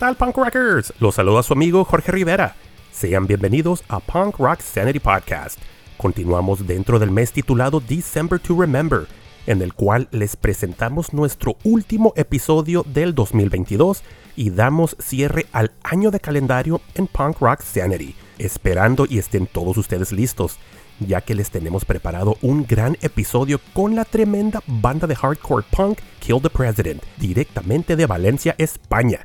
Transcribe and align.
tal, 0.00 0.16
punk 0.16 0.38
rockers? 0.38 0.94
Los 0.98 1.16
saluda 1.16 1.42
su 1.42 1.52
amigo 1.52 1.84
Jorge 1.84 2.10
Rivera. 2.10 2.56
Sean 2.90 3.26
bienvenidos 3.26 3.84
a 3.88 4.00
Punk 4.00 4.38
Rock 4.38 4.60
Sanity 4.62 4.98
Podcast. 4.98 5.58
Continuamos 5.98 6.66
dentro 6.66 6.98
del 6.98 7.10
mes 7.10 7.32
titulado 7.32 7.80
December 7.80 8.40
to 8.40 8.58
Remember, 8.58 9.06
en 9.46 9.60
el 9.60 9.74
cual 9.74 10.08
les 10.10 10.36
presentamos 10.36 11.12
nuestro 11.12 11.58
último 11.64 12.14
episodio 12.16 12.82
del 12.88 13.14
2022 13.14 14.02
y 14.36 14.48
damos 14.48 14.96
cierre 14.98 15.44
al 15.52 15.70
año 15.82 16.10
de 16.10 16.18
calendario 16.18 16.80
en 16.94 17.06
Punk 17.06 17.38
Rock 17.38 17.60
Sanity, 17.60 18.14
esperando 18.38 19.04
y 19.06 19.18
estén 19.18 19.46
todos 19.46 19.76
ustedes 19.76 20.12
listos, 20.12 20.56
ya 20.98 21.20
que 21.20 21.34
les 21.34 21.50
tenemos 21.50 21.84
preparado 21.84 22.38
un 22.40 22.66
gran 22.66 22.96
episodio 23.02 23.60
con 23.74 23.94
la 23.94 24.06
tremenda 24.06 24.62
banda 24.66 25.06
de 25.06 25.14
hardcore 25.14 25.66
punk 25.70 25.98
Kill 26.20 26.40
the 26.40 26.48
President, 26.48 27.02
directamente 27.18 27.96
de 27.96 28.06
Valencia, 28.06 28.54
España 28.56 29.20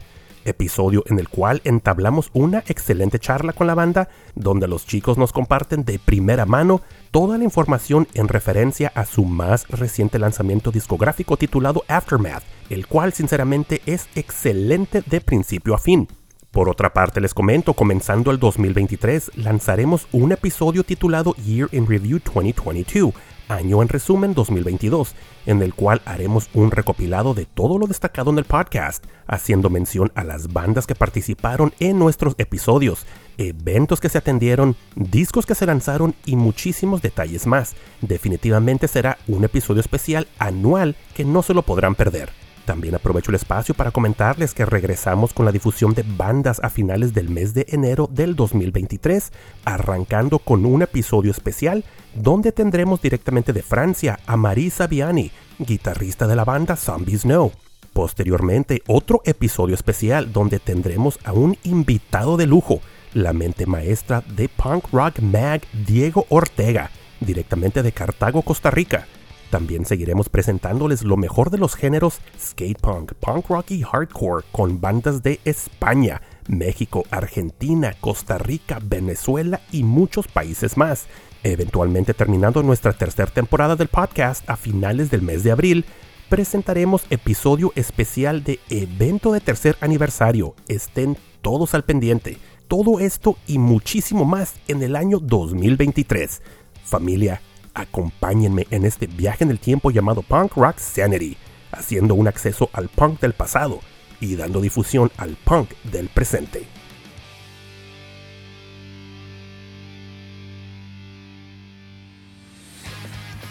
episodio 0.46 1.04
en 1.08 1.20
el 1.20 1.28
cual 1.28 1.62
entablamos 1.66 2.30
una 2.34 2.64
excelente 2.68 3.20
charla 3.20 3.54
con 3.54 3.68
la 3.68 3.76
banda, 3.76 4.10
donde 4.36 4.68
los 4.68 4.86
chicos 4.86 5.18
nos 5.18 5.34
comparten 5.34 5.84
de 5.84 6.00
primera 6.00 6.46
mano 6.46 6.82
toda 7.12 7.38
la 7.38 7.44
información 7.44 8.08
en 8.14 8.28
referencia 8.28 8.92
a 8.96 9.06
su 9.06 9.26
más 9.26 9.68
reciente 9.68 10.20
lanzamiento 10.20 10.72
discográfico 10.72 11.38
titulado 11.38 11.84
Aftermath, 11.88 12.44
el 12.70 12.88
cual 12.88 13.14
sinceramente 13.14 13.82
es 13.86 14.08
excelente 14.16 15.02
de 15.02 15.22
principio 15.22 15.76
a 15.76 15.78
fin. 15.78 16.08
Por 16.56 16.70
otra 16.70 16.94
parte, 16.94 17.20
les 17.20 17.34
comento, 17.34 17.74
comenzando 17.74 18.32
el 18.32 18.40
2023, 18.40 19.32
lanzaremos 19.36 20.08
un 20.14 20.32
episodio 20.32 20.86
titulado 20.86 21.36
Year 21.36 21.68
in 21.74 21.86
Review 21.86 22.22
2022, 22.24 23.14
año 23.48 23.82
en 23.82 23.90
resumen 23.90 24.34
2022, 24.34 25.16
en 25.46 25.62
el 25.62 25.74
cual 25.74 26.02
haremos 26.06 26.50
un 26.54 26.72
recopilado 26.72 27.34
de 27.34 27.46
todo 27.46 27.78
lo 27.78 27.88
destacado 27.88 28.32
en 28.32 28.38
el 28.38 28.46
podcast, 28.46 29.06
haciendo 29.28 29.70
mención 29.70 30.12
a 30.16 30.24
las 30.24 30.54
bandas 30.54 30.88
que 30.88 30.96
participaron 30.96 31.74
en 31.80 32.00
nuestros 32.00 32.36
episodios, 32.38 33.06
eventos 33.38 34.00
que 34.00 34.10
se 34.10 34.18
atendieron, 34.18 34.76
discos 34.96 35.46
que 35.46 35.56
se 35.56 35.66
lanzaron 35.66 36.16
y 36.26 36.36
muchísimos 36.36 37.02
detalles 37.02 37.48
más. 37.48 37.76
Definitivamente 38.02 38.88
será 38.88 39.18
un 39.28 39.44
episodio 39.44 39.82
especial 39.82 40.28
anual 40.40 40.96
que 41.14 41.26
no 41.26 41.44
se 41.44 41.54
lo 41.54 41.62
podrán 41.62 41.96
perder. 41.96 42.45
También 42.66 42.96
aprovecho 42.96 43.30
el 43.30 43.36
espacio 43.36 43.76
para 43.76 43.92
comentarles 43.92 44.56
que 44.56 44.66
regresamos 44.66 45.34
con 45.34 45.46
la 45.46 45.52
difusión 45.52 45.94
de 45.94 46.04
bandas 46.04 46.60
a 46.64 46.72
finales 46.72 47.14
del 47.14 47.30
mes 47.30 47.54
de 47.54 47.68
enero 47.70 48.10
del 48.12 48.36
2023, 48.36 49.32
arrancando 49.66 50.40
con 50.40 50.66
un 50.66 50.82
episodio 50.82 51.30
especial 51.32 51.84
donde 52.16 52.52
tendremos 52.52 53.02
directamente 53.02 53.54
de 53.54 53.62
Francia 53.62 54.20
a 54.26 54.36
Marisa 54.36 54.88
Viani, 54.88 55.32
guitarrista 55.60 56.26
de 56.26 56.36
la 56.36 56.44
banda 56.44 56.76
Zombies 56.76 57.24
No. 57.26 57.52
Posteriormente, 57.94 58.82
otro 58.88 59.22
episodio 59.26 59.76
especial 59.76 60.34
donde 60.34 60.60
tendremos 60.60 61.20
a 61.24 61.34
un 61.34 61.58
invitado 61.64 62.36
de 62.36 62.48
lujo, 62.48 62.82
la 63.14 63.32
mente 63.32 63.68
maestra 63.68 64.22
de 64.36 64.50
punk 64.50 64.92
rock 64.92 65.20
mag 65.20 65.62
Diego 65.86 66.26
Ortega, 66.30 66.90
directamente 67.20 67.84
de 67.84 67.92
Cartago, 67.92 68.42
Costa 68.42 68.72
Rica. 68.72 69.08
También 69.56 69.86
seguiremos 69.86 70.28
presentándoles 70.28 71.04
lo 71.04 71.16
mejor 71.16 71.50
de 71.50 71.58
los 71.58 71.76
géneros 71.76 72.20
skate 72.38 72.78
punk, 72.78 73.14
punk 73.14 73.48
rock 73.48 73.72
y 73.72 73.84
hardcore 73.84 74.44
con 74.52 74.82
bandas 74.82 75.24
de 75.24 75.40
España, 75.46 76.22
México, 76.50 77.06
Argentina, 77.10 77.96
Costa 78.02 78.38
Rica, 78.38 78.82
Venezuela 78.84 79.62
y 79.72 79.84
muchos 79.84 80.28
países 80.28 80.76
más. 80.76 81.06
Eventualmente 81.44 82.14
terminando 82.14 82.64
nuestra 82.64 82.92
tercera 82.92 83.32
temporada 83.32 83.78
del 83.78 83.88
podcast 83.88 84.44
a 84.50 84.58
finales 84.58 85.10
del 85.10 85.22
mes 85.22 85.46
de 85.46 85.52
abril, 85.54 85.86
presentaremos 86.28 87.06
episodio 87.10 87.72
especial 87.76 88.44
de 88.44 88.60
evento 88.70 89.32
de 89.32 89.40
tercer 89.40 89.78
aniversario. 89.80 90.54
Estén 90.68 91.16
todos 91.42 91.76
al 91.76 91.86
pendiente. 91.86 92.40
Todo 92.68 93.00
esto 93.00 93.38
y 93.48 93.58
muchísimo 93.58 94.26
más 94.26 94.56
en 94.68 94.84
el 94.84 94.98
año 94.98 95.20
2023. 95.20 96.42
Familia, 96.84 97.40
acompáñenme 97.76 98.66
en 98.72 98.86
este 98.86 99.06
viaje 99.06 99.44
en 99.44 99.52
el 99.52 99.60
tiempo 99.60 99.92
llamado 99.92 100.24
Punk 100.24 100.54
Rock 100.56 100.80
Sanity, 100.80 101.38
haciendo 101.72 102.16
un 102.16 102.28
acceso 102.28 102.70
al 102.74 102.90
punk 102.90 103.20
del 103.20 103.34
pasado 103.34 103.80
y 104.20 104.36
dando 104.36 104.62
difusión 104.62 105.12
al 105.18 105.36
punk 105.36 105.70
del 105.84 106.10
presente. 106.10 106.66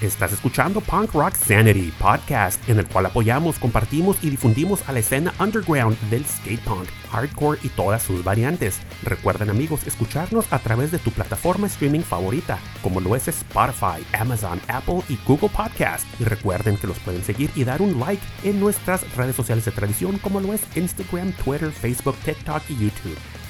Estás 0.04 0.34
escuchando 0.34 0.82
Punk 0.82 1.14
Rock 1.14 1.34
Sanity, 1.34 1.90
podcast 1.98 2.68
en 2.68 2.78
el 2.78 2.86
cual 2.86 3.06
apoyamos, 3.06 3.58
compartimos 3.58 4.18
y 4.22 4.28
difundimos 4.28 4.86
a 4.86 4.92
la 4.92 4.98
escena 4.98 5.32
underground 5.40 5.98
del 6.10 6.26
skate 6.26 6.60
punk, 6.60 6.86
hardcore 7.10 7.58
y 7.62 7.70
todas 7.70 8.02
sus 8.02 8.22
variantes. 8.22 8.80
Recuerden 9.02 9.48
amigos 9.48 9.86
escucharnos 9.86 10.44
a 10.52 10.58
través 10.58 10.90
de 10.90 10.98
tu 10.98 11.10
plataforma 11.10 11.68
streaming 11.68 12.02
favorita, 12.02 12.58
como 12.82 13.00
lo 13.00 13.16
es 13.16 13.28
Spotify, 13.28 14.04
Amazon, 14.12 14.60
Apple 14.68 15.00
y 15.08 15.18
Google 15.26 15.48
Podcast. 15.48 16.04
Y 16.20 16.24
recuerden 16.24 16.76
que 16.76 16.86
los 16.86 16.98
pueden 16.98 17.24
seguir 17.24 17.50
y 17.54 17.64
dar 17.64 17.80
un 17.80 17.98
like 17.98 18.22
en 18.42 18.60
nuestras 18.60 19.10
redes 19.16 19.34
sociales 19.34 19.64
de 19.64 19.72
tradición, 19.72 20.18
como 20.18 20.38
lo 20.38 20.52
es 20.52 20.60
Instagram, 20.76 21.32
Twitter, 21.32 21.70
Facebook, 21.70 22.16
TikTok 22.26 22.62
y 22.68 22.74
YouTube. 22.74 23.43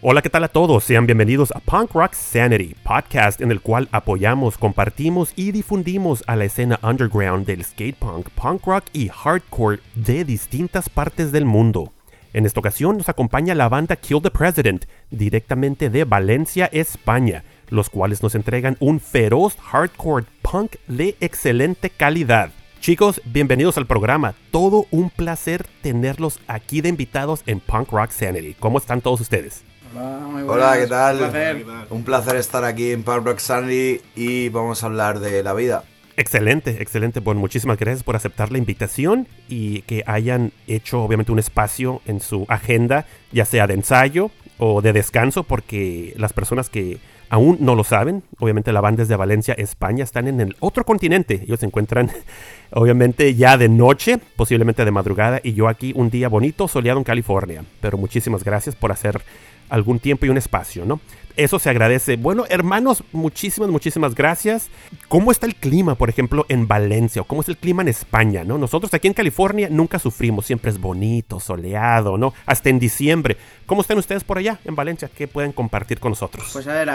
Hola, 0.00 0.22
¿qué 0.22 0.30
tal 0.30 0.44
a 0.44 0.48
todos? 0.48 0.84
Sean 0.84 1.06
bienvenidos 1.06 1.50
a 1.50 1.58
Punk 1.58 1.92
Rock 1.92 2.12
Sanity, 2.12 2.76
podcast 2.84 3.40
en 3.40 3.50
el 3.50 3.60
cual 3.60 3.88
apoyamos, 3.90 4.56
compartimos 4.56 5.32
y 5.34 5.50
difundimos 5.50 6.22
a 6.28 6.36
la 6.36 6.44
escena 6.44 6.78
underground 6.84 7.44
del 7.44 7.64
skate 7.64 7.96
punk, 7.96 8.28
punk 8.30 8.64
rock 8.64 8.84
y 8.92 9.08
hardcore 9.08 9.80
de 9.96 10.24
distintas 10.24 10.88
partes 10.88 11.32
del 11.32 11.46
mundo. 11.46 11.92
En 12.32 12.46
esta 12.46 12.60
ocasión 12.60 12.98
nos 12.98 13.08
acompaña 13.08 13.56
la 13.56 13.68
banda 13.68 13.96
Kill 13.96 14.22
the 14.22 14.30
President, 14.30 14.84
directamente 15.10 15.90
de 15.90 16.04
Valencia, 16.04 16.66
España, 16.66 17.42
los 17.68 17.90
cuales 17.90 18.22
nos 18.22 18.36
entregan 18.36 18.76
un 18.78 19.00
feroz 19.00 19.56
hardcore 19.56 20.26
punk 20.42 20.76
de 20.86 21.16
excelente 21.18 21.90
calidad. 21.90 22.52
Chicos, 22.78 23.20
bienvenidos 23.24 23.76
al 23.76 23.88
programa. 23.88 24.36
Todo 24.52 24.86
un 24.92 25.10
placer 25.10 25.66
tenerlos 25.82 26.38
aquí 26.46 26.82
de 26.82 26.88
invitados 26.88 27.42
en 27.46 27.58
Punk 27.58 27.90
Rock 27.90 28.12
Sanity. 28.12 28.54
¿Cómo 28.60 28.78
están 28.78 29.00
todos 29.00 29.20
ustedes? 29.20 29.64
Hola, 29.94 30.18
muy 30.26 30.42
Hola, 30.42 30.48
buenas. 30.48 30.78
¿qué 30.78 30.86
tal? 30.86 31.14
Un 31.16 31.20
placer. 31.30 31.66
Un 31.90 32.04
placer 32.04 32.36
estar 32.36 32.64
aquí 32.64 32.90
en 32.92 33.02
Punk 33.02 33.24
Rock 33.24 33.38
Sanity 33.38 34.00
y 34.16 34.48
vamos 34.48 34.82
a 34.82 34.86
hablar 34.86 35.20
de 35.20 35.42
la 35.42 35.54
vida. 35.54 35.84
Excelente, 36.16 36.82
excelente. 36.82 37.20
Bueno, 37.20 37.40
muchísimas 37.40 37.78
gracias 37.78 38.02
por 38.02 38.16
aceptar 38.16 38.50
la 38.50 38.58
invitación 38.58 39.28
y 39.48 39.82
que 39.82 40.02
hayan 40.06 40.52
hecho 40.66 41.02
obviamente 41.02 41.30
un 41.30 41.38
espacio 41.38 42.02
en 42.06 42.20
su 42.20 42.44
agenda, 42.48 43.06
ya 43.30 43.44
sea 43.44 43.66
de 43.68 43.74
ensayo 43.74 44.30
o 44.58 44.82
de 44.82 44.92
descanso, 44.92 45.44
porque 45.44 46.14
las 46.16 46.32
personas 46.32 46.70
que 46.70 46.98
aún 47.30 47.58
no 47.60 47.74
lo 47.74 47.84
saben, 47.84 48.24
obviamente 48.40 48.72
la 48.72 48.80
banda 48.80 49.04
es 49.04 49.08
de 49.08 49.14
Valencia, 49.14 49.54
España, 49.54 50.02
están 50.02 50.26
en 50.26 50.40
el 50.40 50.56
otro 50.60 50.84
continente. 50.84 51.40
Ellos 51.44 51.60
se 51.60 51.66
encuentran 51.66 52.10
obviamente 52.72 53.34
ya 53.36 53.56
de 53.56 53.68
noche, 53.68 54.18
posiblemente 54.36 54.84
de 54.84 54.90
madrugada, 54.90 55.40
y 55.42 55.54
yo 55.54 55.68
aquí 55.68 55.92
un 55.94 56.10
día 56.10 56.28
bonito, 56.28 56.66
soleado 56.66 56.98
en 56.98 57.04
California. 57.04 57.64
Pero 57.80 57.96
muchísimas 57.96 58.42
gracias 58.42 58.74
por 58.74 58.90
hacer 58.90 59.22
algún 59.68 59.98
tiempo 59.98 60.26
y 60.26 60.28
un 60.28 60.36
espacio, 60.36 60.84
¿no? 60.84 61.00
Eso 61.36 61.60
se 61.60 61.70
agradece. 61.70 62.16
Bueno, 62.16 62.46
hermanos, 62.48 63.04
muchísimas, 63.12 63.70
muchísimas 63.70 64.16
gracias. 64.16 64.70
¿Cómo 65.06 65.30
está 65.30 65.46
el 65.46 65.54
clima, 65.54 65.94
por 65.94 66.08
ejemplo, 66.08 66.44
en 66.48 66.66
Valencia? 66.66 67.22
¿O 67.22 67.26
cómo 67.26 67.42
es 67.42 67.48
el 67.48 67.56
clima 67.56 67.82
en 67.82 67.86
España, 67.86 68.42
no? 68.42 68.58
Nosotros 68.58 68.92
aquí 68.92 69.06
en 69.06 69.14
California 69.14 69.68
nunca 69.70 70.00
sufrimos. 70.00 70.46
Siempre 70.46 70.72
es 70.72 70.80
bonito, 70.80 71.38
soleado, 71.38 72.18
¿no? 72.18 72.34
Hasta 72.44 72.70
en 72.70 72.80
diciembre. 72.80 73.36
¿Cómo 73.66 73.82
están 73.82 73.98
ustedes 73.98 74.24
por 74.24 74.38
allá, 74.38 74.58
en 74.64 74.74
Valencia? 74.74 75.08
¿Qué 75.16 75.28
pueden 75.28 75.52
compartir 75.52 76.00
con 76.00 76.10
nosotros? 76.10 76.50
Pues 76.52 76.66
a 76.66 76.72
ver, 76.72 76.90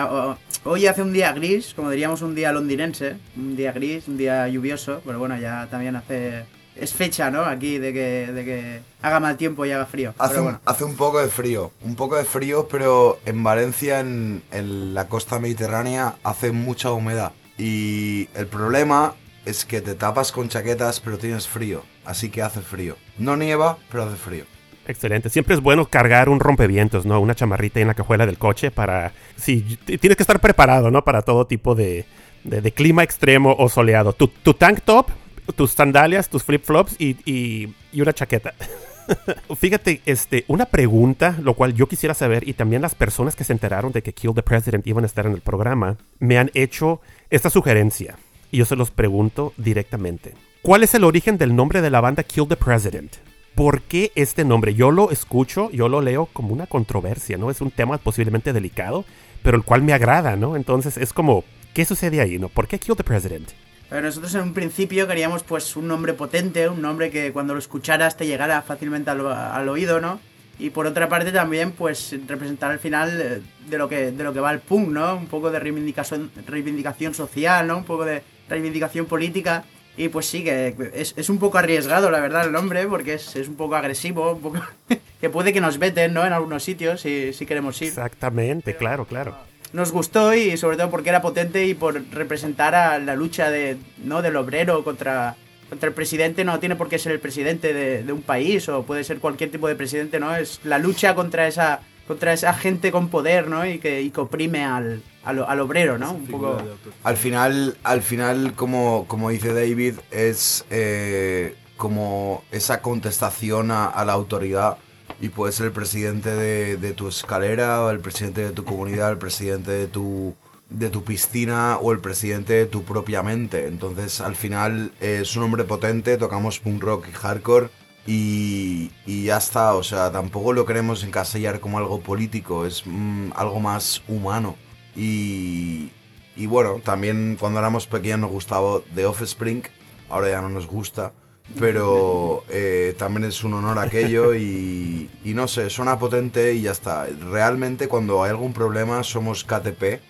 hoy 0.66 0.88
hace 0.88 1.02
un 1.02 1.14
día 1.14 1.32
gris, 1.32 1.74
como 1.74 1.90
diríamos 1.90 2.22
un 2.22 2.36
día 2.36 2.52
londinense, 2.52 3.16
un 3.38 3.56
día 3.56 3.72
gris, 3.72 4.10
un 4.10 4.18
día 4.18 4.46
lluvioso, 4.50 5.02
pero 5.06 5.20
bueno, 5.20 5.38
ya 5.38 5.68
también 5.72 5.96
hace... 5.96 6.44
Es 6.76 6.94
fecha, 6.94 7.30
¿no? 7.30 7.42
Aquí 7.44 7.78
de 7.78 7.94
que, 7.94 8.32
de 8.32 8.46
que 8.46 8.80
haga 9.02 9.20
mal 9.20 9.38
tiempo 9.38 9.66
y 9.66 9.72
haga 9.72 9.86
frío. 9.86 10.14
Hace 10.18 10.30
pero 10.34 10.40
un, 10.42 10.46
bueno. 10.46 10.60
hace 10.66 10.84
un 10.84 10.96
poco 10.96 11.20
de 11.20 11.28
frío, 11.28 11.72
un 11.84 11.96
poco 11.96 12.16
de 12.16 12.26
frío, 12.26 12.68
pero 12.70 13.20
en 13.26 13.44
Valencia, 13.44 14.00
en, 14.00 14.42
en 14.52 14.94
la 14.94 15.08
costa 15.08 15.40
mediterránea, 15.40 16.16
hace 16.24 16.52
mucha 16.52 16.92
humedad. 16.92 17.32
Y 17.58 18.28
el 18.36 18.48
problema 18.48 19.14
es 19.46 19.66
que 19.66 19.82
te 19.82 19.94
tapas 19.94 20.32
con 20.32 20.50
chaquetas 20.50 21.00
pero 21.00 21.18
tienes 21.18 21.48
frío, 21.48 21.84
así 22.06 22.30
que 22.30 22.42
hace 22.42 22.62
frío. 22.62 22.96
No 23.18 23.38
nieva, 23.38 23.78
pero 23.92 24.04
hace 24.04 24.16
frío. 24.16 24.46
Excelente. 24.88 25.30
Siempre 25.30 25.56
es 25.56 25.62
bueno 25.62 25.86
cargar 25.86 26.28
un 26.28 26.40
rompevientos, 26.42 27.06
¿no? 27.06 27.20
Una 27.22 27.36
chamarrita 27.36 27.80
en 27.80 27.88
la 27.88 27.94
cajuela 27.94 28.26
del 28.26 28.38
coche 28.38 28.70
para... 28.72 29.14
Sí, 29.38 29.78
tienes 29.86 30.18
que 30.18 30.24
estar 30.24 30.42
preparado, 30.42 30.92
¿no? 30.92 31.04
Para 31.06 31.22
todo 31.22 31.46
tipo 31.48 31.74
de, 31.76 32.06
de- 32.44 32.62
de 32.62 32.72
clima 32.74 33.02
extremo 33.04 33.56
o 33.58 33.70
soleado. 33.70 34.12
Tu, 34.12 34.28
tu 34.28 34.54
tank 34.56 34.82
top, 34.84 35.08
tus 35.56 35.72
sandalias, 35.72 36.30
tus 36.30 36.44
flip-flops 36.44 36.96
y, 37.00 37.18
y- 37.26 37.74
y 37.92 38.02
una 38.02 38.14
chaqueta. 38.14 38.54
Fíjate, 39.58 40.02
este, 40.06 40.46
una 40.48 40.66
pregunta, 40.66 41.38
lo 41.42 41.54
cual 41.56 41.74
yo 41.74 41.88
quisiera 41.88 42.14
saber, 42.14 42.48
y 42.48 42.54
también 42.54 42.82
las 42.82 42.96
personas 42.96 43.36
que 43.36 43.44
se 43.44 43.54
enteraron 43.54 43.92
de 43.92 44.02
que 44.02 44.14
Kill 44.14 44.34
the 44.34 44.44
President 44.44 44.88
iban 44.88 45.04
a 45.04 45.08
estar 45.08 45.26
en 45.26 45.34
el 45.34 45.42
programa, 45.42 45.98
me 46.20 46.38
han 46.38 46.52
hecho 46.54 47.02
esta 47.30 47.50
sugerencia. 47.50 48.16
Y 48.52 48.58
yo 48.58 48.66
se 48.66 48.76
los 48.76 48.92
pregunto 48.92 49.54
directamente. 49.58 50.34
¿Cuál 50.62 50.84
es 50.84 50.94
el 50.94 51.04
origen 51.04 51.38
del 51.38 51.56
nombre 51.56 51.82
de 51.82 51.90
la 51.90 52.02
banda 52.02 52.24
Kill 52.24 52.48
the 52.48 52.56
President? 52.56 53.16
¿Por 53.56 53.82
qué 53.82 54.12
este 54.16 54.46
nombre? 54.46 54.74
Yo 54.74 54.90
lo 54.92 55.12
escucho, 55.12 55.70
yo 55.72 55.90
lo 55.90 56.02
leo 56.02 56.28
como 56.32 56.54
una 56.54 56.66
controversia, 56.68 57.38
¿no? 57.38 57.52
Es 57.52 57.62
un 57.62 57.72
tema 57.72 57.98
posiblemente 57.98 58.54
delicado, 58.54 59.06
pero 59.44 59.58
el 59.58 59.64
cual 59.64 59.82
me 59.84 59.94
agrada, 59.94 60.36
¿no? 60.36 60.56
Entonces 60.56 60.98
es 60.98 61.14
como, 61.14 61.44
¿qué 61.74 61.84
sucede 61.86 62.22
ahí, 62.22 62.40
no? 62.40 62.48
¿Por 62.50 62.68
qué 62.68 62.80
Kill 62.80 62.96
the 62.96 63.04
President? 63.04 63.50
Pero 63.94 64.08
nosotros 64.08 64.34
en 64.34 64.42
un 64.42 64.54
principio 64.56 65.08
queríamos 65.08 65.44
pues 65.44 65.76
un 65.76 65.88
nombre 65.88 66.16
potente, 66.16 66.68
un 66.68 66.82
nombre 66.82 67.12
que 67.12 67.32
cuando 67.32 67.54
lo 67.54 67.60
escucharas 67.60 68.18
te 68.18 68.26
llegara 68.26 68.64
fácilmente 68.64 69.12
al, 69.12 69.24
al 69.28 69.70
oído, 69.70 70.02
¿no? 70.02 70.20
Y 70.58 70.72
por 70.72 70.88
otra 70.88 71.08
parte 71.10 71.32
también 71.32 71.74
pues 71.74 72.16
representar 72.26 72.72
al 72.72 72.80
final 72.80 73.22
eh, 73.22 73.42
de 73.70 73.78
lo 73.78 73.88
que 73.88 74.12
de 74.12 74.24
lo 74.24 74.34
que 74.34 74.40
va 74.40 74.52
el 74.52 74.62
punk, 74.62 74.90
¿no? 74.90 75.16
Un 75.16 75.28
poco 75.28 75.52
de 75.52 75.60
reivindicación 75.60 76.32
reivindicación 76.48 77.14
social, 77.14 77.68
¿no? 77.68 77.78
Un 77.78 77.84
poco 77.84 78.04
de 78.04 78.24
reivindicación 78.50 79.06
política. 79.06 79.64
Y 79.96 80.08
pues 80.10 80.26
sí, 80.26 80.44
que 80.44 80.76
es, 80.96 81.14
es 81.16 81.30
un 81.30 81.38
poco 81.38 81.60
arriesgado, 81.60 82.10
la 82.10 82.20
verdad, 82.20 82.48
el 82.48 82.52
nombre, 82.52 82.88
porque 82.88 83.14
es, 83.14 83.36
es 83.36 83.48
un 83.48 83.58
poco 83.58 83.76
agresivo, 83.76 84.32
un 84.32 84.42
poco... 84.42 84.60
que 85.22 85.30
puede 85.30 85.54
que 85.54 85.62
nos 85.62 85.78
veten, 85.78 86.16
¿no? 86.16 86.26
En 86.26 86.34
algunos 86.34 86.64
sitios, 86.64 87.02
si, 87.02 87.32
si 87.32 87.46
queremos 87.46 87.80
ir. 87.84 87.90
Exactamente, 87.90 88.76
claro, 88.76 89.06
claro. 89.06 89.38
Nos 89.74 89.92
gustó 89.92 90.34
y 90.34 90.56
sobre 90.56 90.78
todo 90.78 90.90
porque 90.90 91.10
era 91.10 91.22
potente 91.22 91.66
y 91.66 91.74
por 91.74 92.02
representar 92.12 92.76
a 92.76 93.00
la 93.00 93.16
lucha 93.16 93.50
de, 93.50 93.78
¿no? 94.04 94.22
del 94.22 94.36
obrero 94.36 94.84
contra, 94.84 95.36
contra 95.68 95.90
el 95.90 95.96
presidente. 95.96 96.46
No 96.46 96.60
tiene 96.60 96.76
por 96.76 96.90
qué 96.90 97.00
ser 97.00 97.12
el 97.12 97.20
presidente 97.20 97.74
de, 97.74 98.04
de 98.04 98.14
un 98.14 98.22
país 98.22 98.70
o 98.70 98.84
puede 98.84 99.04
ser 99.04 99.18
cualquier 99.20 99.52
tipo 99.52 99.68
de 99.68 99.76
presidente, 99.76 100.20
¿no? 100.20 100.36
Es 100.36 100.60
la 100.64 100.78
lucha 100.78 101.16
contra 101.16 101.48
esa 101.48 101.82
contra 102.08 102.34
esa 102.34 102.54
gente 102.54 102.92
con 102.92 103.08
poder, 103.10 103.48
¿no? 103.48 103.66
Y 103.66 103.80
que, 103.80 104.02
y 104.02 104.10
que 104.10 104.20
oprime 104.20 104.64
al, 104.66 105.02
al, 105.24 105.44
al 105.44 105.60
obrero, 105.62 105.98
¿no? 105.98 106.12
Un 106.12 106.28
poco... 106.28 106.62
Al 107.04 107.18
final, 107.18 107.78
al 107.84 108.02
final 108.02 108.54
como, 108.56 109.06
como 109.08 109.30
dice 109.30 109.54
David, 109.54 109.96
es 110.12 110.66
eh, 110.70 111.56
como 111.78 112.44
esa 112.52 112.82
contestación 112.82 113.72
a, 113.72 113.86
a 113.86 114.06
la 114.06 114.14
autoridad 114.14 114.78
y 115.24 115.30
puede 115.30 115.54
ser 115.54 115.68
el 115.68 115.72
presidente 115.72 116.36
de, 116.36 116.76
de 116.76 116.92
tu 116.92 117.08
escalera 117.08 117.82
o 117.82 117.92
el 117.92 118.02
presidente 118.02 118.42
de 118.42 118.52
tu 118.52 118.66
comunidad, 118.66 119.10
el 119.10 119.18
presidente 119.18 119.72
de 119.72 119.88
tu 119.88 120.36
de 120.70 120.90
tu 120.90 121.06
piscina 121.06 121.78
o 121.78 121.94
el 121.94 122.00
presidente 122.00 122.52
de 122.52 122.66
tu 122.66 122.84
propia 122.84 123.24
mente. 123.24 123.68
Entonces, 123.68 124.20
al 124.20 124.36
final 124.36 124.92
eh, 125.00 125.20
es 125.22 125.38
un 125.38 125.44
hombre 125.44 125.64
potente, 125.64 126.18
tocamos 126.18 126.60
punk 126.60 126.84
rock 126.84 127.08
y 127.08 127.14
hardcore 127.14 127.70
y, 128.06 128.92
y 129.06 129.24
ya 129.24 129.38
está. 129.38 129.76
O 129.76 129.84
sea, 129.84 130.12
tampoco 130.12 130.52
lo 130.52 130.66
queremos 130.66 131.06
encasillar 131.06 131.62
como 131.62 131.78
algo 131.78 132.02
político, 132.02 132.66
es 132.66 132.84
mm, 132.86 133.32
algo 133.34 133.62
más 133.62 134.04
humano. 134.10 134.58
Y, 134.94 135.90
y 136.36 136.48
bueno, 136.48 136.82
también 136.84 137.38
cuando 137.40 137.60
éramos 137.60 137.88
pequeños 137.88 138.20
nos 138.20 138.32
gustaba 138.32 138.82
The 138.94 139.06
Offspring, 139.06 139.64
ahora 140.10 140.32
ya 140.32 140.42
no 140.42 140.50
nos 140.50 140.68
gusta. 140.68 141.14
Pero 141.60 142.44
eh, 142.50 142.96
también 142.98 143.26
es 143.26 143.44
un 143.44 143.54
honor 143.54 143.78
aquello 143.78 144.34
y, 144.34 145.10
y 145.24 145.34
no 145.34 145.48
sé, 145.48 145.70
suena 145.70 146.00
potente 146.00 146.54
y 146.54 146.62
ya 146.62 146.72
está. 146.72 147.06
Realmente 147.06 147.88
cuando 147.88 148.24
hay 148.24 148.32
algún 148.32 148.54
problema 148.54 149.04
somos 149.04 149.44
KTP 149.44 150.02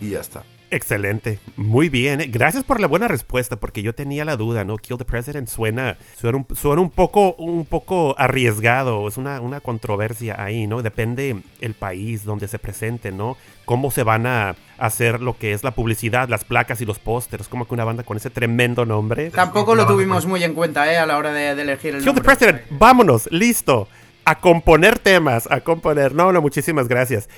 y 0.00 0.10
ya 0.10 0.20
está. 0.20 0.44
Excelente, 0.74 1.38
muy 1.56 1.90
bien. 1.90 2.22
eh. 2.22 2.28
Gracias 2.32 2.64
por 2.64 2.80
la 2.80 2.86
buena 2.86 3.06
respuesta, 3.06 3.56
porque 3.56 3.82
yo 3.82 3.94
tenía 3.94 4.24
la 4.24 4.36
duda, 4.38 4.64
¿no? 4.64 4.78
Kill 4.78 4.96
the 4.96 5.04
President 5.04 5.46
suena, 5.46 5.98
suena, 6.16 6.38
un, 6.38 6.46
suena 6.56 6.80
un 6.80 6.88
poco, 6.88 7.34
un 7.34 7.66
poco 7.66 8.14
arriesgado, 8.18 9.06
es 9.06 9.18
una, 9.18 9.42
una 9.42 9.60
controversia 9.60 10.42
ahí, 10.42 10.66
¿no? 10.66 10.80
Depende 10.80 11.42
el 11.60 11.74
país 11.74 12.24
donde 12.24 12.48
se 12.48 12.58
presente, 12.58 13.12
¿no? 13.12 13.36
Cómo 13.66 13.90
se 13.90 14.02
van 14.02 14.26
a 14.26 14.56
hacer 14.78 15.20
lo 15.20 15.36
que 15.36 15.52
es 15.52 15.62
la 15.62 15.72
publicidad, 15.72 16.30
las 16.30 16.44
placas 16.44 16.80
y 16.80 16.86
los 16.86 16.98
pósters, 16.98 17.48
como 17.48 17.68
que 17.68 17.74
una 17.74 17.84
banda 17.84 18.02
con 18.02 18.16
ese 18.16 18.30
tremendo 18.30 18.86
nombre. 18.86 19.28
Tampoco 19.28 19.74
lo 19.74 19.86
tuvimos 19.86 20.24
muy 20.24 20.42
en 20.42 20.54
cuenta, 20.54 20.90
¿eh? 20.90 20.96
A 20.96 21.04
la 21.04 21.18
hora 21.18 21.34
de, 21.34 21.54
de 21.54 21.60
elegir 21.62 21.94
el 21.94 22.02
Kill 22.02 22.14
the 22.14 22.20
nombre. 22.20 22.24
President, 22.24 22.62
vámonos, 22.70 23.30
listo. 23.30 23.88
A 24.24 24.38
componer 24.38 25.00
temas, 25.00 25.50
a 25.50 25.60
componer. 25.60 26.14
No, 26.14 26.32
no, 26.32 26.40
muchísimas 26.40 26.86
gracias. 26.86 27.28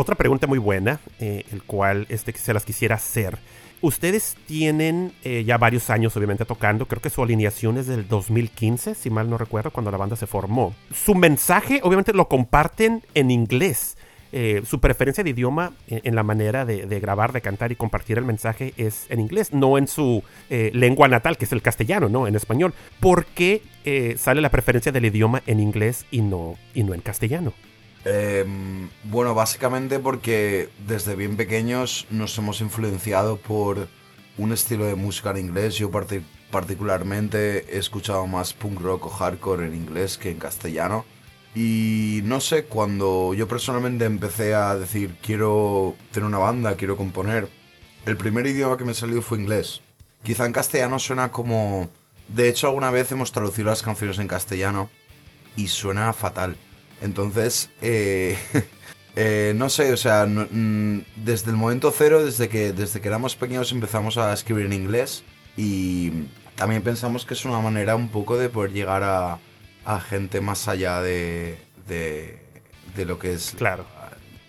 Otra 0.00 0.14
pregunta 0.14 0.46
muy 0.46 0.60
buena, 0.60 1.00
eh, 1.18 1.42
el 1.50 1.64
cual 1.64 2.06
este, 2.08 2.32
se 2.34 2.54
las 2.54 2.64
quisiera 2.64 2.94
hacer. 2.94 3.36
Ustedes 3.80 4.36
tienen 4.46 5.10
eh, 5.24 5.42
ya 5.44 5.58
varios 5.58 5.90
años, 5.90 6.16
obviamente, 6.16 6.44
tocando. 6.44 6.86
Creo 6.86 7.02
que 7.02 7.10
su 7.10 7.20
alineación 7.20 7.78
es 7.78 7.88
del 7.88 8.06
2015, 8.06 8.94
si 8.94 9.10
mal 9.10 9.28
no 9.28 9.38
recuerdo, 9.38 9.72
cuando 9.72 9.90
la 9.90 9.96
banda 9.96 10.14
se 10.14 10.28
formó. 10.28 10.72
Su 10.94 11.16
mensaje, 11.16 11.80
obviamente, 11.82 12.12
lo 12.12 12.28
comparten 12.28 13.02
en 13.14 13.32
inglés. 13.32 13.98
Eh, 14.30 14.62
su 14.64 14.78
preferencia 14.78 15.24
de 15.24 15.30
idioma 15.30 15.72
en, 15.88 16.14
la 16.14 16.22
manera 16.22 16.64
de, 16.64 17.00
grabar, 17.00 17.32
de 17.32 17.40
cantar 17.40 17.72
y 17.72 17.74
compartir 17.74 18.18
el 18.18 18.24
mensaje 18.24 18.74
es 18.76 19.06
en 19.08 19.18
inglés, 19.18 19.52
no 19.52 19.78
en 19.78 19.88
su 19.88 20.22
lengua 20.48 21.08
natal, 21.08 21.36
que 21.36 21.44
es 21.44 21.50
el 21.50 21.60
castellano, 21.62 22.08
¿no? 22.08 22.28
En 22.28 22.36
español. 22.36 22.72
¿Por 23.00 23.24
qué 23.24 23.62
sale 24.16 24.42
la 24.42 24.50
preferencia 24.50 24.92
del 24.92 25.06
idioma 25.06 25.42
en 25.48 25.58
inglés 25.58 26.06
y 26.12 26.20
no, 26.20 26.54
y 26.72 26.84
no 26.84 26.94
en 26.94 27.00
castellano? 27.00 27.52
Eh, 28.10 28.46
bueno, 29.04 29.34
básicamente 29.34 29.98
porque 29.98 30.70
desde 30.86 31.14
bien 31.14 31.36
pequeños 31.36 32.06
nos 32.08 32.38
hemos 32.38 32.62
influenciado 32.62 33.36
por 33.36 33.86
un 34.38 34.52
estilo 34.52 34.86
de 34.86 34.94
música 34.94 35.30
en 35.32 35.38
inglés. 35.38 35.74
Yo 35.74 35.90
parti- 35.90 36.24
particularmente 36.50 37.74
he 37.74 37.78
escuchado 37.78 38.26
más 38.26 38.54
punk 38.54 38.80
rock 38.80 39.06
o 39.06 39.10
hardcore 39.10 39.66
en 39.66 39.74
inglés 39.74 40.16
que 40.16 40.30
en 40.30 40.38
castellano. 40.38 41.04
Y 41.54 42.20
no 42.24 42.40
sé, 42.40 42.64
cuando 42.64 43.34
yo 43.34 43.46
personalmente 43.46 44.06
empecé 44.06 44.54
a 44.54 44.74
decir 44.74 45.16
quiero 45.20 45.94
tener 46.10 46.26
una 46.26 46.38
banda, 46.38 46.76
quiero 46.76 46.96
componer, 46.96 47.48
el 48.06 48.16
primer 48.16 48.46
idioma 48.46 48.78
que 48.78 48.84
me 48.84 48.94
salió 48.94 49.20
fue 49.20 49.38
inglés. 49.38 49.82
Quizá 50.22 50.46
en 50.46 50.52
castellano 50.52 50.98
suena 50.98 51.30
como... 51.30 51.90
De 52.28 52.48
hecho, 52.48 52.68
alguna 52.68 52.90
vez 52.90 53.12
hemos 53.12 53.32
traducido 53.32 53.68
las 53.68 53.82
canciones 53.82 54.18
en 54.18 54.28
castellano 54.28 54.88
y 55.56 55.68
suena 55.68 56.12
fatal. 56.14 56.56
Entonces, 57.00 57.70
eh, 57.80 58.38
eh, 59.16 59.52
no 59.56 59.68
sé, 59.70 59.92
o 59.92 59.96
sea, 59.96 60.26
no- 60.26 60.46
mm, 60.50 61.00
desde 61.16 61.50
el 61.50 61.56
momento 61.56 61.92
cero, 61.96 62.24
desde 62.24 62.48
que, 62.48 62.72
desde 62.72 63.00
que 63.00 63.08
éramos 63.08 63.36
pequeños 63.36 63.72
empezamos 63.72 64.16
a 64.18 64.32
escribir 64.32 64.66
en 64.66 64.72
inglés 64.72 65.24
y 65.56 66.12
también 66.56 66.82
pensamos 66.82 67.24
que 67.26 67.34
es 67.34 67.44
una 67.44 67.60
manera 67.60 67.96
un 67.96 68.10
poco 68.10 68.36
de 68.38 68.48
poder 68.50 68.72
llegar 68.72 69.02
a, 69.04 69.40
a 69.84 70.00
gente 70.00 70.40
más 70.40 70.68
allá 70.68 71.00
de, 71.02 71.58
de, 71.86 72.62
de 72.94 73.04
lo 73.06 73.18
que 73.18 73.32
es 73.34 73.56
Claro, 73.56 73.86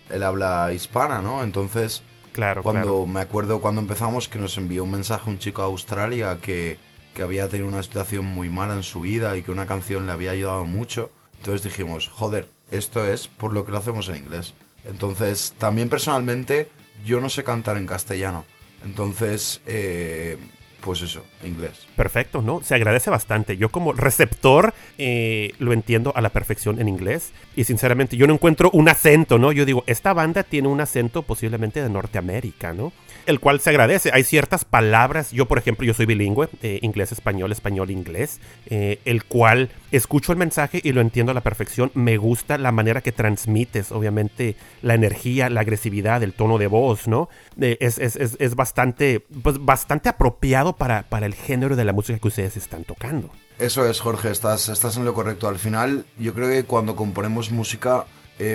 el 0.08 0.22
habla 0.22 0.72
hispana, 0.72 1.22
¿no? 1.22 1.42
Entonces, 1.42 2.02
claro, 2.32 2.62
cuando 2.62 3.06
claro. 3.06 3.06
me 3.06 3.20
acuerdo 3.20 3.60
cuando 3.60 3.80
empezamos 3.80 4.28
que 4.28 4.38
nos 4.38 4.58
envió 4.58 4.84
un 4.84 4.90
mensaje 4.92 5.30
un 5.30 5.38
chico 5.38 5.62
a 5.62 5.66
Australia 5.66 6.40
que, 6.40 6.78
que 7.14 7.22
había 7.22 7.48
tenido 7.48 7.68
una 7.68 7.82
situación 7.82 8.24
muy 8.26 8.48
mala 8.50 8.74
en 8.74 8.82
su 8.82 9.00
vida 9.02 9.36
y 9.36 9.42
que 9.42 9.50
una 9.52 9.66
canción 9.66 10.06
le 10.06 10.12
había 10.12 10.32
ayudado 10.32 10.64
mucho. 10.66 11.12
Entonces 11.40 11.62
dijimos, 11.62 12.08
joder, 12.08 12.48
esto 12.70 13.04
es 13.04 13.26
por 13.26 13.52
lo 13.52 13.64
que 13.64 13.72
lo 13.72 13.78
hacemos 13.78 14.08
en 14.08 14.16
inglés. 14.16 14.54
Entonces, 14.84 15.54
también 15.58 15.88
personalmente, 15.88 16.68
yo 17.04 17.20
no 17.20 17.30
sé 17.30 17.44
cantar 17.44 17.78
en 17.78 17.86
castellano. 17.86 18.44
Entonces, 18.84 19.62
eh, 19.66 20.36
pues 20.80 21.02
eso, 21.02 21.24
inglés. 21.44 21.86
Perfecto, 21.96 22.42
¿no? 22.42 22.62
Se 22.62 22.74
agradece 22.74 23.10
bastante. 23.10 23.56
Yo 23.56 23.70
como 23.70 23.92
receptor 23.92 24.74
eh, 24.98 25.54
lo 25.58 25.72
entiendo 25.72 26.12
a 26.14 26.20
la 26.20 26.30
perfección 26.30 26.80
en 26.80 26.88
inglés. 26.88 27.32
Y 27.56 27.64
sinceramente 27.64 28.16
yo 28.16 28.26
no 28.26 28.34
encuentro 28.34 28.70
un 28.72 28.88
acento, 28.88 29.38
¿no? 29.38 29.52
Yo 29.52 29.64
digo, 29.64 29.84
esta 29.86 30.12
banda 30.12 30.42
tiene 30.42 30.68
un 30.68 30.80
acento 30.80 31.22
posiblemente 31.22 31.82
de 31.82 31.88
Norteamérica, 31.88 32.72
¿no? 32.72 32.92
El 33.26 33.40
cual 33.40 33.60
se 33.60 33.70
agradece. 33.70 34.10
Hay 34.12 34.24
ciertas 34.24 34.64
palabras, 34.64 35.30
yo 35.32 35.46
por 35.46 35.58
ejemplo, 35.58 35.86
yo 35.86 35.94
soy 35.94 36.06
bilingüe, 36.06 36.48
eh, 36.62 36.78
inglés-español, 36.82 37.52
español-inglés, 37.52 38.40
eh, 38.66 38.98
el 39.04 39.24
cual 39.24 39.70
escucho 39.92 40.32
el 40.32 40.38
mensaje 40.38 40.80
y 40.82 40.92
lo 40.92 41.00
entiendo 41.00 41.30
a 41.32 41.34
la 41.34 41.40
perfección. 41.42 41.90
Me 41.94 42.16
gusta 42.16 42.58
la 42.58 42.72
manera 42.72 43.00
que 43.02 43.12
transmites, 43.12 43.92
obviamente, 43.92 44.56
la 44.82 44.94
energía, 44.94 45.48
la 45.50 45.60
agresividad, 45.60 46.22
el 46.22 46.32
tono 46.32 46.58
de 46.58 46.66
voz, 46.66 47.08
¿no? 47.08 47.28
Eh, 47.60 47.76
es, 47.80 47.98
es- 47.98 48.16
es- 48.16 48.36
es 48.40 48.54
bastante, 48.54 49.20
pues, 49.42 49.56
bastante 49.64 50.08
apropiado 50.08 50.74
para, 50.76 51.02
para 51.08 51.26
el 51.26 51.34
género 51.34 51.76
de 51.76 51.84
la 51.84 51.92
música 51.92 52.18
que 52.18 52.28
ustedes 52.28 52.56
están 52.56 52.84
tocando. 52.84 53.30
Eso 53.58 53.86
es, 53.88 54.00
Jorge, 54.00 54.30
estás, 54.30 54.68
estás 54.70 54.96
en 54.96 55.04
lo 55.04 55.12
correcto. 55.14 55.46
Al 55.48 55.58
final, 55.58 56.06
yo 56.18 56.32
creo 56.34 56.48
que 56.48 56.64
cuando 56.64 56.96
componemos 56.96 57.50
música, 57.50 58.06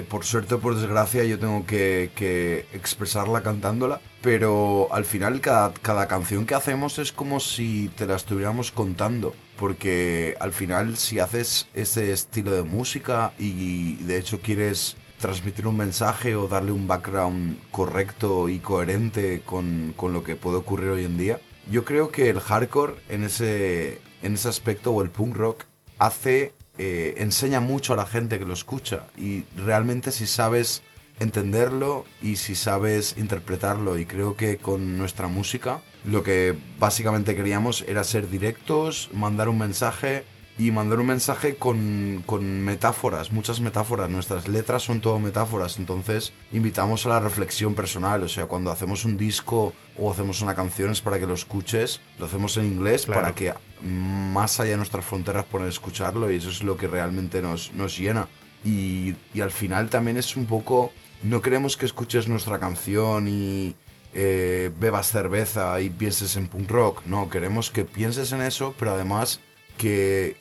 por 0.09 0.25
suerte 0.25 0.55
o 0.55 0.59
por 0.59 0.73
desgracia, 0.75 1.23
yo 1.25 1.37
tengo 1.37 1.63
que, 1.67 2.09
que 2.15 2.65
expresarla 2.73 3.43
cantándola, 3.43 4.01
pero 4.25 4.87
al 4.91 5.05
final 5.05 5.39
cada, 5.39 5.71
cada 5.71 6.07
canción 6.07 6.47
que 6.47 6.55
hacemos 6.55 6.97
es 6.97 7.11
como 7.11 7.39
si 7.39 7.89
te 7.89 8.07
la 8.07 8.15
estuviéramos 8.15 8.71
contando, 8.71 9.35
porque 9.55 10.35
al 10.39 10.51
final 10.51 10.97
si 10.97 11.19
haces 11.19 11.67
ese 11.75 12.11
estilo 12.11 12.49
de 12.49 12.63
música 12.63 13.33
y 13.37 13.97
de 13.97 14.17
hecho 14.17 14.41
quieres 14.41 14.97
transmitir 15.19 15.67
un 15.67 15.77
mensaje 15.77 16.35
o 16.35 16.47
darle 16.47 16.71
un 16.71 16.87
background 16.87 17.59
correcto 17.69 18.49
y 18.49 18.57
coherente 18.57 19.43
con, 19.45 19.93
con 19.95 20.11
lo 20.11 20.23
que 20.23 20.35
puede 20.35 20.57
ocurrir 20.57 20.89
hoy 20.89 21.05
en 21.05 21.19
día, 21.19 21.39
yo 21.69 21.85
creo 21.85 22.09
que 22.09 22.31
el 22.31 22.39
hardcore 22.39 22.95
en 23.09 23.25
ese, 23.25 24.01
en 24.23 24.33
ese 24.33 24.49
aspecto 24.49 24.89
o 24.91 25.03
el 25.03 25.11
punk 25.11 25.35
rock 25.35 25.65
hace, 25.99 26.55
eh, 26.79 27.13
enseña 27.19 27.59
mucho 27.59 27.93
a 27.93 27.95
la 27.95 28.07
gente 28.07 28.39
que 28.39 28.45
lo 28.45 28.53
escucha 28.53 29.05
y 29.17 29.43
realmente 29.55 30.11
si 30.11 30.25
sabes 30.25 30.81
entenderlo 31.19 32.05
y 32.21 32.35
si 32.37 32.55
sabes 32.55 33.15
interpretarlo 33.17 33.97
y 33.97 34.05
creo 34.05 34.35
que 34.35 34.57
con 34.57 34.97
nuestra 34.97 35.27
música 35.27 35.81
lo 36.03 36.23
que 36.23 36.55
básicamente 36.79 37.35
queríamos 37.35 37.83
era 37.87 38.03
ser 38.03 38.29
directos, 38.29 39.09
mandar 39.13 39.49
un 39.49 39.57
mensaje 39.57 40.23
y 40.57 40.71
mandar 40.71 40.99
un 40.99 41.07
mensaje 41.07 41.55
con, 41.55 42.23
con, 42.25 42.61
metáforas, 42.63 43.31
muchas 43.31 43.59
metáforas. 43.59 44.09
Nuestras 44.09 44.47
letras 44.47 44.83
son 44.83 45.01
todo 45.01 45.19
metáforas, 45.19 45.77
entonces 45.79 46.31
invitamos 46.53 47.05
a 47.05 47.09
la 47.09 47.19
reflexión 47.19 47.75
personal. 47.75 48.23
O 48.23 48.29
sea, 48.29 48.45
cuando 48.45 48.71
hacemos 48.71 49.03
un 49.03 49.17
disco 49.17 49.73
o 49.97 50.11
hacemos 50.11 50.41
una 50.41 50.55
canción 50.55 50.91
es 50.91 51.01
para 51.01 51.19
que 51.19 51.27
lo 51.27 51.33
escuches, 51.33 51.99
lo 52.19 52.25
hacemos 52.27 52.55
en 52.57 52.65
inglés 52.65 53.05
Claro. 53.05 53.21
para 53.21 53.35
que 53.35 53.53
más 53.83 54.59
allá 54.61 54.71
de 54.71 54.77
nuestras 54.77 55.03
fronteras 55.03 55.43
puedan 55.45 55.67
escucharlo 55.67 56.31
y 56.31 56.37
eso 56.37 56.49
es 56.49 56.63
lo 56.63 56.77
que 56.77 56.87
realmente 56.87 57.41
nos, 57.41 57.73
nos 57.73 57.97
llena. 57.97 58.27
Y, 58.63 59.13
y 59.33 59.41
al 59.41 59.51
final 59.51 59.89
también 59.89 60.15
es 60.17 60.37
un 60.37 60.45
poco, 60.45 60.93
no 61.25 61.41
queremos 61.41 61.75
que 61.75 61.85
escuches 61.85 62.27
nuestra 62.27 62.59
canción 62.59 63.27
y 63.27 63.75
eh, 64.13 64.71
bebas 64.79 65.11
cerveza 65.11 65.81
y 65.81 65.89
pienses 65.89 66.37
en 66.37 66.47
punk 66.47 66.69
rock, 66.69 67.01
no, 67.05 67.29
queremos 67.29 67.71
que 67.71 67.83
pienses 67.83 68.31
en 68.31 68.41
eso, 68.41 68.75
pero 68.77 68.91
además 68.91 69.39
que, 69.77 70.37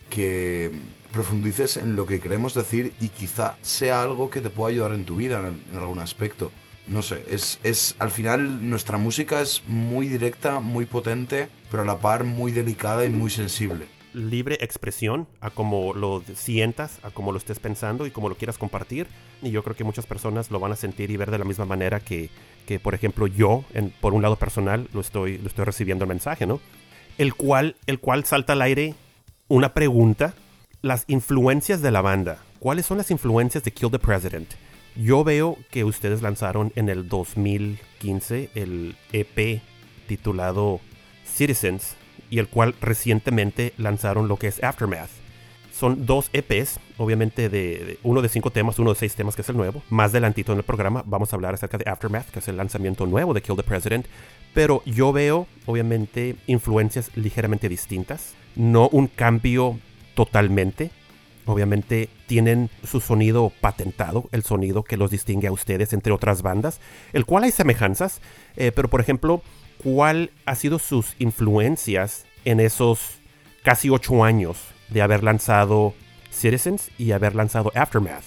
profundices 1.12 1.76
en 1.76 1.94
lo 1.94 2.06
que 2.06 2.20
queremos 2.20 2.54
decir 2.54 2.92
y 3.00 3.08
quizá 3.08 3.56
sea 3.62 4.02
algo 4.02 4.30
que 4.30 4.40
te 4.40 4.50
pueda 4.50 4.72
ayudar 4.72 4.92
en 4.92 5.04
tu 5.04 5.16
vida 5.16 5.38
en, 5.38 5.62
en 5.72 5.78
algún 5.78 6.00
aspecto. 6.00 6.50
No 6.86 7.02
sé, 7.02 7.24
es, 7.30 7.60
es 7.62 7.94
al 7.98 8.10
final 8.10 8.68
nuestra 8.68 8.98
música 8.98 9.40
es 9.40 9.62
muy 9.66 10.08
directa, 10.08 10.60
muy 10.60 10.86
potente, 10.86 11.48
pero 11.70 11.84
a 11.84 11.86
la 11.86 11.98
par 11.98 12.24
muy 12.24 12.52
delicada 12.52 13.04
y 13.06 13.10
muy 13.10 13.30
sensible. 13.30 13.86
Libre 14.14 14.56
expresión 14.60 15.26
a 15.40 15.50
como 15.50 15.92
lo 15.92 16.22
sientas, 16.34 16.98
a 17.02 17.10
como 17.10 17.32
lo 17.32 17.38
estés 17.38 17.58
pensando 17.58 18.06
y 18.06 18.10
como 18.10 18.28
lo 18.28 18.36
quieras 18.36 18.58
compartir. 18.58 19.08
Y 19.42 19.50
yo 19.50 19.62
creo 19.62 19.76
que 19.76 19.84
muchas 19.84 20.06
personas 20.06 20.50
lo 20.50 20.60
van 20.60 20.72
a 20.72 20.76
sentir 20.76 21.10
y 21.10 21.16
ver 21.16 21.30
de 21.30 21.38
la 21.38 21.44
misma 21.44 21.66
manera 21.66 22.00
que, 22.00 22.30
que 22.66 22.78
por 22.78 22.94
ejemplo, 22.94 23.26
yo, 23.26 23.64
en, 23.74 23.90
por 24.00 24.14
un 24.14 24.22
lado 24.22 24.36
personal, 24.36 24.88
lo 24.92 25.00
estoy, 25.00 25.38
lo 25.38 25.48
estoy 25.48 25.64
recibiendo 25.64 26.04
el 26.04 26.08
mensaje, 26.08 26.46
¿no? 26.46 26.60
El 27.18 27.34
cual, 27.34 27.76
el 27.86 28.00
cual 28.00 28.24
salta 28.24 28.54
al 28.54 28.62
aire 28.62 28.94
una 29.48 29.74
pregunta. 29.74 30.34
Las 30.80 31.04
influencias 31.06 31.80
de 31.80 31.90
la 31.90 32.02
banda. 32.02 32.38
¿Cuáles 32.58 32.84
son 32.84 32.98
las 32.98 33.10
influencias 33.10 33.64
de 33.64 33.70
Kill 33.72 33.90
the 33.90 33.98
President? 33.98 34.48
Yo 34.96 35.24
veo 35.24 35.56
que 35.70 35.82
ustedes 35.82 36.22
lanzaron 36.22 36.72
en 36.76 36.88
el 36.88 37.08
2015 37.08 38.50
el 38.54 38.94
EP 39.12 39.62
titulado 40.06 40.80
Citizens 41.26 41.96
y 42.34 42.40
el 42.40 42.48
cual 42.48 42.74
recientemente 42.80 43.74
lanzaron 43.78 44.26
lo 44.26 44.36
que 44.38 44.48
es 44.48 44.60
Aftermath. 44.60 45.08
Son 45.72 46.04
dos 46.04 46.30
EPs, 46.32 46.80
obviamente 46.98 47.48
de, 47.48 47.96
uno 48.02 48.22
de 48.22 48.28
cinco 48.28 48.50
temas, 48.50 48.76
uno 48.80 48.90
de 48.90 48.98
seis 48.98 49.14
temas 49.14 49.36
que 49.36 49.42
es 49.42 49.48
el 49.50 49.56
nuevo. 49.56 49.84
Más 49.88 50.10
adelantito 50.10 50.50
en 50.50 50.58
el 50.58 50.64
programa 50.64 51.04
vamos 51.06 51.32
a 51.32 51.36
hablar 51.36 51.54
acerca 51.54 51.78
de 51.78 51.88
Aftermath, 51.88 52.30
que 52.30 52.40
es 52.40 52.48
el 52.48 52.56
lanzamiento 52.56 53.06
nuevo 53.06 53.34
de 53.34 53.40
Kill 53.40 53.54
the 53.54 53.62
President. 53.62 54.06
Pero 54.52 54.82
yo 54.84 55.12
veo, 55.12 55.46
obviamente, 55.66 56.34
influencias 56.48 57.12
ligeramente 57.14 57.68
distintas. 57.68 58.34
No 58.56 58.88
un 58.88 59.06
cambio 59.06 59.78
totalmente. 60.16 60.90
Obviamente 61.46 62.08
tienen 62.26 62.68
su 62.82 62.98
sonido 62.98 63.52
patentado, 63.60 64.28
el 64.32 64.42
sonido 64.42 64.82
que 64.82 64.96
los 64.96 65.12
distingue 65.12 65.46
a 65.46 65.52
ustedes 65.52 65.92
entre 65.92 66.12
otras 66.12 66.42
bandas, 66.42 66.80
el 67.12 67.26
cual 67.26 67.44
hay 67.44 67.52
semejanzas, 67.52 68.20
eh, 68.56 68.72
pero 68.74 68.88
por 68.88 69.00
ejemplo, 69.00 69.40
¿cuál 69.82 70.30
ha 70.46 70.54
sido 70.54 70.78
sus 70.78 71.14
influencias 71.18 72.26
en 72.44 72.60
esos 72.60 73.18
casi 73.62 73.90
ocho 73.90 74.24
años 74.24 74.58
de 74.88 75.02
haber 75.02 75.22
lanzado 75.22 75.94
Citizens 76.30 76.90
y 76.98 77.12
haber 77.12 77.34
lanzado 77.34 77.72
Aftermath? 77.74 78.24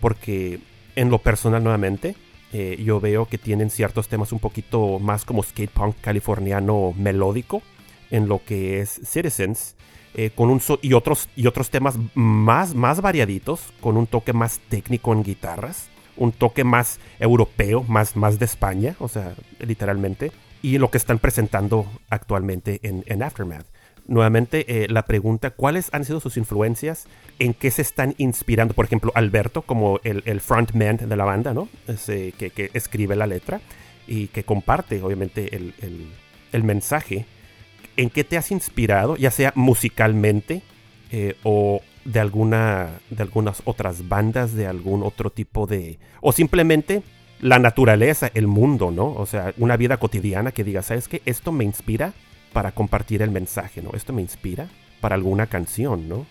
Porque 0.00 0.60
en 0.96 1.10
lo 1.10 1.18
personal 1.18 1.62
nuevamente, 1.62 2.14
eh, 2.52 2.82
yo 2.82 3.00
veo 3.00 3.26
que 3.26 3.36
tienen 3.36 3.70
ciertos 3.70 4.08
temas 4.08 4.32
un 4.32 4.38
poquito 4.38 4.98
más 4.98 5.24
como 5.24 5.42
skate 5.42 5.70
punk 5.70 5.96
californiano 6.00 6.94
melódico 6.96 7.62
en 8.10 8.26
lo 8.26 8.42
que 8.42 8.80
es 8.80 9.00
Citizens 9.04 9.76
eh, 10.14 10.30
con 10.34 10.48
un 10.48 10.60
y 10.80 10.94
otros 10.94 11.28
y 11.36 11.46
otros 11.46 11.68
temas 11.68 11.96
más 12.14 12.74
más 12.74 13.02
variaditos 13.02 13.60
con 13.80 13.98
un 13.98 14.06
toque 14.06 14.32
más 14.32 14.60
técnico 14.70 15.12
en 15.12 15.22
guitarras 15.22 15.88
un 16.16 16.32
toque 16.32 16.64
más 16.64 16.98
europeo 17.20 17.84
más 17.86 18.16
más 18.16 18.38
de 18.38 18.46
España 18.46 18.96
o 18.98 19.08
sea 19.08 19.34
literalmente 19.60 20.32
y 20.62 20.78
lo 20.78 20.90
que 20.90 20.98
están 20.98 21.18
presentando 21.18 21.86
actualmente 22.10 22.80
en, 22.82 23.04
en 23.06 23.22
Aftermath. 23.22 23.66
Nuevamente 24.06 24.84
eh, 24.84 24.88
la 24.88 25.04
pregunta 25.04 25.50
cuáles 25.50 25.90
han 25.92 26.04
sido 26.04 26.18
sus 26.20 26.36
influencias 26.38 27.06
en 27.38 27.52
qué 27.52 27.70
se 27.70 27.82
están 27.82 28.14
inspirando 28.16 28.72
por 28.74 28.86
ejemplo 28.86 29.12
Alberto 29.14 29.62
como 29.62 30.00
el, 30.02 30.22
el 30.24 30.40
frontman 30.40 30.96
de 30.96 31.16
la 31.16 31.24
banda 31.26 31.52
no 31.52 31.68
Ese 31.86 32.32
que, 32.32 32.48
que 32.50 32.70
escribe 32.72 33.16
la 33.16 33.26
letra 33.26 33.60
y 34.06 34.28
que 34.28 34.44
comparte 34.44 35.02
obviamente 35.02 35.54
el, 35.54 35.74
el- 35.82 36.08
el 36.52 36.64
mensaje. 36.64 37.26
¿en 37.98 38.08
qué 38.10 38.24
te 38.24 38.38
has 38.38 38.50
inspirado, 38.52 39.16
ya 39.16 39.30
sea 39.30 39.52
musicalmente 39.56 40.62
eh, 41.10 41.34
o 41.42 41.82
de 42.06 42.20
alguna 42.20 42.88
de 43.10 43.22
algunas 43.22 43.60
otras 43.66 44.08
bandas, 44.08 44.54
de 44.54 44.66
algún 44.66 45.02
otro 45.02 45.28
tipo 45.30 45.66
de 45.66 45.98
o 46.22 46.32
simplemente 46.32 47.02
la 47.40 47.58
naturaleza, 47.58 48.30
el 48.34 48.46
mundo, 48.46 48.90
¿no? 48.90 49.12
O 49.12 49.26
sea, 49.26 49.54
una 49.58 49.76
vida 49.76 49.98
cotidiana 49.98 50.52
que 50.52 50.64
diga, 50.64 50.82
¿sabes 50.82 51.08
qué? 51.08 51.22
Esto 51.24 51.52
me 51.52 51.64
inspira 51.64 52.12
para 52.52 52.72
compartir 52.72 53.22
el 53.22 53.30
mensaje, 53.30 53.82
¿no? 53.82 53.90
Esto 53.94 54.12
me 54.12 54.22
inspira 54.22 54.68
para 55.00 55.14
alguna 55.14 55.46
canción, 55.46 56.08
¿no? 56.08 56.26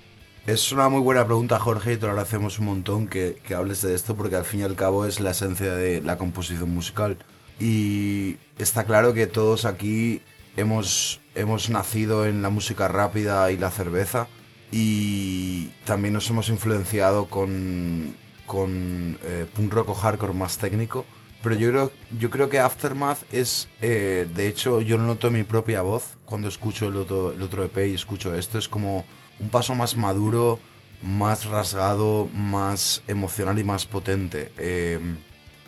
Es 0.45 0.71
una 0.71 0.87
muy 0.89 1.01
buena 1.01 1.25
pregunta, 1.25 1.59
Jorge, 1.59 1.93
y 1.93 1.97
te 1.97 2.05
lo 2.05 2.11
agradecemos 2.11 2.59
un 2.59 2.65
montón 2.65 3.07
que, 3.07 3.37
que 3.45 3.53
hables 3.53 3.81
de 3.81 3.93
esto, 3.93 4.15
porque 4.15 4.35
al 4.35 4.45
fin 4.45 4.61
y 4.61 4.63
al 4.63 4.75
cabo 4.75 5.05
es 5.05 5.19
la 5.19 5.31
esencia 5.31 5.75
de 5.75 6.01
la 6.01 6.17
composición 6.17 6.73
musical. 6.73 7.17
Y 7.59 8.37
está 8.57 8.85
claro 8.85 9.13
que 9.13 9.27
todos 9.27 9.65
aquí 9.65 10.21
hemos, 10.55 11.19
hemos 11.35 11.69
nacido 11.69 12.25
en 12.25 12.41
la 12.41 12.49
música 12.49 12.87
rápida 12.87 13.51
y 13.51 13.57
la 13.57 13.71
cerveza, 13.71 14.27
y 14.71 15.67
también 15.85 16.13
nos 16.13 16.29
hemos 16.29 16.49
influenciado 16.49 17.25
con, 17.25 18.15
con 18.47 19.19
eh, 19.23 19.45
punk 19.53 19.71
rock 19.71 19.89
o 19.89 19.93
hardcore 19.93 20.33
más 20.33 20.57
técnico. 20.57 21.05
Pero 21.43 21.55
yo 21.55 21.69
creo, 21.69 21.91
yo 22.19 22.29
creo 22.29 22.49
que 22.49 22.59
Aftermath 22.59 23.19
es, 23.31 23.69
eh, 23.81 24.27
de 24.33 24.47
hecho, 24.47 24.81
yo 24.81 24.97
noto 24.97 25.29
mi 25.29 25.43
propia 25.43 25.83
voz 25.83 26.17
cuando 26.25 26.47
escucho 26.47 26.87
el 26.87 26.97
otro, 26.97 27.63
EP 27.63 27.77
y 27.87 27.93
escucho 27.93 28.33
esto. 28.33 28.57
Es 28.57 28.67
como 28.67 29.05
un 29.39 29.49
paso 29.49 29.75
más 29.75 29.95
maduro, 29.95 30.59
más 31.03 31.45
rasgado, 31.45 32.27
más 32.33 33.03
emocional 33.07 33.59
y 33.59 33.63
más 33.63 33.85
potente. 33.85 34.51
Eh, 34.57 34.99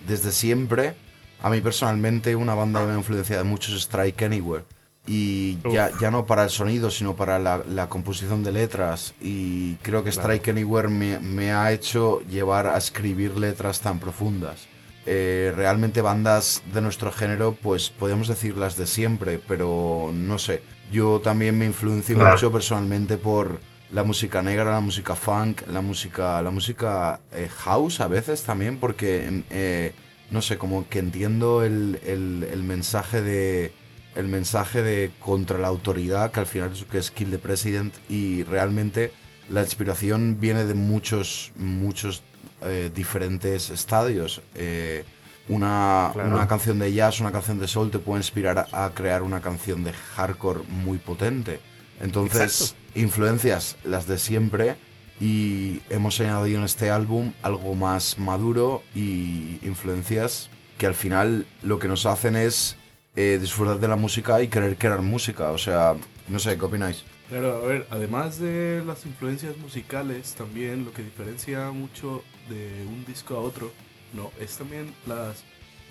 desde 0.07 0.31
siempre, 0.31 0.95
a 1.41 1.49
mí 1.51 1.61
personalmente, 1.61 2.35
una 2.35 2.55
banda 2.55 2.79
que 2.79 2.87
me 2.87 2.93
ha 2.93 2.97
influenciado 2.97 3.45
mucho 3.45 3.71
es 3.71 3.83
Strike 3.83 4.23
Anywhere. 4.23 4.65
Y 5.11 5.57
ya, 5.73 5.89
ya 5.99 6.11
no 6.11 6.25
para 6.27 6.43
el 6.43 6.49
sonido, 6.51 6.91
sino 6.91 7.15
para 7.15 7.39
la, 7.39 7.63
la 7.67 7.89
composición 7.89 8.43
de 8.43 8.51
letras. 8.51 9.15
Y 9.19 9.73
creo 9.77 10.03
que 10.03 10.11
Strike 10.11 10.49
Anywhere 10.49 10.87
me, 10.87 11.19
me 11.19 11.51
ha 11.51 11.71
hecho 11.71 12.21
llevar 12.29 12.67
a 12.67 12.77
escribir 12.77 13.35
letras 13.35 13.81
tan 13.81 13.99
profundas. 13.99 14.67
Eh, 15.07 15.51
realmente 15.55 16.01
bandas 16.01 16.61
de 16.71 16.81
nuestro 16.81 17.11
género, 17.11 17.57
pues 17.59 17.89
podemos 17.89 18.27
decir 18.27 18.55
las 18.57 18.77
de 18.77 18.85
siempre, 18.85 19.39
pero 19.47 20.11
no 20.13 20.37
sé. 20.37 20.61
Yo 20.91 21.19
también 21.21 21.57
me 21.57 21.65
influencio 21.65 22.15
mucho 22.33 22.51
personalmente 22.51 23.17
por 23.17 23.59
la 23.91 24.03
música 24.03 24.43
negra, 24.43 24.65
la 24.71 24.79
música 24.81 25.15
funk, 25.15 25.63
la 25.71 25.81
música, 25.81 26.39
la 26.43 26.51
música 26.51 27.19
eh, 27.33 27.49
house 27.63 28.01
a 28.01 28.07
veces 28.07 28.43
también, 28.43 28.77
porque 28.77 29.43
eh, 29.49 29.93
no 30.29 30.43
sé, 30.43 30.59
como 30.59 30.87
que 30.87 30.99
entiendo 30.99 31.63
el, 31.63 31.99
el- 32.05 32.47
el 32.51 32.61
mensaje 32.63 33.23
de 33.23 33.71
el 34.15 34.27
mensaje 34.27 34.81
de 34.81 35.11
contra 35.19 35.57
la 35.57 35.67
autoridad, 35.67 36.31
que 36.31 36.39
al 36.39 36.45
final 36.45 36.71
es, 36.73 36.83
que 36.85 36.97
es 36.97 37.11
Kill 37.11 37.31
the 37.31 37.39
President, 37.39 37.93
y 38.09 38.43
realmente 38.43 39.11
la 39.49 39.61
inspiración 39.61 40.37
viene 40.39 40.65
de 40.65 40.73
muchos, 40.73 41.51
muchos 41.55 42.23
eh, 42.61 42.91
diferentes 42.93 43.69
estadios. 43.69 44.41
Eh, 44.55 45.03
una, 45.47 46.11
Claro. 46.13 46.35
una 46.35 46.47
canción 46.47 46.77
de 46.79 46.93
jazz, 46.93 47.19
una 47.21 47.31
canción 47.31 47.59
de 47.59 47.67
soul 47.67 47.89
te 47.89 47.97
puede 47.99 48.19
inspirar 48.19 48.67
a, 48.71 48.85
a 48.85 48.93
crear 48.93 49.23
una 49.23 49.41
canción 49.41 49.83
de 49.83 49.93
hardcore 49.93 50.61
muy 50.67 50.97
potente. 50.99 51.59
Entonces, 52.01 52.75
influencias 52.95 53.75
las 53.83 54.07
de 54.07 54.17
siempre 54.19 54.75
y 55.19 55.81
hemos 55.89 56.19
añadido 56.21 56.59
en 56.59 56.65
este 56.65 56.91
álbum 56.91 57.33
algo 57.41 57.75
más 57.75 58.17
maduro 58.19 58.83
y 58.95 59.59
influencias 59.63 60.49
que 60.77 60.85
al 60.85 60.95
final 60.95 61.45
lo 61.61 61.77
que 61.79 61.87
nos 61.89 62.05
hacen 62.05 62.35
es 62.37 62.77
eh, 63.15 63.37
disfrutar 63.39 63.79
de 63.79 63.87
la 63.87 63.95
música 63.95 64.41
y 64.41 64.47
querer 64.47 64.77
crear 64.77 65.01
música. 65.01 65.51
O 65.51 65.57
sea, 65.57 65.95
no 66.27 66.39
sé, 66.39 66.57
¿qué 66.57 66.65
opináis? 66.65 67.03
Claro, 67.29 67.57
a 67.57 67.67
ver, 67.67 67.87
además 67.91 68.39
de 68.39 68.83
las 68.85 69.05
influencias 69.05 69.57
musicales, 69.57 70.33
también 70.33 70.85
lo 70.85 70.93
que 70.93 71.03
diferencia 71.03 71.69
mucho 71.71 72.23
de 72.49 72.85
un 72.87 73.05
disco 73.05 73.35
a 73.35 73.39
otro, 73.39 73.71
¿no? 74.13 74.31
Es 74.39 74.57
también 74.57 74.93
las, 75.05 75.43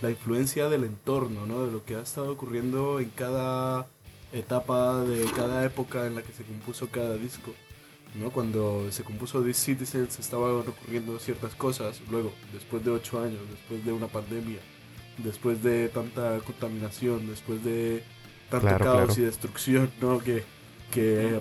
la 0.03 0.11
influencia 0.11 0.69
del 0.69 0.85
entorno, 0.85 1.47
¿no? 1.47 1.65
De 1.67 1.73
lo 1.73 1.85
que 1.85 1.95
ha 1.95 2.01
estado 2.01 2.33
ocurriendo 2.33 2.99
en 2.99 3.11
cada 3.11 3.87
etapa 4.33 5.03
de 5.05 5.25
cada 5.37 5.65
época 5.65 6.07
en 6.07 6.17
la 6.17 6.23
que 6.23 6.33
se 6.33 6.45
compuso 6.45 6.89
cada 6.89 7.17
disco. 7.17 7.55
¿no? 8.15 8.31
Cuando 8.31 8.91
se 8.91 9.05
compuso 9.05 9.43
This 9.43 9.59
Citizen 9.59 10.11
se 10.11 10.23
estaban 10.23 10.51
ocurriendo 10.67 11.19
ciertas 11.19 11.55
cosas, 11.55 12.01
luego, 12.11 12.33
después 12.53 12.85
de 12.85 12.91
ocho 12.91 13.21
años, 13.21 13.41
después 13.51 13.85
de 13.85 13.93
una 13.93 14.07
pandemia, 14.07 14.59
después 15.19 15.63
de 15.63 15.89
tanta 15.89 16.39
contaminación, 16.41 17.27
después 17.27 17.63
de 17.65 18.03
tanto 18.51 18.67
Claro, 18.67 18.85
caos 18.85 19.05
claro. 19.07 19.21
y 19.23 19.25
destrucción 19.25 19.91
¿no? 20.01 20.19
que, 20.21 20.43
que 20.91 21.41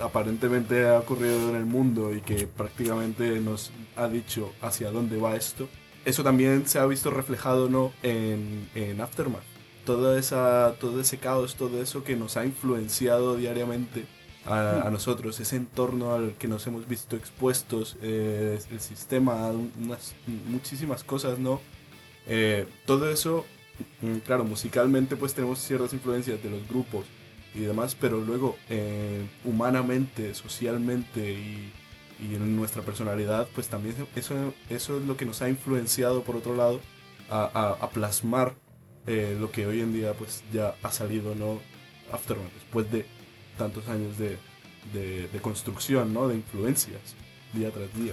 aparentemente 0.00 0.86
ha 0.88 0.98
ocurrido 0.98 1.50
en 1.50 1.56
el 1.56 1.64
mundo 1.64 2.14
y 2.14 2.20
que 2.20 2.46
prácticamente 2.46 3.40
nos 3.40 3.70
ha 3.96 4.08
dicho 4.08 4.52
hacia 4.60 4.90
dónde 4.90 5.16
va 5.18 5.36
esto, 5.36 5.68
eso 6.04 6.22
también 6.22 6.66
se 6.66 6.78
ha 6.78 6.86
visto 6.86 7.10
reflejado 7.10 7.68
¿no? 7.68 7.92
en, 8.02 8.68
en 8.74 9.00
Aftermath. 9.00 9.42
Toda 9.86 10.18
esa, 10.18 10.74
todo 10.80 11.00
ese 11.00 11.18
caos, 11.18 11.56
todo 11.56 11.82
eso 11.82 12.04
que 12.04 12.14
nos 12.16 12.36
ha 12.36 12.44
influenciado 12.44 13.36
diariamente 13.36 14.06
a, 14.44 14.82
a 14.86 14.90
nosotros, 14.90 15.40
ese 15.40 15.56
entorno 15.56 16.14
al 16.14 16.34
que 16.34 16.48
nos 16.48 16.66
hemos 16.66 16.86
visto 16.88 17.16
expuestos, 17.16 17.96
eh, 18.02 18.60
el 18.70 18.80
sistema, 18.80 19.50
unas, 19.80 20.14
muchísimas 20.48 21.02
cosas, 21.04 21.38
¿no? 21.38 21.60
Eh, 22.26 22.66
todo 22.86 23.10
eso, 23.10 23.44
mm, 24.00 24.18
claro, 24.18 24.44
musicalmente 24.44 25.16
pues 25.16 25.34
tenemos 25.34 25.58
ciertas 25.60 25.92
influencias 25.92 26.42
de 26.42 26.50
los 26.50 26.66
grupos 26.68 27.06
y 27.54 27.60
demás, 27.60 27.96
pero 28.00 28.20
luego 28.20 28.56
eh, 28.70 29.22
humanamente, 29.44 30.34
socialmente 30.34 31.32
y, 31.32 31.72
en 32.20 32.54
nuestra 32.56 32.82
personalidad, 32.82 33.48
pues 33.54 33.66
también 33.68 33.96
eso, 34.14 34.54
eso 34.70 34.96
es 34.98 35.04
lo 35.06 35.16
que 35.16 35.24
nos 35.26 35.42
ha 35.42 35.48
influenciado 35.48 36.22
por 36.22 36.36
otro 36.36 36.54
lado 36.54 36.80
a, 37.28 37.42
a- 37.52 37.84
a 37.84 37.90
plasmar 37.90 38.54
eh, 39.08 39.36
lo 39.40 39.50
que 39.50 39.66
hoy 39.66 39.80
en 39.80 39.92
día 39.92 40.12
pues 40.14 40.44
ya 40.52 40.76
ha 40.82 40.92
salido, 40.92 41.34
¿no? 41.34 41.60
Aftermath, 42.12 42.52
después 42.54 42.90
de 42.92 43.06
tantos 43.58 43.88
años 43.88 44.16
de, 44.18 44.38
de, 44.92 45.26
de 45.28 45.40
construcción, 45.40 46.12
¿no? 46.14 46.28
De 46.28 46.36
influencias, 46.36 47.00
día 47.52 47.70
tras 47.72 47.92
día. 47.94 48.12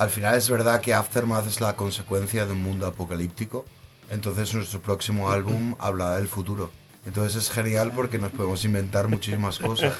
Al 0.00 0.08
final 0.08 0.34
es 0.34 0.48
verdad 0.48 0.80
que 0.80 0.94
Aftermath 0.94 1.46
es 1.46 1.60
la 1.60 1.76
consecuencia 1.76 2.46
de 2.46 2.52
un 2.52 2.62
mundo 2.62 2.86
apocalíptico. 2.86 3.66
Entonces 4.08 4.54
nuestro 4.54 4.80
próximo 4.80 5.30
álbum 5.30 5.74
hablará 5.78 6.16
del 6.16 6.26
futuro. 6.26 6.70
Entonces 7.04 7.36
es 7.36 7.50
genial 7.50 7.92
porque 7.94 8.16
nos 8.16 8.32
podemos 8.32 8.64
inventar 8.64 9.08
muchísimas 9.08 9.58
cosas. 9.58 9.92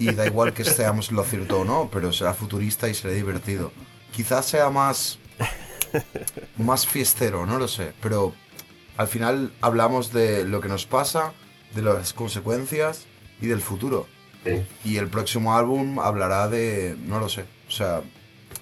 Y 0.00 0.12
da 0.12 0.26
igual 0.26 0.52
que 0.52 0.64
seamos 0.64 1.12
lo 1.12 1.22
cierto 1.22 1.60
o 1.60 1.64
no, 1.64 1.88
pero 1.92 2.12
será 2.12 2.34
futurista 2.34 2.88
y 2.88 2.94
será 2.94 3.14
divertido. 3.14 3.70
Quizás 4.10 4.44
sea 4.44 4.70
más 4.70 5.20
más 6.56 6.88
fiestero, 6.88 7.46
no 7.46 7.60
lo 7.60 7.68
sé, 7.68 7.92
pero 8.02 8.34
al 8.96 9.06
final 9.06 9.52
hablamos 9.60 10.12
de 10.12 10.42
lo 10.42 10.60
que 10.60 10.68
nos 10.68 10.84
pasa, 10.84 11.32
de 11.76 11.82
las 11.82 12.12
consecuencias 12.12 13.06
y 13.40 13.46
del 13.46 13.60
futuro. 13.60 14.08
Y 14.84 14.96
el 14.96 15.06
próximo 15.06 15.54
álbum 15.54 16.00
hablará 16.00 16.48
de, 16.48 16.96
no 17.06 17.20
lo 17.20 17.28
sé, 17.28 17.44
o 17.68 17.70
sea, 17.70 18.02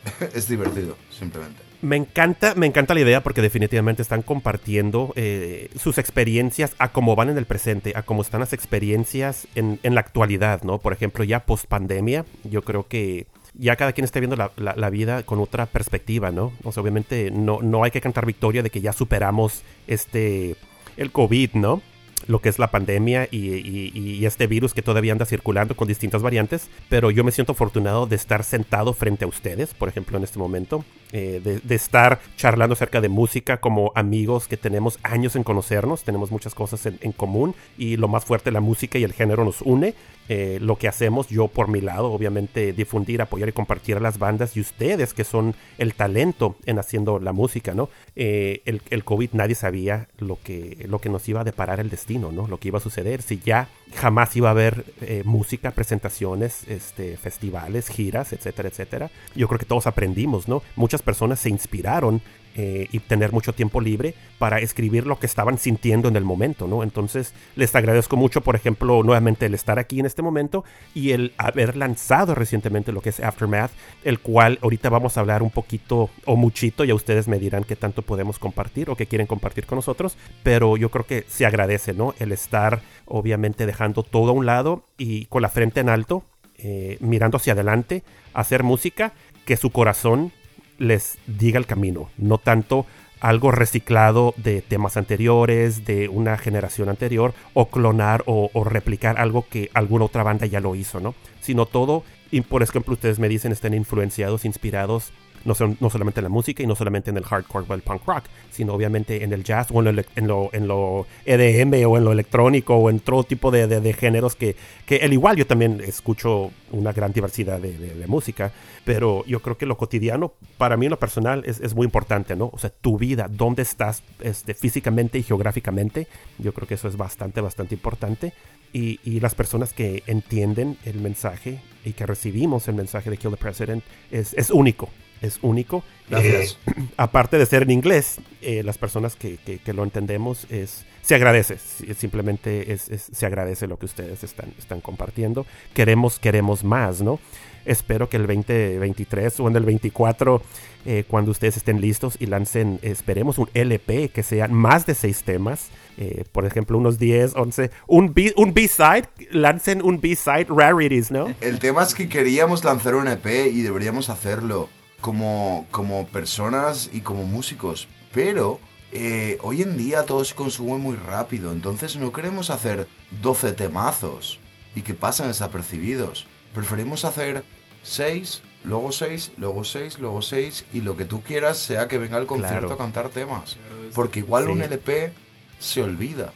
es 0.35 0.49
divertido, 0.49 0.97
simplemente. 1.11 1.63
Me 1.83 1.97
encanta, 1.97 2.55
me 2.57 2.67
encanta 2.67 2.93
la 2.93 3.01
idea 3.01 3.23
porque 3.23 3.41
definitivamente 3.41 4.03
están 4.03 4.21
compartiendo 4.21 5.13
eh, 5.17 5.71
sus 5.79 5.97
experiencias 5.97 6.75
a 6.79 6.93
cómo 6.93 7.17
van 7.17 7.31
en 7.31 7.39
el 7.39 7.47
presente, 7.47 7.93
a 7.97 8.03
cómo 8.03 8.21
están 8.21 8.41
las 8.41 8.53
experiencias 8.53 9.49
en, 9.55 9.79
en 9.83 9.95
la 9.95 10.01
actualidad, 10.03 10.63
¿no? 10.63 10.79
Por 10.79 10.93
ejemplo, 10.93 11.25
ya 11.25 11.41
post 11.47 11.65
pandemia, 11.67 12.27
yo 12.45 12.63
creo 12.63 12.87
que 12.87 13.27
ya 13.55 13.77
cada 13.77 13.93
quien 13.93 14.05
está 14.05 14.21
viendo 14.21 14.37
la, 14.37 14.53
la- 14.57 14.77
la 14.77 14.91
vida 14.91 15.23
con 15.23 15.41
otra 15.41 15.65
perspectiva, 15.67 16.31
¿no? 16.31 16.53
O 16.65 16.71
sea, 16.73 16.83
obviamente 16.83 17.31
no, 17.31 17.61
no 17.63 17.83
hay 17.83 17.91
que 17.91 18.03
cantar 18.03 18.27
victoria 18.27 18.63
de 18.63 18.69
que 18.71 18.83
ya 18.83 18.93
superamos 18.93 19.63
este, 19.87 20.57
el 20.99 21.11
COVID, 21.13 21.55
¿no? 21.55 21.81
Lo 22.27 22.41
que 22.41 22.49
es 22.49 22.59
la 22.59 22.71
pandemia 22.71 23.29
y, 23.31 24.25
este 24.25 24.47
virus 24.47 24.75
que 24.75 24.83
todavía 24.83 25.13
anda 25.13 25.25
circulando 25.25 25.75
con 25.75 25.89
distintas 25.89 26.23
variantes, 26.23 26.69
pero 26.89 27.11
yo 27.11 27.25
me 27.25 27.33
siento 27.33 27.53
afortunado 27.53 28.07
de 28.07 28.17
estar 28.17 28.45
sentado 28.45 28.93
frente 28.93 29.25
a 29.25 29.29
ustedes, 29.29 29.75
por 29.75 29.89
ejemplo, 29.89 30.19
en 30.19 30.25
este 30.25 30.39
momento, 30.39 30.85
eh, 31.13 31.61
de, 31.65 31.75
estar 31.75 32.21
charlando 32.37 32.75
acerca 32.75 33.01
de 33.01 33.09
música 33.09 33.57
como 33.57 33.91
amigos 33.97 34.47
que 34.47 34.57
tenemos 34.57 35.01
años 35.03 35.35
en 35.35 35.43
conocernos, 35.43 36.05
tenemos 36.05 36.31
muchas 36.31 36.55
cosas 36.55 36.87
en, 36.87 37.13
común 37.13 37.55
y 37.77 37.97
lo 37.97 38.07
más 38.07 38.25
fuerte, 38.25 38.53
la 38.53 38.61
música 38.61 38.99
y 38.99 39.05
el 39.05 39.13
género 39.13 39.45
nos 39.45 39.61
une. 39.63 39.95
Eh, 40.29 40.59
lo 40.61 40.77
que 40.77 40.87
hacemos, 40.87 41.27
yo 41.27 41.49
por 41.49 41.67
mi 41.67 41.81
lado, 41.81 42.13
obviamente 42.13 42.73
difundir, 42.73 43.21
apoyar 43.21 43.49
y 43.49 43.53
compartir 43.53 44.01
las 44.01 44.19
bandas 44.19 44.57
y 44.57 44.61
ustedes 44.61 45.13
que 45.13 45.25
son 45.25 45.57
el 45.77 45.95
talento 45.95 46.55
en 46.67 46.79
haciendo 46.79 47.19
la 47.19 47.33
música, 47.33 47.75
¿no? 47.75 47.89
Eh, 48.15 48.63
el, 48.65 48.81
el 48.91 49.03
COVID 49.03 49.31
nadie 49.33 49.57
sabía 49.57 50.07
lo 50.19 50.39
que, 50.41 50.87
lo 50.89 51.01
que 51.01 51.09
nos 51.09 51.29
iba 51.29 51.41
a 51.41 51.45
deparar 51.45 51.81
el 51.81 51.91
destino, 51.91 52.31
¿no? 52.31 52.47
Lo 52.47 52.59
que 52.61 52.69
iba 52.69 52.79
a 52.79 52.81
suceder, 52.81 53.23
si 53.23 53.41
ya 53.41 53.69
jamás 53.97 54.37
iba 54.37 54.47
a 54.47 54.53
haber 54.53 54.85
música, 55.25 55.73
presentaciones, 55.73 56.63
este, 56.69 57.17
festivales, 57.17 57.89
giras, 57.89 58.33
etcétera, 58.33 58.69
etcétera. 58.69 59.11
Yo 59.35 59.49
creo 59.49 59.59
que 59.59 59.67
todos 59.67 59.89
aprendimos, 59.89 60.47
¿no? 60.47 60.63
Muchas 60.77 61.00
personas 61.03 61.41
se 61.41 61.51
inspiraron 61.51 62.23
eh, 62.57 62.89
y 62.91 62.99
tener 62.99 63.31
mucho 63.31 63.53
tiempo 63.53 63.81
libre 63.81 64.13
para 64.41 64.59
escribir 64.59 65.07
lo 65.07 65.21
que 65.21 65.27
estaban 65.27 65.57
sintiendo 65.57 66.09
en 66.09 66.17
el 66.17 66.25
momento, 66.25 66.67
¿no? 66.67 66.83
Entonces, 66.83 67.33
les 67.55 67.73
agradezco 67.77 68.17
mucho, 68.17 68.41
por 68.41 68.57
ejemplo, 68.57 69.05
nuevamente 69.05 69.47
el 69.47 69.55
estar 69.55 69.79
aquí 69.79 70.01
en 70.01 70.07
este 70.07 70.21
momento 70.21 70.65
y 70.93 71.13
el 71.13 71.33
haber 71.39 71.77
lanzado 71.77 72.35
recientemente 72.35 72.91
lo 72.91 73.03
que 73.03 73.11
es 73.11 73.21
Aftermath, 73.21 73.71
el 74.03 74.19
cual 74.19 74.59
ahorita 74.63 74.89
vamos 74.89 75.17
a 75.17 75.21
hablar 75.21 75.45
un 75.45 75.51
poquito 75.51 76.11
o 76.25 76.35
muchito, 76.35 76.83
ya 76.83 76.93
ustedes 76.93 77.29
me 77.29 77.39
dirán 77.39 77.63
qué 77.63 77.77
tanto 77.77 78.03
podemos 78.03 78.41
compartir 78.41 78.91
o 78.91 78.97
qué 78.97 79.07
quieren 79.07 79.29
compartir 79.29 79.65
con 79.65 79.77
nosotros, 79.77 80.17
pero 80.43 80.77
yo 80.77 80.91
creo 80.91 81.07
que 81.07 81.25
se 81.29 81.47
agradece, 81.47 81.95
¿no? 81.95 82.17
El 82.19 82.33
estar, 82.33 82.81
obviamente, 83.07 83.65
dejando 83.65 84.03
todo 84.03 84.31
a 84.31 84.35
un 84.35 84.45
lado 84.45 84.83
y 84.99 85.27
con 85.27 85.43
la 85.43 85.51
frente 85.51 85.79
en 85.79 85.89
alto, 85.89 86.25
eh, 86.59 86.99
mirando 86.99 87.37
hacia 87.37 87.53
adelante, 87.53 88.03
hacer 88.35 88.65
música 88.65 89.13
que 89.45 89.57
su 89.57 89.71
corazón 89.71 90.33
les 90.81 91.19
diga 91.29 91.59
el 91.59 91.67
camino, 91.67 92.11
no 92.17 92.39
tanto 92.39 92.87
algo 93.21 93.53
reciclado 93.53 94.35
de 94.39 94.63
temas 94.63 94.97
anteriores, 94.97 95.85
de 95.85 96.09
una 96.09 96.39
generación 96.39 96.89
anterior, 96.89 97.35
o 97.53 97.69
clonar 97.69 98.25
o, 98.27 98.51
replicar 98.65 99.19
algo 99.21 99.47
que 99.49 99.71
alguna 99.75 100.07
otra 100.07 100.23
banda 100.23 100.47
ya 100.47 100.59
lo 100.59 100.75
hizo, 100.75 101.01
¿no? 101.01 101.15
Sino 101.41 101.67
todo, 101.67 102.03
y 102.31 102.41
por 102.41 102.63
ejemplo 102.63 102.95
ustedes 102.95 103.19
me 103.19 103.29
dicen, 103.29 103.53
están 103.53 103.75
influenciados, 103.75 104.45
inspirados, 104.47 105.13
no, 105.45 105.55
no 105.81 105.91
solamente 105.91 106.21
en 106.21 106.25
la 106.25 106.29
música 106.31 106.63
y 106.63 106.67
no 106.67 106.75
solamente 106.75 107.11
en 107.11 107.17
el 107.17 107.25
hardcore 107.25 107.65
o 107.69 107.75
el 107.75 107.83
punk 107.83 108.03
rock, 108.07 108.25
sino 108.51 108.75
obviamente 108.75 109.25
en 109.25 109.33
el 109.33 109.43
jazz 109.45 109.69
o 109.73 109.81
en 109.83 109.97
lo, 109.97 110.03
en 110.17 110.27
lo, 110.29 110.51
en 110.53 110.69
lo 110.69 111.07
EDM 111.25 111.87
o 111.89 111.97
en 111.97 112.05
lo 112.05 112.13
electrónico 112.13 112.77
o 112.77 112.91
en 112.91 113.01
todo 113.01 113.25
tipo 113.25 113.51
de, 113.51 113.67
de- 113.67 113.81
de 113.81 113.93
géneros 113.93 114.37
que, 114.37 114.57
que 114.87 114.97
al 115.03 115.13
igual 115.13 115.37
yo 115.37 115.47
también 115.47 115.81
escucho 115.87 116.51
una 116.73 116.93
gran 116.93 117.13
diversidad 117.13 117.59
de, 117.61 117.77
de- 117.77 117.95
de 117.95 118.07
música, 118.07 118.53
pero 118.85 119.25
yo 119.27 119.41
creo 119.41 119.57
que 119.57 119.67
lo 119.67 119.77
cotidiano 119.77 120.33
para 120.59 120.77
mí 120.77 120.87
en 120.87 120.91
lo 120.91 120.99
personal 120.99 121.43
es, 121.47 121.61
es 121.61 121.75
muy 121.75 121.85
importante, 121.85 122.37
¿no? 122.37 122.51
O 122.53 122.59
sea, 122.59 122.71
tu 122.71 122.99
vida, 122.99 123.29
dónde 123.31 123.63
estás 123.63 124.03
este, 124.21 124.55
físicamente 124.55 125.19
y 125.19 125.23
geográficamente, 125.23 126.07
yo 126.39 126.53
creo 126.53 126.67
que 126.69 126.75
eso 126.75 126.89
es 126.89 126.97
bastante, 126.97 127.41
bastante 127.41 127.75
importante. 127.75 128.33
Y, 128.73 129.01
y 129.03 129.19
las 129.19 129.35
personas 129.35 129.73
que 129.73 130.05
entienden 130.07 130.77
el 130.85 131.01
mensaje 131.01 131.59
y 131.85 131.93
que 131.93 132.07
recibimos 132.07 132.69
el 132.69 132.77
mensaje 132.77 133.11
de 133.11 133.17
Kill 133.17 133.33
the 133.33 133.37
President 133.37 133.83
es, 134.13 134.33
es 134.35 134.51
único, 134.51 134.89
es 135.23 135.39
único. 135.43 135.83
Gracias. 136.09 136.59
Eh, 136.67 136.73
aparte 136.97 137.39
de 137.39 137.47
ser 137.47 137.63
en 137.65 137.71
inglés, 137.71 138.17
eh, 138.43 138.63
las 138.63 138.79
personas 138.79 139.17
que, 139.17 139.37
que- 139.39 139.59
que 139.59 139.73
lo 139.73 139.85
entendemos 139.85 140.47
es 140.51 140.85
se 141.03 141.15
agradece, 141.15 141.57
si- 141.59 141.93
simplemente 141.95 142.73
es, 142.73 142.89
es- 142.89 143.09
se 143.13 143.27
agradece 143.27 143.67
lo 143.67 143.79
que 143.79 143.87
ustedes 143.87 144.23
están, 144.25 144.53
están 144.59 144.81
compartiendo. 144.81 145.47
Queremos, 145.75 146.19
queremos 146.19 146.63
más, 146.65 147.01
¿no? 147.03 147.19
Espero 147.67 148.09
que 148.09 148.17
el 148.17 148.27
2023 148.27 149.39
o 149.41 149.49
en 149.49 149.57
el 149.57 149.65
24, 149.65 150.43
eh, 150.87 151.05
cuando 151.07 151.31
ustedes 151.31 151.59
estén 151.59 151.81
listos 151.81 152.17
y 152.19 152.25
lancen, 152.27 152.79
esperemos 152.83 153.37
un 153.39 153.51
LP 153.53 154.09
que 154.09 154.23
sean 154.23 154.53
más 154.55 154.87
de 154.87 154.95
seis 154.95 155.23
temas. 155.25 155.69
eh, 155.99 156.25
por 156.33 156.47
ejemplo, 156.47 156.79
unos 156.79 156.99
10, 156.99 157.35
11, 157.37 157.71
un 157.87 158.15
B- 158.15 158.33
un 158.39 158.55
B-side, 158.55 159.05
lancen 159.33 159.83
un 159.83 160.01
B-side 160.01 160.47
rarities, 160.49 161.11
¿no? 161.11 161.27
El 161.43 161.59
tema 161.59 161.83
es 161.83 161.95
que 161.95 162.09
queríamos 162.09 162.65
lanzar 162.65 162.95
un 162.95 163.07
EP 163.07 163.27
y 163.53 163.61
deberíamos 163.61 164.09
hacerlo 164.09 164.71
como, 165.01 165.67
como 165.71 166.07
personas 166.09 166.91
y 166.93 167.01
como 167.01 167.25
músicos. 167.25 167.89
Pero 168.13 168.61
eh, 168.93 169.39
hoy 169.43 169.63
en 169.63 169.77
día 169.77 170.05
todo 170.05 170.25
se 170.25 170.35
consume 170.35 170.79
muy 170.79 170.97
rápido, 170.97 171.53
entonces 171.53 171.97
no 171.97 172.13
queremos 172.13 172.51
hacer 172.51 172.89
12 173.23 173.53
temazos 173.53 174.39
y 174.75 174.83
que 174.83 174.95
pasen 174.95 175.29
desapercibidos. 175.29 176.27
Preferimos 176.55 177.05
hacer 177.05 177.45
6, 177.83 178.43
luego 178.65 178.93
6, 178.93 179.33
luego 179.37 179.65
6, 179.65 179.99
luego 180.01 180.23
6 180.23 180.65
y 180.73 180.81
lo 180.81 180.97
que 180.97 181.05
tú 181.05 181.23
quieras 181.23 181.59
sea 181.59 181.89
que 181.89 181.99
venga 181.99 182.17
al 182.17 182.27
concierto 182.27 182.67
Claro. 182.67 182.75
a 182.75 182.79
cantar 182.79 183.09
temas. 183.11 183.57
Porque 183.95 184.21
igual 184.21 184.49
un. 184.49 184.63
LP 184.63 185.13
se 185.59 185.83
olvida. 185.83 186.33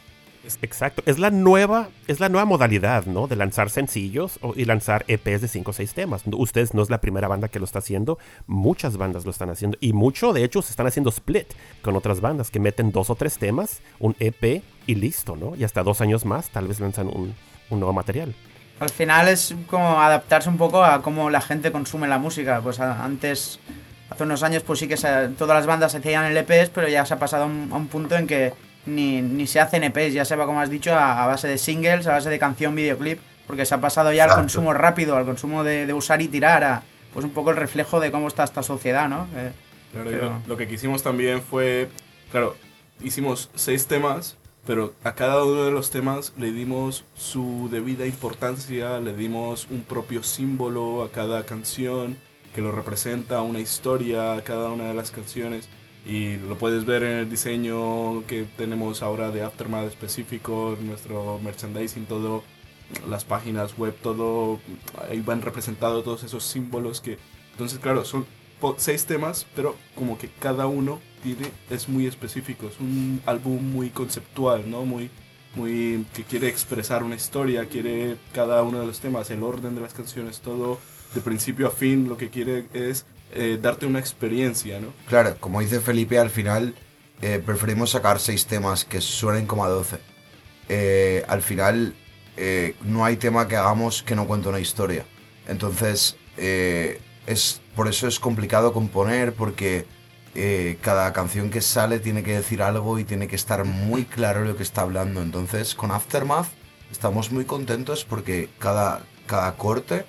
Exacto, 0.61 1.01
es 1.05 1.19
la 1.19 1.31
nueva, 1.31 1.89
es 2.07 2.19
la 2.19 2.29
nueva 2.29 2.45
modalidad, 2.45 3.05
¿no? 3.05 3.27
De 3.27 3.35
lanzar 3.35 3.69
sencillos 3.69 4.39
y 4.55 4.65
lanzar 4.65 5.05
EPs 5.07 5.41
de 5.41 5.47
5 5.47 5.71
o 5.71 5.73
6 5.73 5.93
temas. 5.93 6.23
Ustedes 6.25 6.73
no 6.73 6.81
es 6.83 6.89
la 6.89 7.01
primera 7.01 7.27
banda 7.27 7.47
que 7.47 7.59
lo 7.59 7.65
está 7.65 7.79
haciendo, 7.79 8.19
muchas 8.47 8.97
bandas 8.97 9.25
lo 9.25 9.31
están 9.31 9.49
haciendo 9.49 9.77
y 9.81 9.93
mucho, 9.93 10.33
de 10.33 10.43
hecho, 10.43 10.61
se 10.61 10.71
están 10.71 10.87
haciendo 10.87 11.09
split 11.09 11.47
con 11.81 11.95
otras 11.95 12.21
bandas 12.21 12.51
que 12.51 12.59
meten 12.59 12.91
dos 12.91 13.09
o 13.09 13.15
tres 13.15 13.37
temas, 13.37 13.81
un 13.99 14.15
EP 14.19 14.63
y 14.87 14.95
listo, 14.95 15.35
¿no? 15.35 15.55
Y 15.55 15.63
hasta 15.63 15.83
dos 15.83 16.01
años 16.01 16.25
más 16.25 16.49
tal 16.49 16.67
vez 16.67 16.79
lanzan 16.79 17.07
un, 17.07 17.33
nuevo 17.69 17.93
material. 17.93 18.33
Al 18.79 18.89
final 18.89 19.27
es 19.27 19.55
como 19.67 20.01
adaptarse 20.01 20.49
un 20.49 20.57
poco 20.57 20.83
a 20.83 21.01
cómo 21.01 21.29
la 21.29 21.41
gente 21.41 21.71
consume 21.71 22.07
la 22.07 22.19
música. 22.19 22.61
Pues 22.61 22.79
antes, 22.79 23.59
hace 24.09 24.23
unos 24.23 24.43
años, 24.43 24.63
pues 24.63 24.79
sí 24.79 24.87
que 24.87 24.95
todas 24.95 25.57
las 25.57 25.65
bandas 25.65 25.95
hacían 25.95 26.33
LPs, 26.33 26.69
pero 26.69 26.87
ya 26.87 27.05
se 27.05 27.13
ha 27.13 27.19
pasado 27.19 27.45
a 27.45 27.47
un 27.47 27.87
punto 27.87 28.15
en 28.15 28.27
que 28.27 28.53
ni, 28.85 29.21
ni 29.21 29.47
se 29.47 29.59
hacen 29.59 29.83
EPs, 29.83 30.13
ya 30.13 30.25
se 30.25 30.35
va, 30.35 30.45
como 30.45 30.61
has 30.61 30.69
dicho, 30.69 30.93
a, 30.93 31.23
a 31.23 31.27
base 31.27 31.47
de 31.47 31.57
singles, 31.57 32.07
a 32.07 32.11
base 32.13 32.29
de 32.29 32.39
canción, 32.39 32.75
videoclip, 32.75 33.19
porque 33.47 33.65
se 33.65 33.75
ha 33.75 33.81
pasado 33.81 34.11
ya 34.13 34.25
al 34.25 34.35
consumo 34.35 34.73
rápido, 34.73 35.15
al 35.17 35.25
consumo 35.25 35.63
de, 35.63 35.85
de 35.85 35.93
usar 35.93 36.21
y 36.21 36.27
tirar, 36.27 36.63
a 36.63 36.83
pues 37.13 37.23
un 37.25 37.31
poco 37.31 37.51
el 37.51 37.57
reflejo 37.57 37.99
de 37.99 38.11
cómo 38.11 38.27
está 38.27 38.43
esta 38.43 38.63
sociedad, 38.63 39.07
¿no? 39.09 39.27
Eh, 39.35 39.51
Claro, 39.93 40.09
Pero- 40.09 40.25
lo, 40.25 40.41
lo 40.47 40.57
que 40.57 40.67
quisimos 40.67 41.03
también 41.03 41.41
fue, 41.41 41.87
claro, 42.29 42.57
hicimos 43.01 43.49
seis 43.55 43.87
temas, 43.87 44.35
pero 44.67 44.93
a 45.05 45.13
cada 45.13 45.43
uno 45.45 45.63
de 45.63 45.71
los 45.71 45.89
temas 45.89 46.33
le 46.37 46.51
dimos 46.51 47.05
su 47.15 47.69
debida 47.71 48.05
importancia, 48.05 48.99
le 48.99 49.15
dimos 49.15 49.67
un 49.69 49.83
propio 49.83 50.21
símbolo 50.23 51.03
a 51.03 51.11
cada 51.11 51.45
canción 51.45 52.17
que 52.53 52.59
lo 52.61 52.71
representa, 52.73 53.41
una 53.41 53.59
historia 53.59 54.33
a 54.33 54.41
cada 54.41 54.69
una 54.69 54.85
de 54.85 54.93
las 54.95 55.11
canciones. 55.11 55.69
Y 56.05 56.37
lo 56.37 56.57
puedes 56.57 56.85
ver 56.85 57.03
en 57.03 57.17
el 57.17 57.29
diseño 57.29 58.25
que 58.27 58.45
tenemos 58.57 59.01
ahora 59.01 59.31
de 59.31 59.41
Aftermath 59.41 59.87
específico, 59.87 60.77
nuestro 60.81 61.39
merchandising, 61.39 62.05
todo, 62.05 62.43
las 63.09 63.25
páginas 63.25 63.77
web, 63.77 63.95
todo, 64.03 64.59
ahí 65.09 65.21
van 65.21 65.41
representados 65.41 66.03
todos 66.03 66.23
esos 66.23 66.43
símbolos 66.43 67.01
que... 67.01 67.17
Entonces, 67.53 67.79
claro, 67.79 68.05
son 68.05 68.25
seis 68.77 69.05
temas, 69.05 69.47
pero 69.55 69.75
como 69.95 70.17
que 70.17 70.29
cada 70.39 70.67
uno 70.67 70.99
tiene, 71.23 71.51
es 71.69 71.89
muy 71.89 72.05
específico, 72.05 72.67
es 72.67 72.79
un 72.79 73.21
álbum 73.25 73.71
muy 73.71 73.89
conceptual, 73.89 74.69
¿no? 74.69 74.85
Muy, 74.85 75.09
muy, 75.55 76.05
que 76.13 76.23
quiere 76.23 76.47
expresar 76.49 77.03
una 77.03 77.15
historia, 77.15 77.65
quiere 77.65 78.17
cada 78.33 78.61
uno 78.63 78.79
de 78.79 78.87
los 78.87 78.99
temas, 78.99 79.31
el 79.31 79.41
orden 79.41 79.73
de 79.73 79.81
las 79.81 79.93
canciones, 79.93 80.41
todo 80.41 80.79
de 81.13 81.21
principio 81.21 81.67
a 81.67 81.71
fin, 81.71 82.07
lo 82.07 82.17
que 82.17 82.29
quiere 82.29 82.65
es 82.73 83.05
eh, 83.31 83.59
darte 83.61 83.85
una 83.85 83.99
experiencia, 83.99 84.79
¿no? 84.79 84.93
Claro, 85.07 85.35
como 85.39 85.59
dice 85.59 85.81
Felipe, 85.81 86.19
al 86.19 86.29
final 86.29 86.75
eh, 87.21 87.41
preferimos 87.45 87.91
sacar 87.91 88.19
seis 88.19 88.45
temas 88.45 88.85
que 88.85 89.01
suenen 89.01 89.45
como 89.45 89.65
a 89.65 89.69
12. 89.69 89.99
Eh, 90.69 91.23
al 91.27 91.41
final 91.41 91.95
no 92.83 93.05
hay 93.05 93.15
tema 93.15 93.47
que 93.47 93.55
hagamos 93.55 94.03
que 94.03 94.15
no 94.15 94.27
cuente 94.27 94.49
una 94.49 94.59
historia. 94.59 95.05
Entonces, 95.47 96.17
es, 96.37 97.61
por 97.77 97.87
eso 97.87 98.09
es 98.09 98.19
complicado 98.19 98.73
componer 98.73 99.31
porque 99.31 99.85
cada 100.81 101.13
canción 101.13 101.49
que 101.49 101.61
sale 101.61 101.99
tiene 101.99 102.23
que 102.23 102.33
decir 102.33 102.61
algo 102.61 102.99
y 102.99 103.05
tiene 103.05 103.29
que 103.29 103.37
estar 103.37 103.63
muy 103.63 104.03
claro 104.03 104.43
lo 104.43 104.57
que 104.57 104.63
está 104.63 104.81
hablando. 104.81 105.21
Entonces, 105.21 105.75
con 105.75 105.91
Aftermath 105.91 106.47
estamos 106.91 107.31
muy 107.31 107.45
contentos 107.45 108.03
porque 108.03 108.49
cada, 108.59 109.03
cada 109.27 109.55
corte 109.55 110.03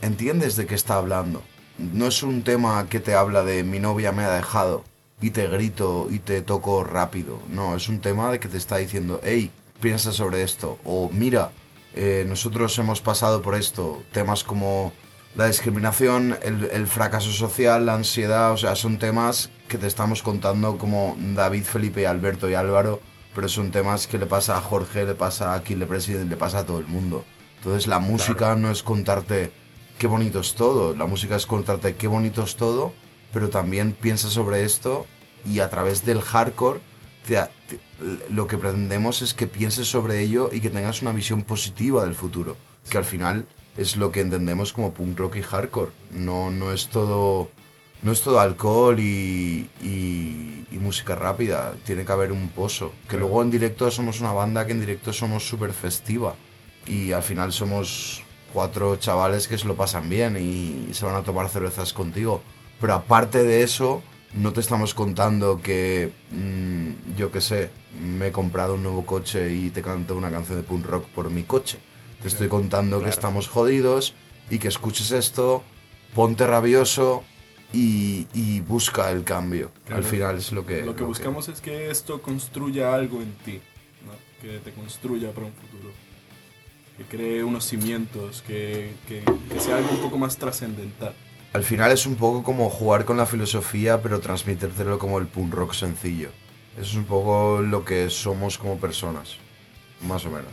entiendes 0.00 0.56
de 0.56 0.64
qué 0.64 0.74
está 0.74 0.94
hablando. 0.94 1.42
No 1.92 2.06
es 2.06 2.22
un 2.22 2.42
tema 2.42 2.86
que 2.88 3.00
te 3.00 3.14
habla 3.14 3.42
de 3.42 3.64
mi 3.64 3.80
novia 3.80 4.12
me 4.12 4.24
ha 4.24 4.30
dejado 4.30 4.84
y 5.20 5.30
te 5.30 5.48
grito 5.48 6.08
y 6.10 6.18
te 6.18 6.42
toco 6.42 6.84
rápido. 6.84 7.40
No, 7.48 7.76
es 7.76 7.88
un 7.88 8.00
tema 8.00 8.30
de 8.30 8.40
que 8.40 8.48
te 8.48 8.56
está 8.56 8.76
diciendo, 8.76 9.20
hey, 9.24 9.50
piensa 9.80 10.12
sobre 10.12 10.42
esto. 10.42 10.78
O 10.84 11.10
mira, 11.12 11.50
eh, 11.94 12.24
nosotros 12.26 12.78
hemos 12.78 13.00
pasado 13.00 13.42
por 13.42 13.54
esto. 13.54 14.02
Temas 14.12 14.44
como 14.44 14.92
la 15.34 15.46
discriminación, 15.46 16.36
el, 16.42 16.68
el 16.72 16.86
fracaso 16.86 17.30
social, 17.30 17.86
la 17.86 17.94
ansiedad, 17.94 18.52
o 18.52 18.56
sea, 18.56 18.76
son 18.76 18.98
temas 18.98 19.50
que 19.68 19.78
te 19.78 19.86
estamos 19.86 20.22
contando 20.22 20.78
como 20.78 21.16
David, 21.34 21.64
Felipe, 21.64 22.06
Alberto 22.06 22.48
y 22.50 22.54
Álvaro, 22.54 23.00
pero 23.34 23.48
son 23.48 23.70
temas 23.70 24.06
que 24.06 24.18
le 24.18 24.26
pasa 24.26 24.56
a 24.56 24.60
Jorge, 24.60 25.04
le 25.04 25.14
pasa 25.14 25.54
a 25.54 25.62
Kille 25.62 25.86
President, 25.86 26.28
le 26.28 26.36
pasa 26.36 26.58
a 26.58 26.66
todo 26.66 26.78
el 26.78 26.86
mundo. 26.86 27.24
Entonces 27.58 27.86
la 27.86 27.98
música 27.98 28.54
no 28.56 28.70
es 28.70 28.82
contarte 28.82 29.52
qué 30.02 30.08
bonito 30.08 30.40
es 30.40 30.54
todo, 30.54 30.96
la 30.96 31.06
música 31.06 31.36
es 31.36 31.46
contarte 31.46 31.94
qué 31.94 32.08
bonito 32.08 32.42
es 32.42 32.56
todo, 32.56 32.92
pero 33.32 33.50
también 33.50 33.92
piensa 33.92 34.28
sobre 34.30 34.64
esto 34.64 35.06
y 35.46 35.60
a 35.60 35.70
través 35.70 36.04
del 36.04 36.20
hardcore 36.20 36.80
te- 37.24 37.36
te- 37.68 37.78
lo 38.28 38.48
que 38.48 38.58
pretendemos 38.58 39.22
es 39.22 39.32
que 39.32 39.46
pienses 39.46 39.86
sobre 39.86 40.20
ello 40.20 40.50
y 40.52 40.58
que 40.60 40.70
tengas 40.70 41.02
una 41.02 41.12
visión 41.12 41.42
positiva 41.44 42.02
del 42.04 42.16
futuro, 42.16 42.56
que 42.90 42.98
al 42.98 43.04
final 43.04 43.46
es 43.76 43.96
lo 43.96 44.10
que 44.10 44.22
entendemos 44.22 44.72
como 44.72 44.92
punk 44.92 45.16
rock 45.20 45.36
y 45.36 45.42
hardcore. 45.42 45.92
No, 46.10 46.50
no 46.50 46.72
es 46.72 46.88
todo 46.88 47.48
no 48.02 48.10
es 48.10 48.22
todo 48.22 48.40
alcohol 48.40 48.98
y, 48.98 49.70
y- 49.84 50.66
y 50.72 50.78
música 50.80 51.14
rápida, 51.14 51.74
tiene 51.86 52.04
que 52.04 52.10
haber 52.10 52.32
un 52.32 52.48
pozo. 52.48 52.90
Que 53.08 53.18
luego 53.18 53.40
en 53.40 53.52
directo 53.52 53.88
somos 53.92 54.18
una 54.20 54.32
banda 54.32 54.66
que 54.66 54.72
en 54.72 54.80
directo 54.80 55.12
somos 55.12 55.46
súper 55.46 55.72
festiva 55.72 56.34
y 56.88 57.12
al 57.12 57.22
final 57.22 57.52
somos 57.52 58.21
cuatro 58.52 58.96
chavales 58.96 59.48
que 59.48 59.58
se 59.58 59.66
lo 59.66 59.74
pasan 59.74 60.08
bien 60.08 60.36
y 60.36 60.92
se 60.94 61.04
van 61.04 61.16
a 61.16 61.22
tomar 61.22 61.48
cervezas 61.48 61.92
contigo. 61.92 62.42
Pero 62.80 62.94
aparte 62.94 63.44
de 63.44 63.62
eso, 63.62 64.02
no 64.34 64.52
te 64.52 64.60
estamos 64.60 64.94
contando 64.94 65.60
que, 65.62 66.12
mm, 66.30 67.16
yo 67.16 67.30
qué 67.30 67.40
sé, 67.40 67.70
me 68.00 68.28
he 68.28 68.32
comprado 68.32 68.74
un 68.74 68.82
nuevo 68.82 69.04
coche 69.04 69.52
y 69.52 69.70
te 69.70 69.82
canto 69.82 70.16
una 70.16 70.30
canción 70.30 70.58
de 70.58 70.64
punk 70.64 70.86
rock 70.86 71.06
por 71.08 71.30
mi 71.30 71.42
coche. 71.42 71.78
Te 72.20 72.28
estoy 72.28 72.48
contando 72.48 73.02
que 73.02 73.10
estamos 73.10 73.48
jodidos 73.48 74.14
y 74.48 74.58
que 74.58 74.68
escuches 74.68 75.10
esto, 75.10 75.62
ponte 76.14 76.46
rabioso 76.46 77.24
y, 77.72 78.26
y 78.32 78.60
busca 78.60 79.10
el 79.10 79.24
cambio. 79.24 79.70
Claro. 79.84 80.02
Al 80.02 80.04
final 80.04 80.38
es 80.38 80.52
lo 80.52 80.64
que... 80.64 80.82
Lo 80.82 80.94
que 80.94 81.04
buscamos 81.04 81.48
es 81.48 81.60
que 81.60 81.90
esto 81.90 82.22
construya 82.22 82.94
algo 82.94 83.20
en 83.20 83.32
ti, 83.44 83.60
¿no? 84.06 84.12
que 84.40 84.58
te 84.58 84.72
construya 84.72 85.32
para 85.32 85.46
un 85.46 85.52
futuro, 85.52 85.90
que 86.96 87.04
cree 87.04 87.42
unos 87.44 87.64
cimientos, 87.66 88.42
que, 88.46 88.92
que- 89.08 89.22
que 89.52 89.60
sea 89.60 89.76
algo 89.76 89.90
un 89.92 90.00
poco 90.00 90.18
más 90.18 90.36
trascendental. 90.36 91.14
Al 91.52 91.64
final 91.64 91.92
es 91.92 92.06
un 92.06 92.16
poco 92.16 92.42
como 92.42 92.70
jugar 92.70 93.04
con 93.04 93.16
la 93.16 93.26
filosofía, 93.26 94.00
pero 94.02 94.20
transmitírtelo 94.20 94.98
como 94.98 95.18
el 95.18 95.26
punk 95.26 95.52
rock 95.54 95.74
sencillo. 95.74 96.30
Eso 96.76 96.90
es 96.90 96.94
un 96.94 97.04
poco 97.04 97.60
lo 97.60 97.84
que 97.84 98.08
somos 98.08 98.56
como 98.56 98.78
personas, 98.78 99.36
más 100.06 100.24
o 100.24 100.30
menos. 100.30 100.52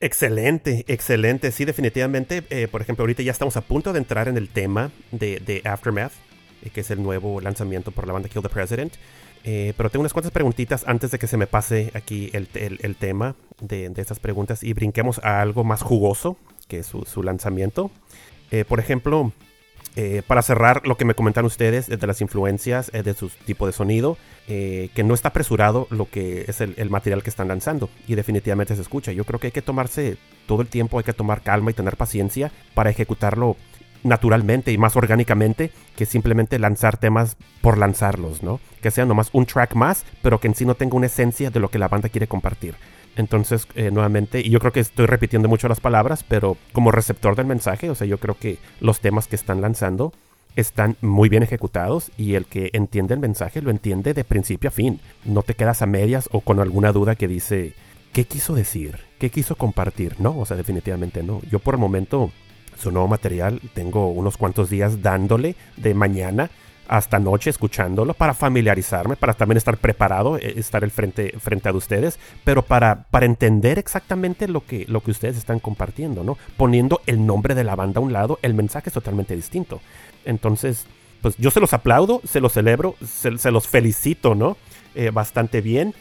Excelente, 0.00 0.84
excelente. 0.88 1.52
Sí, 1.52 1.64
definitivamente. 1.64 2.42
eh, 2.50 2.68
por 2.68 2.82
ejemplo, 2.82 3.02
ahorita 3.04 3.22
ya 3.22 3.32
estamos 3.32 3.56
a 3.56 3.60
punto 3.60 3.92
de 3.92 3.98
entrar 3.98 4.28
en 4.28 4.36
el 4.36 4.48
tema 4.48 4.90
de, 5.10 5.40
de 5.40 5.62
Aftermath, 5.64 6.12
eh, 6.62 6.70
que 6.70 6.80
es 6.80 6.90
el 6.90 7.02
nuevo 7.02 7.40
lanzamiento 7.40 7.92
por 7.92 8.06
la 8.06 8.12
banda 8.12 8.28
Kill 8.28 8.42
the 8.42 8.48
President. 8.48 8.92
Eh, 9.44 9.72
pero 9.76 9.90
tengo 9.90 10.00
unas 10.02 10.12
cuantas 10.12 10.32
preguntitas 10.32 10.84
antes 10.86 11.12
de 11.12 11.18
que 11.18 11.28
se 11.28 11.36
me 11.36 11.46
pase 11.46 11.92
aquí 11.94 12.30
el, 12.32 12.48
el- 12.54 12.80
el 12.82 12.96
tema 12.96 13.36
de, 13.60 13.92
estas 13.96 14.18
preguntas 14.18 14.62
y 14.62 14.72
brinquemos 14.72 15.20
a 15.24 15.40
algo 15.40 15.64
más 15.64 15.82
jugoso, 15.82 16.36
que 16.68 16.82
su, 16.82 17.04
su 17.04 17.22
lanzamiento. 17.22 17.90
Eh, 18.50 18.64
por 18.64 18.80
ejemplo, 18.80 19.32
eh, 19.94 20.22
para 20.26 20.42
cerrar 20.42 20.86
lo 20.86 20.96
que 20.96 21.04
me 21.04 21.14
comentan 21.14 21.44
ustedes 21.44 21.88
eh, 21.88 21.96
de 21.96 22.06
las 22.06 22.20
influencias, 22.20 22.90
de 22.92 23.14
su 23.14 23.28
tipo 23.28 23.66
de 23.66 23.72
sonido, 23.72 24.16
que 24.46 25.02
no 25.04 25.14
está 25.14 25.30
apresurado 25.30 25.88
lo 25.90 26.08
que 26.08 26.44
es 26.46 26.60
el, 26.60 26.74
el 26.76 26.88
material 26.88 27.24
que 27.24 27.30
están 27.30 27.48
lanzando 27.48 27.90
y 28.06 28.14
definitivamente 28.14 28.76
se 28.76 28.82
escucha. 28.82 29.10
Yo 29.10 29.24
creo 29.24 29.40
que 29.40 29.48
hay 29.48 29.52
que 29.52 29.62
tomarse 29.62 30.18
todo 30.46 30.62
el 30.62 30.68
tiempo, 30.68 30.98
hay 30.98 31.04
que 31.04 31.12
tomar 31.12 31.42
calma 31.42 31.72
y 31.72 31.74
tener 31.74 31.96
paciencia 31.96 32.52
para 32.74 32.90
ejecutarlo 32.90 33.56
naturalmente 34.06 34.72
y 34.72 34.78
más 34.78 34.96
orgánicamente 34.96 35.72
que 35.96 36.06
simplemente 36.06 36.58
lanzar 36.58 36.96
temas 36.96 37.36
por 37.60 37.76
lanzarlos, 37.76 38.42
¿no? 38.42 38.60
Que 38.80 38.90
sea 38.90 39.04
nomás 39.04 39.30
un 39.32 39.46
track 39.46 39.74
más, 39.74 40.04
pero 40.22 40.38
que 40.38 40.46
en 40.46 40.54
sí 40.54 40.64
no 40.64 40.74
tenga 40.74 40.96
una 40.96 41.06
esencia 41.06 41.50
de 41.50 41.60
lo 41.60 41.70
que 41.70 41.78
la 41.78 41.88
banda 41.88 42.08
quiere 42.08 42.28
compartir. 42.28 42.76
Entonces, 43.16 43.66
eh, 43.74 43.90
nuevamente, 43.90 44.40
y 44.40 44.50
yo 44.50 44.60
creo 44.60 44.72
que 44.72 44.80
estoy 44.80 45.06
repitiendo 45.06 45.48
mucho 45.48 45.68
las 45.68 45.80
palabras, 45.80 46.22
pero 46.22 46.56
como 46.72 46.92
receptor 46.92 47.34
del 47.34 47.46
mensaje, 47.46 47.88
o 47.90 47.94
sea, 47.94 48.06
yo 48.06 48.18
creo 48.18 48.36
que 48.38 48.58
los 48.80 49.00
temas 49.00 49.26
que 49.26 49.36
están 49.36 49.62
lanzando 49.62 50.12
están 50.54 50.96
muy 51.00 51.28
bien 51.28 51.42
ejecutados 51.42 52.10
y 52.16 52.34
el 52.34 52.46
que 52.46 52.70
entiende 52.72 53.14
el 53.14 53.20
mensaje 53.20 53.62
lo 53.62 53.70
entiende 53.70 54.14
de 54.14 54.24
principio 54.24 54.68
a 54.68 54.72
fin. 54.72 55.00
No 55.24 55.42
te 55.42 55.54
quedas 55.54 55.82
a 55.82 55.86
medias 55.86 56.28
o 56.32 56.40
con 56.40 56.60
alguna 56.60 56.92
duda 56.92 57.14
que 57.14 57.28
dice, 57.28 57.74
¿qué 58.12 58.24
quiso 58.24 58.54
decir? 58.54 58.98
¿Qué 59.18 59.30
quiso 59.30 59.56
compartir? 59.56 60.16
No, 60.18 60.38
o 60.38 60.46
sea, 60.46 60.56
definitivamente 60.56 61.22
no. 61.22 61.40
Yo 61.50 61.58
por 61.58 61.74
el 61.74 61.80
momento, 61.80 62.30
su 62.78 62.90
nuevo 62.90 63.08
material, 63.08 63.60
tengo 63.74 64.10
unos 64.10 64.36
cuantos 64.36 64.70
días 64.70 65.02
dándole 65.02 65.56
de 65.76 65.94
mañana 65.94 66.50
hasta 66.88 67.18
noche 67.18 67.50
escuchándolo 67.50 68.14
para 68.14 68.34
familiarizarme, 68.34 69.16
para 69.16 69.34
también 69.34 69.56
estar 69.56 69.76
preparado, 69.76 70.38
eh, 70.38 70.54
estar 70.56 70.84
el 70.84 70.90
frente, 70.90 71.34
frente 71.38 71.68
a 71.68 71.72
ustedes, 71.72 72.18
pero 72.44 72.62
para, 72.62 73.04
para 73.10 73.26
entender 73.26 73.78
exactamente 73.78 74.48
lo 74.48 74.64
que, 74.64 74.84
lo 74.88 75.00
que 75.02 75.10
ustedes 75.10 75.36
están 75.36 75.58
compartiendo, 75.58 76.24
¿no? 76.24 76.38
Poniendo 76.56 77.00
el 77.06 77.24
nombre 77.24 77.54
de 77.54 77.64
la 77.64 77.76
banda 77.76 78.00
a 78.00 78.04
un 78.04 78.12
lado, 78.12 78.38
el 78.42 78.54
mensaje 78.54 78.90
es 78.90 78.94
totalmente 78.94 79.34
distinto. 79.34 79.80
Entonces, 80.24 80.86
pues 81.22 81.36
yo 81.38 81.50
se 81.50 81.60
los 81.60 81.72
aplaudo, 81.72 82.20
se 82.24 82.40
los 82.40 82.52
celebro, 82.52 82.94
se, 83.04 83.50
los 83.50 83.68
felicito, 83.68 84.34
¿no? 84.34 84.56
Eh, 84.94 85.10
bastante 85.10 85.60
bien. 85.60 85.94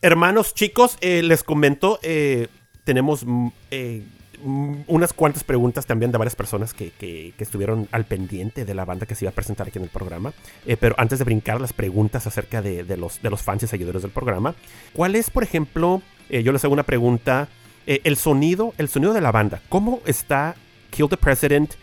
Hermanos, 0.00 0.54
chicos, 0.54 0.96
eh, 1.00 1.22
les 1.24 1.42
comento, 1.42 1.98
eh, 2.02 2.46
tenemos 2.84 3.26
mm, 3.26 3.48
eh, 3.72 4.02
unas 4.44 5.12
cuantas 5.12 5.42
preguntas 5.44 5.86
también 5.86 6.12
de 6.12 6.18
varias 6.18 6.36
personas 6.36 6.72
que, 6.74 6.90
que- 6.90 7.32
que 7.36 7.44
estuvieron 7.44 7.88
al 7.92 8.04
pendiente 8.04 8.64
de 8.64 8.74
la 8.74 8.84
banda 8.84 9.06
que 9.06 9.14
se 9.14 9.24
iba 9.24 9.30
a 9.30 9.34
presentar 9.34 9.68
aquí 9.68 9.78
en 9.78 9.84
el 9.84 9.90
programa. 9.90 10.32
Eh, 10.66 10.76
pero 10.76 10.94
antes 10.98 11.18
de 11.18 11.24
brincar 11.24 11.60
las 11.60 11.72
preguntas 11.72 12.26
acerca 12.26 12.62
de, 12.62 12.84
de 12.84 12.96
los, 12.96 13.20
de 13.22 13.30
los 13.30 13.42
fans 13.42 13.62
y 13.62 13.66
seguidores 13.66 14.02
del 14.02 14.10
programa, 14.10 14.54
¿cuál 14.92 15.16
es, 15.16 15.30
por 15.30 15.42
ejemplo, 15.42 16.02
eh, 16.30 16.42
yo 16.42 16.52
les 16.52 16.64
hago 16.64 16.72
una 16.74 16.82
pregunta, 16.84 17.48
eh, 17.86 18.00
el 18.04 18.16
sonido, 18.16 18.74
el 18.78 18.88
sonido 18.88 19.12
de 19.12 19.20
la 19.20 19.32
banda, 19.32 19.60
¿cómo 19.68 20.00
está 20.06 20.54
Kill 20.90 21.08
the 21.08 21.16
President 21.16 21.74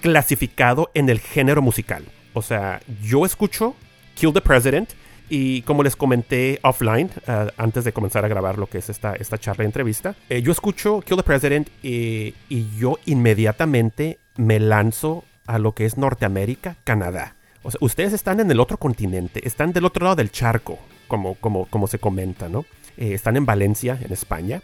clasificado 0.00 0.90
en 0.94 1.08
el 1.10 1.20
género 1.20 1.62
musical? 1.62 2.04
O 2.32 2.42
sea, 2.42 2.80
yo 3.02 3.26
escucho 3.26 3.74
Kill 4.14 4.32
the 4.32 4.40
President 4.40 4.90
y 5.30 5.62
como 5.62 5.82
les 5.82 5.96
comenté 5.96 6.58
offline, 6.62 7.08
eh, 7.26 7.48
antes 7.56 7.84
de 7.84 7.92
comenzar 7.92 8.24
a 8.24 8.28
grabar 8.28 8.58
lo 8.58 8.66
que 8.66 8.78
es 8.78 8.90
esta, 8.90 9.14
esta 9.14 9.38
charla 9.38 9.64
y 9.64 9.66
entrevista, 9.66 10.14
eh, 10.28 10.42
yo 10.42 10.52
escucho 10.52 11.00
Kill 11.00 11.16
the 11.16 11.22
President 11.22 11.68
eh, 11.82 12.34
y 12.48 12.76
yo 12.76 12.98
inmediatamente 13.06 14.18
me 14.36 14.58
lanzo 14.60 15.24
a 15.46 15.58
lo 15.58 15.72
que 15.72 15.86
es 15.86 15.96
Norteamérica, 15.96 16.76
Canadá. 16.84 17.36
O 17.62 17.70
sea, 17.70 17.78
ustedes 17.80 18.12
están 18.12 18.40
en 18.40 18.50
el 18.50 18.58
otro 18.60 18.76
continente, 18.76 19.46
están 19.46 19.72
del 19.72 19.84
otro 19.84 20.04
lado 20.04 20.16
del 20.16 20.30
charco, 20.30 20.78
como, 21.08 21.34
como, 21.36 21.66
como 21.66 21.86
se 21.86 21.98
comenta, 21.98 22.48
¿no? 22.48 22.64
Están 22.96 23.36
en 23.36 23.46
Valencia, 23.46 23.98
en 24.02 24.12
España, 24.12 24.60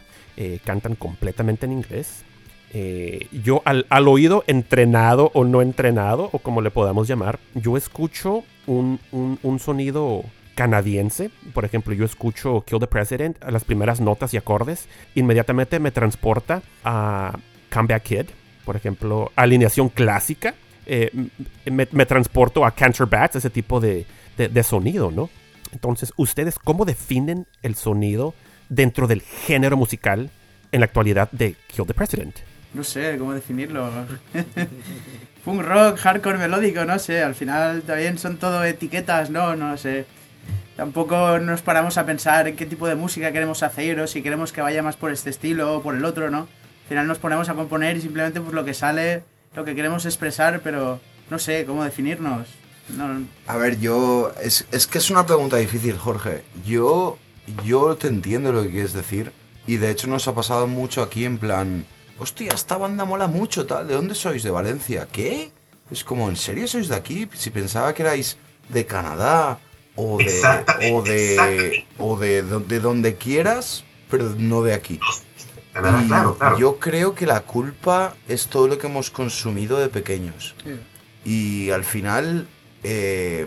cantan 0.63 0.95
completamente 0.95 1.65
en 1.65 1.71
inglés. 1.71 2.23
Yo 3.43 3.61
al, 3.65 3.85
al 3.89 4.07
oído 4.07 4.43
entrenado 4.47 5.31
o 5.33 5.43
no 5.43 5.61
entrenado, 5.61 6.29
o 6.31 6.39
como 6.39 6.61
le 6.61 6.69
podamos 6.71 7.07
llamar, 7.07 7.39
yo 7.55 7.77
escucho 7.77 8.43
un- 8.67 8.99
un 9.11 9.59
sonido 9.59 10.23
canadiense. 10.57 11.29
Por 11.53 11.63
ejemplo, 11.65 11.93
yo 11.93 12.03
escucho 12.03 12.63
Kill 12.65 12.79
the 12.79 12.87
President, 12.87 13.37
las 13.47 13.63
primeras 13.63 14.01
notas 14.01 14.33
y 14.33 14.37
acordes, 14.37 14.89
inmediatamente 15.13 15.79
me 15.79 15.91
transporta 15.91 16.63
a 16.83 17.37
Comeback 17.71 18.03
Kid, 18.03 18.25
por 18.65 18.75
ejemplo, 18.75 19.31
alineación 19.35 19.89
clásica. 19.89 20.55
Eh, 20.87 21.11
me, 21.65 21.87
me 21.91 22.05
transporto 22.07 22.65
a 22.65 22.71
Cancer 22.71 23.05
Bats, 23.05 23.35
ese 23.35 23.49
tipo 23.51 23.79
de, 23.79 24.05
de- 24.37 24.47
de 24.49 24.63
sonido, 24.63 25.11
¿no? 25.11 25.29
Entonces, 25.73 26.11
¿ustedes 26.17 26.57
cómo 26.57 26.85
definen 26.85 27.45
el 27.61 27.75
sonido 27.75 28.33
dentro 28.69 29.05
del 29.05 29.21
género 29.21 29.77
musical 29.77 30.31
en 30.71 30.79
la 30.79 30.85
actualidad 30.85 31.29
de 31.31 31.55
Kill 31.67 31.85
the 31.85 31.93
President? 31.93 32.35
No 32.73 32.83
sé 32.83 33.15
cómo 33.19 33.33
definirlo. 33.33 33.89
Punk 35.45 35.61
rock, 35.61 35.97
hardcore 35.99 36.37
melódico, 36.37 36.83
no 36.85 36.97
sé. 36.99 37.21
Al 37.21 37.35
final 37.35 37.81
también 37.83 38.17
son 38.17 38.37
todo 38.37 38.63
etiquetas, 38.63 39.29
¿no? 39.29 39.55
No 39.55 39.77
sé. 39.77 40.05
Tampoco 40.77 41.39
nos 41.39 41.63
paramos 41.63 41.97
a 41.97 42.05
pensar 42.05 42.47
en 42.47 42.55
qué 42.55 42.67
tipo 42.67 42.87
de 42.87 42.93
música 42.93 43.31
queremos 43.31 43.63
hacer 43.63 43.99
o 43.99 44.05
si 44.05 44.21
queremos 44.21 44.53
que 44.53 44.61
vaya 44.61 44.83
más 44.83 44.95
por 44.95 45.11
este 45.11 45.31
estilo 45.31 45.75
o 45.75 45.81
por 45.81 45.95
el 45.95 46.05
otro, 46.05 46.29
¿no? 46.29 46.41
Al 46.41 46.87
final 46.87 47.07
nos 47.07 47.17
ponemos 47.17 47.49
a 47.49 47.55
componer 47.55 47.97
y 47.97 48.01
simplemente 48.01 48.39
pues 48.39 48.53
lo 48.53 48.63
que 48.63 48.75
sale, 48.75 49.23
lo 49.55 49.65
que 49.65 49.73
queremos 49.73 50.05
expresar, 50.05 50.61
pero 50.63 51.01
no 51.31 51.39
sé 51.39 51.65
cómo 51.65 51.83
definirnos. 51.83 52.47
No, 52.89 53.25
A 53.47 53.57
ver, 53.57 53.79
yo. 53.79 54.31
Es, 54.41 54.65
es 54.71 54.85
que 54.85 54.99
es 54.99 55.09
una 55.09 55.25
pregunta 55.25 55.57
difícil, 55.57 55.97
Jorge. 55.97 56.43
Yo. 56.63 57.17
Yo 57.65 57.95
te 57.95 58.07
entiendo 58.07 58.51
lo 58.51 58.61
que 58.61 58.69
quieres 58.69 58.93
decir. 58.93 59.31
Y 59.65 59.77
de 59.77 59.89
hecho 59.89 60.07
nos 60.07 60.27
ha 60.27 60.35
pasado 60.35 60.67
mucho 60.67 61.01
aquí 61.01 61.25
en 61.25 61.39
plan. 61.39 61.85
Hostia, 62.19 62.51
esta 62.53 62.77
banda 62.77 63.03
mola 63.03 63.27
mucho, 63.27 63.65
tal. 63.65 63.87
¿De 63.87 63.95
dónde 63.95 64.15
sois? 64.15 64.43
¿De 64.43 64.51
Valencia? 64.51 65.07
¿Qué? 65.11 65.51
Es 65.89 66.03
como, 66.03 66.29
¿en 66.29 66.35
serio 66.35 66.67
sois 66.67 66.87
de 66.87 66.95
aquí? 66.95 67.27
Si 67.33 67.49
pensaba 67.49 67.93
que 67.93 68.03
erais 68.03 68.37
de 68.69 68.85
Canadá. 68.85 69.59
O 69.97 70.17
de. 70.19 70.41
O 70.93 71.01
de. 71.01 71.85
O 71.97 72.17
de, 72.17 72.41
de 72.43 72.79
donde 72.79 73.15
quieras, 73.15 73.83
pero 74.09 74.33
no 74.37 74.61
de 74.63 74.73
aquí. 74.73 74.99
Y 75.75 76.07
claro, 76.07 76.37
claro. 76.37 76.57
Yo 76.57 76.79
creo 76.79 77.13
que 77.13 77.25
la 77.25 77.41
culpa 77.41 78.15
es 78.27 78.47
todo 78.47 78.67
lo 78.67 78.77
que 78.77 78.87
hemos 78.87 79.09
consumido 79.11 79.77
de 79.79 79.89
pequeños. 79.89 80.55
Y 81.25 81.69
al 81.71 81.83
final 81.83 82.47
eh, 82.83 83.45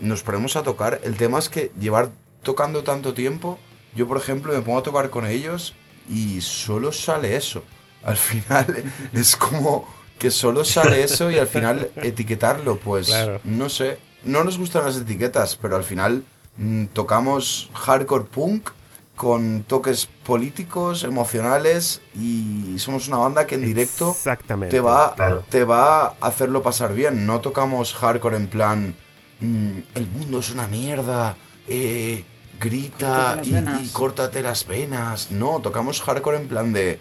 nos 0.00 0.22
ponemos 0.22 0.56
a 0.56 0.62
tocar. 0.62 1.00
El 1.02 1.16
tema 1.16 1.38
es 1.38 1.48
que 1.48 1.72
llevar 1.78 2.10
tocando 2.42 2.82
tanto 2.84 3.12
tiempo, 3.14 3.58
yo 3.94 4.06
por 4.06 4.16
ejemplo 4.18 4.52
me 4.52 4.60
pongo 4.62 4.78
a 4.78 4.82
tocar 4.82 5.10
con 5.10 5.26
ellos 5.26 5.74
y 6.08 6.40
solo 6.40 6.92
sale 6.92 7.36
eso. 7.36 7.64
Al 8.04 8.16
final 8.16 8.84
es 9.12 9.34
como 9.36 9.86
que 10.18 10.30
solo 10.30 10.64
sale 10.64 11.02
eso 11.02 11.30
y 11.30 11.38
al 11.38 11.48
final 11.48 11.90
etiquetarlo, 11.96 12.76
pues 12.78 13.08
Claro. 13.08 13.40
no 13.44 13.68
sé. 13.68 13.98
No 14.26 14.44
nos 14.44 14.58
gustan 14.58 14.84
las 14.84 14.96
etiquetas, 14.96 15.56
pero 15.56 15.76
al 15.76 15.84
final 15.84 16.24
mm, 16.56 16.86
tocamos 16.86 17.70
hardcore 17.74 18.24
punk 18.24 18.70
con 19.14 19.62
toques 19.62 20.06
políticos, 20.26 21.02
emocionales 21.04 22.02
y 22.14 22.78
somos 22.78 23.08
una 23.08 23.16
banda 23.16 23.46
que 23.46 23.54
en 23.54 23.64
directo 23.64 24.10
Exactamente. 24.10 24.76
te 24.76 24.80
va, 24.80 25.14
Claro. 25.14 25.42
te 25.48 25.64
va 25.64 26.06
a 26.08 26.14
hacerlo 26.20 26.62
pasar 26.62 26.92
bien. 26.92 27.24
No 27.24 27.40
tocamos 27.40 27.94
hardcore 27.94 28.36
en 28.36 28.48
plan, 28.48 28.94
"Mm, 29.40 29.78
el 29.94 30.06
mundo 30.08 30.40
es 30.40 30.50
una 30.50 30.66
mierda, 30.66 31.36
eh, 31.68 32.24
grita 32.60 33.40
y, 33.42 33.52
venas". 33.52 33.82
y 33.84 33.88
córtate 33.88 34.42
las 34.42 34.66
venas. 34.66 35.30
No, 35.30 35.60
tocamos 35.62 36.02
hardcore 36.02 36.36
en 36.38 36.48
plan 36.48 36.72
de, 36.74 36.98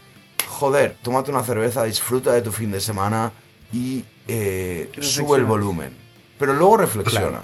joder, 0.48 0.96
tómate 1.02 1.32
una 1.32 1.44
cerveza, 1.44 1.84
disfruta 1.84 2.32
de 2.32 2.42
tu 2.42 2.52
fin 2.54 2.72
de 2.72 2.80
semana 2.80 3.34
y 3.74 4.06
eh, 4.28 4.90
sube 5.02 5.38
el 5.38 5.44
volumen. 5.46 6.05
Pero 6.38 6.54
luego 6.54 6.78
reflexiona. 6.78 7.28
Claro. 7.30 7.44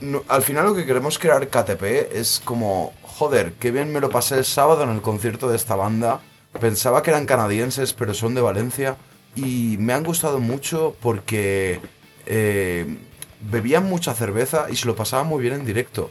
No, 0.00 0.24
al 0.28 0.42
final 0.42 0.66
lo 0.66 0.74
que 0.74 0.86
queremos 0.86 1.18
crear 1.18 1.48
KTP 1.48 1.82
es 2.12 2.40
como, 2.42 2.94
joder, 3.02 3.52
qué 3.54 3.70
bien 3.70 3.92
me 3.92 4.00
lo 4.00 4.08
pasé 4.08 4.38
el 4.38 4.44
sábado 4.46 4.82
en 4.82 4.90
el 4.90 5.02
concierto 5.02 5.48
de 5.48 5.56
esta 5.56 5.76
banda. 5.76 6.20
Pensaba 6.58 7.02
que 7.02 7.10
eran 7.10 7.26
canadienses, 7.26 7.92
pero 7.92 8.14
son 8.14 8.34
de 8.34 8.40
Valencia. 8.40 8.96
Y 9.36 9.76
me 9.78 9.92
han 9.92 10.02
gustado 10.02 10.40
mucho 10.40 10.96
porque 11.00 11.80
eh, 12.26 12.96
bebían 13.40 13.84
mucha 13.84 14.14
cerveza 14.14 14.66
y 14.70 14.76
se 14.76 14.86
lo 14.86 14.96
pasaban 14.96 15.26
muy 15.26 15.42
bien 15.42 15.54
en 15.54 15.66
directo. 15.66 16.10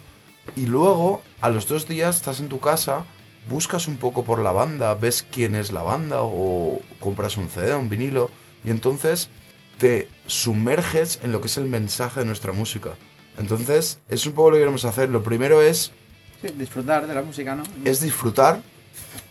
Y 0.56 0.68
luego, 0.68 1.22
a 1.42 1.50
los 1.50 1.68
dos 1.68 1.88
días, 1.88 2.18
estás 2.18 2.40
en 2.40 2.50
tu 2.50 2.60
casa, 2.60 3.06
buscas 3.50 3.88
un 3.88 3.98
poco 3.98 4.24
por 4.24 4.40
la 4.40 4.52
banda, 4.52 4.94
ves 4.94 5.26
quién 5.30 5.56
es 5.56 5.72
la 5.72 5.84
banda 5.84 6.18
o 6.22 6.80
compras 7.00 7.38
un 7.38 7.50
CD, 7.50 7.76
un 7.76 7.90
vinilo. 7.90 8.30
Y 8.64 8.70
entonces 8.72 9.30
te 9.80 10.08
sumerges 10.28 11.20
en 11.24 11.32
lo 11.32 11.42
que 11.42 11.48
es 11.48 11.58
el 11.58 11.66
mensaje 11.66 12.20
de 12.20 12.26
nuestra 12.28 12.52
música. 12.52 12.92
Entonces, 13.38 14.00
es 14.10 14.26
un 14.26 14.34
poco 14.34 14.52
lo 14.52 14.56
que 14.58 14.62
queremos 14.62 14.86
hacer. 14.86 15.10
Lo 15.10 15.24
primero 15.24 15.62
es, 15.62 15.92
sí, 16.42 16.50
disfrutar 16.56 17.08
de 17.08 17.16
la 17.16 17.22
música, 17.24 17.56
¿no? 17.56 17.64
es 17.86 18.02
disfrutar 18.02 18.62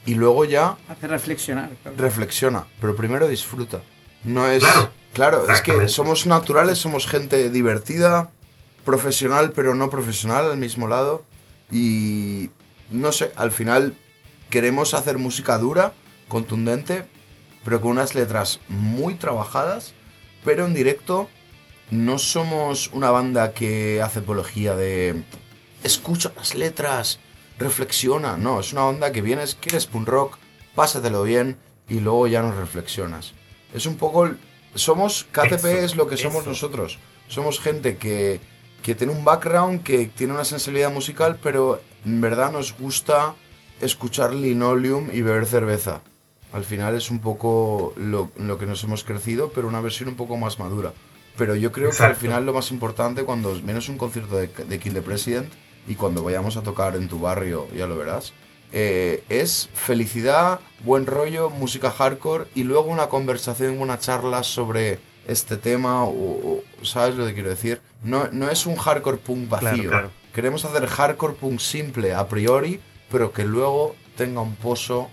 y 0.07 0.15
luego 0.15 0.45
ya 0.47 0.77
Hacer 0.89 1.11
reflexionar. 1.11 1.71
claro. 1.83 1.97
reflexiona. 1.99 2.67
Pero 2.81 2.97
primero 2.97 3.29
disfruta. 3.29 3.83
No 4.25 4.49
es... 4.49 4.65
Claro, 4.65 4.91
Claro, 5.15 5.51
es 5.51 5.63
que 5.63 5.89
somos 5.89 6.27
naturales, 6.27 6.79
somos 6.79 7.07
gente 7.07 7.51
divertida, 7.51 8.31
profesional 8.85 9.53
pero 9.53 9.75
no 9.75 9.91
profesional 9.91 10.51
al 10.51 10.59
mismo 10.59 10.87
lado. 10.87 11.25
Y 11.71 12.51
no 12.91 13.13
sé, 13.13 13.33
al 13.37 13.51
final 13.51 13.95
queremos 14.49 14.95
hacer 14.95 15.19
música 15.19 15.59
dura, 15.59 15.93
contundente, 16.29 17.07
pero 17.65 17.81
con 17.81 17.93
unas 17.93 18.15
letras 18.15 18.61
muy 18.69 19.15
trabajadas, 19.15 19.93
pero 20.49 20.65
en 20.65 20.73
directo 20.73 21.29
no 21.91 22.17
somos 22.19 22.89
una 22.95 23.11
banda 23.11 23.53
que 23.53 24.01
hace 24.01 24.21
apología 24.21 24.75
de 24.75 25.23
escucha 25.85 26.33
las 26.37 26.55
letras, 26.55 27.21
reflexiona. 27.59 28.39
No, 28.39 28.61
es 28.61 28.73
una 28.73 28.85
banda 28.85 29.13
que 29.13 29.21
vienes, 29.21 29.59
quieres 29.61 29.85
punk 29.85 30.09
rock, 30.09 30.39
pásatelo 30.75 31.23
bien 31.23 31.59
y 31.87 32.01
luego 32.01 32.27
ya 32.29 32.41
nos 32.41 32.57
reflexionas. 32.57 33.35
Es 33.75 33.85
un 33.85 33.97
poco... 33.99 34.25
el- 34.25 34.39
Somos, 34.75 35.27
KTP 35.33 35.53
Eso, 35.53 35.69
es 35.69 35.97
lo 35.97 36.09
que 36.09 36.17
somos 36.17 36.41
eso. 36.43 36.49
nosotros. 36.51 36.99
Somos 37.27 37.61
gente 37.61 37.99
que, 37.99 38.41
que 38.83 38.95
tiene 38.95 39.13
un 39.13 39.27
background, 39.27 39.83
que 39.83 40.07
tiene 40.07 40.33
una 40.33 40.47
sensibilidad 40.47 40.91
musical, 40.91 41.39
pero 41.43 41.83
en 42.07 42.23
verdad 42.23 42.53
nos 42.53 42.75
gusta 42.79 43.35
escuchar 43.83 44.33
linoleum 44.33 45.11
y 45.13 45.21
beber 45.21 45.45
cerveza. 45.45 46.01
Al 46.53 46.65
final 46.65 46.95
es 46.95 47.11
un 47.11 47.19
poco 47.21 47.93
lo, 47.97 48.31
lo 48.37 48.59
que 48.59 48.67
nos 48.67 48.83
hemos 48.85 49.05
crecido, 49.05 49.51
pero 49.55 49.69
una 49.69 49.81
versión 49.81 50.09
un 50.09 50.17
poco 50.17 50.37
más 50.37 50.59
madura. 50.59 50.93
Pero 51.37 51.55
yo 51.55 51.71
creo 51.73 51.91
que 51.91 52.03
al 52.03 52.17
final 52.17 52.47
lo 52.47 52.53
más 52.55 52.71
importante 52.73 53.23
cuando 53.25 53.55
menos 53.63 53.89
un 53.89 53.99
concierto 53.99 54.37
de, 54.37 54.49
de 54.49 54.79
Kill 54.81 54.95
the 54.95 55.03
President 55.03 55.53
y 55.87 55.95
cuando 55.95 56.23
vayamos 56.25 56.57
a 56.57 56.63
tocar 56.63 56.97
en 56.97 57.07
tu 57.09 57.21
barrio, 57.21 57.69
ya 57.77 57.87
lo 57.87 57.97
verás, 57.97 58.33
eh, 58.73 59.23
es 59.29 59.69
felicidad, 59.73 60.61
buen 60.85 61.07
rollo, 61.07 61.49
música 61.51 61.91
hardcore 61.91 62.47
y 62.55 62.65
luego 62.65 62.91
una 62.91 63.09
conversación, 63.09 63.79
una 63.81 63.99
charla 63.99 64.43
sobre 64.43 64.99
este 65.27 65.57
tema 65.59 66.05
o, 66.05 66.11
o- 66.11 66.85
¿sabes 66.85 67.15
lo 67.15 67.25
que 67.27 67.35
quiero 67.35 67.51
decir? 67.51 67.81
No, 68.03 68.29
no 68.33 68.51
es 68.51 68.67
un 68.67 68.77
hardcore 68.77 69.19
punk 69.19 69.49
vacío. 69.49 69.69
Claro, 69.71 69.89
claro. 69.91 70.11
Queremos 70.35 70.65
hacer 70.65 70.87
hardcore 70.87 71.35
punk 71.35 71.61
simple 71.61 72.15
a 72.15 72.27
priori, 72.29 72.81
pero 73.11 73.33
que 73.33 73.45
luego 73.45 73.95
tenga 74.17 74.41
un 74.41 74.57
pozo 74.57 75.09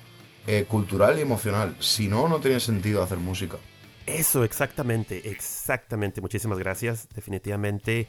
eh, 0.48 0.66
cultural 0.68 1.18
y 1.18 1.22
emocional. 1.22 1.76
Si 1.80 2.08
no, 2.08 2.28
no 2.28 2.40
tiene 2.40 2.60
sentido 2.60 3.02
hacer 3.02 3.18
música. 3.18 3.58
Eso, 4.06 4.44
exactamente, 4.44 5.30
exactamente. 5.30 6.22
Muchísimas 6.22 6.60
gracias. 6.60 7.08
Definitivamente 7.14 8.08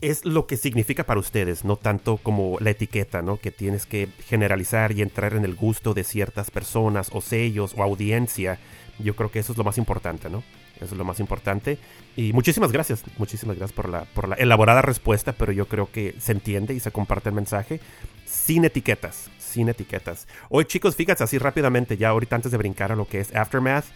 es 0.00 0.24
lo 0.24 0.46
que 0.46 0.56
significa 0.56 1.04
para 1.04 1.18
ustedes, 1.18 1.64
no 1.64 1.76
tanto 1.76 2.18
como 2.18 2.58
la 2.60 2.70
etiqueta, 2.70 3.20
¿no? 3.22 3.38
Que 3.38 3.50
tienes 3.50 3.84
que 3.84 4.08
generalizar 4.26 4.92
y 4.92 5.02
entrar 5.02 5.34
en 5.34 5.44
el 5.44 5.56
gusto 5.56 5.92
de 5.92 6.04
ciertas 6.04 6.50
personas 6.50 7.10
o 7.12 7.20
sellos 7.20 7.74
o 7.76 7.82
audiencia. 7.82 8.58
Yo 8.98 9.16
creo 9.16 9.30
que 9.30 9.40
eso 9.40 9.52
es 9.52 9.58
lo 9.58 9.64
más 9.64 9.78
importante, 9.78 10.30
¿no? 10.30 10.44
Eso 10.76 10.94
es 10.94 10.98
lo 10.98 11.04
más 11.04 11.18
importante. 11.18 11.78
Y 12.16 12.32
muchísimas 12.32 12.70
gracias, 12.70 13.02
muchísimas 13.16 13.56
gracias 13.56 13.74
por 13.74 13.88
la, 13.88 14.04
por 14.04 14.28
la 14.28 14.36
elaborada 14.36 14.82
respuesta, 14.82 15.32
pero 15.32 15.50
yo 15.50 15.66
creo 15.66 15.90
que 15.90 16.14
se 16.20 16.32
entiende 16.32 16.74
y 16.74 16.80
se 16.80 16.92
comparte 16.92 17.30
el 17.30 17.34
mensaje 17.34 17.80
sin 18.24 18.64
etiquetas, 18.64 19.30
sin 19.48 19.68
etiquetas. 19.68 20.26
Hoy 20.48 20.64
chicos, 20.64 20.96
fíjense 20.96 21.24
así 21.24 21.38
rápidamente, 21.38 21.96
ya 21.96 22.10
ahorita 22.10 22.36
antes 22.36 22.52
de 22.52 22.58
brincar 22.58 22.92
a 22.92 22.96
lo 22.96 23.06
que 23.06 23.20
es 23.20 23.34
Aftermath, 23.34 23.86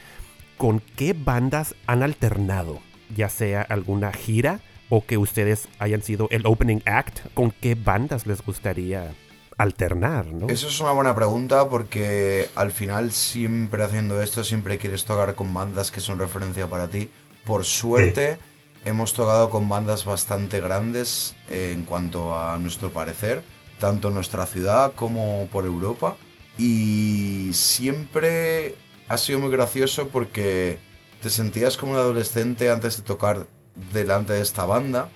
¿con 0.57 0.81
qué 0.97 1.13
bandas 1.13 1.75
han 1.87 2.03
alternado? 2.03 2.81
Ya 3.15 3.29
sea 3.29 3.63
alguna 3.63 4.13
gira 4.13 4.61
o 4.89 5.05
que 5.07 5.17
ustedes 5.17 5.69
hayan 5.79 6.03
sido 6.03 6.29
el 6.31 6.47
opening 6.47 6.81
act, 6.85 7.21
¿con 7.35 7.51
qué 7.51 7.75
bandas 7.75 8.27
les 8.27 8.43
gustaría 8.43 9.15
alternar, 9.59 10.27
¿no? 10.27 10.49
Eso 10.49 10.69
es 10.69 10.81
una 10.81 10.93
buena 10.93 11.15
pregunta 11.15 11.69
porque 11.69 12.49
al 12.55 12.73
final 12.73 13.13
siempre 13.13 13.85
haciendo 13.85 14.21
esto 14.21 14.45
siempre 14.45 14.79
quieres 14.79 15.05
tocar 15.05 15.35
con 15.35 15.53
bandas 15.55 15.91
que 15.91 16.01
son 16.01 16.19
referencia 16.19 16.67
para 16.69 16.89
ti. 16.89 17.11
Por 17.45 17.65
suerte 17.65 18.39
hemos 18.85 19.15
tocado 19.15 19.51
con 19.51 19.69
bandas 19.69 20.05
bastante 20.05 20.61
grandes 20.61 21.37
eh, 21.49 21.73
en 21.75 21.85
cuanto 21.85 22.39
a 22.39 22.59
nuestro 22.59 22.91
parecer, 22.91 23.43
tanto 23.83 24.09
en 24.09 24.15
nuestra 24.15 24.47
ciudad 24.47 24.93
como 24.95 25.49
por 25.51 25.67
Europa. 25.67 26.17
Y 26.57 27.51
siempre 27.53 28.77
ha 29.09 29.19
sido 29.19 29.41
muy 29.41 29.51
gracioso 29.51 30.07
porque 30.07 30.79
te 31.21 31.31
sentías 31.31 31.77
como 31.77 31.93
un 31.93 31.99
adolescente 31.99 32.71
antes 32.71 32.97
de 32.99 33.03
tocar 33.03 33.49
delante 33.93 34.35
de 34.35 34.41
esta 34.41 34.65
banda 34.67 35.09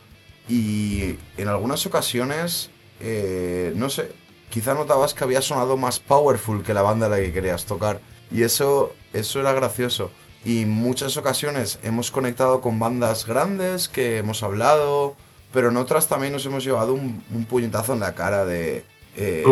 y 0.48 1.14
en 1.36 1.46
algunas 1.46 1.86
ocasiones, 1.86 2.70
eh, 2.98 3.72
no 3.76 3.88
sé, 3.88 4.10
quizá 4.50 4.74
notabas 4.74 5.14
que 5.14 5.22
había 5.22 5.42
sonado 5.42 5.76
más 5.76 6.00
powerful 6.00 6.64
que 6.64 6.74
la 6.74 6.82
banda 6.82 7.06
a 7.06 7.10
la 7.10 7.18
que 7.18 7.32
querías 7.32 7.66
tocar 7.66 8.00
y 8.32 8.42
eso, 8.42 8.92
eso 9.12 9.38
era 9.38 9.52
gracioso. 9.52 10.10
Y 10.44 10.64
muchas 10.64 11.16
ocasiones 11.16 11.78
hemos 11.84 12.10
conectado 12.10 12.60
con 12.60 12.80
bandas 12.80 13.26
grandes 13.26 13.88
que 13.88 14.18
hemos 14.18 14.42
hablado, 14.42 15.16
pero 15.52 15.70
en 15.70 15.76
otras 15.76 16.08
también 16.08 16.32
nos 16.32 16.44
hemos 16.46 16.64
llevado 16.64 16.94
un, 16.94 17.22
un 17.34 17.44
puñetazo 17.44 17.92
en 17.94 18.00
la 18.00 18.14
cara 18.14 18.44
de 18.44 18.84
eh, 19.16 19.44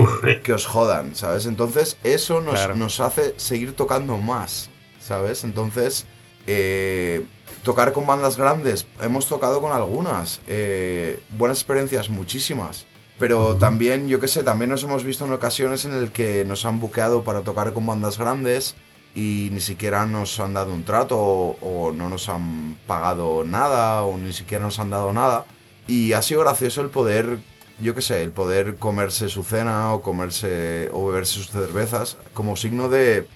que 0.43 0.53
os 0.53 0.67
jodan, 0.67 1.15
¿sabes? 1.15 1.47
Entonces 1.47 1.97
eso 2.05 2.41
nos, 2.41 2.55
Claro. 2.55 2.77
nos 2.77 3.01
hace 3.01 3.35
seguir 3.39 3.75
tocando 3.75 4.19
más, 4.19 4.69
¿sabes? 5.01 5.45
Entonces, 5.45 6.07
eh, 6.47 7.25
tocar 7.63 7.93
con 7.93 8.07
bandas 8.07 8.37
grandes, 8.37 8.87
hemos 9.01 9.27
tocado 9.27 9.61
con 9.63 9.73
algunas, 9.73 10.41
eh, 10.47 11.21
buenas 11.31 11.59
experiencias, 11.59 12.11
muchísimas. 12.11 12.87
Pero 13.19 13.57
también, 13.57 14.09
yo 14.09 14.19
qué 14.21 14.27
sé, 14.29 14.43
también 14.43 14.71
nos 14.71 14.83
hemos 14.83 15.05
visto 15.05 15.25
en 15.25 15.33
ocasiones 15.33 15.85
en 15.85 15.95
el 15.95 16.11
que 16.11 16.45
nos 16.45 16.67
han 16.67 16.81
buqueado 16.81 17.23
para 17.23 17.43
tocar 17.43 17.73
con 17.73 17.87
bandas 17.87 18.19
grandes 18.19 18.75
y 19.15 19.49
ni 19.53 19.61
siquiera 19.61 20.05
nos 20.05 20.41
han 20.41 20.53
dado 20.55 20.75
un 20.75 20.83
trato 20.85 21.17
o, 21.17 21.57
o 21.63 21.93
no 21.93 22.09
nos 22.09 22.29
han 22.29 22.77
pagado 22.89 23.45
nada 23.45 24.03
o 24.03 24.19
ni 24.19 24.33
siquiera 24.33 24.65
nos 24.65 24.81
han 24.81 24.91
dado 24.91 25.13
nada. 25.13 25.47
Y 25.87 26.13
ha 26.13 26.23
sido 26.23 26.41
gracioso 26.41 26.81
el 26.81 26.91
poder, 26.91 27.39
yo 27.81 27.95
qué 27.95 28.03
sé, 28.03 28.23
el 28.23 28.31
poder 28.31 28.77
comerse 28.77 29.29
su 29.29 29.43
cena 29.43 29.93
o 29.93 30.03
comerse 30.03 30.89
o 30.93 31.09
beberse 31.09 31.35
sus 31.35 31.51
cervezas 31.51 32.17
como 32.33 32.57
signo 32.57 32.89
de 32.89 33.27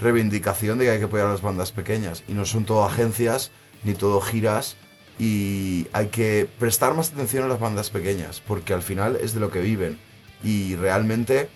reivindicación 0.00 0.78
de 0.78 0.86
que 0.86 0.90
hay 0.92 0.98
que 0.98 1.04
apoyar 1.04 1.26
a 1.26 1.32
las 1.32 1.42
bandas 1.42 1.72
pequeñas. 1.72 2.24
Y 2.28 2.32
no 2.32 2.44
son 2.44 2.64
todo 2.64 2.84
agencias 2.84 3.50
ni 3.84 3.94
todo 3.94 4.20
giras 4.20 4.76
y 5.18 5.88
hay 5.92 6.06
que 6.08 6.48
prestar 6.58 6.94
más 6.94 7.12
atención 7.12 7.44
a 7.44 7.48
las 7.48 7.58
bandas 7.58 7.90
pequeñas 7.90 8.40
porque 8.46 8.72
al 8.72 8.82
final 8.82 9.16
es 9.16 9.34
de 9.34 9.40
lo 9.40 9.50
que 9.50 9.60
viven. 9.60 9.98
Y 10.42 10.76
realmente 10.76 11.48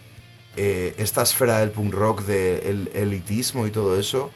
eh, 0.56 0.94
esta 0.98 1.22
esfera 1.22 1.58
del 1.58 1.70
punk 1.70 1.94
rock, 1.94 2.22
del 2.22 2.90
elitismo 2.94 3.66
y 3.66 3.70
todo 3.70 3.98
eso, 3.98 4.30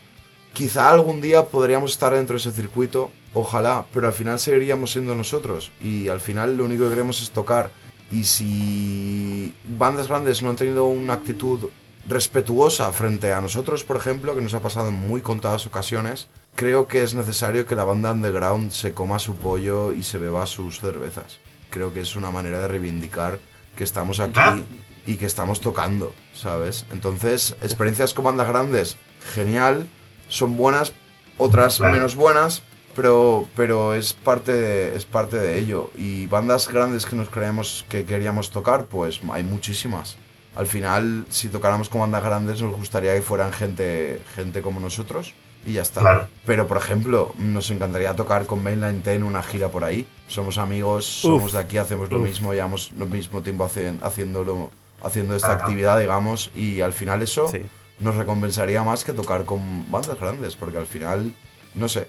quizá 0.52 0.90
algún 0.90 1.20
día 1.20 1.46
podríamos 1.46 1.92
estar 1.92 2.14
dentro 2.14 2.34
de 2.34 2.38
ese 2.38 2.52
circuito, 2.52 3.10
ojalá, 3.36 3.84
pero 3.92 4.06
al 4.06 4.14
final 4.14 4.38
seguiríamos 4.38 4.92
siendo 4.92 5.14
nosotros 5.14 5.70
y 5.82 6.08
al 6.08 6.20
final 6.20 6.56
lo 6.56 6.64
único 6.64 6.84
que 6.84 6.90
queremos 6.90 7.20
es 7.20 7.30
tocar. 7.30 7.70
Y 8.10 8.24
si 8.24 9.54
bandas 9.78 10.08
grandes 10.08 10.42
no 10.42 10.48
han 10.48 10.56
tenido 10.56 10.86
una 10.86 11.12
actitud 11.12 11.68
respetuosa 12.08 12.90
frente 12.92 13.34
a 13.34 13.42
nosotros, 13.42 13.84
por 13.84 13.98
ejemplo, 13.98 14.34
que 14.34 14.40
nos 14.40 14.54
ha 14.54 14.60
pasado 14.60 14.88
en 14.88 14.94
muy 14.94 15.20
contadas 15.20 15.66
ocasiones, 15.66 16.28
creo 16.54 16.88
que 16.88 17.02
es 17.02 17.12
necesario 17.12 17.66
que 17.66 17.74
la 17.74 17.84
banda 17.84 18.12
underground 18.12 18.70
se 18.70 18.94
coma 18.94 19.18
su 19.18 19.36
pollo 19.36 19.92
y 19.92 20.02
se 20.02 20.16
beba 20.16 20.46
sus 20.46 20.80
cervezas. 20.80 21.38
Creo 21.68 21.92
que 21.92 22.00
es 22.00 22.16
una 22.16 22.30
manera 22.30 22.60
de 22.60 22.68
reivindicar 22.68 23.38
que 23.76 23.84
estamos 23.84 24.18
aquí 24.18 24.64
y 25.04 25.16
que 25.16 25.26
estamos 25.26 25.60
tocando, 25.60 26.14
¿sabes? 26.32 26.86
Entonces, 26.90 27.54
experiencias 27.60 28.14
con 28.14 28.24
bandas 28.24 28.48
grandes, 28.48 28.96
genial, 29.34 29.86
son 30.28 30.56
buenas, 30.56 30.94
otras 31.36 31.80
menos 31.80 32.16
buenas, 32.16 32.62
pero, 32.96 33.46
pero 33.54 33.94
es, 33.94 34.12
parte 34.14 34.52
de, 34.52 34.96
es 34.96 35.04
parte 35.04 35.36
de 35.38 35.58
ello. 35.58 35.90
Y 35.96 36.26
bandas 36.26 36.68
grandes 36.68 37.06
que 37.06 37.14
nos 37.16 37.28
creemos 37.28 37.84
que 37.88 38.04
queríamos 38.04 38.50
tocar, 38.50 38.86
pues 38.86 39.20
hay 39.30 39.44
muchísimas. 39.44 40.16
Al 40.56 40.66
final, 40.66 41.26
si 41.28 41.48
tocáramos 41.48 41.88
con 41.90 42.00
bandas 42.00 42.24
grandes, 42.24 42.62
nos 42.62 42.74
gustaría 42.74 43.14
que 43.14 43.22
fueran 43.22 43.52
gente, 43.52 44.22
gente 44.34 44.62
como 44.62 44.80
nosotros 44.80 45.34
y 45.66 45.74
ya 45.74 45.82
está. 45.82 46.00
Claro. 46.00 46.28
Pero, 46.46 46.66
por 46.66 46.78
ejemplo, 46.78 47.34
nos 47.38 47.70
encantaría 47.70 48.14
tocar 48.16 48.46
con 48.46 48.62
Mainline 48.62 49.02
10 49.02 49.22
una 49.22 49.42
gira 49.42 49.68
por 49.68 49.84
ahí. 49.84 50.06
Somos 50.28 50.56
amigos, 50.56 51.04
somos 51.04 51.52
de 51.52 51.58
aquí, 51.58 51.76
hacemos 51.76 52.10
lo 52.10 52.18
Uf. 52.20 52.24
mismo, 52.24 52.54
llevamos 52.54 52.90
lo 52.96 53.04
mismo 53.06 53.42
tiempo 53.42 53.64
hacen- 53.64 53.98
haciéndolo, 54.02 54.70
haciendo 55.02 55.36
esta 55.36 55.52
Ajá. 55.52 55.64
actividad, 55.64 56.00
digamos, 56.00 56.50
y 56.54 56.80
al 56.80 56.94
final 56.94 57.20
eso 57.20 57.48
Sí. 57.48 57.60
nos 58.00 58.14
recompensaría 58.14 58.82
más 58.82 59.04
que 59.04 59.12
tocar 59.12 59.44
con 59.44 59.90
bandas 59.90 60.18
grandes, 60.18 60.56
porque 60.56 60.78
al 60.78 60.86
final, 60.86 61.34
no 61.74 61.88
sé, 61.88 62.08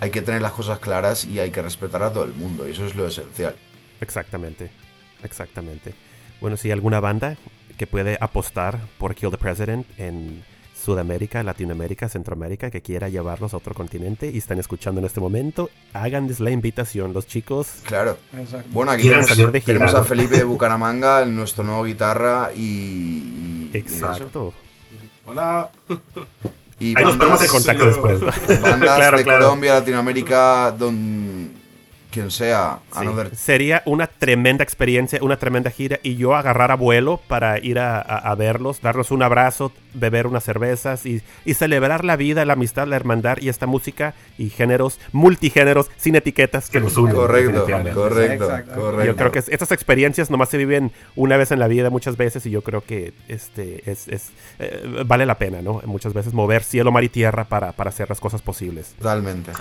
hay 0.00 0.10
que 0.10 0.22
tener 0.22 0.42
las 0.42 0.52
cosas 0.52 0.78
claras 0.78 1.24
y 1.24 1.38
hay 1.40 1.50
que 1.50 1.62
respetar 1.62 2.02
a 2.02 2.12
todo 2.12 2.24
el 2.24 2.34
mundo, 2.34 2.66
y 2.68 2.72
eso 2.72 2.86
es 2.86 2.94
lo 2.94 3.06
esencial. 3.06 3.54
Exactamente, 4.00 4.70
exactamente. 5.22 5.94
Bueno, 6.40 6.56
si 6.56 6.68
hay 6.68 6.72
alguna 6.72 7.00
banda 7.00 7.36
que 7.78 7.86
puede 7.86 8.18
apostar 8.20 8.78
por 8.98 9.14
Kill 9.14 9.30
the 9.30 9.38
President 9.38 9.86
en 9.98 10.44
Sudamérica, 10.84 11.42
Latinoamérica, 11.42 12.08
Centroamérica, 12.10 12.70
que 12.70 12.82
quiera 12.82 13.08
llevarlos 13.08 13.54
a 13.54 13.56
otro 13.56 13.72
continente 13.74 14.30
y 14.30 14.36
están 14.38 14.58
escuchando 14.58 15.00
en 15.00 15.06
este 15.06 15.18
momento, 15.20 15.70
háganles 15.94 16.40
la 16.40 16.50
invitación. 16.50 17.14
Los 17.14 17.26
chicos, 17.26 17.68
Claro. 17.84 18.18
Exacto. 18.36 18.68
Bueno, 18.70 18.92
aquí 18.92 19.04
tenemos, 19.04 19.28
salir 19.28 19.50
de 19.50 19.60
gira, 19.62 19.78
tenemos 19.78 19.94
a. 19.94 20.04
Felipe 20.04 20.36
de 20.36 20.44
Bucaramanga, 20.44 21.24
nuestro 21.24 21.64
nuevo 21.64 21.84
guitarra, 21.84 22.50
y... 22.54 22.60
y- 22.60 23.70
y 23.72 23.78
eso. 23.78 24.06
exacto. 24.10 24.54
Hola. 25.24 25.70
Y 26.84 26.94
Ahí 26.98 27.04
nos 27.04 27.16
ponemos 27.16 27.42
en 27.42 27.48
contacto 27.48 27.86
después. 27.86 28.20
bandas 28.60 28.96
Claro, 28.96 29.16
de 29.16 29.24
claro. 29.24 29.44
Colombia, 29.46 29.74
Latinoamérica, 29.74 30.70
don 30.78 31.48
quien 32.14 32.30
sea, 32.30 32.78
Sí. 32.92 32.98
Another- 33.00 33.34
Sería 33.34 33.82
una 33.84 34.06
tremenda 34.06 34.62
experiencia, 34.64 35.18
una 35.22 35.36
tremenda 35.36 35.70
gira 35.70 35.98
y 36.02 36.16
yo 36.16 36.34
agarrar 36.34 36.70
a 36.70 36.76
vuelo 36.76 37.20
para 37.28 37.58
ir 37.58 37.78
a, 37.78 37.98
a- 38.00 38.18
a 38.18 38.34
verlos, 38.34 38.80
darles 38.80 39.10
un 39.10 39.22
abrazo, 39.22 39.72
beber 39.92 40.26
unas 40.26 40.44
cervezas 40.44 41.04
y, 41.06 41.22
y 41.44 41.54
celebrar 41.54 42.04
la 42.04 42.16
vida, 42.16 42.44
la 42.44 42.54
amistad, 42.54 42.86
la 42.86 42.96
hermandad 42.96 43.38
y 43.40 43.48
esta 43.48 43.66
música 43.66 44.14
y 44.38 44.50
géneros, 44.50 44.98
multigéneros, 45.12 45.90
sin 45.96 46.14
etiquetas 46.16 46.70
que 46.70 46.80
nos 46.80 46.96
unen. 46.96 47.14
Correcto, 47.14 47.64
correcto, 47.94 48.46
correcto. 48.74 49.04
Yo 49.04 49.16
creo 49.16 49.32
que 49.32 49.38
es- 49.40 49.48
estas 49.48 49.72
experiencias 49.72 50.30
nomás 50.30 50.48
se 50.48 50.56
viven 50.58 50.92
una 51.16 51.36
vez 51.36 51.50
en 51.50 51.58
la 51.58 51.68
vida 51.68 51.90
muchas 51.90 52.16
veces 52.16 52.46
y 52.46 52.50
yo 52.50 52.62
creo 52.62 52.80
que 52.82 53.12
este 53.28 53.82
es, 53.90 54.08
es, 54.08 54.30
eh, 54.58 55.02
vale 55.06 55.26
la 55.26 55.36
pena, 55.38 55.62
¿no? 55.62 55.80
Muchas 55.84 56.12
veces 56.12 56.32
mover 56.32 56.62
cielo, 56.62 56.92
mar 56.92 57.04
y 57.04 57.08
tierra 57.08 57.44
para, 57.44 57.72
para 57.72 57.90
hacer 57.90 58.08
las 58.08 58.20
cosas 58.20 58.42
posibles. 58.42 58.94
Totalmente. 58.98 59.52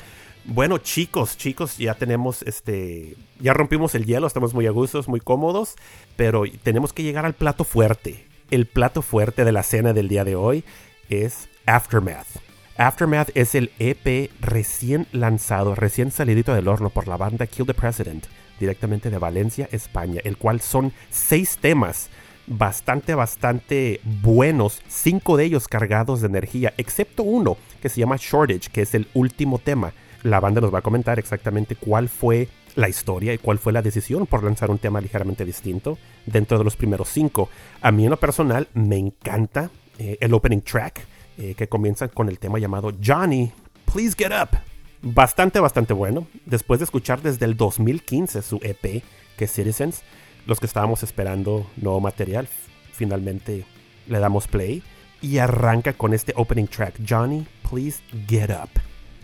Bueno, 0.46 0.78
chicos, 0.78 1.38
chicos, 1.38 1.78
ya 1.78 1.94
tenemos 1.94 2.42
este. 2.42 3.16
Ya 3.40 3.54
rompimos 3.54 3.96
el 3.96 4.06
hielo, 4.06 4.28
estamos 4.28 4.54
muy 4.54 4.68
a 4.68 4.72
gustos, 4.72 5.08
muy 5.08 5.22
cómodos, 5.22 5.76
pero 6.18 6.44
tenemos 6.64 6.92
que 6.92 7.04
llegar 7.04 7.26
al 7.26 7.34
plato 7.34 7.64
fuerte. 7.64 8.26
El 8.52 8.66
plato 8.66 9.02
fuerte 9.02 9.46
de 9.46 9.54
la 9.54 9.64
cena 9.64 9.94
del 9.94 10.10
día 10.10 10.26
de 10.26 10.36
hoy 10.36 10.66
es 11.10 11.48
Aftermath. 11.66 12.28
Aftermath 12.76 13.30
es 13.36 13.56
el 13.56 13.72
EP 13.80 14.32
recién 14.42 15.08
lanzado, 15.14 15.76
recién 15.76 16.12
salidito 16.12 16.54
del 16.54 16.68
horno 16.68 16.90
por 16.90 17.08
la 17.08 17.16
banda 17.16 17.48
Kill 17.48 17.66
the 17.66 17.74
President, 17.74 18.26
directamente 18.60 19.10
de 19.10 19.18
Valencia, 19.20 19.70
España, 19.72 20.20
el 20.26 20.38
cual 20.38 20.60
son 20.60 20.92
seis 21.10 21.58
temas 21.58 22.10
bastante, 22.48 23.16
bastante 23.16 24.02
buenos, 24.04 24.82
cinco 24.88 25.38
de 25.38 25.46
ellos 25.46 25.70
cargados 25.70 26.20
de 26.20 26.28
energía, 26.28 26.74
excepto 26.78 27.24
uno 27.24 27.56
que 27.82 27.88
se 27.88 28.02
llama 28.02 28.18
Shortage, 28.20 28.72
que 28.72 28.82
es 28.82 28.94
el 28.94 29.08
último 29.14 29.58
tema. 29.60 29.94
La 30.24 30.40
banda 30.40 30.62
nos 30.62 30.74
va 30.74 30.80
a 30.80 30.84
comentar 30.84 31.20
exactamente 31.20 31.76
cuál 31.76 32.10
fue 32.10 32.48
la 32.76 32.90
historia 32.90 33.34
y 33.34 33.38
cuál 33.38 33.60
fue 33.60 33.74
la 33.74 33.82
decisión 33.82 34.26
por 34.26 34.44
lanzar 34.44 34.72
un 34.72 34.80
tema 34.80 35.02
ligeramente 35.02 35.46
distinto 35.46 35.98
dentro 36.26 36.58
de 36.58 36.64
los 36.64 36.76
primeros 36.76 37.10
cinco. 37.10 37.50
A 37.82 37.92
mí 37.92 38.06
en 38.06 38.10
lo 38.10 38.18
personal 38.18 38.68
me 38.74 38.98
encanta 38.98 39.70
eh, 40.00 40.18
el 40.22 40.34
opening 40.34 40.62
track 40.62 41.06
eh, 41.38 41.56
que 41.56 41.68
comienza 41.68 42.08
con 42.08 42.30
el 42.30 42.40
tema 42.40 42.60
llamado 42.60 42.92
Johnny, 43.04 43.52
Please 43.92 44.16
Get 44.18 44.32
Up. 44.32 44.58
Bastante, 45.02 45.60
bastante 45.60 45.94
bueno. 45.94 46.28
Después 46.46 46.80
de 46.80 46.86
escuchar 46.86 47.22
desde 47.22 47.46
el 47.46 47.58
2015 47.58 48.42
su 48.42 48.60
EP 48.64 49.04
que 49.38 49.48
Citizens. 49.48 50.04
Los 50.46 50.60
que 50.60 50.66
estábamos 50.66 51.04
esperando 51.04 51.66
nuevo 51.78 52.02
material, 52.02 52.50
finalmente 52.92 53.66
le 54.08 54.20
damos 54.20 54.48
play 54.48 54.84
y 55.22 55.38
arranca 55.38 55.94
con 55.94 56.14
este 56.14 56.34
opening 56.36 56.68
track, 56.68 56.96
Johnny, 57.08 57.48
please 57.70 58.02
get 58.28 58.50
up. 58.50 58.83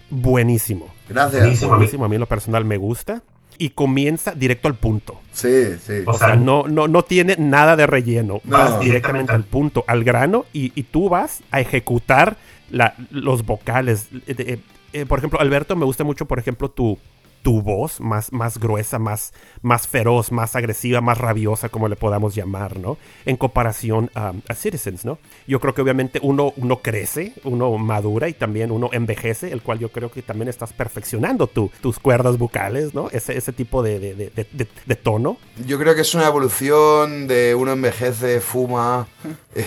Buenísimo. 0.09 0.87
Gracias. 1.07 1.41
Buenísimo. 1.41 1.69
Buenísimo, 1.71 2.05
a 2.05 2.09
mí 2.09 2.15
en 2.15 2.21
lo 2.21 2.27
personal 2.27 2.65
me 2.65 2.77
gusta. 2.77 3.21
Y 3.57 3.71
comienza 3.71 4.31
directo 4.31 4.69
al 4.69 4.75
punto. 4.75 5.19
Sí, 5.33 5.75
sí. 5.85 6.03
O 6.05 6.11
O 6.11 6.17
sea, 6.17 6.27
sea, 6.29 6.35
no, 6.37 6.63
no, 6.67 6.87
no 6.87 7.03
tiene 7.03 7.35
nada 7.37 7.75
de 7.75 7.85
relleno. 7.87 8.39
No. 8.45 8.57
vas 8.57 8.79
directamente 8.79 9.33
al 9.33 9.43
punto, 9.43 9.83
al 9.85 10.05
grano, 10.05 10.45
y, 10.53 10.71
y 10.75 10.83
tú 10.83 11.09
vas 11.09 11.41
a 11.51 11.59
ejecutar 11.59 12.37
la- 12.71 12.95
los 13.11 13.45
vocales. 13.45 14.07
Eh, 14.27 14.35
eh, 14.37 14.59
eh, 14.93 15.05
por 15.05 15.19
ejemplo, 15.19 15.41
Alberto, 15.41 15.75
me 15.75 15.83
gusta 15.83 16.05
mucho, 16.05 16.25
por 16.25 16.39
ejemplo, 16.39 16.69
tu, 16.69 16.97
tu 17.41 17.61
voz 17.61 17.99
más, 18.01 18.31
más 18.33 18.57
gruesa, 18.59 18.99
más, 18.99 19.33
más 19.61 19.87
feroz, 19.87 20.31
más 20.31 20.55
agresiva, 20.55 21.01
más 21.01 21.17
rabiosa, 21.17 21.69
como 21.69 21.87
le 21.87 21.95
podamos 21.95 22.35
llamar, 22.35 22.77
¿no? 22.79 22.97
En 23.25 23.37
comparación 23.37 24.09
a, 24.15 24.33
a 24.47 24.55
Citizens, 24.55 25.05
¿no? 25.05 25.17
Yo 25.47 25.59
creo 25.59 25.73
que 25.73 25.81
obviamente 25.81 26.19
uno, 26.21 26.53
uno 26.57 26.81
crece, 26.81 27.33
uno 27.43 27.77
madura 27.77 28.27
y 28.29 28.33
también 28.33 28.71
uno 28.71 28.89
envejece, 28.91 29.51
el 29.51 29.61
cual 29.61 29.79
yo 29.79 29.89
creo 29.91 30.11
que 30.11 30.21
también 30.21 30.49
estás 30.49 30.73
perfeccionando 30.73 31.47
tu, 31.47 31.71
tus 31.81 31.97
cuerdas 31.99 32.37
vocales, 32.37 32.93
¿no? 32.93 33.09
Ese, 33.11 33.37
ese 33.37 33.53
tipo 33.53 33.81
de, 33.83 33.99
de- 33.99 34.15
de- 34.15 34.31
de- 34.51 34.67
de 34.85 34.95
tono. 34.95 35.37
Yo 35.65 35.77
creo 35.79 35.95
que 35.95 36.01
es 36.01 36.13
una 36.15 36.27
evolución 36.27 37.27
de 37.27 37.55
uno 37.55 37.71
envejece, 37.71 38.41
fuma. 38.41 39.07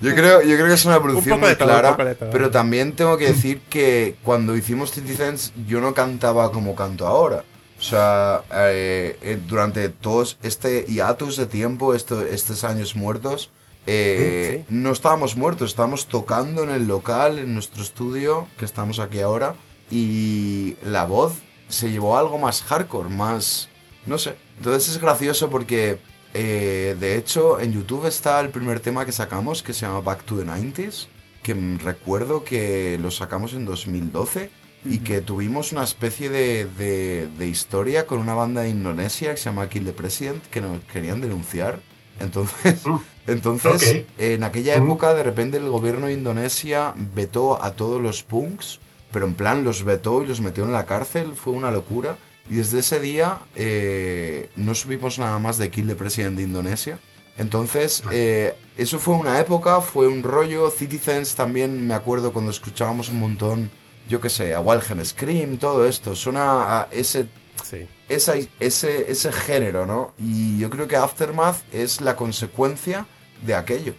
Yo 0.00 0.14
creo, 0.14 0.42
yo 0.42 0.54
creo 0.56 0.66
que 0.66 0.74
es 0.74 0.84
una 0.84 0.96
evolución 0.96 1.40
muy 1.40 1.54
todo, 1.54 1.66
un 1.66 1.72
clara, 1.72 1.90
poco 1.92 2.04
de 2.04 2.14
todo. 2.14 2.30
pero 2.30 2.50
también 2.50 2.92
tengo 2.92 3.16
que 3.16 3.26
decir 3.28 3.60
que 3.68 4.16
cuando 4.22 4.56
hicimos 4.56 4.67
Citizens 4.92 5.52
yo 5.66 5.80
no 5.80 5.94
cantaba 5.94 6.50
como 6.52 6.74
canto 6.74 7.06
ahora. 7.06 7.44
O 7.78 7.82
sea, 7.82 8.42
eh, 8.52 9.18
eh, 9.22 9.38
durante 9.46 9.88
todos 9.88 10.36
este 10.42 10.84
hiatus 10.88 11.36
de 11.36 11.46
tiempo, 11.46 11.94
esto- 11.94 12.22
estos 12.26 12.64
años 12.64 12.96
muertos, 12.96 13.50
eh, 13.86 14.64
no 14.68 14.90
estábamos 14.92 15.36
muertos, 15.36 15.70
estábamos 15.70 16.06
tocando 16.08 16.62
en 16.64 16.70
el 16.70 16.86
local, 16.88 17.38
en 17.38 17.54
nuestro 17.54 17.82
estudio, 17.82 18.48
que 18.58 18.64
estamos 18.64 18.98
aquí 18.98 19.20
ahora, 19.20 19.54
y 19.90 20.76
la 20.84 21.04
voz 21.06 21.34
se 21.68 21.90
llevó 21.90 22.16
a 22.16 22.20
algo 22.20 22.36
más 22.38 22.62
hardcore, 22.62 23.08
más... 23.08 23.68
no 24.06 24.18
sé. 24.18 24.34
Entonces 24.58 24.88
es 24.90 25.00
gracioso 25.00 25.48
porque, 25.48 25.98
eh, 26.34 26.96
de 26.98 27.16
hecho, 27.16 27.60
en 27.60 27.72
YouTube 27.72 28.06
está 28.06 28.40
el 28.40 28.50
primer 28.50 28.80
tema 28.80 29.06
que 29.06 29.12
sacamos, 29.12 29.62
que 29.62 29.72
se 29.72 29.86
llama 29.86 30.00
Back 30.00 30.24
to 30.24 30.36
the 30.36 30.44
90s, 30.44 31.06
que 31.54 31.78
recuerdo 31.82 32.44
que 32.44 32.98
lo 33.00 33.10
sacamos 33.10 33.54
en 33.54 33.64
2012 33.64 34.50
y 34.84 34.98
que 34.98 35.20
tuvimos 35.20 35.72
una 35.72 35.82
especie 35.84 36.28
de, 36.30 36.66
de- 36.66 37.26
de 37.38 37.46
historia 37.48 38.06
con 38.06 38.18
una 38.20 38.34
banda 38.34 38.60
de 38.62 38.68
Indonesia 38.70 39.30
que 39.32 39.36
se 39.38 39.44
llama 39.46 39.68
Kill 39.68 39.84
the 39.84 39.92
President, 39.92 40.42
que 40.50 40.60
nos 40.60 40.80
querían 40.84 41.20
denunciar. 41.20 41.80
Entonces, 42.20 42.82
entonces 43.26 44.04
en 44.18 44.44
aquella 44.44 44.74
época, 44.74 45.14
de 45.14 45.22
repente, 45.22 45.56
el 45.56 45.68
gobierno 45.68 46.06
de 46.06 46.12
Indonesia 46.14 46.94
vetó 47.14 47.62
a 47.62 47.72
todos 47.72 48.00
los 48.00 48.22
punks, 48.22 48.80
pero 49.12 49.26
en 49.26 49.34
plan 49.34 49.64
los 49.64 49.84
vetó 49.84 50.22
y 50.22 50.26
los 50.26 50.40
metió 50.40 50.64
en 50.64 50.72
la 50.72 50.84
cárcel, 50.86 51.32
fue 51.34 51.52
una 51.52 51.70
locura. 51.70 52.16
Y 52.50 52.56
desde 52.56 52.78
ese 52.80 52.98
día 53.00 53.38
eh, 53.56 54.48
no 54.56 54.74
subimos 54.74 55.18
nada 55.18 55.38
más 55.38 55.58
de 55.58 55.70
Kill 55.70 55.86
the 55.86 55.94
President 55.94 56.36
de 56.36 56.42
Indonesia. 56.44 56.98
Entonces, 57.38 58.02
eh, 58.12 58.54
eso 58.76 58.98
fue 58.98 59.14
una 59.14 59.38
época, 59.40 59.80
fue 59.80 60.08
un 60.08 60.22
rollo. 60.22 60.70
Citizens 60.70 61.34
también 61.34 61.86
me 61.86 61.94
acuerdo 61.94 62.32
cuando 62.32 62.50
escuchábamos 62.50 63.08
un 63.08 63.20
montón, 63.20 63.70
yo 64.08 64.20
qué 64.20 64.28
sé, 64.28 64.54
a 64.54 64.60
Wilhelm 64.60 65.04
Scream, 65.04 65.56
todo 65.58 65.86
esto. 65.86 66.14
Suena 66.14 66.80
a 66.80 66.88
ese 66.90 67.26
Sí. 67.62 67.86
esa- 68.08 68.34
ese, 68.60 69.10
ese 69.10 69.32
género, 69.32 69.84
¿no? 69.86 70.12
Y 70.18 70.58
yo 70.58 70.68
creo 70.70 70.86
que 70.88 70.96
Aftermath 70.96 71.56
es 71.72 72.00
la 72.00 72.16
consecuencia 72.16 73.06
de 73.42 73.54
aquello. 73.54 73.94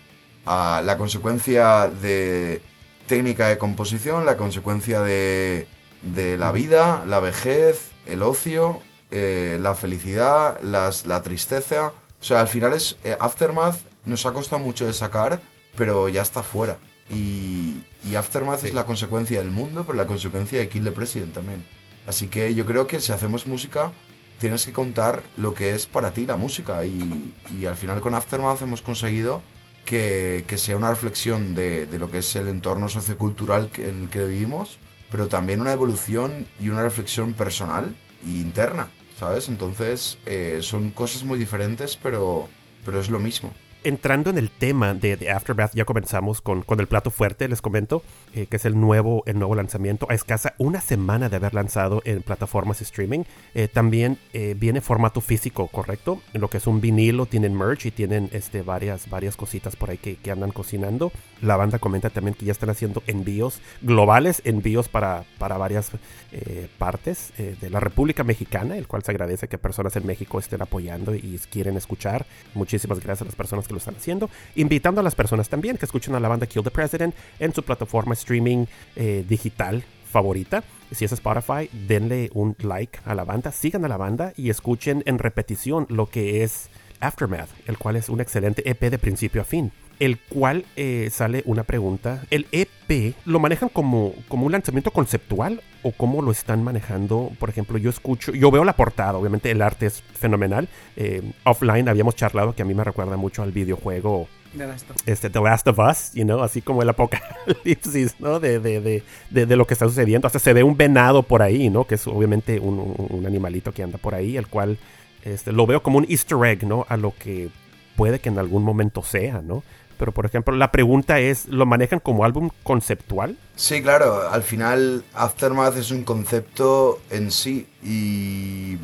Ah, 0.45 0.81
la 0.83 0.97
consecuencia 0.97 1.87
de 1.89 2.61
técnica 3.07 3.47
de 3.47 3.57
composición, 3.57 4.25
la 4.25 4.37
consecuencia 4.37 5.01
de, 5.01 5.67
de 6.01 6.37
la 6.37 6.51
vida, 6.51 7.03
la 7.07 7.19
vejez, 7.19 7.89
el 8.05 8.21
ocio, 8.23 8.81
eh, 9.11 9.57
la 9.61 9.75
felicidad, 9.75 10.59
las, 10.61 11.05
la 11.05 11.21
tristeza. 11.21 11.91
O 12.21 12.23
sea, 12.23 12.41
al 12.41 12.47
final 12.47 12.73
es 12.73 12.97
eh, 13.03 13.15
Aftermath 13.19 13.79
nos 14.05 14.25
ha 14.25 14.33
costado 14.33 14.61
mucho 14.61 14.85
de 14.85 14.93
sacar, 14.93 15.41
pero 15.75 16.09
ya 16.09 16.21
está 16.21 16.43
fuera. 16.43 16.77
Y, 17.09 17.83
y 18.03 18.15
Aftermath 18.15 18.63
es 18.65 18.73
la 18.73 18.85
consecuencia 18.85 19.39
del 19.39 19.51
mundo, 19.51 19.83
pero 19.85 19.97
la 19.97 20.07
consecuencia 20.07 20.59
de 20.59 20.69
Kill 20.69 20.83
the 20.83 20.91
President 20.91 21.33
también. 21.33 21.65
Así 22.07 22.27
que 22.27 22.53
yo 22.55 22.65
creo 22.65 22.87
que 22.87 22.99
si 22.99 23.11
hacemos 23.11 23.47
música, 23.47 23.91
tienes 24.39 24.65
que 24.65 24.73
contar 24.73 25.23
lo 25.37 25.53
que 25.53 25.75
es 25.75 25.85
para 25.85 26.11
ti 26.11 26.25
la 26.25 26.37
música. 26.37 26.85
Y, 26.85 27.33
y 27.57 27.65
al 27.65 27.75
final 27.75 28.01
con 28.01 28.15
Aftermath 28.15 28.61
hemos 28.61 28.81
conseguido 28.81 29.41
que, 29.85 30.45
que 30.47 30.57
sea 30.57 30.77
una 30.77 30.89
reflexión 30.89 31.55
de, 31.55 31.85
de 31.85 31.99
lo 31.99 32.11
que 32.11 32.19
es 32.19 32.35
el 32.35 32.47
entorno 32.47 32.89
sociocultural 32.89 33.69
en 33.77 34.03
el 34.03 34.09
que 34.09 34.25
vivimos, 34.25 34.77
pero 35.11 35.27
también 35.27 35.61
una 35.61 35.73
evolución 35.73 36.47
y 36.59 36.69
una 36.69 36.83
reflexión 36.83 37.33
personal 37.33 37.95
e 38.25 38.29
interna, 38.29 38.89
¿sabes? 39.19 39.49
Entonces 39.49 40.17
eh, 40.25 40.59
son 40.61 40.91
cosas 40.91 41.23
muy 41.23 41.37
diferentes, 41.37 41.97
pero, 42.01 42.47
pero 42.85 42.99
es 43.01 43.09
lo 43.09 43.19
mismo. 43.19 43.53
Entrando 43.83 44.29
en 44.29 44.37
el 44.37 44.49
tema 44.49 44.93
de, 44.93 45.15
de 45.17 45.31
Aftermath, 45.31 45.73
ya 45.73 45.85
comenzamos 45.85 46.41
con, 46.41 46.63
con 46.63 46.79
el 46.79 46.87
plato 46.87 47.11
fuerte, 47.11 47.47
les 47.47 47.61
comento, 47.61 48.03
eh, 48.33 48.45
que 48.47 48.57
es 48.57 48.65
el 48.65 48.79
nuevo, 48.79 49.23
el 49.25 49.37
nuevo 49.39 49.55
lanzamiento. 49.55 50.07
A 50.09 50.13
escasa 50.13 50.53
una 50.57 50.81
semana 50.81 51.29
de 51.29 51.37
haber 51.37 51.53
lanzado 51.53 52.01
en 52.05 52.21
plataformas 52.21 52.81
streaming, 52.81 53.23
eh, 53.53 53.67
también 53.67 54.17
eh, 54.33 54.55
viene 54.57 54.81
formato 54.81 55.21
físico, 55.21 55.67
¿correcto? 55.67 56.21
En 56.33 56.41
lo 56.41 56.49
que 56.49 56.57
es 56.57 56.67
un 56.67 56.81
vinilo, 56.81 57.25
tienen 57.25 57.57
merch 57.57 57.85
y 57.85 57.91
tienen 57.91 58.29
este, 58.33 58.61
varias, 58.61 59.09
varias 59.09 59.35
cositas 59.35 59.75
por 59.75 59.89
ahí 59.89 59.97
que, 59.97 60.17
que 60.17 60.31
andan 60.31 60.51
cocinando. 60.51 61.11
La 61.41 61.55
banda 61.55 61.79
comenta 61.79 62.09
también 62.09 62.35
que 62.35 62.45
ya 62.45 62.51
están 62.51 62.69
haciendo 62.69 63.01
envíos 63.07 63.61
globales, 63.81 64.41
envíos 64.43 64.89
para, 64.89 65.23
para 65.37 65.57
varias 65.57 65.91
eh, 66.31 66.67
partes 66.77 67.31
de 67.37 67.69
la 67.69 67.79
República 67.79 68.23
Mexicana, 68.23 68.77
el 68.77 68.87
cual 68.87 69.03
se 69.03 69.11
agradece 69.11 69.47
que 69.47 69.57
personas 69.57 69.95
en 69.95 70.05
México 70.05 70.39
estén 70.39 70.61
apoyando 70.61 71.15
y 71.15 71.39
quieren 71.49 71.77
escuchar. 71.77 72.25
Muchísimas 72.53 72.99
gracias 72.99 73.21
a 73.21 73.25
las 73.25 73.35
personas 73.35 73.68
que 73.69 73.73
lo 73.73 73.77
están 73.77 73.95
haciendo. 73.95 74.29
Invitando 74.55 74.99
a 74.99 75.03
las 75.03 75.15
personas 75.15 75.47
también 75.47 75.77
que 75.77 75.85
escuchen 75.85 76.15
a 76.15 76.19
la 76.19 76.27
banda 76.27 76.47
Kill 76.47 76.63
the 76.63 76.71
President 76.71 77.15
en 77.39 77.53
su 77.53 77.63
plataforma 77.63 78.13
streaming 78.13 78.65
eh, 78.97 79.23
digital 79.27 79.83
favorita. 80.11 80.63
Si 80.91 81.05
es 81.05 81.11
Spotify, 81.11 81.69
denle 81.87 82.29
un 82.33 82.55
like 82.59 82.99
a 83.05 83.13
la 83.13 83.23
banda, 83.23 83.51
sigan 83.51 83.85
a 83.85 83.87
la 83.87 83.97
banda 83.97 84.33
y 84.35 84.49
escuchen 84.49 85.03
en 85.05 85.19
repetición 85.19 85.85
lo 85.89 86.07
que 86.07 86.43
es 86.43 86.69
Aftermath, 86.99 87.49
el 87.67 87.77
cual 87.77 87.95
es 87.95 88.09
un 88.09 88.19
excelente 88.19 88.67
EP 88.69 88.89
de 88.89 88.97
principio 88.97 89.41
a 89.41 89.45
fin. 89.45 89.71
El 89.99 90.17
cual 90.17 90.65
eh, 90.77 91.09
sale 91.11 91.43
una 91.45 91.63
pregunta. 91.63 92.23
¿El 92.31 92.47
EP 92.53 93.15
lo 93.25 93.39
manejan 93.39 93.67
como, 93.69 94.13
como 94.29 94.45
un 94.45 94.51
lanzamiento 94.53 94.91
conceptual 94.91 95.61
o 95.83 95.91
cómo 95.91 96.21
lo 96.21 96.31
están 96.31 96.63
manejando? 96.63 97.31
Por 97.37 97.49
ejemplo, 97.49 97.77
yo 97.77 97.89
escucho, 97.89 98.31
yo 98.33 98.49
veo 98.49 98.63
la 98.63 98.77
portada, 98.77 99.17
obviamente 99.17 99.51
el 99.51 99.61
arte 99.61 99.87
es 99.87 100.01
fenomenal. 100.13 100.69
Eh, 100.95 101.21
offline 101.43 101.89
habíamos 101.89 102.15
charlado 102.15 102.55
que 102.55 102.61
a 102.61 102.65
mí 102.65 102.73
me 102.73 102.83
recuerda 102.85 103.17
mucho 103.17 103.43
al 103.43 103.51
videojuego 103.51 104.29
De 104.53 104.65
las 104.67 104.83
to- 104.85 104.93
este, 105.05 105.29
The 105.29 105.41
Last 105.41 105.67
of 105.67 105.77
Us, 105.79 106.11
you 106.13 106.23
know, 106.23 106.41
así 106.43 106.61
como 106.61 106.81
el 106.81 106.87
apocalipsis, 106.89 108.15
¿no? 108.19 108.39
De, 108.39 108.59
de, 108.59 108.79
de, 108.81 109.03
de, 109.29 109.45
de 109.45 109.55
lo 109.55 109.67
que 109.67 109.73
está 109.73 109.85
sucediendo. 109.87 110.27
Hasta 110.27 110.39
se 110.39 110.53
ve 110.53 110.63
un 110.63 110.77
venado 110.77 111.23
por 111.23 111.41
ahí, 111.41 111.69
¿no? 111.69 111.85
Que 111.85 111.95
es 111.95 112.07
obviamente 112.07 112.59
un, 112.59 112.79
un- 112.79 113.07
un 113.09 113.25
animalito 113.25 113.71
que 113.73 113.83
anda 113.83 113.97
por 113.97 114.15
ahí, 114.15 114.37
el 114.37 114.47
cual 114.47 114.77
este, 115.23 115.51
lo 115.51 115.65
veo 115.67 115.83
como 115.83 115.97
un 115.97 116.05
easter 116.09 116.37
egg, 116.45 116.65
¿no? 116.65 116.85
A 116.89 116.95
lo 116.97 117.13
que 117.19 117.49
puede 117.95 118.19
que 118.19 118.29
en 118.29 118.39
algún 118.39 118.63
momento 118.63 119.03
sea, 119.03 119.41
¿no? 119.41 119.61
Pero, 119.99 120.13
por 120.13 120.25
ejemplo, 120.25 120.55
la 120.55 120.71
pregunta 120.71 121.19
es, 121.19 121.49
¿lo 121.49 121.65
manejan 121.65 121.99
como 121.99 122.23
álbum 122.23 122.51
conceptual? 122.63 123.37
Sí, 123.57 123.83
claro, 123.83 124.29
al 124.29 124.43
final 124.43 125.03
Aftermath 125.13 125.75
es 125.75 125.91
un 125.91 126.05
concepto 126.05 127.01
en 127.09 127.31
sí 127.31 127.67
y 127.83 128.77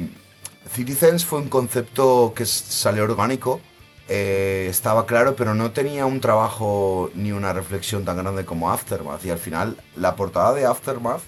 Citizens 0.70 1.24
fue 1.24 1.40
un 1.40 1.48
concepto 1.48 2.34
que 2.36 2.46
salió 2.46 3.06
orgánico, 3.06 3.62
eh, 4.10 4.68
estaba 4.70 5.06
claro, 5.06 5.38
pero 5.38 5.56
no 5.56 5.72
tenía 5.72 6.06
un 6.06 6.20
trabajo 6.20 7.10
ni 7.16 7.32
una 7.32 7.54
reflexión 7.54 8.04
tan 8.04 8.18
grande 8.18 8.44
como 8.44 8.70
Aftermath 8.70 9.24
y 9.24 9.30
al 9.30 9.40
final 9.40 9.78
la 9.96 10.18
portada 10.18 10.54
de 10.54 10.66
Aftermath 10.66 11.22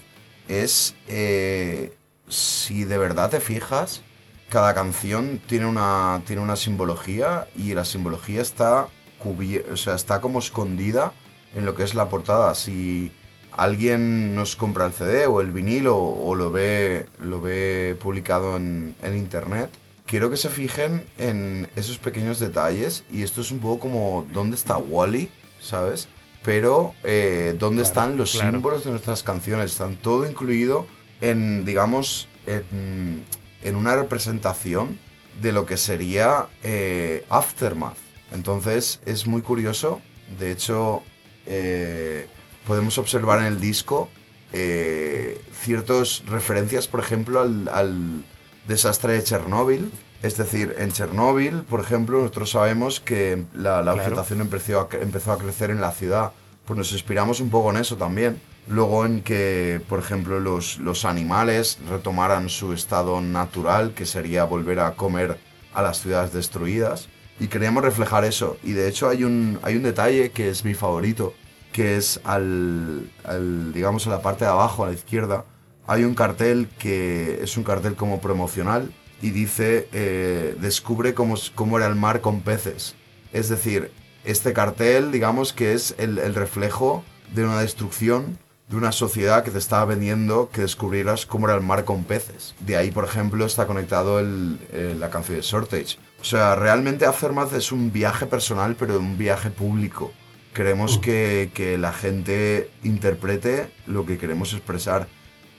es, 0.48 0.96
eh, 1.06 1.96
si 2.28 2.84
de 2.84 2.98
verdad 2.98 3.30
te 3.30 3.40
fijas, 3.40 4.02
cada 4.50 4.74
canción 4.74 5.40
tiene 5.46 5.64
una, 5.64 6.20
tiene 6.26 6.42
una 6.42 6.56
simbología 6.56 7.48
y 7.56 7.72
la 7.72 7.86
simbología 7.86 8.42
está, 8.42 8.88
o 9.24 9.76
sea, 9.76 9.94
está 9.94 10.20
como 10.20 10.38
escondida 10.38 11.12
en 11.54 11.64
lo 11.64 11.74
que 11.74 11.82
es 11.82 11.94
la 11.94 12.08
portada. 12.08 12.54
Si 12.54 13.10
alguien 13.52 14.34
nos 14.34 14.56
compra 14.56 14.86
el 14.86 14.92
CD 14.92 15.26
o 15.26 15.40
el 15.40 15.50
vinilo 15.50 15.96
o 15.96 16.34
lo 16.34 16.50
ve, 16.50 17.06
lo 17.20 17.40
ve 17.40 17.96
publicado 18.00 18.56
en, 18.56 18.94
en 19.02 19.16
internet, 19.16 19.70
quiero 20.06 20.30
que 20.30 20.36
se 20.36 20.48
fijen 20.48 21.04
en 21.18 21.68
esos 21.76 21.98
pequeños 21.98 22.38
detalles 22.38 23.04
y 23.10 23.22
esto 23.22 23.40
es 23.40 23.50
un 23.50 23.58
poco 23.58 23.80
como 23.80 24.26
dónde 24.32 24.56
está 24.56 24.76
Wally, 24.78 25.28
¿sabes? 25.60 26.08
Pero 26.44 26.94
eh, 27.02 27.56
dónde 27.58 27.82
Claro, 27.82 27.88
están 27.88 28.16
los 28.16 28.32
claro. 28.32 28.52
símbolos 28.52 28.84
de 28.84 28.90
nuestras 28.90 29.22
canciones, 29.22 29.72
están 29.72 29.96
todo 29.96 30.28
incluido 30.28 30.86
en, 31.20 31.64
digamos, 31.64 32.28
en, 32.46 33.24
en 33.62 33.76
una 33.76 33.96
representación 33.96 34.98
de 35.42 35.52
lo 35.52 35.66
que 35.66 35.76
sería 35.76 36.46
eh, 36.62 37.24
Aftermath. 37.28 37.96
Entonces 38.32 39.00
es 39.06 39.26
muy 39.26 39.42
curioso. 39.42 40.00
De 40.38 40.50
hecho, 40.52 41.02
eh, 41.46 42.26
podemos 42.66 42.98
observar 42.98 43.40
en 43.40 43.46
el 43.46 43.60
disco 43.60 44.08
eh, 44.52 45.40
ciertas 45.52 46.22
referencias, 46.26 46.88
por 46.88 47.00
ejemplo, 47.00 47.40
al, 47.40 47.68
al 47.68 48.24
desastre 48.66 49.14
de 49.14 49.22
Chernóbil. 49.24 49.90
Es 50.22 50.36
decir, 50.36 50.74
en 50.78 50.90
Chernóbil, 50.92 51.62
por 51.62 51.80
ejemplo, 51.80 52.18
nosotros 52.20 52.50
sabemos 52.50 53.00
que 53.00 53.44
la, 53.54 53.82
la 53.82 53.92
Claro. 53.92 53.98
vegetación 53.98 54.40
empezó 54.40 54.80
a, 54.80 54.88
cre- 54.88 55.02
empezó 55.02 55.32
a 55.32 55.38
crecer 55.38 55.70
en 55.70 55.80
la 55.80 55.92
ciudad. 55.92 56.32
Pues 56.66 56.76
nos 56.76 56.92
inspiramos 56.92 57.40
un 57.40 57.50
poco 57.50 57.70
en 57.70 57.76
eso 57.78 57.96
también. 57.96 58.40
Luego 58.66 59.06
en 59.06 59.22
que, 59.22 59.80
por 59.88 59.98
ejemplo, 60.00 60.40
los, 60.40 60.78
los 60.78 61.06
animales 61.06 61.78
retomaran 61.88 62.50
su 62.50 62.74
estado 62.74 63.22
natural, 63.22 63.94
que 63.94 64.04
sería 64.04 64.44
volver 64.44 64.80
a 64.80 64.94
comer 64.94 65.38
a 65.72 65.80
las 65.80 66.02
ciudades 66.02 66.32
destruidas. 66.34 67.08
Y 67.40 67.48
queríamos 67.48 67.82
reflejar 67.82 68.24
eso. 68.24 68.56
Y 68.62 68.72
de 68.72 68.88
hecho 68.88 69.08
hay 69.08 69.24
un, 69.24 69.58
hay 69.62 69.76
un 69.76 69.82
detalle 69.82 70.30
que 70.30 70.48
es 70.48 70.64
mi 70.64 70.74
favorito, 70.74 71.34
que 71.72 71.96
es 71.96 72.20
al, 72.24 73.10
al, 73.24 73.72
digamos, 73.72 74.06
a 74.06 74.10
la 74.10 74.22
parte 74.22 74.44
de 74.44 74.50
abajo, 74.50 74.84
a 74.84 74.88
la 74.88 74.94
izquierda, 74.94 75.44
hay 75.86 76.04
un 76.04 76.14
cartel 76.14 76.68
que 76.78 77.40
es 77.42 77.56
un 77.56 77.64
cartel 77.64 77.94
como 77.94 78.20
promocional 78.20 78.92
y 79.22 79.30
dice, 79.30 79.88
eh, 79.92 80.54
descubre 80.60 81.14
cómo, 81.14 81.36
cómo 81.54 81.78
era 81.78 81.86
el 81.86 81.94
mar 81.94 82.20
con 82.20 82.42
peces. 82.42 82.94
Es 83.32 83.48
decir, 83.48 83.90
este 84.24 84.52
cartel, 84.52 85.12
digamos 85.12 85.52
que 85.52 85.72
es 85.72 85.94
el 85.98 86.34
reflejo 86.34 87.04
de 87.34 87.44
una 87.44 87.60
destrucción 87.60 88.38
de 88.68 88.76
una 88.76 88.92
sociedad 88.92 89.42
que 89.44 89.50
te 89.50 89.58
estaba 89.58 89.84
vendiendo 89.86 90.50
que 90.52 90.60
descubrieras 90.60 91.24
cómo 91.26 91.46
era 91.48 91.56
el 91.56 91.62
mar 91.62 91.84
con 91.84 92.04
peces. 92.04 92.54
De 92.60 92.76
ahí, 92.76 92.90
por 92.90 93.04
ejemplo, 93.04 93.46
está 93.46 93.66
conectado 93.66 94.20
el- 94.20 94.58
eh, 94.72 94.94
la 94.98 95.08
canción 95.10 95.36
de 95.38 95.42
Shortage. 95.42 95.96
O 96.20 96.24
sea, 96.24 96.54
realmente 96.54 97.06
Aftermath 97.06 97.52
es 97.54 97.72
un 97.72 97.92
viaje 97.92 98.26
personal, 98.26 98.76
pero 98.78 98.98
un 98.98 99.16
viaje 99.16 99.50
público. 99.50 100.12
Queremos 100.52 100.98
que, 100.98 101.50
que 101.54 101.78
la 101.78 101.92
gente 101.92 102.70
interprete 102.82 103.70
lo 103.86 104.04
que 104.04 104.18
queremos 104.18 104.52
expresar 104.52 105.06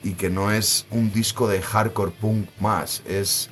y 0.04 0.12
que 0.12 0.30
no 0.30 0.52
es 0.52 0.86
un 0.90 1.12
disco 1.12 1.48
de 1.48 1.62
hardcore 1.62 2.12
punk 2.12 2.48
más, 2.60 3.02
es 3.08 3.50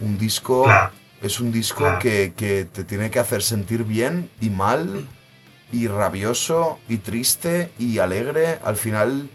un 0.00 0.18
disco, 0.18 0.64
Claro. 0.64 0.90
es 1.22 1.40
un 1.40 1.50
disco 1.52 1.78
Claro. 1.84 1.98
que, 2.00 2.32
que 2.36 2.64
te 2.64 2.84
tiene 2.84 3.10
que 3.10 3.20
hacer 3.20 3.42
sentir 3.42 3.84
bien 3.84 4.28
y 4.40 4.50
mal 4.50 5.06
y 5.72 5.86
rabioso 5.86 6.78
y 6.88 6.98
triste 6.98 7.70
y 7.78 7.98
alegre. 7.98 8.58
Al 8.64 8.76
final 8.76 9.28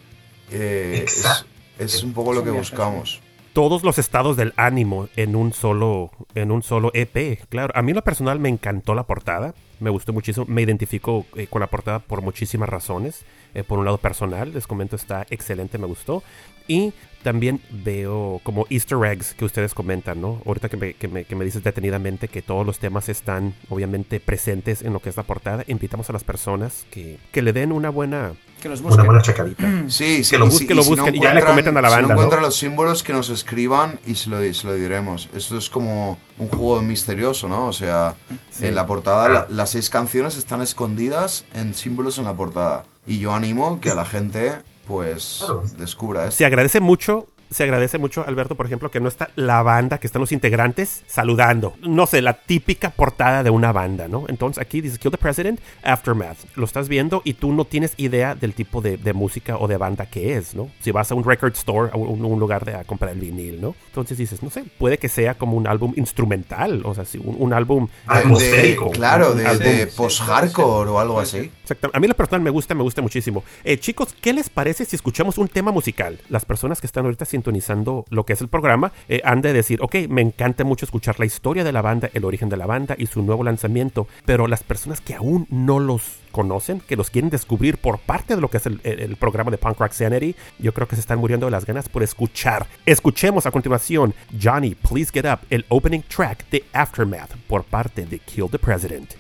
eh, 0.52 1.06
es, 1.06 1.46
es 1.80 2.04
un 2.04 2.14
poco 2.14 2.34
lo 2.34 2.44
que 2.44 2.52
buscamos. 2.52 3.22
todos 3.54 3.84
los 3.84 4.00
estados 4.00 4.36
del 4.36 4.54
ánimo 4.58 5.10
en 5.16 5.36
un 5.36 5.54
solo 5.54 6.12
en 6.36 6.52
un 6.52 6.64
solo 6.64 6.92
EP. 6.94 7.40
Claro, 7.50 7.74
a 7.76 7.82
mí 7.82 7.92
en 7.92 7.96
lo 7.96 8.04
personal 8.04 8.40
me 8.40 8.50
encantó 8.50 8.96
la 8.96 9.04
portada, 9.04 9.54
me 9.80 9.90
gustó 9.90 10.14
muchísimo, 10.14 10.46
me 10.48 10.62
identifico 10.62 11.26
eh, 11.36 11.48
con 11.48 11.60
la 11.60 11.68
portada 11.68 12.00
por 12.00 12.22
muchísimas 12.22 12.70
razones. 12.70 13.26
Eh, 13.56 13.64
por 13.64 13.78
un 13.78 13.86
lado 13.86 14.00
personal, 14.00 14.52
les 14.52 14.66
comento, 14.66 14.96
está 14.96 15.28
excelente, 15.30 15.78
me 15.78 15.86
gustó. 15.86 16.24
Y 16.68 16.94
también 17.24 17.62
veo 17.72 18.42
como 18.44 18.66
easter 18.70 18.98
eggs 19.06 19.34
que 19.34 19.46
ustedes 19.46 19.74
comentan, 19.74 20.20
¿no? 20.20 20.42
Ahorita 20.46 20.68
que 20.68 20.76
me, 20.76 20.94
que 20.94 21.08
me, 21.08 21.24
que 21.24 21.36
me 21.38 21.46
dices 21.46 21.64
detenidamente 21.64 22.28
que 22.28 22.42
todos 22.42 22.66
los 22.66 22.80
temas 22.80 23.08
están 23.08 23.54
obviamente 23.70 24.20
presentes 24.20 24.82
en 24.82 24.92
lo 24.92 25.00
que 25.00 25.08
es 25.10 25.16
la 25.16 25.24
portada, 25.24 25.64
invitamos 25.68 26.10
a 26.10 26.14
las 26.14 26.26
personas 26.26 26.86
que, 26.92 27.18
que 27.32 27.42
le 27.42 27.54
den 27.54 27.72
una 27.72 27.90
buena... 27.90 28.34
Que 28.62 28.68
los 28.70 28.80
Una 28.82 28.90
busquen. 28.90 29.06
buena 29.06 29.22
checadita. 29.22 29.84
Sí, 29.88 30.24
sí, 30.24 30.32
Que 30.32 30.38
lo 30.38 30.46
y 30.46 30.50
busquen, 30.50 30.60
si- 30.60 30.68
que 30.68 30.74
lo 30.76 30.82
y 30.82 30.84
si 30.86 30.96
no 30.96 31.08
y 31.10 31.20
ya 31.22 31.34
le 31.34 31.44
comentan 31.44 31.76
a 31.78 31.82
la 31.82 31.90
Si 31.90 31.96
banda, 31.96 32.02
no 32.02 32.08
¿no? 32.08 32.14
encuentran 32.22 32.42
los 32.44 32.56
símbolos, 32.58 33.04
que 33.04 33.12
nos 33.14 33.30
escriban 33.30 34.00
y 34.06 34.16
se 34.16 34.30
lo, 34.30 34.54
se 34.54 34.68
lo 34.68 34.74
diremos. 34.74 35.30
Esto 35.34 35.58
es 35.58 35.70
como 35.70 36.18
un 36.38 36.48
juego 36.50 36.82
misterioso, 36.82 37.48
¿no? 37.50 37.68
O 37.68 37.74
sea, 37.74 38.16
en 38.62 38.76
la 38.76 38.86
portada, 38.86 39.28
la- 39.30 39.48
las 39.50 39.70
seis 39.72 39.90
canciones 39.90 40.38
están 40.38 40.62
escondidas 40.62 41.44
en 41.54 41.74
símbolos 41.74 42.18
en 42.18 42.26
la 42.26 42.34
portada. 42.36 42.86
Y 43.08 43.20
yo 43.20 43.34
animo 43.34 43.80
que 43.82 43.90
a 43.90 43.96
la 43.96 44.06
gente, 44.06 44.54
pues, 44.88 45.38
Claro. 45.40 45.64
descubra 45.78 46.24
esto. 46.26 46.38
Se 46.38 46.46
agradece 46.46 46.80
mucho, 46.80 47.28
se 47.54 47.64
agradece 47.64 47.98
mucho, 47.98 48.26
Alberto, 48.28 48.56
por 48.56 48.66
ejemplo, 48.66 48.92
que 48.92 49.00
no 49.00 49.08
está 49.08 49.30
la 49.36 49.62
banda, 49.64 50.00
que 50.00 50.08
están 50.08 50.20
los 50.22 50.32
integrantes 50.32 51.04
saludando. 51.08 51.76
No 51.82 52.06
sé, 52.08 52.22
la 52.22 52.34
típica 52.34 52.90
portada 52.90 53.44
de 53.44 53.50
una 53.50 53.72
banda, 53.72 54.08
¿no? 54.08 54.26
Entonces 54.28 54.62
aquí 54.62 54.82
dice 54.82 54.98
Kill 54.98 55.12
the 55.12 55.18
President, 55.18 55.60
Aftermath. 55.84 56.38
Lo 56.56 56.66
estás 56.66 56.88
viendo 56.90 57.22
y 57.24 57.34
tú 57.36 57.52
no 57.54 57.66
tienes 57.66 57.94
idea 57.98 58.36
del 58.36 58.54
tipo 58.54 58.82
de, 58.82 58.98
de 58.98 59.14
música 59.14 59.58
o 59.58 59.68
de 59.68 59.78
banda 59.78 60.06
que 60.06 60.36
es, 60.36 60.56
¿no? 60.56 60.70
Si 60.82 60.92
vas 60.92 61.12
a 61.12 61.16
un 61.16 61.24
record 61.24 61.54
store, 61.54 61.92
a 61.94 61.98
un, 61.98 62.24
un 62.26 62.40
lugar 62.40 62.66
de 62.66 62.76
a 62.76 62.84
comprar 62.84 63.12
el 63.12 63.20
vinil, 63.20 63.62
¿no? 63.62 63.76
Entonces 63.88 64.18
dices, 64.18 64.42
no 64.44 64.50
sé, 64.50 64.64
puede 64.78 64.98
que 64.98 65.10
sea 65.10 65.36
como 65.36 65.56
un 65.58 65.68
álbum 65.68 65.94
instrumental, 65.96 66.82
o 66.86 66.94
sea, 66.96 67.06
sí, 67.06 67.20
un, 67.24 67.36
un 67.40 67.54
álbum 67.54 67.88
Ah, 68.08 68.16
De- 68.16 68.20
atmosférico. 68.22 68.92
claro, 68.92 69.34
de, 69.36 69.44
de 69.58 69.88
post-hardcore 69.88 70.90
o 70.90 71.00
algo 71.00 71.20
así. 71.20 71.52
Exacto. 71.62 71.90
A 71.94 72.00
mí 72.00 72.08
la 72.08 72.14
personal 72.14 72.42
me 72.42 72.50
gusta, 72.50 72.74
me 72.76 72.84
gusta 72.84 73.02
muchísimo. 73.02 73.44
Eh, 73.64 73.78
chicos, 73.78 74.16
¿qué 74.22 74.34
les 74.34 74.50
parece 74.50 74.86
si 74.86 74.96
escuchamos 74.96 75.38
un 75.38 75.48
tema 75.48 75.72
musical? 75.72 76.20
Las 76.30 76.46
personas 76.46 76.80
que 76.82 76.88
están 76.88 77.06
ahorita 77.06 77.26
sintonizando 77.44 78.06
lo 78.10 78.26
que 78.26 78.34
es 78.34 78.42
el 78.42 78.48
programa 78.48 78.94
eh, 79.10 79.22
han 79.26 79.42
de 79.42 79.52
decir, 79.52 79.80
ok, 79.82 79.96
me 80.08 80.22
encanta 80.22 80.64
mucho 80.64 80.86
escuchar 80.86 81.20
la 81.20 81.26
historia 81.26 81.66
de 81.66 81.74
la 81.74 81.82
banda, 81.82 82.10
el 82.14 82.24
origen 82.24 82.48
de 82.48 82.56
la 82.56 82.66
banda 82.66 82.96
y 82.98 83.08
su 83.08 83.22
nuevo 83.22 83.44
lanzamiento, 83.44 84.08
pero 84.26 84.48
las 84.48 84.64
personas 84.64 85.02
que 85.02 85.14
aún 85.14 85.46
no 85.50 85.80
los 85.80 86.20
conocen, 86.32 86.80
que 86.80 86.96
los 86.96 87.10
quieren 87.10 87.30
descubrir 87.30 87.78
por 87.78 88.00
parte 88.00 88.36
de 88.36 88.42
lo 88.42 88.50
que 88.50 88.58
es 88.58 88.66
el, 88.66 89.18
programa 89.20 89.52
de 89.52 89.58
Punk 89.58 89.78
Rock 89.78 89.92
Sanity, 89.92 90.36
yo 90.58 90.74
creo 90.74 90.88
que 90.88 90.96
se 90.96 91.02
están 91.02 91.20
muriendo 91.20 91.46
de 91.48 91.52
las 91.52 91.66
ganas 91.66 91.90
por 91.90 92.02
escuchar. 92.02 92.66
Escuchemos 92.86 93.46
a 93.46 93.52
continuación 93.52 94.14
Johnny, 94.42 94.74
Please 94.76 95.12
Get 95.14 95.26
Up, 95.26 95.40
el 95.50 95.66
opening 95.68 96.02
track 96.02 96.50
de 96.50 96.64
Aftermath 96.72 97.36
por 97.48 97.64
parte 97.66 98.06
de 98.06 98.20
Kill 98.20 98.50
the 98.50 98.58
President. 98.60 99.16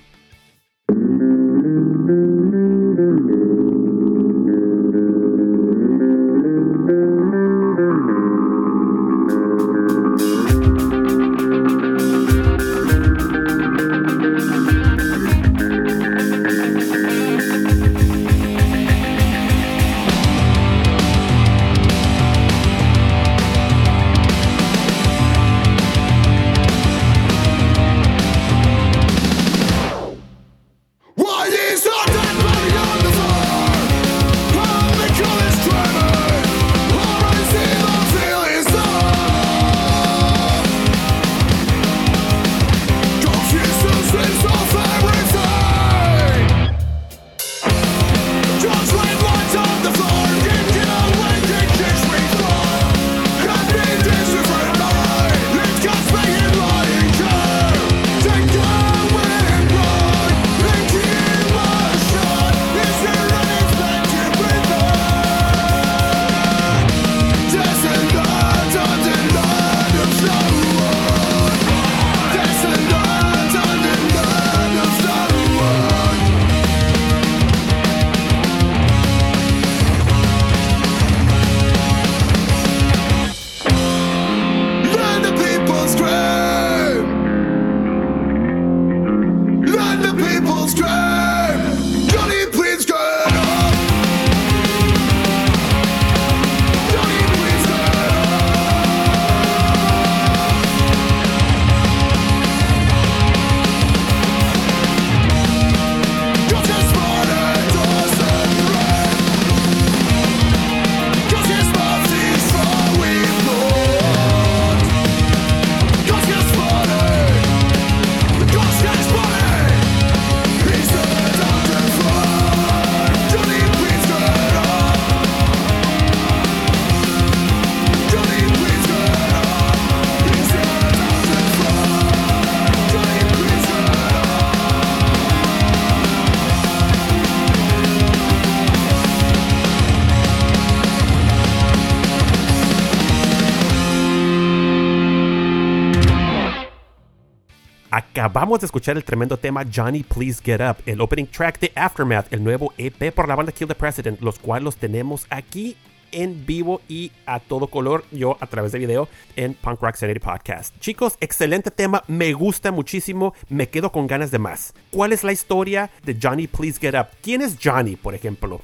Acabamos 148.24 148.62
de 148.62 148.68
escuchar 148.68 148.96
el 148.96 149.04
tremendo 149.04 149.36
tema 149.36 149.66
Johnny 149.70 150.02
Please 150.02 150.42
Get 150.42 150.62
Up, 150.62 150.78
el 150.86 151.02
opening 151.02 151.26
track 151.26 151.60
de 151.60 151.74
Aftermath, 151.76 152.32
el 152.32 152.42
nuevo 152.42 152.74
EP 152.78 153.14
por 153.14 153.28
la 153.28 153.36
banda 153.36 153.52
Kill 153.52 153.68
the 153.68 153.76
President, 153.76 154.22
los 154.22 154.40
cuales 154.40 154.64
los 154.64 154.78
tenemos 154.78 155.28
aquí 155.30 155.76
en 156.14 156.46
vivo 156.46 156.80
y 156.88 157.12
a 157.26 157.42
todo 157.42 157.68
color, 157.68 158.06
yo 158.12 158.38
a 158.40 158.48
través 158.48 158.72
de 158.72 158.80
video 158.80 159.10
en 159.36 159.56
Punk 159.56 159.82
Rock 159.82 159.96
Sanity 159.96 160.22
Podcast. 160.22 160.74
Chicos, 160.80 161.18
excelente 161.20 161.70
tema, 161.70 162.02
me 162.08 162.32
gusta 162.32 162.72
muchísimo, 162.72 163.34
me 163.50 163.68
quedo 163.68 163.92
con 163.92 164.08
ganas 164.08 164.32
de 164.32 164.40
más. 164.40 164.74
¿Cuál 164.90 165.12
es 165.12 165.26
la 165.26 165.34
historia 165.34 165.92
de 166.06 166.18
Johnny 166.18 166.48
Please 166.48 166.80
Get 166.80 166.96
Up? 166.96 167.08
¿Quién 167.22 167.42
es 167.42 167.58
Johnny, 167.62 167.98
por 167.98 168.16
ejemplo? 168.16 168.62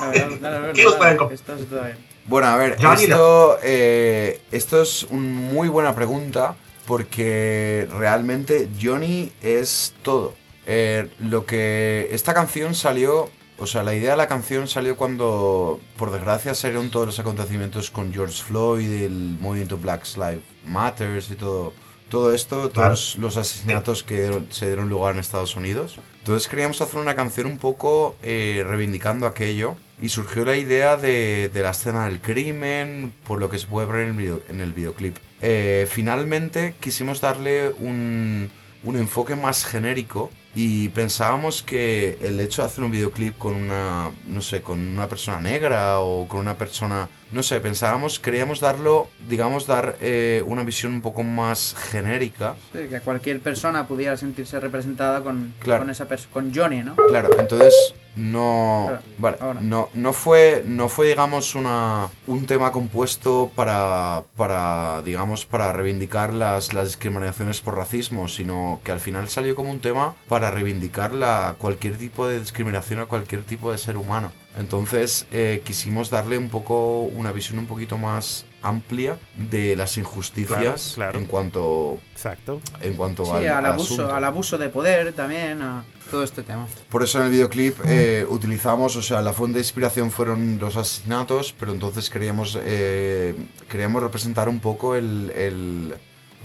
Dale, 0.00 0.18
dale, 0.18 0.38
dale, 0.40 0.60
dale, 0.60 0.72
¿Qué 0.72 0.82
nos 0.82 0.94
pueden 0.96 1.16
dale, 1.16 1.34
esto 1.36 1.54
está 1.54 1.84
bien. 1.84 1.98
Bueno, 2.24 2.48
a 2.48 2.56
ver, 2.56 2.76
Johnny 2.82 3.04
esto, 3.04 3.56
eh, 3.62 4.40
esto 4.50 4.82
es 4.82 5.04
una 5.04 5.22
muy 5.22 5.68
buena 5.68 5.94
pregunta 5.94 6.56
porque 6.86 7.88
realmente 7.90 8.68
Johnny 8.80 9.32
es 9.42 9.94
todo. 10.02 10.34
Eh, 10.66 11.08
lo 11.20 11.46
que 11.46 12.08
esta 12.10 12.34
canción 12.34 12.74
salió, 12.74 13.30
o 13.58 13.66
sea, 13.66 13.82
la 13.82 13.94
idea 13.94 14.12
de 14.12 14.16
la 14.16 14.26
canción 14.28 14.68
salió 14.68 14.96
cuando, 14.96 15.80
por 15.96 16.10
desgracia, 16.10 16.54
salieron 16.54 16.90
todos 16.90 17.06
los 17.06 17.18
acontecimientos 17.18 17.90
con 17.90 18.12
George 18.12 18.42
Floyd, 18.42 18.90
el 19.02 19.36
movimiento 19.40 19.76
Black 19.78 20.04
Lives 20.16 20.42
Matters 20.64 21.30
y 21.30 21.36
todo, 21.36 21.72
todo 22.08 22.34
esto, 22.34 22.68
todos 22.70 23.16
los 23.18 23.36
asesinatos 23.36 24.02
que 24.02 24.42
se 24.50 24.66
dieron 24.66 24.88
lugar 24.88 25.14
en 25.14 25.20
Estados 25.20 25.56
Unidos. 25.56 25.98
Entonces 26.18 26.48
queríamos 26.48 26.80
hacer 26.80 27.00
una 27.00 27.14
canción 27.14 27.46
un 27.46 27.58
poco 27.58 28.16
eh, 28.22 28.64
reivindicando 28.66 29.26
aquello 29.26 29.76
y 30.02 30.08
surgió 30.08 30.44
la 30.44 30.56
idea 30.56 30.96
de, 30.96 31.48
de 31.54 31.62
la 31.62 31.70
escena 31.70 32.06
del 32.06 32.20
crimen, 32.20 33.12
por 33.26 33.38
lo 33.38 33.48
que 33.48 33.58
se 33.58 33.66
puede 33.68 33.86
ver 33.86 34.02
en 34.02 34.08
el, 34.08 34.16
video- 34.16 34.42
en 34.48 34.60
el 34.60 34.72
videoclip. 34.72 35.16
Eh, 35.40 35.86
finalmente 35.90 36.74
quisimos 36.80 37.20
darle 37.20 37.70
un, 37.78 38.50
un 38.84 38.96
enfoque 38.96 39.36
más 39.36 39.64
genérico 39.64 40.30
y 40.54 40.88
pensábamos 40.88 41.62
que 41.62 42.16
el 42.22 42.40
hecho 42.40 42.62
de 42.62 42.68
hacer 42.68 42.82
un 42.82 42.90
videoclip 42.90 43.36
con 43.36 43.54
una, 43.54 44.10
no 44.26 44.40
sé, 44.40 44.62
con 44.62 44.78
una 44.80 45.08
persona 45.08 45.40
negra 45.40 46.00
o 46.00 46.26
con 46.26 46.40
una 46.40 46.56
persona, 46.56 47.08
no 47.32 47.42
sé, 47.42 47.60
pensábamos, 47.60 48.20
queríamos 48.20 48.60
darlo, 48.60 49.08
digamos, 49.28 49.66
dar 49.66 49.96
eh, 50.00 50.42
una 50.46 50.62
visión 50.62 50.92
un 50.94 51.02
poco 51.02 51.22
más 51.22 51.74
genérica 51.90 52.54
Sí, 52.72 52.88
que 52.88 53.00
cualquier 53.00 53.40
persona 53.40 53.86
pudiera 53.86 54.16
sentirse 54.16 54.60
representada 54.60 55.22
con, 55.22 55.54
Claro. 55.58 55.82
con 55.82 55.90
esa 55.90 56.06
con 56.32 56.54
Johnny, 56.54 56.82
¿no? 56.82 56.94
Claro, 56.96 57.30
entonces 57.38 57.74
no, 58.14 58.84
Claro, 58.88 59.02
vale, 59.18 59.36
ahora. 59.40 59.60
no, 59.60 59.90
no 59.92 60.12
fue, 60.12 60.62
no 60.66 60.88
fue 60.88 61.08
digamos 61.08 61.54
una, 61.54 62.08
un 62.26 62.46
tema 62.46 62.72
compuesto 62.72 63.50
para, 63.54 64.22
para, 64.36 65.02
digamos, 65.02 65.44
para 65.44 65.72
reivindicar 65.72 66.32
las, 66.32 66.72
las 66.72 66.86
discriminaciones 66.86 67.60
por 67.60 67.76
racismo, 67.76 68.28
sino 68.28 68.80
que 68.84 68.92
al 68.92 69.00
final 69.00 69.28
salió 69.28 69.54
como 69.54 69.70
un 69.70 69.80
tema 69.80 70.14
para 70.28 70.50
reivindicar 70.50 71.12
la, 71.12 71.56
cualquier 71.58 71.98
tipo 71.98 72.26
de 72.26 72.40
discriminación 72.40 73.00
a 73.00 73.06
cualquier 73.06 73.42
tipo 73.42 73.70
de 73.72 73.78
ser 73.78 73.96
humano. 73.98 74.32
Entonces 74.56 75.26
eh, 75.32 75.62
quisimos 75.64 76.10
darle 76.10 76.38
un 76.38 76.48
poco 76.48 77.00
una 77.02 77.30
visión 77.32 77.58
un 77.58 77.66
poquito 77.66 77.98
más 77.98 78.44
amplia 78.62 79.18
de 79.36 79.76
las 79.76 79.96
injusticias 79.98 80.92
Claro, 80.94 81.12
claro. 81.12 81.18
en 81.18 81.24
cuanto 81.26 81.98
Exacto. 82.12 82.60
en 82.80 82.94
cuanto 82.94 83.24
Sí, 83.24 83.46
al, 83.46 83.66
abuso, 83.66 83.94
asunto. 83.94 84.14
al 84.14 84.24
abuso 84.24 84.58
de 84.58 84.68
poder 84.70 85.12
también, 85.12 85.62
a 85.62 85.84
todo 86.10 86.22
este 86.24 86.42
tema. 86.42 86.66
Por 86.88 87.02
eso 87.02 87.18
en 87.18 87.26
el 87.26 87.30
videoclip 87.32 87.76
eh, 87.84 88.26
utilizamos, 88.28 88.96
o 88.96 89.02
sea, 89.02 89.20
la 89.22 89.32
fuente 89.32 89.58
de 89.58 89.64
inspiración 89.64 90.10
fueron 90.10 90.58
los 90.58 90.76
asesinatos, 90.76 91.54
pero 91.58 91.72
entonces 91.72 92.08
queríamos, 92.10 92.58
eh, 92.60 93.34
queríamos 93.68 94.02
representar 94.02 94.48
un 94.48 94.60
poco 94.60 94.94
el, 94.96 95.30
el- 95.36 95.94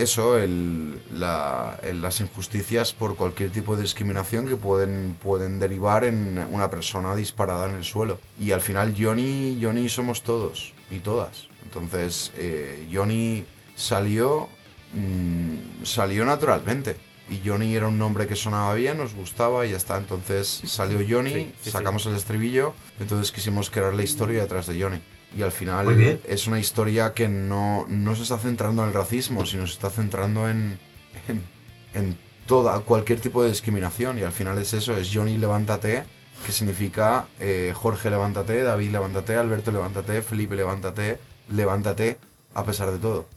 eso, 0.02 0.38
el, 0.38 1.02
la- 1.14 1.80
el- 1.84 2.02
las 2.02 2.20
injusticias 2.22 2.94
por 2.94 3.16
cualquier 3.16 3.52
tipo 3.52 3.76
de 3.76 3.84
discriminación 3.84 4.48
que 4.48 4.56
pueden, 4.56 5.16
pueden 5.22 5.60
derivar 5.60 6.04
en 6.04 6.46
una 6.52 6.70
persona 6.70 7.16
disparada 7.16 7.70
en 7.70 7.76
el 7.76 7.84
suelo. 7.84 8.20
Y 8.40 8.52
al 8.52 8.62
final 8.62 8.96
Johnny, 8.98 9.60
Johnny 9.62 9.88
somos 9.90 10.24
todos 10.24 10.74
y 10.90 11.00
todas. 11.00 11.48
Entonces 11.64 12.32
eh, 12.36 12.88
Johnny 12.92 13.46
salió, 13.76 14.50
mm, 14.94 15.84
salió 15.86 16.26
naturalmente. 16.26 16.96
Y 17.30 17.48
Johnny 17.48 17.76
era 17.76 17.88
un 17.88 17.98
nombre 17.98 18.28
que 18.28 18.36
sonaba 18.36 18.74
bien, 18.74 18.98
nos 18.98 19.14
gustaba 19.14 19.66
y 19.66 19.72
ya 19.72 19.78
está. 19.78 19.98
Entonces 19.98 20.62
salió 20.66 21.00
Johnny, 21.08 21.34
Sí, 21.34 21.54
sí, 21.62 21.72
sacamos 21.72 22.06
el 22.06 22.16
estribillo, 22.16 22.74
entonces 23.00 23.32
quisimos 23.32 23.70
crear 23.70 23.94
la 23.94 24.04
historia 24.04 24.42
detrás 24.42 24.68
de 24.68 24.82
Johnny. 24.82 25.00
Y 25.36 25.44
al 25.44 25.52
final 25.52 26.20
es 26.28 26.48
una 26.48 26.60
historia 26.60 27.14
que 27.14 27.30
no, 27.30 27.86
no 27.88 28.16
se 28.16 28.24
está 28.24 28.38
centrando 28.38 28.84
en 28.84 28.90
el 28.90 28.94
racismo, 28.94 29.46
sino 29.46 29.66
se 29.66 29.74
está 29.74 29.90
centrando 29.90 30.50
en, 30.50 30.78
en, 31.28 31.42
en 31.94 32.18
toda, 32.46 32.80
cualquier 32.82 33.22
tipo 33.22 33.42
de 33.42 33.50
discriminación. 33.50 34.20
Y 34.20 34.24
al 34.24 34.34
final 34.34 34.58
es 34.58 34.74
eso, 34.74 34.98
es 34.98 35.10
Johnny 35.14 35.38
levántate, 35.38 36.04
que 36.46 36.52
significa 36.52 37.28
eh, 37.40 37.72
Jorge 37.74 38.10
levántate, 38.10 38.62
David 38.64 38.92
levántate, 38.92 39.36
Alberto 39.36 39.72
levántate, 39.72 40.22
Felipe 40.22 40.56
levántate, 40.56 41.20
levántate 41.50 42.18
a 42.54 42.66
pesar 42.66 42.92
de 42.92 42.98
todo. 42.98 43.28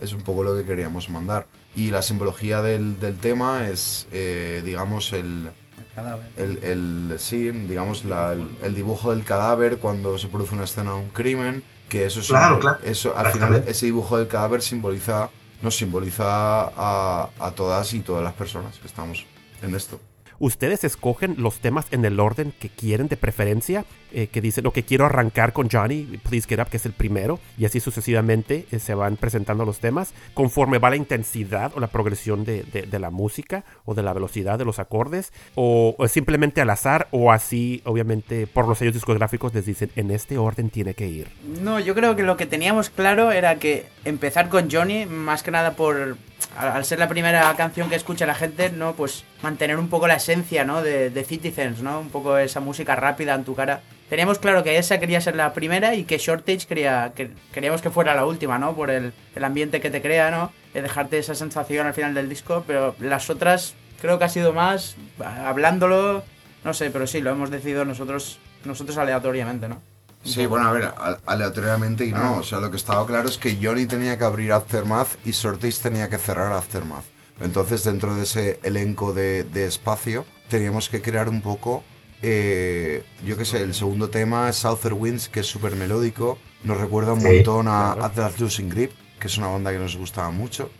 Es 0.00 0.12
un 0.12 0.22
poco 0.22 0.42
lo 0.42 0.56
que 0.56 0.64
queríamos 0.64 1.08
mandar. 1.08 1.46
Y 1.76 1.90
la 1.90 2.02
simbología 2.02 2.62
del, 2.62 2.98
del 2.98 3.18
tema 3.18 3.68
es, 3.68 4.08
eh, 4.12 4.62
digamos, 4.64 5.12
El 5.12 5.50
cadáver. 5.94 6.26
el, 6.36 6.58
el- 6.62 7.18
sí, 7.18 7.50
digamos, 7.50 8.04
la- 8.04 8.32
el, 8.32 8.48
el 8.62 8.74
dibujo 8.74 9.10
del 9.14 9.24
cadáver 9.24 9.78
cuando 9.78 10.18
se 10.18 10.28
produce 10.28 10.54
una 10.54 10.64
escena 10.64 10.92
de 10.92 10.96
un 10.98 11.08
crimen, 11.10 11.62
que 11.88 12.06
eso, 12.06 12.20
Claro, 12.26 12.58
claro. 12.58 12.78
eso 12.84 13.16
al 13.16 13.30
final 13.32 13.64
ese 13.66 13.86
dibujo 13.86 14.18
del 14.18 14.26
cadáver 14.28 14.62
simboliza, 14.62 15.30
nos 15.62 15.76
simboliza 15.76 16.24
a, 16.26 17.28
a 17.38 17.50
todas 17.52 17.92
y 17.94 18.00
todas 18.00 18.24
las 18.24 18.32
personas 18.34 18.78
que 18.78 18.86
estamos 18.86 19.24
en 19.62 19.74
esto. 19.74 20.00
Ustedes 20.44 20.84
escogen 20.84 21.36
los 21.38 21.60
temas 21.60 21.86
en 21.90 22.04
el 22.04 22.20
orden 22.20 22.52
que 22.60 22.68
quieren 22.68 23.08
de 23.08 23.16
preferencia, 23.16 23.86
eh, 24.12 24.26
que 24.26 24.42
dicen, 24.42 24.70
que 24.74 24.82
quiero 24.82 25.06
arrancar 25.06 25.54
con 25.54 25.70
Johnny, 25.70 26.20
Please 26.22 26.46
Get 26.46 26.60
Up, 26.60 26.68
que 26.68 26.76
es 26.76 26.84
el 26.84 26.92
primero, 26.92 27.40
y 27.56 27.64
así 27.64 27.80
sucesivamente 27.80 28.66
eh, 28.70 28.78
se 28.78 28.94
van 28.94 29.16
presentando 29.16 29.64
los 29.64 29.78
temas, 29.78 30.12
conforme 30.34 30.76
va 30.76 30.90
la 30.90 30.96
intensidad 30.96 31.72
o 31.74 31.80
la 31.80 31.86
progresión 31.86 32.44
de 32.44 32.98
la 33.00 33.08
música 33.08 33.64
o 33.86 33.94
de 33.94 34.02
la 34.02 34.12
velocidad 34.12 34.58
de 34.58 34.66
los 34.66 34.78
acordes, 34.78 35.32
o, 35.54 35.94
o 35.96 36.08
simplemente 36.08 36.60
al 36.60 36.68
azar, 36.68 37.08
o 37.10 37.32
así, 37.32 37.80
obviamente, 37.86 38.46
por 38.46 38.68
los 38.68 38.76
sellos 38.76 38.92
discográficos 38.92 39.54
les 39.54 39.64
dicen, 39.64 39.92
en 39.96 40.10
este 40.10 40.36
orden 40.36 40.68
tiene 40.68 40.92
que 40.92 41.08
ir. 41.08 41.28
No, 41.62 41.80
yo 41.80 41.94
creo 41.94 42.16
que 42.16 42.22
lo 42.22 42.36
que 42.36 42.44
teníamos 42.44 42.90
claro 42.90 43.32
era 43.32 43.58
que 43.58 43.86
empezar 44.04 44.50
con 44.50 44.70
Johnny, 44.70 45.06
más 45.06 45.42
que 45.42 45.50
nada 45.50 45.72
por. 45.74 46.18
Al 46.56 46.84
ser 46.84 46.98
la 46.98 47.08
primera 47.08 47.52
canción 47.56 47.88
que 47.88 47.96
escucha 47.96 48.26
la 48.26 48.34
gente, 48.34 48.70
¿no? 48.70 48.94
Pues 48.94 49.24
mantener 49.42 49.78
un 49.78 49.88
poco 49.88 50.06
la 50.06 50.14
esencia, 50.14 50.64
¿no? 50.64 50.82
De, 50.82 51.10
de 51.10 51.24
Citizens, 51.24 51.80
¿no? 51.82 52.00
Un 52.00 52.10
poco 52.10 52.38
esa 52.38 52.60
música 52.60 52.94
rápida 52.94 53.34
en 53.34 53.44
tu 53.44 53.54
cara. 53.54 53.80
Teníamos 54.08 54.38
claro 54.38 54.62
que 54.62 54.78
esa 54.78 55.00
quería 55.00 55.20
ser 55.20 55.34
la 55.34 55.52
primera 55.52 55.94
y 55.94 56.04
que 56.04 56.18
Shortage 56.18 56.66
quería, 56.66 57.12
que, 57.16 57.30
queríamos 57.52 57.82
que 57.82 57.90
fuera 57.90 58.14
la 58.14 58.26
última, 58.26 58.58
¿no? 58.58 58.76
Por 58.76 58.90
el, 58.90 59.12
el 59.34 59.44
ambiente 59.44 59.80
que 59.80 59.90
te 59.90 60.02
crea, 60.02 60.30
¿no? 60.30 60.52
De 60.72 60.82
dejarte 60.82 61.18
esa 61.18 61.34
sensación 61.34 61.86
al 61.86 61.94
final 61.94 62.14
del 62.14 62.28
disco, 62.28 62.64
pero 62.66 62.94
las 63.00 63.30
otras 63.30 63.74
creo 64.00 64.18
que 64.18 64.24
ha 64.24 64.28
sido 64.28 64.52
más 64.52 64.96
hablándolo, 65.18 66.22
no 66.62 66.74
sé, 66.74 66.90
pero 66.90 67.06
sí, 67.06 67.20
lo 67.20 67.30
hemos 67.30 67.50
decidido 67.50 67.84
nosotros, 67.84 68.38
nosotros 68.64 68.98
aleatoriamente, 68.98 69.68
¿no? 69.68 69.80
Sí, 70.24 70.46
bueno, 70.46 70.68
a 70.68 70.72
ver, 70.72 70.94
aleatoriamente 71.26 72.06
y 72.06 72.12
no. 72.12 72.38
O 72.38 72.42
sea, 72.42 72.58
lo 72.60 72.70
que 72.70 72.76
estaba 72.78 73.06
claro 73.06 73.28
es 73.28 73.36
que 73.38 73.58
Johnny 73.62 73.86
tenía 73.86 74.16
que 74.18 74.24
abrir 74.24 74.52
Aftermath 74.52 75.18
y 75.24 75.32
Sortis 75.34 75.80
tenía 75.80 76.08
que 76.08 76.18
cerrar 76.18 76.52
Aftermath. 76.52 77.04
Entonces, 77.40 77.84
dentro 77.84 78.14
de 78.14 78.22
ese 78.22 78.60
elenco 78.62 79.12
de, 79.12 79.44
de 79.44 79.66
espacio, 79.66 80.24
teníamos 80.48 80.88
que 80.88 81.02
crear 81.02 81.28
un 81.28 81.42
poco, 81.42 81.84
eh, 82.22 83.04
yo 83.24 83.36
qué 83.36 83.44
sé, 83.44 83.62
el 83.62 83.74
segundo 83.74 84.08
tema 84.08 84.48
es 84.48 84.56
Southern 84.56 84.96
Winds, 84.98 85.28
que 85.28 85.40
es 85.40 85.46
súper 85.46 85.76
melódico. 85.76 86.38
Nos 86.62 86.78
recuerda 86.78 87.12
un 87.12 87.20
Sí, 87.20 87.26
montón 87.26 87.68
a 87.68 87.92
Atlas 87.92 88.40
Losing 88.40 88.70
Grip, 88.70 88.92
que 89.18 89.26
es 89.26 89.36
una 89.36 89.48
banda 89.48 89.72
que 89.72 89.78
nos 89.78 89.96
gustaba 89.96 90.30
mucho. 90.30 90.70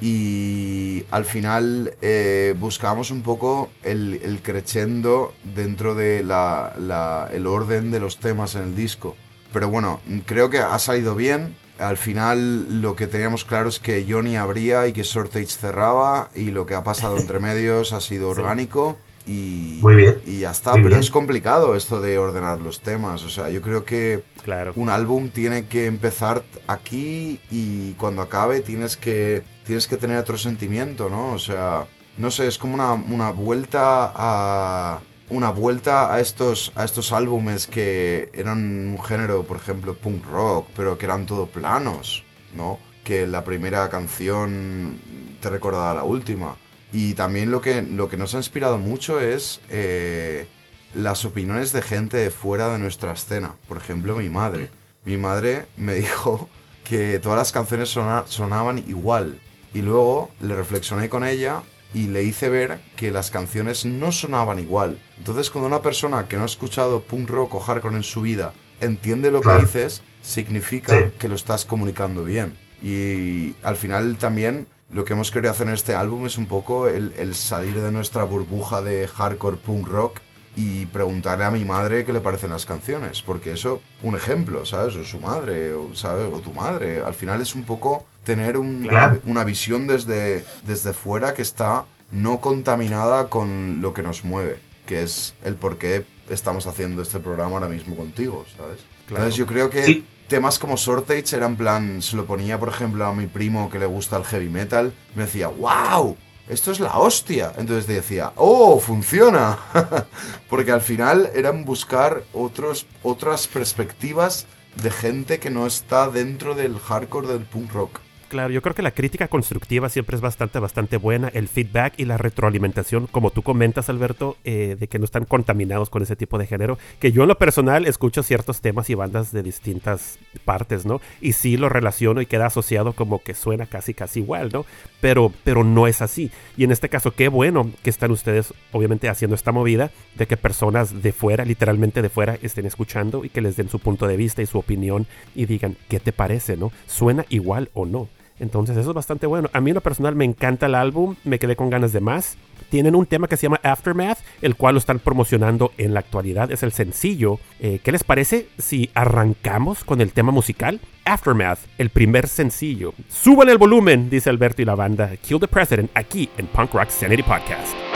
Y 0.00 1.04
al 1.10 1.24
final 1.24 1.94
eh, 2.02 2.54
buscábamos 2.58 3.10
un 3.10 3.22
poco 3.22 3.70
el, 3.82 4.20
el 4.22 4.40
crescendo 4.42 5.34
dentro 5.54 5.94
de 5.94 6.22
la, 6.22 6.74
la- 6.78 7.28
el 7.32 7.46
orden 7.46 7.90
de 7.90 8.00
los 8.00 8.18
temas 8.18 8.54
en 8.54 8.62
el 8.62 8.76
disco. 8.76 9.16
Pero 9.52 9.68
bueno, 9.68 10.00
creo 10.26 10.50
que 10.50 10.58
ha 10.58 10.78
salido 10.78 11.14
bien. 11.14 11.56
Al 11.78 11.96
final 11.96 12.80
lo 12.82 12.96
que 12.96 13.06
teníamos 13.06 13.44
claro 13.44 13.68
es 13.68 13.78
que 13.78 14.04
Johnny 14.08 14.36
abría 14.36 14.86
y 14.88 14.92
que 14.92 15.04
Sortage 15.04 15.46
cerraba 15.46 16.28
y 16.34 16.50
lo 16.50 16.66
que 16.66 16.74
ha 16.74 16.84
pasado 16.84 17.18
entre 17.18 17.38
medios 17.40 17.92
ha 17.92 18.00
sido 18.00 18.28
orgánico 18.30 18.98
y, 19.28 19.78
Muy 19.82 19.94
bien. 19.94 20.20
y 20.26 20.40
ya 20.40 20.50
está. 20.50 20.72
Muy 20.72 20.80
Pero 20.82 20.88
bien. 20.96 21.00
es 21.00 21.10
complicado 21.10 21.76
esto 21.76 22.00
de 22.00 22.18
ordenar 22.18 22.60
los 22.60 22.80
temas. 22.80 23.22
O 23.24 23.28
sea, 23.28 23.50
yo 23.50 23.60
creo 23.62 23.84
que 23.84 24.24
Claro. 24.42 24.72
un 24.76 24.88
álbum 24.88 25.28
tiene 25.28 25.66
que 25.66 25.86
empezar 25.86 26.42
aquí 26.66 27.40
y 27.50 27.92
cuando 27.94 28.22
acabe 28.22 28.60
tienes 28.60 28.96
que 28.96 29.42
tienes 29.66 29.86
que 29.86 29.96
tener 29.98 30.16
otro 30.18 30.38
sentimiento, 30.38 31.10
¿no? 31.10 31.32
O 31.34 31.38
sea, 31.38 31.86
no 32.16 32.30
sé, 32.30 32.46
es 32.46 32.56
como 32.58 32.74
una, 32.74 32.94
una 32.94 33.30
vuelta 33.32 34.12
a 34.14 35.00
una 35.30 35.50
vuelta 35.50 36.12
a 36.14 36.20
estos 36.20 36.72
a 36.74 36.84
estos 36.84 37.12
álbumes 37.12 37.66
que 37.66 38.30
eran 38.32 38.58
un 38.96 39.02
género, 39.04 39.42
por 39.44 39.58
ejemplo, 39.58 39.94
punk 39.94 40.24
rock, 40.26 40.68
pero 40.74 40.96
que 40.96 41.04
eran 41.04 41.26
todo 41.26 41.46
planos, 41.46 42.24
¿no? 42.56 42.78
Que 43.04 43.26
la 43.26 43.44
primera 43.44 43.88
canción 43.90 44.98
te 45.40 45.50
recordaba 45.50 45.92
la 45.94 46.04
última. 46.04 46.56
Y 46.92 47.14
también 47.14 47.50
lo 47.50 47.60
que, 47.60 47.82
lo 47.82 48.08
que 48.08 48.16
nos 48.16 48.34
ha 48.34 48.38
inspirado 48.38 48.78
mucho 48.78 49.20
es 49.20 49.60
eh, 49.68 50.46
las 50.94 51.24
opiniones 51.24 51.72
de 51.72 51.82
gente 51.82 52.16
de 52.16 52.30
fuera 52.30 52.70
de 52.72 52.78
nuestra 52.78 53.12
escena. 53.12 53.54
Por 53.68 53.76
ejemplo, 53.76 54.16
mi 54.16 54.28
madre. 54.30 54.70
Mi 55.04 55.16
madre 55.16 55.66
me 55.76 55.94
dijo 55.96 56.48
que 56.84 57.18
todas 57.18 57.38
las 57.38 57.52
canciones 57.52 57.90
sona- 57.90 58.24
sonaban 58.26 58.78
igual. 58.78 59.38
Y 59.74 59.82
luego 59.82 60.30
le 60.40 60.56
reflexioné 60.56 61.10
con 61.10 61.24
ella 61.24 61.62
y 61.92 62.06
le 62.08 62.22
hice 62.22 62.48
ver 62.48 62.80
que 62.96 63.10
las 63.10 63.30
canciones 63.30 63.84
no 63.84 64.12
sonaban 64.12 64.58
igual. 64.58 64.98
Entonces, 65.18 65.50
cuando 65.50 65.68
una 65.68 65.82
persona 65.82 66.26
que 66.26 66.36
no 66.36 66.42
ha 66.44 66.46
escuchado 66.46 67.02
punk 67.02 67.28
rock 67.28 67.54
o 67.54 67.60
hardcore 67.60 67.96
en 67.96 68.02
su 68.02 68.22
vida 68.22 68.54
entiende 68.80 69.30
lo 69.30 69.40
que 69.42 69.52
dices, 69.60 70.02
significa 70.22 71.10
que 71.18 71.28
lo 71.28 71.34
estás 71.34 71.64
comunicando 71.66 72.24
bien. 72.24 72.56
Y 72.82 73.54
al 73.62 73.76
final 73.76 74.16
también 74.16 74.66
lo 74.90 75.04
que 75.04 75.12
hemos 75.12 75.30
querido 75.30 75.50
hacer 75.52 75.68
en 75.68 75.74
este 75.74 75.94
álbum 75.94 76.26
es 76.26 76.38
un 76.38 76.46
poco 76.46 76.88
el, 76.88 77.12
el 77.18 77.34
salir 77.34 77.80
de 77.80 77.92
nuestra 77.92 78.24
burbuja 78.24 78.80
de 78.82 79.06
hardcore 79.08 79.56
punk 79.58 79.86
rock 79.88 80.20
y 80.56 80.86
preguntarle 80.86 81.44
a 81.44 81.50
mi 81.50 81.64
madre 81.64 82.04
qué 82.04 82.12
le 82.12 82.20
parecen 82.20 82.50
las 82.50 82.66
canciones, 82.66 83.22
porque 83.22 83.52
eso, 83.52 83.80
un 84.02 84.16
ejemplo, 84.16 84.64
¿sabes? 84.66 84.96
O 84.96 85.04
su 85.04 85.20
madre, 85.20 85.72
o, 85.74 85.94
¿sabes? 85.94 86.32
O 86.32 86.40
tu 86.40 86.52
madre. 86.52 87.00
Al 87.02 87.14
final 87.14 87.40
es 87.40 87.54
un 87.54 87.62
poco 87.64 88.06
tener 88.24 88.56
un- 88.56 88.82
Claro. 88.88 89.20
una 89.26 89.44
visión 89.44 89.86
desde, 89.86 90.44
desde 90.66 90.92
fuera 90.92 91.32
que 91.34 91.42
está 91.42 91.84
no 92.10 92.40
contaminada 92.40 93.28
con 93.28 93.80
lo 93.80 93.92
que 93.94 94.02
nos 94.02 94.24
mueve, 94.24 94.58
que 94.86 95.02
es 95.02 95.34
el 95.44 95.54
por 95.54 95.78
qué 95.78 96.06
estamos 96.28 96.66
haciendo 96.66 97.02
este 97.02 97.20
programa 97.20 97.52
ahora 97.56 97.68
mismo 97.68 97.94
contigo, 97.94 98.44
¿sabes? 98.56 98.78
Claro. 99.06 99.24
Entonces 99.24 99.34
yo 99.36 99.46
creo 99.46 99.70
que 99.70 99.84
Sí. 99.84 100.06
Temas 100.28 100.58
como 100.58 100.76
Sortage 100.76 101.34
eran 101.34 101.56
plan, 101.56 102.02
se 102.02 102.16
lo 102.16 102.26
ponía 102.26 102.58
por 102.58 102.68
ejemplo 102.68 103.04
a 103.04 103.14
mi 103.14 103.26
primo 103.26 103.70
que 103.70 103.78
le 103.78 103.86
gusta 103.86 104.16
el 104.16 104.24
heavy 104.24 104.48
metal, 104.48 104.92
me 105.14 105.24
decía, 105.24 105.48
wow, 105.48 106.16
esto 106.48 106.70
es 106.70 106.80
la 106.80 106.98
hostia. 106.98 107.52
Entonces 107.56 107.86
decía, 107.86 108.32
oh, 108.36 108.80
funciona. 108.80 109.58
Porque 110.48 110.72
al 110.72 110.80
final 110.80 111.30
eran 111.34 111.64
buscar 111.64 112.24
otros, 112.32 112.86
otras 113.02 113.46
perspectivas 113.46 114.46
de 114.82 114.90
gente 114.90 115.40
que 115.40 115.50
no 115.50 115.66
está 115.66 116.08
dentro 116.08 116.54
del 116.54 116.78
hardcore 116.78 117.28
del 117.28 117.44
punk 117.44 117.72
rock. 117.72 118.00
Claro, 118.28 118.52
yo 118.52 118.60
creo 118.60 118.74
que 118.74 118.82
la 118.82 118.90
crítica 118.90 119.26
constructiva 119.26 119.88
siempre 119.88 120.14
es 120.14 120.20
bastante, 120.20 120.58
bastante 120.58 120.98
buena. 120.98 121.28
El 121.28 121.48
feedback 121.48 121.94
y 121.96 122.04
la 122.04 122.18
retroalimentación, 122.18 123.06
como 123.06 123.30
tú 123.30 123.40
comentas, 123.42 123.88
Alberto, 123.88 124.36
eh, 124.44 124.76
de 124.78 124.86
que 124.86 124.98
no 124.98 125.06
están 125.06 125.24
contaminados 125.24 125.88
con 125.88 126.02
ese 126.02 126.14
tipo 126.14 126.36
de 126.36 126.46
género. 126.46 126.76
Que 127.00 127.10
yo 127.10 127.22
en 127.22 127.28
lo 127.28 127.38
personal 127.38 127.86
escucho 127.86 128.22
ciertos 128.22 128.60
temas 128.60 128.90
y 128.90 128.94
bandas 128.94 129.32
de 129.32 129.42
distintas 129.42 130.18
partes, 130.44 130.84
¿no? 130.84 131.00
Y 131.22 131.32
sí 131.32 131.56
lo 131.56 131.70
relaciono 131.70 132.20
y 132.20 132.26
queda 132.26 132.46
asociado 132.46 132.92
como 132.92 133.22
que 133.22 133.32
suena 133.32 133.64
casi, 133.64 133.94
casi 133.94 134.20
igual, 134.20 134.50
¿no? 134.52 134.66
Pero, 135.00 135.32
pero 135.42 135.64
no 135.64 135.86
es 135.86 136.02
así. 136.02 136.30
Y 136.58 136.64
en 136.64 136.70
este 136.70 136.90
caso, 136.90 137.12
qué 137.12 137.28
bueno 137.28 137.70
que 137.82 137.88
están 137.88 138.10
ustedes, 138.10 138.52
obviamente, 138.72 139.08
haciendo 139.08 139.36
esta 139.36 139.52
movida 139.52 139.90
de 140.16 140.26
que 140.26 140.36
personas 140.36 141.02
de 141.02 141.12
fuera, 141.12 141.46
literalmente 141.46 142.02
de 142.02 142.10
fuera, 142.10 142.36
estén 142.42 142.66
escuchando 142.66 143.24
y 143.24 143.30
que 143.30 143.40
les 143.40 143.56
den 143.56 143.70
su 143.70 143.78
punto 143.78 144.06
de 144.06 144.18
vista 144.18 144.42
y 144.42 144.46
su 144.46 144.58
opinión 144.58 145.06
y 145.34 145.46
digan, 145.46 145.78
¿qué 145.88 145.98
te 145.98 146.12
parece, 146.12 146.58
no? 146.58 146.72
¿Suena 146.86 147.24
igual 147.30 147.70
o 147.72 147.86
no? 147.86 148.10
Entonces 148.40 148.76
eso 148.76 148.90
es 148.90 148.94
bastante 148.94 149.26
bueno. 149.26 149.48
A 149.52 149.60
mí 149.60 149.70
en 149.70 149.74
lo 149.74 149.80
personal 149.80 150.14
me 150.14 150.24
encanta 150.24 150.66
el 150.66 150.74
álbum, 150.74 151.16
me 151.24 151.38
quedé 151.38 151.56
con 151.56 151.70
ganas 151.70 151.92
de 151.92 152.00
más. 152.00 152.36
Tienen 152.70 152.94
un 152.94 153.06
tema 153.06 153.28
que 153.28 153.36
se 153.36 153.44
llama 153.44 153.60
Aftermath, 153.62 154.18
el 154.42 154.54
cual 154.54 154.74
lo 154.74 154.78
están 154.78 154.98
promocionando 154.98 155.72
en 155.78 155.94
la 155.94 156.00
actualidad. 156.00 156.50
Es 156.50 156.62
el 156.62 156.72
sencillo. 156.72 157.38
Eh, 157.60 157.80
¿Qué 157.82 157.92
les 157.92 158.04
parece 158.04 158.48
si 158.58 158.90
arrancamos 158.94 159.84
con 159.84 160.00
el 160.00 160.12
tema 160.12 160.32
musical? 160.32 160.80
Aftermath, 161.04 161.60
el 161.78 161.88
primer 161.88 162.28
sencillo. 162.28 162.92
Suban 163.08 163.48
el 163.48 163.56
volumen, 163.56 164.10
dice 164.10 164.28
Alberto 164.28 164.60
y 164.60 164.66
la 164.66 164.74
banda. 164.74 165.16
Kill 165.16 165.40
the 165.40 165.48
President, 165.48 165.90
aquí 165.94 166.28
en 166.36 166.46
Punk 166.46 166.74
Rock 166.74 166.90
Sanity 166.90 167.22
Podcast. 167.22 167.87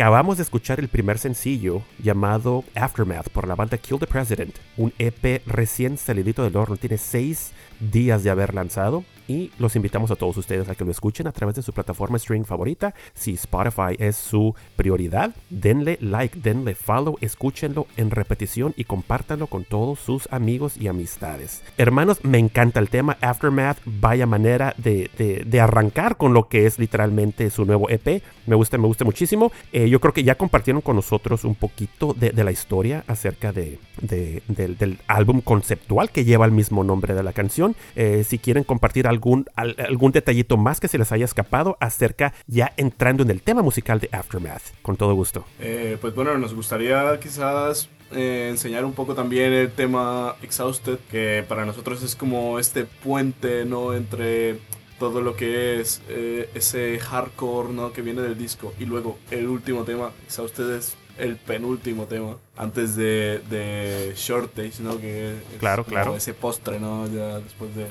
Acabamos 0.00 0.38
de 0.38 0.44
escuchar 0.44 0.80
el 0.80 0.88
primer 0.88 1.18
sencillo 1.18 1.82
llamado 2.02 2.64
Aftermath 2.74 3.28
por 3.28 3.46
la 3.46 3.54
banda 3.54 3.76
Kill 3.76 3.98
the 3.98 4.06
President, 4.06 4.56
un 4.78 4.94
EP 4.98 5.42
recién 5.44 5.98
salidito 5.98 6.42
del 6.42 6.56
horno, 6.56 6.78
tiene 6.78 6.96
seis 6.96 7.52
días 7.80 8.24
de 8.24 8.30
haber 8.30 8.54
lanzado 8.54 9.04
y 9.30 9.52
los 9.58 9.76
invitamos 9.76 10.10
a 10.10 10.16
todos 10.16 10.36
ustedes 10.36 10.68
a 10.68 10.74
que 10.74 10.84
lo 10.84 10.90
escuchen 10.90 11.28
a 11.28 11.32
través 11.32 11.54
de 11.54 11.62
su 11.62 11.72
plataforma 11.72 12.16
streaming 12.16 12.44
favorita. 12.44 12.94
Si 13.14 13.34
Spotify 13.34 13.94
es 13.98 14.16
su 14.16 14.56
prioridad, 14.74 15.36
denle 15.50 15.98
like, 16.00 16.40
denle 16.40 16.74
follow, 16.74 17.16
escúchenlo 17.20 17.86
en 17.96 18.10
repetición 18.10 18.74
y 18.76 18.84
compártanlo 18.84 19.46
con 19.46 19.64
todos 19.64 20.00
sus 20.00 20.26
amigos 20.32 20.76
y 20.76 20.88
amistades. 20.88 21.62
Hermanos, 21.78 22.24
me 22.24 22.38
encanta 22.38 22.80
el 22.80 22.88
tema 22.88 23.18
Aftermath, 23.20 23.78
vaya 23.84 24.26
manera 24.26 24.74
de, 24.78 25.10
de, 25.16 25.60
arrancar 25.60 26.16
con 26.16 26.34
lo 26.34 26.48
que 26.48 26.66
es 26.66 26.80
literalmente 26.80 27.50
su 27.50 27.64
nuevo 27.64 27.88
EP. 27.88 28.24
Me 28.46 28.56
gusta, 28.56 28.78
me 28.78 28.88
gusta 28.88 29.04
muchísimo. 29.04 29.52
Eh, 29.72 29.88
yo 29.88 30.00
creo 30.00 30.12
que 30.12 30.24
ya 30.24 30.34
compartieron 30.34 30.82
con 30.82 30.96
nosotros 30.96 31.44
un 31.44 31.54
poquito 31.54 32.14
de, 32.14 32.30
de 32.30 32.42
la 32.42 32.50
historia 32.50 33.04
acerca 33.06 33.52
de, 33.52 33.78
del 34.00 34.98
álbum 35.06 35.40
conceptual 35.40 36.10
que 36.10 36.24
lleva 36.24 36.46
el 36.46 36.52
mismo 36.52 36.82
nombre 36.82 37.14
de 37.14 37.22
la 37.22 37.32
canción. 37.32 37.76
Eh, 37.94 38.24
si 38.26 38.38
quieren 38.38 38.64
compartir 38.64 39.06
algo 39.06 39.19
algún, 39.54 40.12
detallito 40.12 40.56
más 40.56 40.80
que 40.80 40.88
se 40.88 40.98
les 40.98 41.12
haya 41.12 41.24
escapado 41.24 41.76
acerca 41.80 42.32
ya 42.46 42.72
entrando 42.76 43.22
en 43.22 43.30
el 43.30 43.42
tema 43.42 43.62
musical 43.62 44.00
de 44.00 44.08
Aftermath. 44.12 44.62
Con 44.82 44.96
todo 44.96 45.14
gusto. 45.14 45.44
Eh, 45.60 45.98
pues 46.00 46.14
bueno, 46.14 46.36
nos 46.38 46.54
gustaría 46.54 47.18
quizás 47.20 47.88
eh, 48.12 48.48
enseñar 48.50 48.84
un 48.84 48.92
poco 48.92 49.14
también 49.14 49.52
el 49.52 49.70
tema 49.70 50.34
Exhausted, 50.42 50.98
que 51.10 51.44
para 51.48 51.64
nosotros 51.64 52.02
es 52.02 52.16
como 52.16 52.58
este 52.58 52.84
puente, 52.84 53.64
¿no? 53.64 53.94
Entre 53.94 54.58
todo 54.98 55.20
lo 55.20 55.34
que 55.36 55.80
es 55.80 56.02
eh, 56.08 56.50
ese 56.54 56.98
hardcore, 56.98 57.72
¿no? 57.72 57.92
Que 57.92 58.02
viene 58.02 58.20
del 58.22 58.36
disco. 58.36 58.74
Y 58.78 58.84
luego 58.84 59.18
el 59.30 59.48
último 59.48 59.84
tema, 59.84 60.10
Exhausted 60.26 60.70
es 60.74 60.96
el 61.20 61.36
penúltimo 61.36 62.06
tema 62.06 62.36
antes 62.56 62.96
de, 62.96 63.40
de 63.50 64.12
Shortage, 64.16 64.82
¿no? 64.82 65.00
Que 65.00 65.30
es 65.32 65.58
claro, 65.58 65.84
claro. 65.84 66.16
ese 66.16 66.34
postre, 66.34 66.80
¿no? 66.80 67.06
Ya 67.06 67.38
después 67.38 67.74
de, 67.74 67.86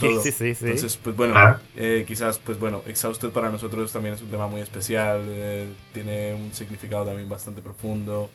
todo. 0.00 0.22
Sí, 0.22 0.32
sí, 0.32 0.54
sí. 0.54 0.64
Entonces, 0.64 0.96
pues 0.96 1.16
bueno, 1.16 1.34
eh, 1.76 2.04
quizás, 2.06 2.38
pues 2.38 2.58
bueno, 2.58 2.82
Exhausted 2.86 3.30
para 3.30 3.50
nosotros 3.50 3.92
también 3.92 4.14
es 4.14 4.22
un 4.22 4.28
tema 4.28 4.46
muy 4.46 4.60
especial, 4.60 5.22
eh, 5.26 5.68
tiene 5.92 6.34
un 6.34 6.52
significado 6.52 7.04
también 7.06 7.28
bastante 7.28 7.62
profundo 7.62 8.30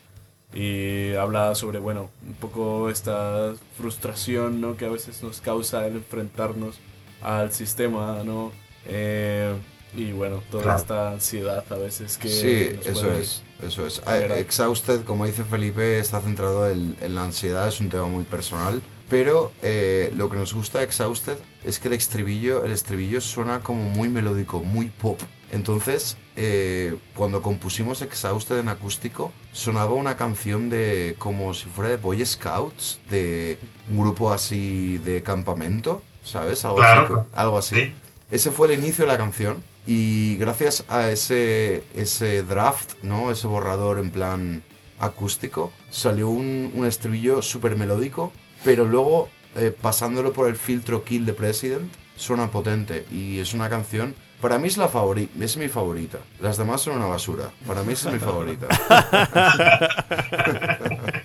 y 0.54 1.14
habla 1.16 1.54
sobre, 1.56 1.80
bueno, 1.80 2.10
un 2.26 2.34
poco 2.36 2.90
esta 2.90 3.54
frustración, 3.78 4.62
¿no? 4.62 4.78
Que 4.78 4.86
a 4.86 4.90
veces 4.90 5.22
nos 5.22 5.42
causa 5.42 5.86
el 5.86 5.98
enfrentarnos 5.98 6.80
al 7.22 7.52
sistema, 7.52 8.24
¿no? 8.24 8.52
Eh, 8.88 9.54
y 9.96 10.12
bueno, 10.12 10.44
toda 10.52 10.76
esta 10.76 11.12
ansiedad 11.12 11.64
a 11.70 11.76
veces 11.76 12.18
que... 12.18 12.30
Sí, 12.30 12.80
eso 12.90 13.12
es, 13.12 13.44
eso 13.62 13.88
es. 13.88 14.02
Exhausted, 14.38 15.04
como 15.04 15.26
dice 15.26 15.44
Felipe, 15.44 16.00
está 16.00 16.22
centrado 16.22 16.70
en, 16.70 16.96
la 17.16 17.24
ansiedad, 17.24 17.68
es 17.68 17.80
un 17.80 17.90
tema 17.90 18.08
muy 18.08 18.24
personal. 18.24 18.82
Pero 19.10 19.52
eh, 19.62 20.12
lo 20.16 20.30
que 20.30 20.38
nos 20.38 20.54
gusta 20.54 20.80
de 20.80 20.86
Exhausted 20.86 21.38
es 21.64 21.80
que 21.80 21.90
el 21.90 21.94
estribillo, 21.94 22.66
el 22.66 22.72
estribillo 22.72 23.22
suena 23.22 23.60
como 23.60 23.84
muy 23.84 24.10
melódico, 24.10 24.62
muy 24.64 24.88
pop. 24.88 25.20
Entonces, 25.52 26.18
eh, 26.36 26.98
cuando 27.16 27.44
compusimos 27.44 28.02
Exhausted 28.02 28.58
en 28.58 28.68
acústico, 28.68 29.32
sonaba 29.52 29.94
una 29.94 30.18
canción 30.18 30.72
de 30.72 31.16
como 31.20 31.54
si 31.54 31.66
fuera 31.70 31.92
de 31.92 31.98
Boy 31.98 32.26
Scouts, 32.26 33.00
de 33.12 33.60
un 33.92 34.00
grupo 34.00 34.34
así 34.34 34.98
de 34.98 35.22
campamento, 35.22 36.02
¿sabes? 36.24 36.66
Algo 36.66 36.82
así. 36.82 37.14
Algo 37.36 37.58
así. 37.60 37.94
Ese 38.32 38.50
fue 38.50 38.74
el 38.74 38.80
inicio 38.80 39.06
de 39.06 39.12
la 39.12 39.18
canción 39.18 39.64
y 39.86 40.38
gracias 40.38 40.86
a 40.88 41.10
ese, 41.10 41.84
ese 41.96 42.44
draft, 42.44 42.94
¿no? 43.04 43.32
Ese 43.32 43.48
borrador 43.48 44.00
en 44.00 44.12
plan 44.12 44.64
acústico, 45.00 45.72
salió 45.90 46.30
un, 46.30 46.72
un 46.74 46.86
estribillo 46.86 47.42
súper 47.42 47.76
melódico, 47.76 48.32
pero 48.64 48.86
luego 48.86 49.30
eh, 49.56 49.76
pasándolo 49.80 50.34
por 50.34 50.48
el 50.48 50.56
filtro 50.56 51.04
Kill 51.04 51.26
the 51.26 51.34
President, 51.34 51.92
suena 52.16 52.50
potente 52.50 53.06
y 53.12 53.40
es 53.40 53.54
una 53.54 53.70
canción 53.70 54.16
para 54.42 54.60
mí 54.60 54.68
es 54.68 54.76
la 54.78 54.90
favorita, 54.90 55.44
es 55.44 55.58
mi 55.58 55.70
favorita. 55.70 56.20
Las 56.40 56.58
demás 56.58 56.82
son 56.82 56.98
una 56.98 57.08
basura. 57.08 57.50
Para 57.66 57.82
mí 57.82 57.94
es 57.94 58.06
mi 58.06 58.20
favorita. 58.20 58.68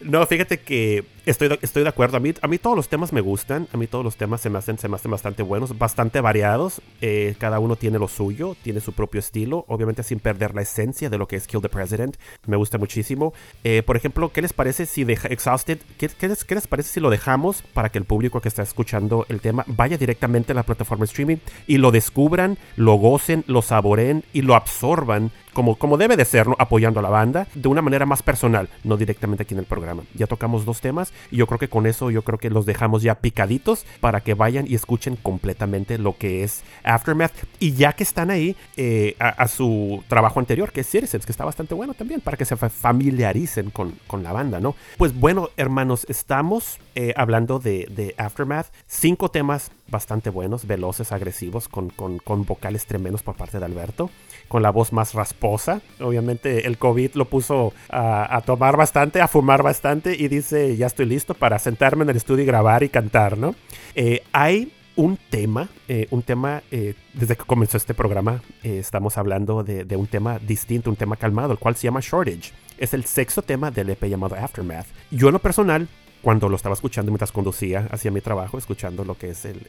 no, 0.00 0.24
fíjate 0.26 0.60
que 0.60 1.04
Estoy 1.24 1.56
estoy 1.62 1.84
de 1.84 1.88
acuerdo. 1.88 2.16
A 2.16 2.20
mí, 2.20 2.34
a 2.40 2.48
mí 2.48 2.58
todos 2.58 2.74
los 2.74 2.88
temas 2.88 3.12
me 3.12 3.20
gustan. 3.20 3.68
A 3.72 3.76
mí 3.76 3.86
todos 3.86 4.04
los 4.04 4.16
temas 4.16 4.40
se 4.40 4.50
me 4.50 4.58
hacen, 4.58 4.76
se 4.78 4.88
me 4.88 4.96
hacen 4.96 5.10
bastante 5.10 5.44
buenos, 5.44 5.78
bastante 5.78 6.20
variados. 6.20 6.82
Eh, 7.00 7.36
cada 7.38 7.60
uno 7.60 7.76
tiene 7.76 8.00
lo 8.00 8.08
suyo, 8.08 8.56
tiene 8.62 8.80
su 8.80 8.92
propio 8.92 9.20
estilo. 9.20 9.64
Obviamente 9.68 10.02
sin 10.02 10.18
perder 10.18 10.52
la 10.52 10.62
esencia 10.62 11.10
de 11.10 11.18
lo 11.18 11.28
que 11.28 11.36
es 11.36 11.46
Kill 11.46 11.60
the 11.60 11.68
President. 11.68 12.16
Me 12.46 12.56
gusta 12.56 12.76
muchísimo. 12.76 13.34
Eh, 13.62 13.84
por 13.84 13.96
ejemplo, 13.96 14.32
¿qué 14.32 14.42
les 14.42 14.52
parece 14.52 14.84
si 14.84 15.04
deja 15.04 15.28
Exhausted? 15.28 15.78
¿qué, 15.96 16.08
les, 16.26 16.44
¿qué, 16.44 16.54
les, 16.56 16.66
parece 16.66 16.90
si 16.90 16.98
lo 16.98 17.08
dejamos 17.08 17.62
para 17.62 17.90
que 17.90 17.98
el 17.98 18.04
público 18.04 18.40
que 18.40 18.48
está 18.48 18.62
escuchando 18.62 19.24
el 19.28 19.40
tema 19.40 19.64
vaya 19.68 19.96
directamente 19.96 20.50
a 20.50 20.56
la 20.56 20.64
plataforma 20.64 21.04
streaming 21.04 21.36
y 21.68 21.78
lo 21.78 21.92
descubran, 21.92 22.58
lo 22.74 22.94
gocen, 22.94 23.44
lo 23.46 23.62
saboren 23.62 24.24
y 24.32 24.42
lo 24.42 24.56
absorban 24.56 25.30
como, 25.52 25.76
como 25.76 25.98
debe 25.98 26.16
de 26.16 26.24
ser, 26.24 26.46
apoyando 26.58 27.00
a 27.00 27.02
la 27.02 27.10
banda 27.10 27.46
de 27.54 27.68
una 27.68 27.82
manera 27.82 28.06
más 28.06 28.22
personal, 28.22 28.68
no 28.84 28.96
directamente 28.96 29.42
aquí 29.42 29.54
en 29.54 29.60
el 29.60 29.66
programa. 29.66 30.02
Ya 30.14 30.26
tocamos 30.26 30.64
dos 30.64 30.80
temas 30.80 31.11
y 31.30 31.36
yo 31.36 31.46
creo 31.46 31.58
que 31.58 31.68
con 31.68 31.86
eso 31.86 32.10
yo 32.10 32.22
creo 32.22 32.38
que 32.38 32.50
los 32.50 32.66
dejamos 32.66 33.02
ya 33.02 33.16
picaditos 33.16 33.84
para 34.00 34.20
que 34.20 34.34
vayan 34.34 34.66
y 34.68 34.74
escuchen 34.74 35.16
completamente 35.16 35.98
lo 35.98 36.16
que 36.16 36.44
es 36.44 36.62
Aftermath. 36.84 37.32
Y 37.58 37.72
ya 37.72 37.92
que 37.92 38.02
están 38.02 38.30
ahí 38.30 38.56
eh, 38.76 39.16
a, 39.18 39.48
su 39.48 40.02
trabajo 40.08 40.40
anterior, 40.40 40.72
que 40.72 40.80
es 40.80 40.90
Citizens, 40.90 41.26
que 41.26 41.32
está 41.32 41.44
bastante 41.44 41.74
bueno 41.74 41.94
también, 41.94 42.20
para 42.20 42.36
que 42.36 42.44
se 42.44 42.56
familiaricen 42.56 43.70
con, 43.70 43.98
con 44.06 44.22
la 44.22 44.32
banda, 44.32 44.60
¿no? 44.60 44.74
Pues 44.98 45.18
bueno, 45.18 45.50
hermanos, 45.56 46.06
estamos 46.08 46.78
eh, 46.94 47.14
hablando 47.16 47.58
de, 47.58 47.86
de, 47.90 48.14
Aftermath. 48.18 48.66
Cinco 48.86 49.30
temas 49.30 49.70
bastante 49.88 50.30
buenos, 50.30 50.66
veloces, 50.66 51.12
agresivos, 51.12 51.68
con, 51.68 51.90
con, 51.90 52.18
con 52.18 52.44
vocales 52.44 52.86
tremendos 52.86 53.22
por 53.22 53.36
parte 53.36 53.58
de 53.58 53.64
Alberto 53.64 54.10
con 54.52 54.62
la 54.62 54.68
voz 54.68 54.92
más 54.92 55.14
rasposa. 55.14 55.80
Obviamente 55.98 56.66
el 56.66 56.76
COVID 56.76 57.14
lo 57.14 57.24
puso 57.24 57.72
a, 57.88 58.42
tomar 58.44 58.76
bastante, 58.76 59.22
a 59.22 59.26
fumar 59.26 59.62
bastante 59.62 60.14
y 60.14 60.28
dice, 60.28 60.76
ya 60.76 60.88
estoy 60.88 61.06
listo 61.06 61.32
para 61.32 61.58
sentarme 61.58 62.04
en 62.04 62.10
el 62.10 62.16
estudio 62.18 62.44
y 62.44 62.46
grabar 62.46 62.82
y 62.82 62.90
cantar, 62.90 63.38
¿no? 63.38 63.54
Eh, 63.94 64.22
hay 64.30 64.70
un 64.94 65.16
tema, 65.30 65.70
eh, 65.88 66.06
un 66.10 66.20
tema, 66.20 66.62
eh, 66.70 66.92
desde 67.14 67.34
que 67.34 67.44
comenzó 67.44 67.78
este 67.78 67.94
programa, 67.94 68.42
estamos 68.62 69.16
hablando 69.16 69.64
de, 69.64 69.86
de, 69.86 69.96
un 69.96 70.06
tema 70.06 70.38
distinto, 70.38 70.90
un 70.90 70.96
tema 70.96 71.16
calmado, 71.16 71.52
el 71.52 71.58
cual 71.58 71.74
se 71.74 71.84
llama 71.84 72.00
Shortage. 72.02 72.52
Es 72.76 72.92
el 72.92 73.06
sexto 73.06 73.40
tema 73.40 73.70
del 73.70 73.88
EP 73.88 74.04
llamado 74.04 74.36
Aftermath. 74.36 74.86
Yo 75.10 75.28
en 75.28 75.32
lo 75.32 75.38
personal 75.38 75.88
cuando 76.22 76.48
lo 76.48 76.56
estaba 76.56 76.74
escuchando 76.74 77.10
mientras 77.10 77.32
conducía 77.32 77.88
hacia 77.90 78.10
mi 78.10 78.20
trabajo, 78.20 78.56
escuchando 78.56 79.04
lo 79.04 79.16
que 79.16 79.30
es 79.30 79.44
el, 79.44 79.60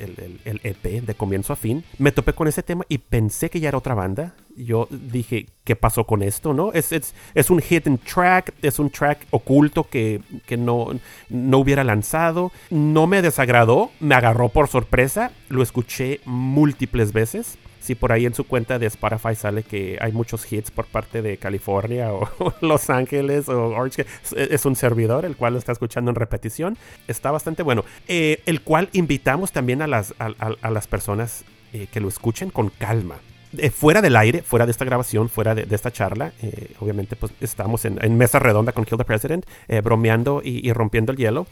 el, 0.45 0.61
EP 0.63 0.85
e 0.85 1.01
de 1.01 1.15
comienzo 1.15 1.51
a 1.51 1.55
fin, 1.55 1.83
me 1.97 2.11
topé 2.11 2.33
con 2.33 2.47
ese 2.47 2.63
tema 2.63 2.85
y 2.87 2.99
pensé 2.99 3.49
que 3.49 3.59
ya 3.59 3.69
era 3.69 3.77
otra 3.77 3.95
banda. 3.95 4.35
Yo 4.55 4.87
dije, 4.91 5.47
¿qué 5.63 5.75
pasó 5.75 6.05
con 6.05 6.21
esto? 6.21 6.53
¿No? 6.53 6.71
Es, 6.73 6.91
es, 6.91 7.15
es 7.33 7.49
un 7.49 7.59
hidden 7.59 7.97
track, 7.97 8.53
es 8.61 8.77
un 8.77 8.91
track 8.91 9.25
oculto 9.31 9.85
que, 9.85 10.21
que 10.45 10.57
no, 10.57 10.89
no 11.29 11.57
hubiera 11.57 11.83
lanzado. 11.83 12.51
No 12.69 13.07
me 13.07 13.23
desagradó, 13.23 13.89
me 13.99 14.13
agarró 14.13 14.49
por 14.49 14.67
sorpresa, 14.67 15.31
lo 15.49 15.63
escuché 15.63 16.21
múltiples 16.25 17.13
veces 17.13 17.57
si 17.84 17.95
por 17.95 18.13
ahí 18.13 18.25
en 18.25 18.34
su 18.34 18.45
cuenta 18.45 18.79
de 18.79 18.86
Spotify 18.86 19.36
sale 19.36 19.63
que 19.63 19.97
hay 19.99 20.13
muchos 20.13 20.49
hits 20.51 20.71
por 20.71 20.86
parte 20.86 21.21
de 21.21 21.38
California 21.38 22.13
o, 22.13 22.29
Los 22.61 22.89
Ángeles 22.89 23.49
o 23.49 23.67
Orange, 23.67 24.05
es 24.36 24.65
un 24.65 24.77
servidor 24.77 25.25
el 25.25 25.36
cual 25.36 25.53
lo 25.53 25.59
está 25.59 25.73
escuchando 25.73 26.09
en 26.09 26.15
repetición. 26.15 26.77
Está 27.07 27.31
bastante 27.31 27.61
bueno. 27.61 27.84
Eh, 28.07 28.41
el 28.45 28.61
cual 28.61 28.88
invitamos 28.93 29.51
también 29.51 29.81
a 29.81 29.88
las, 29.88 30.13
a, 30.17 30.69
las 30.69 30.88
personas 30.88 31.43
eh, 31.73 31.88
que 31.91 31.99
lo 31.99 32.07
escuchen 32.07 32.49
con 32.49 32.69
calma. 32.69 33.17
Eh, 33.57 33.69
fuera 33.69 34.01
del 34.01 34.15
aire, 34.15 34.41
fuera 34.41 34.65
de 34.65 34.71
esta 34.71 34.85
grabación, 34.85 35.29
fuera 35.29 35.53
de, 35.53 35.67
esta 35.73 35.91
charla, 35.91 36.33
eh, 36.41 36.73
obviamente 36.79 37.15
pues 37.15 37.31
estamos 37.39 37.85
en, 37.85 38.17
mesa 38.17 38.39
redonda 38.39 38.71
con 38.71 38.85
Kill 38.85 38.97
the 38.97 39.05
President, 39.05 39.45
eh, 39.67 39.81
bromeando 39.81 40.41
y, 40.43 40.71
rompiendo 40.73 41.11
el 41.11 41.17
hielo, 41.17 41.45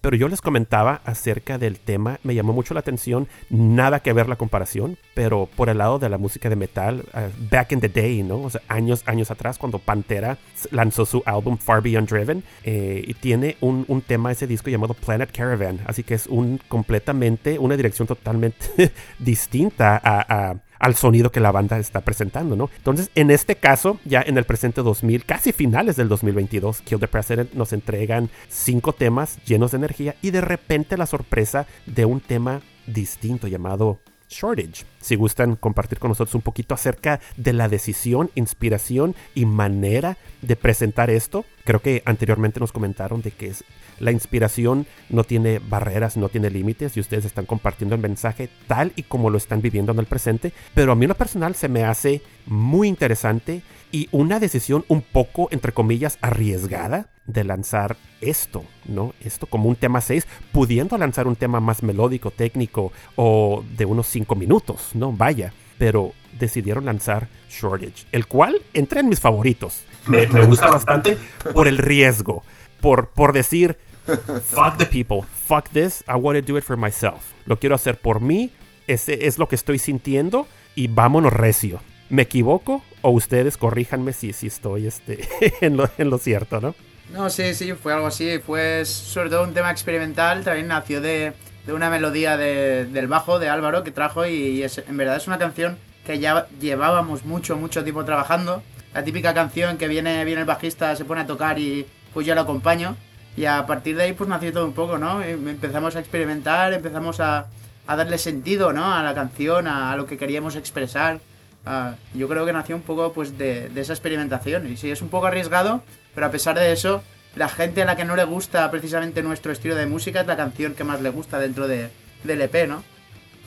pero 0.00 0.16
yo 0.16 0.28
les 0.28 0.40
comentaba 0.40 1.00
acerca 1.04 1.58
del 1.58 1.78
tema, 1.80 2.20
me 2.22 2.34
llamó 2.34 2.52
mucho 2.52 2.74
la 2.74 2.80
atención, 2.80 3.28
nada 3.50 4.00
que 4.00 4.12
ver 4.12 4.28
la 4.28 4.36
comparación, 4.36 4.98
pero 5.14 5.48
por 5.56 5.68
el 5.68 5.78
lado 5.78 5.98
de 5.98 6.08
la 6.08 6.18
música 6.18 6.48
de 6.48 6.56
metal, 6.56 7.04
back 7.50 7.72
in 7.72 7.80
the 7.80 7.88
day, 7.88 8.22
¿no? 8.22 8.42
O 8.42 8.50
sea, 8.50 8.60
años, 8.68 9.02
años 9.06 9.30
atrás, 9.30 9.58
cuando 9.58 9.78
Pantera 9.78 10.38
lanzó 10.70 11.06
su 11.06 11.22
álbum 11.26 11.56
Far 11.56 11.82
Beyond 11.82 12.08
Driven, 12.08 12.44
y 12.64 13.14
tiene 13.14 13.56
un, 13.60 13.84
un 13.88 14.02
tema, 14.02 14.30
ese 14.30 14.46
disco 14.46 14.70
llamado 14.70 14.94
Planet 14.94 15.30
Caravan, 15.32 15.80
así 15.86 16.02
que 16.02 16.14
es 16.14 16.26
un 16.26 16.60
completamente, 16.68 17.58
una 17.58 17.76
dirección 17.76 18.06
totalmente 18.06 18.92
distinta 19.18 20.00
a 20.04 20.56
al 20.78 20.94
sonido 20.94 21.30
que 21.30 21.40
la 21.40 21.52
banda 21.52 21.78
está 21.78 22.00
presentando, 22.00 22.56
¿no? 22.56 22.70
Entonces, 22.76 23.10
en 23.14 23.30
este 23.30 23.56
caso, 23.56 23.98
ya 24.04 24.22
en 24.22 24.38
el 24.38 24.44
presente 24.44 24.82
2000, 24.82 25.24
casi 25.24 25.52
finales 25.52 25.96
del 25.96 26.08
2022, 26.08 26.82
Kill 26.82 27.00
the 27.00 27.08
President 27.08 27.52
nos 27.54 27.72
entregan 27.72 28.30
cinco 28.48 28.92
temas 28.92 29.38
llenos 29.44 29.72
de 29.72 29.78
energía 29.78 30.14
y 30.22 30.30
de 30.30 30.40
repente 30.40 30.96
la 30.96 31.06
sorpresa 31.06 31.66
de 31.86 32.04
un 32.04 32.20
tema 32.20 32.60
distinto 32.86 33.48
llamado 33.48 34.00
Shortage. 34.28 34.84
Si 35.00 35.16
gustan 35.16 35.56
compartir 35.56 35.98
con 35.98 36.10
nosotros 36.10 36.34
un 36.34 36.42
poquito 36.42 36.74
acerca 36.74 37.20
de 37.36 37.52
la 37.52 37.68
decisión, 37.68 38.30
inspiración 38.34 39.14
y 39.34 39.46
manera 39.46 40.18
de 40.42 40.56
presentar 40.56 41.10
esto. 41.10 41.44
Creo 41.64 41.80
que 41.80 42.02
anteriormente 42.04 42.60
nos 42.60 42.72
comentaron 42.72 43.22
de 43.22 43.30
que 43.30 43.48
es, 43.48 43.64
la 44.00 44.12
inspiración 44.12 44.86
no 45.08 45.24
tiene 45.24 45.58
barreras, 45.58 46.16
no 46.16 46.28
tiene 46.28 46.50
límites 46.50 46.96
y 46.96 47.00
ustedes 47.00 47.24
están 47.24 47.46
compartiendo 47.46 47.94
el 47.94 48.00
mensaje 48.00 48.48
tal 48.66 48.92
y 48.96 49.04
como 49.04 49.30
lo 49.30 49.38
están 49.38 49.60
viviendo 49.60 49.92
en 49.92 49.98
el 49.98 50.06
presente. 50.06 50.52
Pero 50.74 50.92
a 50.92 50.94
mí 50.94 51.04
en 51.04 51.10
lo 51.10 51.14
personal 51.16 51.54
se 51.54 51.68
me 51.68 51.84
hace 51.84 52.22
muy 52.46 52.88
interesante 52.88 53.62
y 53.90 54.08
una 54.12 54.38
decisión 54.38 54.84
un 54.88 55.02
poco, 55.02 55.48
entre 55.50 55.72
comillas, 55.72 56.18
arriesgada 56.20 57.08
de 57.26 57.44
lanzar 57.44 57.96
esto, 58.20 58.64
¿no? 58.86 59.14
Esto 59.20 59.46
como 59.46 59.68
un 59.68 59.76
tema 59.76 60.00
6, 60.00 60.26
pudiendo 60.52 60.96
lanzar 60.98 61.26
un 61.26 61.36
tema 61.36 61.60
más 61.60 61.82
melódico, 61.82 62.30
técnico 62.30 62.92
o 63.16 63.64
de 63.76 63.84
unos 63.84 64.06
5 64.08 64.34
minutos, 64.34 64.90
¿no? 64.94 65.12
Vaya, 65.12 65.52
pero 65.78 66.12
decidieron 66.38 66.84
lanzar 66.84 67.28
Shortage, 67.50 68.06
el 68.12 68.26
cual 68.26 68.60
entra 68.74 69.00
en 69.00 69.08
mis 69.08 69.20
favoritos. 69.20 69.84
Me, 70.06 70.26
me 70.26 70.44
gusta 70.46 70.70
bastante 70.70 71.18
por 71.54 71.68
el 71.68 71.78
riesgo, 71.78 72.42
por, 72.80 73.10
por 73.10 73.32
decir, 73.32 73.76
fuck 74.44 74.76
the 74.78 74.86
people, 74.86 75.22
fuck 75.46 75.68
this, 75.70 76.02
I 76.08 76.14
want 76.16 76.36
to 76.38 76.42
do 76.52 76.58
it 76.58 76.64
for 76.64 76.76
myself. 76.76 77.32
Lo 77.46 77.58
quiero 77.58 77.74
hacer 77.74 77.98
por 77.98 78.20
mí, 78.20 78.50
ese 78.86 79.26
es 79.26 79.38
lo 79.38 79.48
que 79.48 79.54
estoy 79.56 79.78
sintiendo 79.78 80.46
y 80.74 80.88
vámonos 80.88 81.32
recio. 81.32 81.80
¿Me 82.10 82.22
equivoco? 82.22 82.82
O 83.02 83.10
ustedes 83.10 83.56
corríjanme 83.56 84.12
si, 84.12 84.32
si 84.32 84.46
estoy 84.46 84.86
este, 84.86 85.28
en, 85.60 85.76
lo, 85.76 85.88
en 85.98 86.10
lo 86.10 86.18
cierto, 86.18 86.60
¿no? 86.60 86.74
No, 87.12 87.30
sí, 87.30 87.54
sí, 87.54 87.72
fue 87.72 87.92
algo 87.92 88.06
así. 88.06 88.38
Fue 88.38 88.84
sobre 88.84 89.30
todo 89.30 89.44
un 89.44 89.54
tema 89.54 89.70
experimental. 89.70 90.44
También 90.44 90.68
nació 90.68 91.00
de, 91.00 91.32
de 91.66 91.72
una 91.72 91.88
melodía 91.90 92.36
de- 92.36 92.84
del 92.86 93.08
bajo 93.08 93.38
de 93.38 93.48
Álvaro 93.48 93.82
que 93.84 93.90
trajo 93.90 94.26
y, 94.26 94.62
es, 94.62 94.78
en 94.78 94.96
verdad 94.96 95.16
es 95.16 95.26
una 95.26 95.38
canción 95.38 95.78
que 96.06 96.18
ya 96.18 96.46
llevábamos 96.60 97.24
mucho, 97.24 97.56
mucho 97.56 97.82
tiempo 97.82 98.04
trabajando. 98.04 98.62
La 98.94 99.04
típica 99.04 99.32
canción 99.34 99.76
que 99.78 99.88
viene, 99.88 100.24
viene 100.24 100.40
el 100.42 100.46
bajista, 100.46 100.96
se 100.96 101.04
pone 101.04 101.22
a 101.22 101.26
tocar 101.26 101.58
y 101.58 101.86
pues 102.14 102.26
yo 102.26 102.34
lo 102.34 102.40
acompaño. 102.42 102.96
Y 103.38 103.46
a 103.46 103.64
partir 103.66 103.96
de 103.96 104.02
ahí 104.02 104.12
pues 104.14 104.28
nació 104.28 104.52
todo 104.52 104.64
un 104.64 104.72
poco, 104.72 104.98
¿no? 104.98 105.22
Empezamos 105.22 105.94
a 105.94 106.00
experimentar, 106.00 106.72
empezamos 106.72 107.20
a, 107.20 107.46
a 107.86 107.94
darle 107.96 108.18
sentido, 108.18 108.72
¿no? 108.72 108.92
A 108.92 109.00
la 109.04 109.14
canción, 109.14 109.68
a, 109.68 109.92
a 109.92 109.96
lo 109.96 110.06
que 110.06 110.18
queríamos 110.18 110.56
expresar. 110.56 111.20
Ah, 111.64 111.94
yo 112.14 112.28
creo 112.28 112.44
que 112.44 112.52
nació 112.52 112.74
un 112.74 112.82
poco 112.82 113.12
pues 113.12 113.38
de, 113.38 113.68
de 113.68 113.80
esa 113.80 113.92
experimentación. 113.92 114.68
Y 114.68 114.76
sí, 114.76 114.90
es 114.90 115.02
un 115.02 115.08
poco 115.08 115.26
arriesgado, 115.28 115.84
pero 116.16 116.26
a 116.26 116.32
pesar 116.32 116.58
de 116.58 116.72
eso, 116.72 117.00
la 117.36 117.48
gente 117.48 117.82
a 117.82 117.84
la 117.84 117.94
que 117.94 118.04
no 118.04 118.16
le 118.16 118.24
gusta 118.24 118.68
precisamente 118.72 119.22
nuestro 119.22 119.52
estilo 119.52 119.76
de 119.76 119.86
música 119.86 120.22
es 120.22 120.26
la 120.26 120.36
canción 120.36 120.74
que 120.74 120.82
más 120.82 121.00
le 121.00 121.10
gusta 121.10 121.38
dentro 121.38 121.68
de, 121.68 121.90
del 122.24 122.42
EP, 122.42 122.66
¿no? 122.66 122.82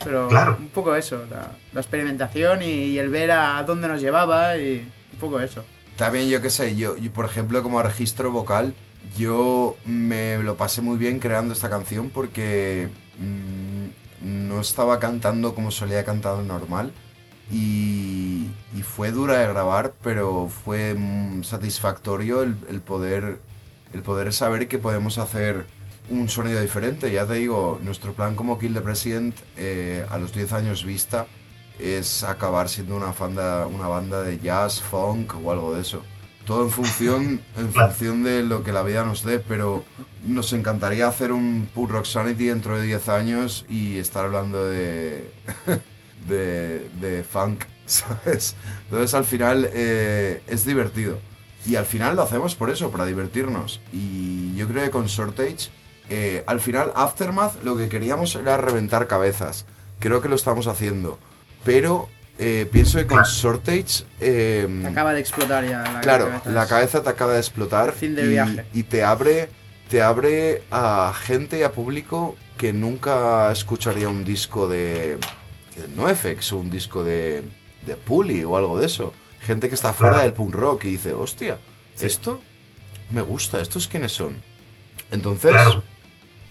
Pero 0.02 0.30
un 0.58 0.70
poco 0.70 0.96
eso, 0.96 1.26
la, 1.30 1.50
la 1.74 1.82
experimentación 1.82 2.64
y, 2.64 2.72
y 2.72 2.98
el 2.98 3.10
ver 3.10 3.32
a 3.32 3.62
dónde 3.64 3.90
nos 3.90 4.00
llevaba 4.00 4.56
y 4.56 4.90
un 5.12 5.20
poco 5.20 5.42
eso. 5.42 5.66
También 5.98 6.30
yo 6.30 6.42
qué 6.42 6.50
sé, 6.50 6.78
yo, 6.78 6.96
yo, 6.96 7.12
por 7.12 7.26
ejemplo 7.26 7.62
como 7.62 7.84
registro 7.84 8.32
vocal, 8.32 8.74
yo 9.18 9.76
me 9.86 10.38
lo 10.38 10.58
pasé 10.58 10.82
muy 10.82 10.98
bien 10.98 11.20
creando 11.20 11.54
esta 11.54 11.70
canción 11.70 12.10
porque 12.10 12.90
mm, 13.20 14.48
no 14.48 14.62
estaba 14.62 15.00
cantando 15.00 15.56
como 15.56 15.72
solía 15.72 16.04
cantar 16.06 16.38
normal 16.40 16.92
y, 17.52 18.48
fue 18.84 19.12
dura 19.12 19.38
de 19.38 19.48
grabar, 19.48 19.94
pero 20.04 20.50
fue 20.50 20.96
mm, 20.96 21.44
satisfactorio 21.44 22.42
el, 22.42 22.82
poder 22.82 23.40
el 23.94 24.02
poder 24.02 24.34
saber 24.34 24.68
que 24.68 24.80
podemos 24.80 25.18
hacer 25.18 25.66
un 26.10 26.30
sonido 26.30 26.62
diferente. 26.62 27.12
Ya 27.12 27.26
te 27.26 27.36
digo, 27.36 27.80
nuestro 27.84 28.14
plan 28.14 28.36
como 28.36 28.58
Kill 28.58 28.74
the 28.74 28.82
President 28.82 29.36
eh, 29.58 30.06
a 30.10 30.18
los 30.18 30.34
10 30.34 30.54
años 30.54 30.84
vista 30.84 31.28
es 31.80 32.24
acabar 32.24 32.70
siendo 32.70 32.96
una 32.96 33.12
banda, 33.12 33.68
una 33.68 33.88
banda 33.88 34.22
de 34.24 34.40
jazz, 34.40 34.82
funk 34.82 35.34
o 35.44 35.52
algo 35.52 35.74
de 35.76 35.82
eso. 35.82 36.04
Todo 36.46 36.64
en 36.64 36.72
función, 36.72 37.42
en 37.58 37.72
función 37.72 38.24
de 38.24 38.44
lo 38.44 38.64
que 38.64 38.72
la 38.72 38.84
vida 38.84 39.06
nos 39.06 39.24
dé, 39.24 39.40
pero 39.40 39.84
nos 40.26 40.54
encantaría 40.54 41.08
hacer 41.08 41.32
un 41.32 41.70
Punk 41.74 41.92
Rock 41.92 42.06
Sanity 42.06 42.46
dentro 42.46 42.78
de 42.80 42.88
10 42.88 43.10
años 43.10 43.66
y 43.70 43.98
estar 43.98 44.26
hablando 44.26 44.68
de, 44.68 45.32
de, 46.28 46.90
de 47.00 47.24
funk, 47.24 47.66
¿sabes? 47.86 48.56
Entonces 48.86 49.14
al 49.14 49.26
final 49.26 49.70
eh, 49.72 50.42
es 50.48 50.66
divertido. 50.66 51.20
Y 51.66 51.76
al 51.76 51.86
final 51.86 52.16
lo 52.16 52.24
hacemos 52.24 52.56
por 52.56 52.70
eso, 52.70 52.90
para 52.90 53.06
divertirnos. 53.06 53.82
Y 53.94 54.56
yo 54.56 54.68
creo 54.68 54.84
que 54.84 54.90
con 54.90 55.06
Shortage, 55.06 55.70
eh, 56.10 56.44
al 56.48 56.60
final 56.60 56.92
Aftermath 56.96 57.64
lo 57.64 57.78
que 57.78 57.88
queríamos 57.88 58.36
era 58.36 58.58
reventar 58.58 59.08
cabezas. 59.08 59.66
Creo 60.00 60.22
que 60.22 60.30
lo 60.30 60.36
estamos 60.36 60.66
haciendo. 60.66 61.20
Pero 61.64 62.10
eh, 62.44 62.68
pienso 62.72 62.98
que 62.98 63.06
con 63.08 63.24
Shortage... 63.24 64.04
eh, 64.20 64.68
Te 64.82 64.88
acaba 64.88 65.14
de 65.14 65.20
explotar 65.20 65.64
ya 65.64 65.84
la 65.84 66.02
Claro, 66.02 66.26
cabeza. 66.28 66.50
la 66.52 66.68
cabeza 66.68 67.04
te 67.04 67.10
acaba 67.10 67.34
de 67.34 67.40
explotar 67.40 67.94
Fin 67.94 68.16
del 68.16 68.26
y, 68.26 68.30
viaje. 68.30 68.66
y 68.74 68.84
te 68.84 69.04
abre 69.04 69.50
te 69.90 70.02
abre 70.02 70.64
a 70.72 71.14
gente 71.14 71.60
y 71.60 71.64
a 71.64 71.72
público 71.72 72.36
que 72.58 72.72
nunca 72.74 73.52
escucharía 73.52 74.08
un 74.10 74.24
disco 74.24 74.68
de, 74.68 75.18
de 75.76 75.88
NoFX 75.96 76.54
o 76.54 76.58
un 76.58 76.70
disco 76.70 77.04
de, 77.04 77.44
de 77.86 77.96
Puli 77.96 78.44
o 78.46 78.56
algo 78.56 78.80
de 78.80 78.86
eso. 78.86 79.14
Gente 79.42 79.68
que 79.70 79.76
está 79.76 79.92
fuera 79.94 80.22
del 80.22 80.32
punk 80.34 80.56
rock 80.56 80.86
y 80.86 80.92
dice, 80.92 81.14
hostia, 81.14 81.58
esto 82.00 82.42
me 83.10 83.22
gusta, 83.22 83.60
¿estos 83.60 83.88
quiénes 83.90 84.14
son? 84.14 84.42
Entonces, 85.12 85.52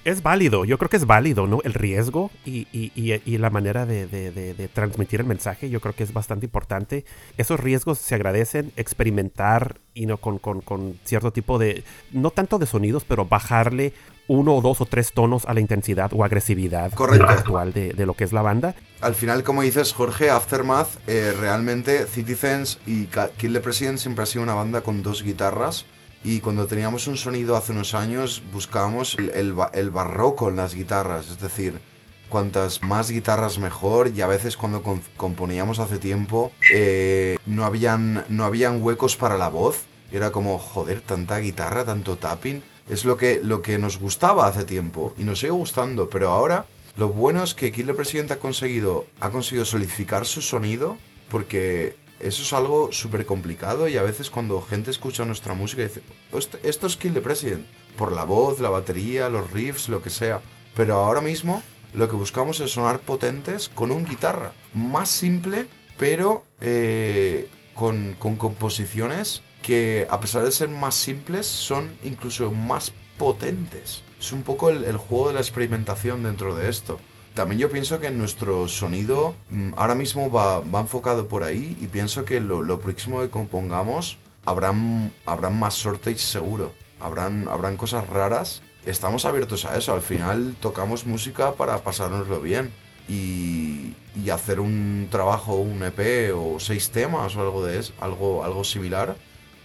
es 0.04 0.22
válido, 0.22 0.64
yo 0.64 0.78
creo 0.78 0.88
que 0.88 0.96
es 0.96 1.06
válido, 1.06 1.46
¿no? 1.46 1.60
El 1.64 1.74
riesgo 1.74 2.30
y, 2.44 2.66
y- 2.72 2.90
y- 2.94 3.20
y 3.24 3.38
la 3.38 3.50
manera 3.50 3.84
de, 3.86 4.06
de- 4.06 4.30
de- 4.30 4.54
de 4.54 4.68
transmitir 4.68 5.20
el 5.20 5.26
mensaje, 5.26 5.68
yo 5.70 5.80
creo 5.80 5.94
que 5.94 6.02
es 6.04 6.12
bastante 6.12 6.46
importante. 6.46 7.04
Esos 7.36 7.60
riesgos 7.60 7.98
se 7.98 8.14
agradecen, 8.14 8.72
experimentar 8.76 9.80
y 9.94 10.06
no 10.06 10.16
con, 10.18 10.38
con- 10.38 10.60
con 10.60 10.98
cierto 11.04 11.32
tipo 11.32 11.58
de, 11.58 11.84
no 12.12 12.30
tanto 12.30 12.58
de 12.58 12.66
sonidos, 12.66 13.04
pero 13.04 13.26
bajarle 13.26 13.92
uno 14.28 14.54
o 14.54 14.60
dos 14.60 14.80
o 14.80 14.86
tres 14.86 15.12
tonos 15.12 15.44
a 15.46 15.54
la 15.54 15.60
intensidad 15.60 16.12
o 16.14 16.24
agresividad 16.24 16.92
Correcto. 16.92 17.26
actual 17.28 17.72
de, 17.72 17.92
de 17.92 18.06
lo 18.06 18.14
que 18.14 18.22
es 18.24 18.32
la 18.32 18.42
banda. 18.42 18.74
al 19.00 19.14
final, 19.16 19.42
como 19.42 19.62
dices, 19.62 19.92
Jorge, 19.92 20.30
Aftermath, 20.30 20.88
eh, 21.08 21.32
realmente 21.38 22.06
Citizens 22.06 22.78
y 22.86 23.06
Kill 23.38 23.52
the 23.52 23.60
President 23.60 23.98
siempre 23.98 24.22
ha 24.22 24.26
sido 24.26 24.44
una 24.44 24.54
banda 24.54 24.82
con 24.82 25.02
dos 25.02 25.22
guitarras. 25.24 25.84
Y 26.22 26.40
cuando 26.40 26.66
teníamos 26.66 27.06
un 27.06 27.16
sonido 27.16 27.56
hace 27.56 27.72
unos 27.72 27.94
años, 27.94 28.42
buscábamos 28.52 29.16
el, 29.18 29.30
el 29.30 29.52
ba- 29.54 29.70
el 29.72 29.90
barroco 29.90 30.48
en 30.50 30.56
las 30.56 30.74
guitarras. 30.74 31.28
Es 31.30 31.40
decir, 31.40 31.80
cuantas 32.28 32.82
más 32.82 33.10
guitarras 33.10 33.58
mejor. 33.58 34.08
Y 34.14 34.20
a 34.20 34.26
veces 34.26 34.56
cuando 34.56 34.82
componíamos 35.16 35.78
hace 35.78 35.98
tiempo, 35.98 36.52
eh, 36.72 37.38
no, 37.46 37.64
habían, 37.64 38.24
no 38.28 38.44
habían 38.44 38.82
huecos 38.82 39.16
para 39.16 39.38
la 39.38 39.48
voz. 39.48 39.84
Era 40.12 40.30
como, 40.30 40.58
joder, 40.58 41.00
tanta 41.00 41.38
guitarra, 41.38 41.84
tanto 41.84 42.16
tapping. 42.18 42.62
Es 42.88 43.04
lo 43.04 43.16
que, 43.16 43.40
lo 43.42 43.62
que 43.62 43.78
nos 43.78 43.98
gustaba 43.98 44.46
hace 44.46 44.64
tiempo. 44.64 45.14
Y 45.16 45.24
nos 45.24 45.38
sigue 45.40 45.52
gustando. 45.52 46.10
Pero 46.10 46.30
ahora 46.30 46.66
lo 46.96 47.08
bueno 47.08 47.42
es 47.42 47.54
que 47.54 47.72
Killer 47.72 47.96
President 47.96 48.32
ha 48.32 48.38
conseguido, 48.38 49.06
ha 49.20 49.30
conseguido 49.30 49.64
solidificar 49.64 50.26
su 50.26 50.42
sonido 50.42 50.98
porque 51.30 51.96
eso 52.20 52.42
es 52.42 52.52
algo 52.52 52.92
súper 52.92 53.26
complicado 53.26 53.88
y 53.88 53.96
a 53.96 54.02
veces 54.02 54.30
cuando 54.30 54.60
gente 54.62 54.90
escucha 54.90 55.24
nuestra 55.24 55.54
música 55.54 55.82
dice, 55.82 56.02
"Esto- 56.32 56.58
es 56.88 56.96
Kill 56.96 57.14
the 57.14 57.20
President, 57.20 57.66
por 57.96 58.12
la 58.12 58.24
voz, 58.24 58.60
la 58.60 58.70
batería, 58.70 59.28
los 59.28 59.50
riffs, 59.50 59.88
lo 59.88 60.02
que 60.02 60.10
sea. 60.10 60.40
Pero 60.74 60.94
ahora 60.94 61.20
mismo 61.20 61.62
lo 61.94 62.08
que 62.08 62.16
buscamos 62.16 62.60
es 62.60 62.70
sonar 62.72 63.00
potentes 63.00 63.68
con 63.68 63.90
un 63.90 64.04
guitarra, 64.04 64.52
más 64.74 65.10
simple, 65.10 65.66
pero 65.98 66.44
eh, 66.60 67.48
con, 67.74 68.14
con 68.18 68.36
composiciones 68.36 69.42
que 69.62 70.06
a 70.08 70.20
pesar 70.20 70.44
de 70.44 70.52
ser 70.52 70.68
más 70.68 70.94
simples 70.94 71.46
son 71.46 71.90
incluso 72.04 72.50
más 72.52 72.92
potentes. 73.18 74.02
Es 74.18 74.32
un 74.32 74.42
poco 74.42 74.70
el 74.70 74.96
juego 74.96 75.28
de 75.28 75.34
la 75.34 75.40
experimentación 75.40 76.22
dentro 76.22 76.54
de 76.54 76.68
esto. 76.70 76.98
También 77.34 77.60
yo 77.60 77.70
pienso 77.70 78.00
que 78.00 78.10
nuestro 78.10 78.66
sonido 78.68 79.34
mm, 79.50 79.72
ahora 79.76 79.94
mismo 79.94 80.30
va, 80.30 80.60
va 80.60 80.80
enfocado 80.80 81.28
por 81.28 81.42
ahí 81.44 81.76
y 81.80 81.86
pienso 81.86 82.24
que 82.24 82.40
lo, 82.40 82.62
lo 82.62 82.80
próximo 82.80 83.20
que 83.20 83.30
compongamos 83.30 84.18
habrán, 84.44 85.12
habrán 85.26 85.58
más 85.58 85.76
shortage 85.76 86.18
seguro. 86.18 86.72
Habrán, 86.98 87.48
habrán 87.48 87.76
cosas 87.76 88.06
raras. 88.08 88.62
Estamos 88.84 89.24
abiertos 89.24 89.64
a 89.64 89.76
eso. 89.78 89.94
Al 89.94 90.02
final 90.02 90.56
tocamos 90.60 91.06
música 91.06 91.52
para 91.54 91.78
pasárnoslo 91.78 92.40
bien. 92.40 92.72
Y, 93.08 93.94
y 94.22 94.30
hacer 94.30 94.60
un 94.60 95.08
trabajo, 95.10 95.54
un 95.56 95.82
EP 95.82 96.32
o 96.34 96.60
seis 96.60 96.90
temas 96.90 97.34
o 97.36 97.40
algo 97.40 97.64
de 97.64 97.78
es- 97.80 97.92
algo, 98.00 98.44
algo 98.44 98.62
similar 98.64 99.16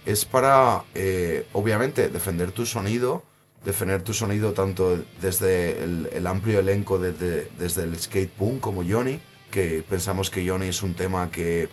es 0.04 0.24
para, 0.24 0.84
eh, 0.94 1.46
obviamente, 1.52 2.08
defender 2.08 2.52
tu 2.52 2.64
sonido, 2.64 3.22
defender 3.66 4.00
tu 4.02 4.14
sonido 4.14 4.52
tanto 4.54 4.98
desde 5.20 5.82
el, 5.84 6.26
amplio 6.26 6.60
elenco, 6.60 6.98
desde, 6.98 7.50
desde 7.58 7.82
el 7.82 7.98
skate 7.98 8.30
punk 8.30 8.60
como 8.60 8.82
Johnny, 8.88 9.20
que 9.50 9.84
pensamos 9.86 10.30
que 10.30 10.48
Johnny 10.48 10.68
es 10.68 10.82
un 10.82 10.94
tema 10.94 11.30
que 11.30 11.68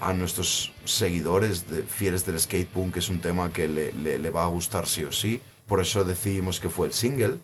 a 0.00 0.12
nuestros 0.12 0.72
seguidores 0.84 1.70
de- 1.70 1.82
fieles 1.84 2.26
del 2.26 2.38
skate 2.38 2.68
punk 2.68 2.96
es 2.98 3.08
un 3.08 3.20
tema 3.20 3.52
que 3.52 3.68
le, 3.68 3.92
le- 3.92 4.18
le 4.18 4.30
va 4.30 4.44
a 4.44 4.48
gustar 4.48 4.86
sí 4.86 5.04
o 5.04 5.12
sí, 5.12 5.40
por 5.66 5.80
eso 5.80 6.04
decidimos 6.04 6.60
que 6.60 6.68
fue 6.68 6.88
el 6.88 6.92
single. 6.92 7.36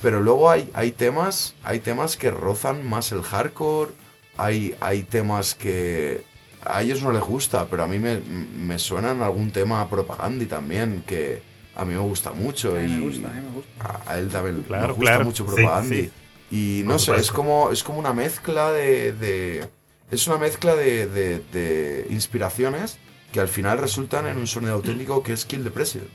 Pero 0.00 0.20
luego 0.22 0.48
hay, 0.48 0.70
hay, 0.74 0.92
temas, 0.92 1.54
hay 1.64 1.80
temas 1.80 2.16
que 2.16 2.30
rozan 2.30 2.88
más 2.88 3.10
el 3.12 3.22
hardcore 3.22 3.90
hay, 4.36 4.76
hay 4.80 5.02
temas 5.02 5.56
que 5.56 6.22
a 6.64 6.80
ellos 6.82 7.02
no 7.02 7.10
les 7.10 7.22
gusta, 7.22 7.66
pero 7.68 7.82
a 7.82 7.88
mí 7.88 7.98
me, 7.98 8.20
me 8.20 8.78
suenan 8.78 9.20
algún 9.20 9.50
tema 9.50 9.88
propaganda 9.90 10.46
también, 10.46 11.02
que 11.04 11.42
a 11.78 11.84
mí 11.84 11.94
me 11.94 12.00
gusta 12.00 12.32
mucho. 12.32 12.76
A 12.76 12.80
mí 12.80 12.88
me 12.88 13.00
gusta, 13.00 13.28
a 13.28 13.32
mí 13.32 13.40
me 13.40 13.50
gusta. 13.52 14.00
a 14.06 14.18
él 14.18 14.28
también 14.28 14.62
Claro, 14.66 14.88
me 14.88 14.92
gusta 14.94 15.00
claro. 15.10 15.24
mucho 15.24 15.46
Sí, 15.82 15.88
sí. 15.88 16.10
Y 16.50 16.82
Por 16.82 16.92
no 16.92 16.98
sé, 16.98 17.16
es 17.16 17.30
como, 17.30 17.70
es 17.70 17.82
como 17.82 17.98
una 17.98 18.12
mezcla 18.12 18.72
de, 18.72 19.12
de- 19.12 19.68
es 20.10 20.26
una 20.26 20.38
mezcla 20.38 20.74
de, 20.74 21.06
de- 21.06 21.40
de 21.52 22.06
inspiraciones 22.10 22.98
que 23.32 23.40
al 23.40 23.48
final 23.48 23.78
resultan 23.78 24.26
en 24.26 24.38
un 24.38 24.46
sonido 24.46 24.74
auténtico 24.74 25.22
que 25.22 25.32
es 25.34 25.44
Kill 25.44 25.62
the 25.62 25.70
President. 25.70 26.10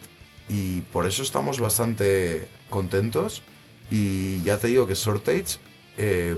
Y 0.49 0.81
por 0.81 1.05
eso 1.07 1.23
estamos 1.23 1.59
bastante 1.59 2.47
contentos. 2.69 3.41
Y 3.91 4.41
ya 4.43 4.57
te 4.57 4.67
digo 4.67 4.87
que 4.87 4.95
Sortage 4.95 5.59
eh, 5.97 6.35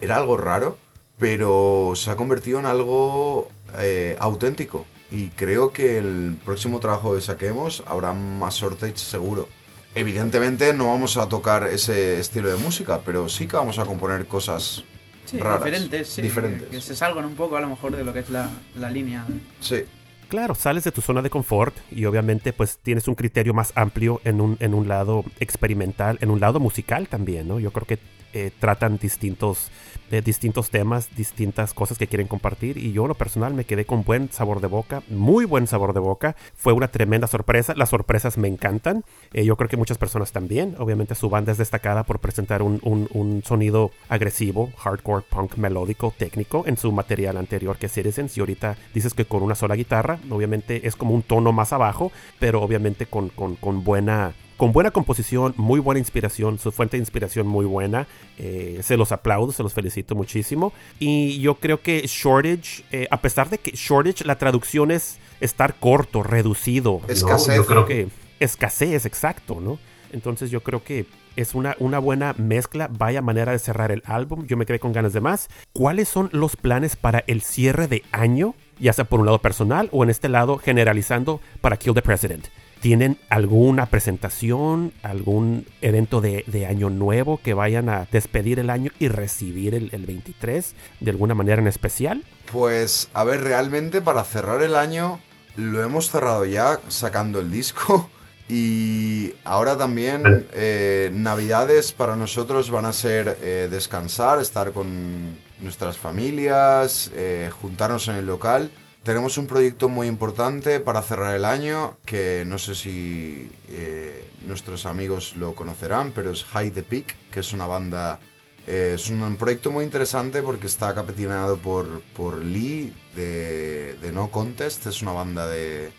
era 0.00 0.16
algo 0.16 0.36
raro, 0.36 0.76
pero 1.18 1.94
se 1.96 2.10
ha 2.10 2.16
convertido 2.16 2.58
en 2.60 2.66
algo 2.66 3.48
eh, 3.78 4.16
auténtico. 4.20 4.86
Y 5.10 5.28
creo 5.28 5.72
que 5.72 5.98
el 5.98 6.36
próximo 6.44 6.80
trabajo 6.80 7.14
que 7.14 7.20
saquemos 7.20 7.82
habrá 7.86 8.12
más 8.12 8.54
Sortage 8.54 8.96
seguro. 8.98 9.48
Evidentemente 9.94 10.74
no 10.74 10.88
vamos 10.88 11.16
a 11.16 11.28
tocar 11.28 11.64
ese 11.64 12.20
estilo 12.20 12.50
de 12.50 12.56
música, 12.56 13.00
pero 13.04 13.28
sí 13.28 13.46
que 13.46 13.56
vamos 13.56 13.78
a 13.78 13.84
componer 13.86 14.26
cosas 14.26 14.84
Sí, 15.24 15.38
raras. 15.38 15.64
diferentes, 15.64 16.08
sí. 16.08 16.22
diferentes. 16.22 16.68
Que, 16.68 16.76
que 16.76 16.80
se 16.82 16.94
salgan 16.94 17.24
un 17.24 17.34
poco 17.34 17.56
a 17.56 17.60
lo 17.60 17.68
mejor 17.68 17.96
de 17.96 18.04
lo 18.04 18.12
que 18.12 18.20
es 18.20 18.30
la, 18.30 18.50
la 18.76 18.90
línea. 18.90 19.26
Sí, 19.60 19.84
Claro, 20.28 20.54
sales 20.54 20.84
de 20.84 20.92
tu 20.92 21.00
zona 21.00 21.22
de 21.22 21.30
confort 21.30 21.74
y 21.90 22.04
obviamente 22.04 22.52
pues 22.52 22.76
tienes 22.82 23.08
un 23.08 23.14
criterio 23.14 23.54
más 23.54 23.72
amplio 23.74 24.20
en 24.24 24.42
un, 24.42 24.58
en 24.60 24.74
un 24.74 24.86
lado 24.86 25.24
experimental, 25.40 26.18
en 26.20 26.30
un 26.30 26.38
lado 26.38 26.60
musical 26.60 27.08
también, 27.08 27.48
¿no? 27.48 27.58
Yo 27.58 27.70
creo 27.72 27.86
que 27.86 27.98
eh, 28.34 28.50
tratan 28.60 28.98
distintos, 28.98 29.70
eh, 30.10 30.22
distintos 30.22 30.70
temas, 30.70 31.08
distintas 31.16 31.74
cosas 31.74 31.98
que 31.98 32.06
quieren 32.06 32.28
compartir 32.28 32.78
y 32.78 32.92
yo 32.92 33.06
lo 33.06 33.14
personal 33.14 33.54
me 33.54 33.64
quedé 33.64 33.84
con 33.84 34.04
buen 34.04 34.30
sabor 34.32 34.60
de 34.60 34.66
boca, 34.68 35.02
muy 35.08 35.44
buen 35.44 35.66
sabor 35.66 35.92
de 35.92 36.00
boca. 36.00 36.36
Fue 36.56 36.72
una 36.72 36.88
tremenda 36.88 37.26
sorpresa, 37.26 37.74
las 37.76 37.90
sorpresas 37.90 38.38
me 38.38 38.48
encantan, 38.48 39.04
Eh, 39.34 39.44
yo 39.44 39.56
creo 39.56 39.68
que 39.68 39.76
muchas 39.76 39.98
personas 39.98 40.32
también. 40.32 40.74
Obviamente 40.78 41.14
su 41.14 41.28
banda 41.28 41.52
es 41.52 41.58
destacada 41.58 42.04
por 42.04 42.18
presentar 42.18 42.62
un, 42.62 42.80
un- 42.82 43.42
sonido 43.44 43.90
agresivo, 44.08 44.70
hardcore, 44.78 45.24
punk, 45.28 45.56
melódico, 45.56 46.12
técnico 46.16 46.64
en 46.66 46.76
su 46.76 46.90
material 46.92 47.36
anterior 47.36 47.76
que 47.76 47.88
Citizens 47.88 48.36
y 48.36 48.40
ahorita 48.40 48.76
dices 48.94 49.14
que 49.14 49.24
con 49.26 49.42
una 49.42 49.54
sola 49.54 49.74
guitarra, 49.76 50.18
obviamente 50.30 50.86
es 50.86 50.96
como 50.96 51.14
un 51.14 51.22
tono 51.22 51.52
más 51.52 51.72
abajo, 51.72 52.10
pero 52.38 52.62
obviamente 52.62 53.06
con, 53.06 53.28
con- 53.28 53.56
con 53.56 53.84
buena... 53.84 54.32
Con 54.58 54.72
buena 54.72 54.90
composición, 54.90 55.54
muy 55.56 55.78
buena 55.78 56.00
inspiración, 56.00 56.58
su 56.58 56.72
fuente 56.72 56.96
de 56.96 57.00
inspiración 57.00 57.46
muy 57.46 57.64
buena. 57.64 58.08
eh, 58.38 58.80
se 58.82 58.96
los 58.96 59.12
aplaudo, 59.12 59.52
se 59.52 59.62
los 59.62 59.72
felicito 59.72 60.16
muchísimo. 60.16 60.72
Y 60.98 61.38
yo 61.40 61.54
creo 61.54 61.80
que 61.80 62.02
Shortage, 62.06 62.84
eh, 62.90 63.06
a 63.10 63.20
pesar 63.20 63.50
de 63.50 63.58
que 63.58 63.70
Shortage, 63.70 64.24
la 64.24 64.36
traducción 64.36 64.90
es 64.90 65.18
estar 65.40 65.76
corto, 65.76 66.24
reducido. 66.24 67.00
¿no? 67.06 67.12
Escasez. 67.12 67.54
Yo 67.54 67.66
creo 67.66 67.86
que 67.86 68.08
escasez, 68.40 69.06
exacto, 69.06 69.60
¿no? 69.60 69.78
Entonces 70.12 70.50
yo 70.50 70.60
creo 70.60 70.82
que 70.82 71.06
es 71.36 71.54
una, 71.54 71.76
una 71.78 72.00
buena 72.00 72.34
mezcla, 72.36 72.88
vaya 72.90 73.22
manera 73.22 73.52
de 73.52 73.60
cerrar 73.60 73.92
el 73.92 74.02
álbum. 74.06 74.44
Yo 74.48 74.56
me 74.56 74.66
quedé 74.66 74.80
con 74.80 74.92
ganas 74.92 75.12
de 75.12 75.20
más. 75.20 75.48
¿Cuáles 75.72 76.08
son 76.08 76.30
los 76.32 76.56
planes 76.56 76.96
para 76.96 77.22
el 77.28 77.42
cierre 77.42 77.86
de 77.86 78.02
año? 78.10 78.56
Ya 78.80 78.92
sea 78.92 79.04
por 79.04 79.20
un 79.20 79.26
lado 79.26 79.38
personal 79.40 79.88
o 79.92 80.02
en 80.02 80.10
este 80.10 80.28
lado 80.28 80.58
generalizando 80.58 81.40
para 81.60 81.76
Kill 81.76 81.94
the 81.94 82.02
President. 82.02 82.48
¿Tienen 82.80 83.18
alguna 83.28 83.86
presentación, 83.86 84.92
algún 85.02 85.66
evento 85.80 86.20
de, 86.20 86.44
de 86.46 86.66
año 86.66 86.90
nuevo 86.90 87.40
que 87.42 87.54
vayan 87.54 87.88
a 87.88 88.06
despedir 88.10 88.58
el 88.58 88.70
año 88.70 88.92
y 88.98 89.08
recibir 89.08 89.74
el, 89.74 89.90
el 89.92 90.06
23 90.06 90.74
de 91.00 91.10
alguna 91.10 91.34
manera 91.34 91.60
en 91.60 91.68
especial? 91.68 92.24
Pues, 92.52 93.08
a 93.12 93.24
ver, 93.24 93.42
realmente 93.42 94.00
para 94.00 94.24
cerrar 94.24 94.62
el 94.62 94.74
año 94.76 95.20
lo 95.56 95.82
hemos 95.82 96.10
cerrado 96.10 96.44
ya 96.44 96.80
sacando 96.88 97.40
el 97.40 97.50
disco. 97.50 98.10
Y 98.50 99.34
ahora 99.44 99.76
también 99.76 100.46
eh, 100.54 101.10
Navidades 101.12 101.92
para 101.92 102.16
nosotros 102.16 102.70
van 102.70 102.86
a 102.86 102.94
ser 102.94 103.36
eh, 103.42 103.68
descansar, 103.70 104.40
estar 104.40 104.72
con 104.72 105.36
nuestras 105.60 105.98
familias, 105.98 107.10
eh, 107.14 107.50
juntarnos 107.60 108.08
en 108.08 108.14
el 108.14 108.26
local. 108.26 108.70
Tenemos 109.08 109.38
un 109.38 109.46
proyecto 109.46 109.88
muy 109.88 110.06
importante 110.06 110.80
para 110.80 111.00
cerrar 111.00 111.34
el 111.34 111.46
año 111.46 111.96
que 112.04 112.44
no 112.46 112.58
sé 112.58 112.74
si 112.74 113.50
eh, 113.70 114.28
nuestros 114.46 114.84
amigos 114.84 115.34
lo 115.36 115.54
conocerán, 115.54 116.12
pero 116.14 116.30
es 116.30 116.44
High 116.44 116.72
the 116.72 116.82
Peak, 116.82 117.16
que 117.30 117.40
es 117.40 117.54
una 117.54 117.66
banda 117.66 118.20
eh, 118.66 118.92
es 118.96 119.08
un, 119.08 119.36
proyecto 119.36 119.70
muy 119.70 119.86
interesante 119.86 120.42
porque 120.42 120.66
está 120.66 120.94
capitanado 120.94 121.56
por, 121.56 122.02
por 122.14 122.44
Lee 122.44 122.92
de, 123.16 123.94
de 123.94 124.12
No 124.12 124.30
Contest, 124.30 124.84
es 124.88 125.00
una 125.00 125.12
banda 125.12 125.46
de, 125.48 125.90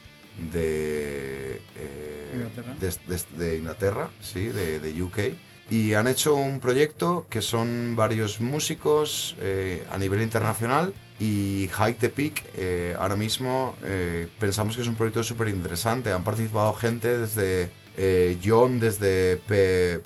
de, 0.54 1.56
eh, 1.78 2.32
Inglaterra. 2.36 2.76
de- 2.80 3.16
de- 3.16 3.46
de 3.46 3.58
Inglaterra, 3.58 4.10
sí, 4.22 4.46
de, 4.50 4.80
de 4.80 5.02
UK. 5.02 5.18
Y 5.72 5.96
han 5.96 6.08
hecho 6.08 6.36
un 6.36 6.60
proyecto 6.60 7.26
que 7.28 7.42
son 7.42 7.96
varios 7.96 8.40
músicos 8.40 9.36
eh, 9.40 9.84
a 9.92 9.98
nivel 9.98 10.22
internacional 10.22 10.94
y 11.20 11.70
Hike 11.78 12.00
the 12.00 12.10
Peak 12.10 12.44
ahora 12.98 13.16
mismo 13.16 13.76
eh, 13.84 14.28
pensamos 14.40 14.76
que 14.76 14.82
es 14.82 14.88
un 14.88 14.96
proyecto 14.96 15.24
súper 15.24 15.50
interesante. 15.50 16.12
Han 16.14 16.24
participado 16.24 16.74
gente 16.74 17.18
desde 17.18 17.70
eh, 17.98 18.38
John, 18.44 18.80
desde 18.80 19.38
P- 19.48 20.02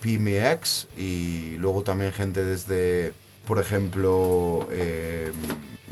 PMX 0.00 0.86
y 0.96 1.56
luego 1.58 1.82
también 1.82 2.12
gente 2.12 2.44
desde, 2.44 3.12
por 3.46 3.58
ejemplo, 3.58 4.68
eh, 4.70 5.32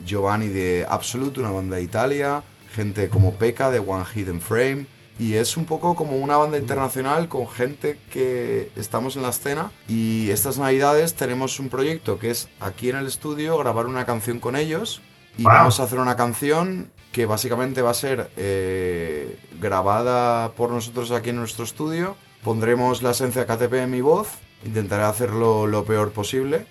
Giovanni 0.07 0.49
de 0.49 0.87
Absolute, 0.89 1.41
una 1.41 1.51
banda 1.51 1.77
de 1.77 1.83
Italia, 1.83 2.43
gente 2.75 3.09
como 3.09 3.35
Pekka 3.35 3.71
de 3.71 3.81
One 3.81 4.05
Hidden 4.15 4.41
Frame. 4.41 4.87
Y 5.21 5.35
es 5.35 5.59
un 5.59 5.67
poco 5.67 5.95
como 5.95 6.17
una 6.17 6.39
banda 6.39 6.57
internacional 6.57 7.29
con 7.29 7.47
gente 7.47 7.99
que 8.11 8.73
estamos 8.75 9.17
en 9.17 9.23
la 9.23 9.29
escena. 9.29 9.71
Y 9.87 10.31
estas 10.31 10.57
navidades 10.57 11.13
tenemos 11.15 11.61
un 11.61 11.69
proyecto 11.69 12.19
que 12.19 12.31
es 12.31 12.49
aquí 12.59 12.89
en 12.89 12.97
el 12.97 13.07
estudio 13.07 13.59
grabar 13.59 13.85
una 13.85 14.07
canción 14.07 14.41
con 14.41 14.57
ellos. 14.57 15.03
Y 15.37 15.43
vamos 15.43 15.79
a 15.79 15.83
hacer 15.83 15.99
una 15.99 16.17
canción 16.17 16.91
que 17.13 17.27
básicamente 17.27 17.83
va 17.83 17.91
a 17.91 17.95
ser 17.95 18.31
eh, 18.39 19.39
grabada 19.61 20.53
por 20.53 20.71
nosotros 20.71 21.11
aquí 21.11 21.29
en 21.29 21.37
nuestro 21.37 21.65
estudio. 21.65 22.17
Pondremos 22.43 23.03
la 23.03 23.11
esencia 23.11 23.45
KTP 23.45 23.75
en 23.75 23.91
mi 23.91 24.01
voz. 24.01 24.29
Intentaré 24.65 25.05
hacerlo 25.05 25.67
lo 25.67 25.85
peor 25.85 26.13
posible. 26.13 26.67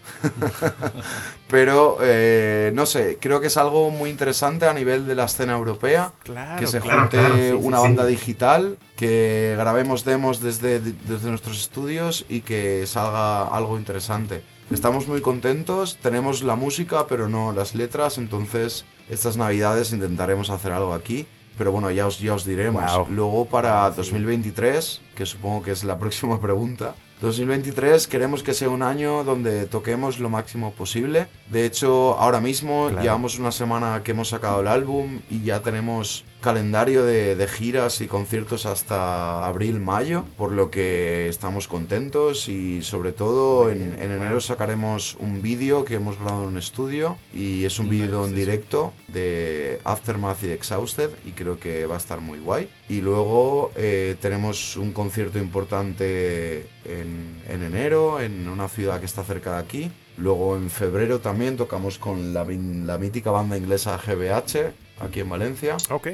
Pero 1.50 1.98
eh, 2.02 2.72
no 2.76 2.86
sé, 2.86 3.18
creo 3.20 3.42
que 3.42 3.48
es 3.48 3.58
algo 3.58 3.90
muy 3.90 4.12
interesante 4.12 4.68
a 4.68 4.74
nivel 4.74 5.08
de 5.08 5.16
la 5.16 5.26
escena 5.26 5.54
europea. 5.54 6.14
Claro, 6.24 6.60
que 6.60 6.68
se 6.68 6.80
claro, 6.80 7.02
junte 7.02 7.18
claro, 7.18 7.36
sí, 7.36 7.42
sí, 7.42 7.52
una 7.54 7.78
sí. 7.78 7.84
banda 7.84 8.06
digital, 8.06 8.78
que 8.96 9.56
grabemos 9.58 10.06
demos 10.06 10.42
desde, 10.42 10.80
desde 10.80 11.30
nuestros 11.30 11.60
estudios 11.60 12.26
y 12.30 12.42
que 12.42 12.86
salga 12.86 13.48
algo 13.48 13.78
interesante. 13.78 14.44
Estamos 14.72 15.08
muy 15.08 15.22
contentos, 15.22 15.98
tenemos 16.00 16.44
la 16.44 16.56
música 16.56 17.08
pero 17.08 17.28
no 17.28 17.52
las 17.52 17.74
letras, 17.74 18.20
entonces 18.20 18.86
estas 19.10 19.36
navidades 19.36 19.92
intentaremos 19.92 20.52
hacer 20.52 20.72
algo 20.72 20.94
aquí. 20.94 21.26
Pero 21.58 21.74
bueno, 21.74 21.92
ya 21.92 22.08
os, 22.08 22.20
ya 22.20 22.36
os 22.36 22.46
diremos. 22.46 22.84
Wow. 22.96 23.08
Luego 23.10 23.46
para 23.46 23.90
2023, 23.92 25.02
que 25.14 25.26
supongo 25.26 25.62
que 25.64 25.72
es 25.72 25.84
la 25.84 26.00
próxima 26.00 26.40
pregunta, 26.40 26.96
2023 27.22 28.08
queremos 28.08 28.44
que 28.44 28.54
sea 28.54 28.70
un 28.70 28.82
año 28.82 29.24
donde 29.26 29.66
toquemos 29.66 30.20
lo 30.20 30.30
máximo 30.30 30.72
posible. 30.72 31.28
De 31.50 31.66
hecho, 31.66 32.18
ahora 32.18 32.40
mismo 32.40 32.88
Claro. 32.88 33.02
llevamos 33.04 33.38
una 33.40 33.52
semana 33.52 34.02
que 34.04 34.12
hemos 34.12 34.30
sacado 34.30 34.62
el 34.62 34.68
álbum 34.68 35.20
y 35.30 35.42
ya 35.44 35.60
tenemos 35.62 36.24
calendario 36.42 37.04
de, 37.04 37.36
de 37.36 37.48
giras 37.48 38.02
y 38.02 38.08
conciertos 38.08 38.66
hasta 38.66 39.46
abril-mayo, 39.46 40.26
por 40.38 40.52
lo 40.52 40.72
que 40.72 41.28
estamos 41.28 41.68
contentos 41.68 42.48
y 42.48 42.82
sobre 42.82 43.12
todo 43.12 43.70
en, 43.70 43.98
en 44.00 44.12
enero 44.12 44.40
sacaremos 44.40 45.16
un 45.20 45.42
vídeo 45.42 45.86
que 45.86 45.96
hemos 45.96 46.18
grabado 46.18 46.44
en 46.44 46.50
un 46.50 46.58
estudio 46.58 47.18
y 47.34 47.66
es 47.66 47.80
un 47.80 47.90
vídeo 47.90 48.26
en 48.26 48.36
directo 48.36 48.94
de 49.08 49.82
Aftermath 49.84 50.44
y 50.44 50.52
Exhausted 50.52 51.10
y 51.26 51.32
creo 51.32 51.60
que 51.60 51.86
va 51.86 51.96
a 51.96 51.98
estar 51.98 52.22
muy 52.22 52.40
guay. 52.40 52.70
Y 52.88 53.02
luego 53.02 53.72
eh, 53.76 54.16
tenemos 54.22 54.78
un 54.78 54.94
concierto 54.94 55.40
importante 55.40 56.68
en, 56.86 57.42
en 57.48 57.64
enero 57.64 58.20
en 58.22 58.48
una 58.48 58.68
ciudad 58.68 59.00
que 59.00 59.06
está 59.06 59.24
cerca 59.24 59.54
de 59.54 59.60
aquí. 59.60 59.92
Luego 60.18 60.58
en 60.58 60.70
febrero 60.70 61.20
también 61.20 61.56
tocamos 61.56 61.98
con 61.98 62.34
la, 62.34 62.44
la 62.46 62.98
mítica 62.98 63.32
banda 63.32 63.58
inglesa 63.58 63.98
GBH 63.98 64.74
aquí 65.00 65.22
en 65.22 65.30
Valencia. 65.30 65.78
Ok, 65.90 66.10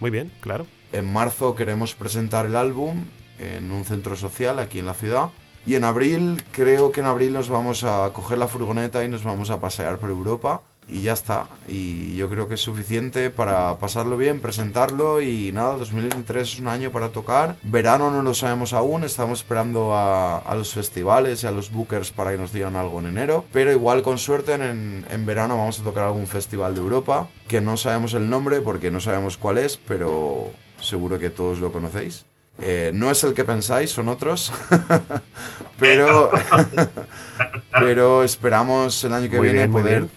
muy 0.00 0.10
bien, 0.10 0.32
claro. 0.40 0.66
En 0.92 1.12
marzo 1.12 1.54
queremos 1.54 1.94
presentar 1.94 2.46
el 2.46 2.56
álbum 2.56 3.04
en 3.38 3.70
un 3.70 3.84
centro 3.84 4.16
social 4.16 4.58
aquí 4.58 4.78
en 4.78 4.86
la 4.86 4.94
ciudad. 4.94 5.30
Y 5.66 5.74
en 5.74 5.84
abril, 5.84 6.42
creo 6.50 6.92
que 6.92 7.00
en 7.00 7.06
abril 7.06 7.32
nos 7.32 7.48
vamos 7.48 7.84
a 7.84 8.10
coger 8.12 8.38
la 8.38 8.48
furgoneta 8.48 9.04
y 9.04 9.08
nos 9.08 9.24
vamos 9.24 9.50
a 9.50 9.60
pasear 9.60 9.98
por 9.98 10.08
Europa. 10.10 10.62
Y 10.88 11.02
ya 11.02 11.12
está. 11.12 11.46
Y 11.68 12.16
yo 12.16 12.28
creo 12.28 12.48
que 12.48 12.54
es 12.54 12.60
suficiente 12.60 13.30
para 13.30 13.78
pasarlo 13.78 14.16
bien, 14.16 14.40
presentarlo 14.40 15.20
y 15.20 15.52
nada, 15.52 15.76
2023 15.76 16.54
es 16.54 16.60
un 16.60 16.68
año 16.68 16.90
para 16.90 17.10
tocar. 17.10 17.56
Verano 17.62 18.10
no 18.10 18.22
lo 18.22 18.34
sabemos 18.34 18.72
aún, 18.72 19.04
estamos 19.04 19.40
esperando 19.40 19.94
a, 19.94 20.38
a 20.38 20.54
los 20.54 20.72
festivales 20.72 21.42
y 21.44 21.46
a 21.46 21.50
los 21.50 21.70
bookers 21.70 22.10
para 22.10 22.32
que 22.32 22.38
nos 22.38 22.52
digan 22.52 22.76
algo 22.76 22.98
en 23.00 23.06
enero. 23.06 23.44
Pero 23.52 23.70
igual 23.72 24.02
con 24.02 24.18
suerte 24.18 24.54
en, 24.54 25.04
en 25.10 25.26
verano 25.26 25.58
vamos 25.58 25.78
a 25.80 25.84
tocar 25.84 26.04
algún 26.04 26.26
festival 26.26 26.74
de 26.74 26.80
Europa, 26.80 27.28
que 27.46 27.60
no 27.60 27.76
sabemos 27.76 28.14
el 28.14 28.28
nombre 28.28 28.60
porque 28.60 28.90
no 28.90 29.00
sabemos 29.00 29.36
cuál 29.36 29.58
es, 29.58 29.76
pero 29.76 30.50
seguro 30.80 31.18
que 31.18 31.30
todos 31.30 31.58
lo 31.58 31.72
conocéis. 31.72 32.24
Eh, 32.60 32.90
no 32.92 33.10
es 33.10 33.22
el 33.22 33.34
que 33.34 33.44
pensáis, 33.44 33.90
son 33.90 34.08
otros. 34.08 34.52
pero, 35.78 36.30
pero 37.72 38.24
esperamos 38.24 39.02
el 39.04 39.12
año 39.12 39.30
que 39.30 39.36
Muy 39.36 39.46
viene 39.46 39.66
bien, 39.66 39.72
poder. 39.72 40.08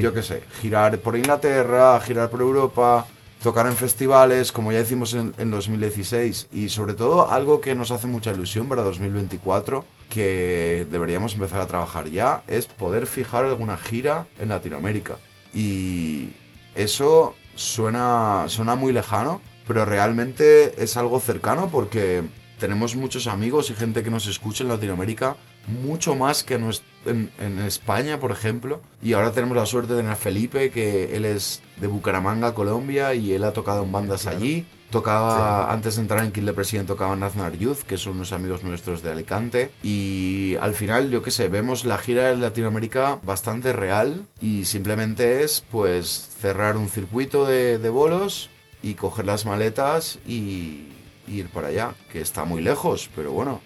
Yo 0.00 0.12
qué 0.14 0.22
sé, 0.22 0.42
girar 0.60 0.98
por 0.98 1.16
Inglaterra, 1.16 2.00
girar 2.00 2.30
por 2.30 2.40
Europa, 2.40 3.06
tocar 3.42 3.66
en 3.66 3.76
festivales, 3.76 4.52
como 4.52 4.72
ya 4.72 4.80
hicimos 4.80 5.12
en, 5.14 5.34
en 5.38 5.50
2016. 5.50 6.48
Y 6.52 6.68
sobre 6.70 6.94
todo, 6.94 7.30
algo 7.30 7.60
que 7.60 7.74
nos 7.74 7.90
hace 7.90 8.06
mucha 8.06 8.32
ilusión 8.32 8.68
para 8.68 8.82
2024, 8.82 9.84
que 10.08 10.86
deberíamos 10.90 11.34
empezar 11.34 11.60
a 11.60 11.66
trabajar 11.66 12.08
ya, 12.08 12.42
es 12.46 12.66
poder 12.66 13.06
fijar 13.06 13.44
alguna 13.44 13.76
gira 13.76 14.26
en 14.38 14.48
Latinoamérica. 14.50 15.16
Y 15.52 16.30
eso 16.74 17.34
suena, 17.54 18.44
suena 18.48 18.74
muy 18.76 18.92
lejano, 18.92 19.40
pero 19.66 19.84
realmente 19.84 20.82
es 20.82 20.96
algo 20.96 21.20
cercano 21.20 21.68
porque 21.70 22.22
tenemos 22.58 22.96
muchos 22.96 23.26
amigos 23.26 23.70
y 23.70 23.74
gente 23.74 24.02
que 24.02 24.10
nos 24.10 24.26
escucha 24.26 24.62
en 24.64 24.68
Latinoamérica, 24.70 25.36
mucho 25.66 26.14
más 26.14 26.44
que 26.44 26.58
nues- 26.58 26.82
en, 27.06 27.30
en 27.38 27.58
España, 27.60 28.18
por 28.20 28.30
ejemplo. 28.30 28.80
Y 29.02 29.12
ahora 29.12 29.32
tenemos 29.32 29.56
la 29.56 29.66
suerte 29.66 29.92
de 29.92 30.00
tener 30.00 30.12
a 30.12 30.16
Felipe, 30.16 30.70
que 30.70 31.16
él 31.16 31.24
es 31.24 31.62
de 31.80 31.86
Bucaramanga, 31.86 32.54
Colombia, 32.54 33.14
y 33.14 33.32
él 33.32 33.44
ha 33.44 33.52
tocado 33.52 33.82
en 33.84 33.92
bandas 33.92 34.26
allí. 34.26 34.66
Tocaba, 34.90 35.72
antes 35.72 35.96
de 35.96 36.02
entrar 36.02 36.24
en 36.24 36.30
Kill 36.30 36.46
the 36.46 36.52
President, 36.52 36.86
tocaba 36.86 37.14
en 37.14 37.22
Aznar 37.24 37.58
Youth, 37.58 37.78
que 37.78 37.98
son 37.98 38.14
unos 38.14 38.32
amigos 38.32 38.62
nuestros 38.62 39.02
de 39.02 39.10
Alicante. 39.10 39.72
Y 39.82 40.54
al 40.60 40.74
final, 40.74 41.10
yo 41.10 41.20
qué 41.20 41.32
sé, 41.32 41.48
vemos 41.48 41.84
la 41.84 41.98
gira 41.98 42.28
de 42.28 42.36
Latinoamérica 42.36 43.18
bastante 43.24 43.72
real 43.72 44.24
y 44.40 44.66
simplemente 44.66 45.42
es, 45.42 45.64
pues, 45.72 46.30
cerrar 46.40 46.76
un 46.76 46.88
circuito 46.88 47.44
de, 47.44 47.78
de 47.78 47.88
bolos 47.88 48.50
y 48.84 48.94
coger 48.94 49.24
las 49.24 49.46
maletas 49.46 50.20
y, 50.28 50.90
y 51.26 51.38
ir 51.38 51.48
para 51.48 51.68
allá, 51.68 51.94
que 52.12 52.20
está 52.20 52.44
muy 52.44 52.62
lejos, 52.62 53.10
pero 53.16 53.32
bueno, 53.32 53.60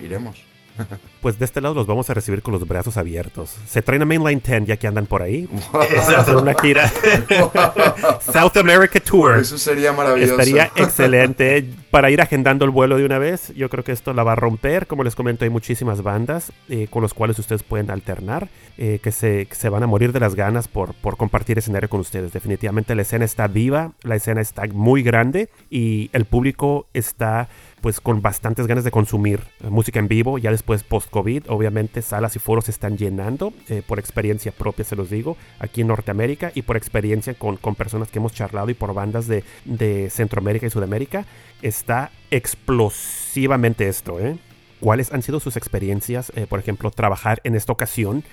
iremos. 0.00 0.42
Pues 1.20 1.38
de 1.38 1.44
este 1.44 1.60
lado 1.60 1.74
los 1.74 1.86
vamos 1.86 2.10
a 2.10 2.14
recibir 2.14 2.42
con 2.42 2.52
los 2.52 2.66
brazos 2.66 2.96
abiertos. 2.96 3.56
Se 3.66 3.80
traen 3.80 4.02
a 4.02 4.04
Mainline 4.04 4.42
10 4.44 4.66
ya 4.66 4.76
que 4.76 4.86
andan 4.88 5.06
por 5.06 5.22
ahí. 5.22 5.48
Se 6.06 6.16
hacen 6.16 6.36
una 6.36 6.54
gira. 6.54 6.90
South 8.20 8.56
America 8.56 8.98
Tour. 8.98 9.38
Eso 9.38 9.56
sería 9.56 9.92
maravilloso. 9.92 10.32
Estaría 10.32 10.70
excelente 10.74 11.64
para 11.92 12.10
ir 12.10 12.20
agendando 12.20 12.64
el 12.64 12.70
vuelo 12.72 12.96
de 12.96 13.04
una 13.04 13.18
vez. 13.18 13.52
Yo 13.54 13.68
creo 13.68 13.84
que 13.84 13.92
esto 13.92 14.12
la 14.14 14.24
va 14.24 14.32
a 14.32 14.36
romper. 14.36 14.86
Como 14.86 15.04
les 15.04 15.14
comento, 15.14 15.44
hay 15.44 15.50
muchísimas 15.50 16.02
bandas 16.02 16.52
eh, 16.68 16.88
con 16.90 17.02
las 17.02 17.14
cuales 17.14 17.38
ustedes 17.38 17.62
pueden 17.62 17.90
alternar, 17.90 18.48
eh, 18.78 18.98
que, 19.02 19.12
se, 19.12 19.46
que 19.46 19.54
se 19.54 19.68
van 19.68 19.82
a 19.82 19.86
morir 19.86 20.12
de 20.12 20.20
las 20.20 20.34
ganas 20.34 20.66
por, 20.66 20.94
por 20.94 21.16
compartir 21.16 21.58
escenario 21.58 21.88
con 21.88 22.00
ustedes. 22.00 22.32
Definitivamente 22.32 22.94
la 22.94 23.02
escena 23.02 23.24
está 23.24 23.46
viva, 23.46 23.92
la 24.02 24.16
escena 24.16 24.40
está 24.40 24.66
muy 24.66 25.02
grande 25.02 25.50
y 25.70 26.10
el 26.12 26.24
público 26.24 26.86
está 26.94 27.48
pues 27.82 28.00
con 28.00 28.22
bastantes 28.22 28.66
ganas 28.66 28.84
de 28.84 28.90
consumir 28.90 29.40
eh, 29.60 29.68
música 29.68 29.98
en 29.98 30.08
vivo. 30.08 30.38
Ya 30.38 30.50
después 30.50 30.84
post-COVID, 30.84 31.44
obviamente 31.48 32.00
salas 32.00 32.36
y 32.36 32.38
foros 32.38 32.66
se 32.66 32.70
están 32.70 32.96
llenando, 32.96 33.52
eh, 33.68 33.82
por 33.86 33.98
experiencia 33.98 34.52
propia 34.52 34.84
se 34.84 34.96
los 34.96 35.10
digo, 35.10 35.36
aquí 35.58 35.82
en 35.82 35.88
Norteamérica 35.88 36.52
y 36.54 36.62
por 36.62 36.76
experiencia 36.76 37.34
con, 37.34 37.56
con 37.56 37.74
personas 37.74 38.08
que 38.08 38.20
hemos 38.20 38.32
charlado 38.32 38.70
y 38.70 38.74
por 38.74 38.94
bandas 38.94 39.26
de, 39.26 39.44
de 39.64 40.08
Centroamérica 40.08 40.66
y 40.66 40.70
Sudamérica. 40.70 41.26
Está 41.60 42.10
explosivamente 42.30 43.88
esto, 43.88 44.18
¿eh? 44.20 44.38
¿Cuáles 44.80 45.12
han 45.12 45.22
sido 45.22 45.38
sus 45.38 45.56
experiencias, 45.56 46.32
por 46.48 46.58
ejemplo, 46.58 46.90
trabajar 46.90 47.40
en 47.44 47.54
esta 47.54 47.70
ocasión 47.70 48.24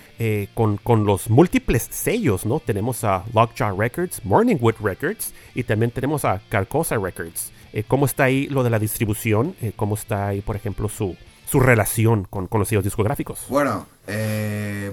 con, 0.55 0.77
con 0.77 1.05
los 1.05 1.29
múltiples 1.29 1.87
sellos, 1.91 2.43
¿no? 2.43 2.59
Tenemos 2.59 3.03
a 3.03 3.23
Lockjaw 3.35 3.79
Records, 3.79 4.25
Morningwood 4.25 4.73
Records 4.81 5.31
y 5.53 5.61
también 5.61 5.91
tenemos 5.91 6.25
a 6.25 6.41
Carcosa 6.49 6.97
Records. 6.97 7.51
Eh, 7.73 7.83
¿Cómo 7.87 8.05
está 8.05 8.25
ahí 8.25 8.47
lo 8.47 8.63
de 8.63 8.69
la 8.69 8.79
distribución? 8.79 9.55
Eh, 9.61 9.73
¿Cómo 9.75 9.95
está 9.95 10.27
ahí, 10.27 10.41
por 10.41 10.55
ejemplo, 10.55 10.89
su, 10.89 11.15
su 11.45 11.59
relación 11.59 12.25
con, 12.29 12.47
con 12.47 12.59
los 12.59 12.67
sellos 12.67 12.83
discográficos? 12.83 13.45
Bueno, 13.49 13.87
eh, 14.07 14.91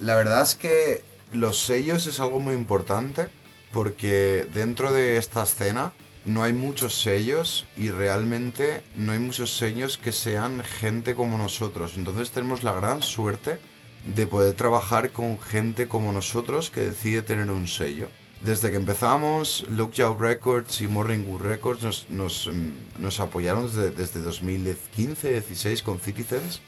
la 0.00 0.16
verdad 0.16 0.42
es 0.42 0.54
que 0.54 1.02
los 1.32 1.58
sellos 1.58 2.06
es 2.06 2.20
algo 2.20 2.40
muy 2.40 2.54
importante 2.54 3.28
porque 3.72 4.46
dentro 4.54 4.92
de 4.92 5.16
esta 5.16 5.42
escena 5.42 5.92
no 6.24 6.42
hay 6.42 6.52
muchos 6.52 6.94
sellos 6.94 7.66
y 7.76 7.90
realmente 7.90 8.82
no 8.96 9.12
hay 9.12 9.18
muchos 9.18 9.56
sellos 9.56 9.98
que 9.98 10.12
sean 10.12 10.62
gente 10.62 11.14
como 11.14 11.36
nosotros. 11.36 11.94
Entonces 11.96 12.30
tenemos 12.30 12.62
la 12.62 12.72
gran 12.72 13.02
suerte 13.02 13.58
de 14.06 14.26
poder 14.26 14.54
trabajar 14.54 15.10
con 15.10 15.38
gente 15.40 15.88
como 15.88 16.12
nosotros 16.12 16.70
que 16.70 16.80
decide 16.80 17.22
tener 17.22 17.50
un 17.50 17.68
sello. 17.68 18.08
Desde 18.44 18.70
que 18.70 18.76
empezamos, 18.76 19.64
Lookjaw 19.70 20.18
Records 20.18 20.80
y 20.82 20.86
Morningwood 20.88 21.40
Records 21.40 21.82
nos, 21.82 22.06
nos, 22.10 22.50
nos 22.98 23.18
apoyaron 23.20 23.66
desde, 23.66 23.90
desde 23.90 24.20
2015-16 24.22 25.82
con 25.82 25.98
Citizens. 25.98 26.60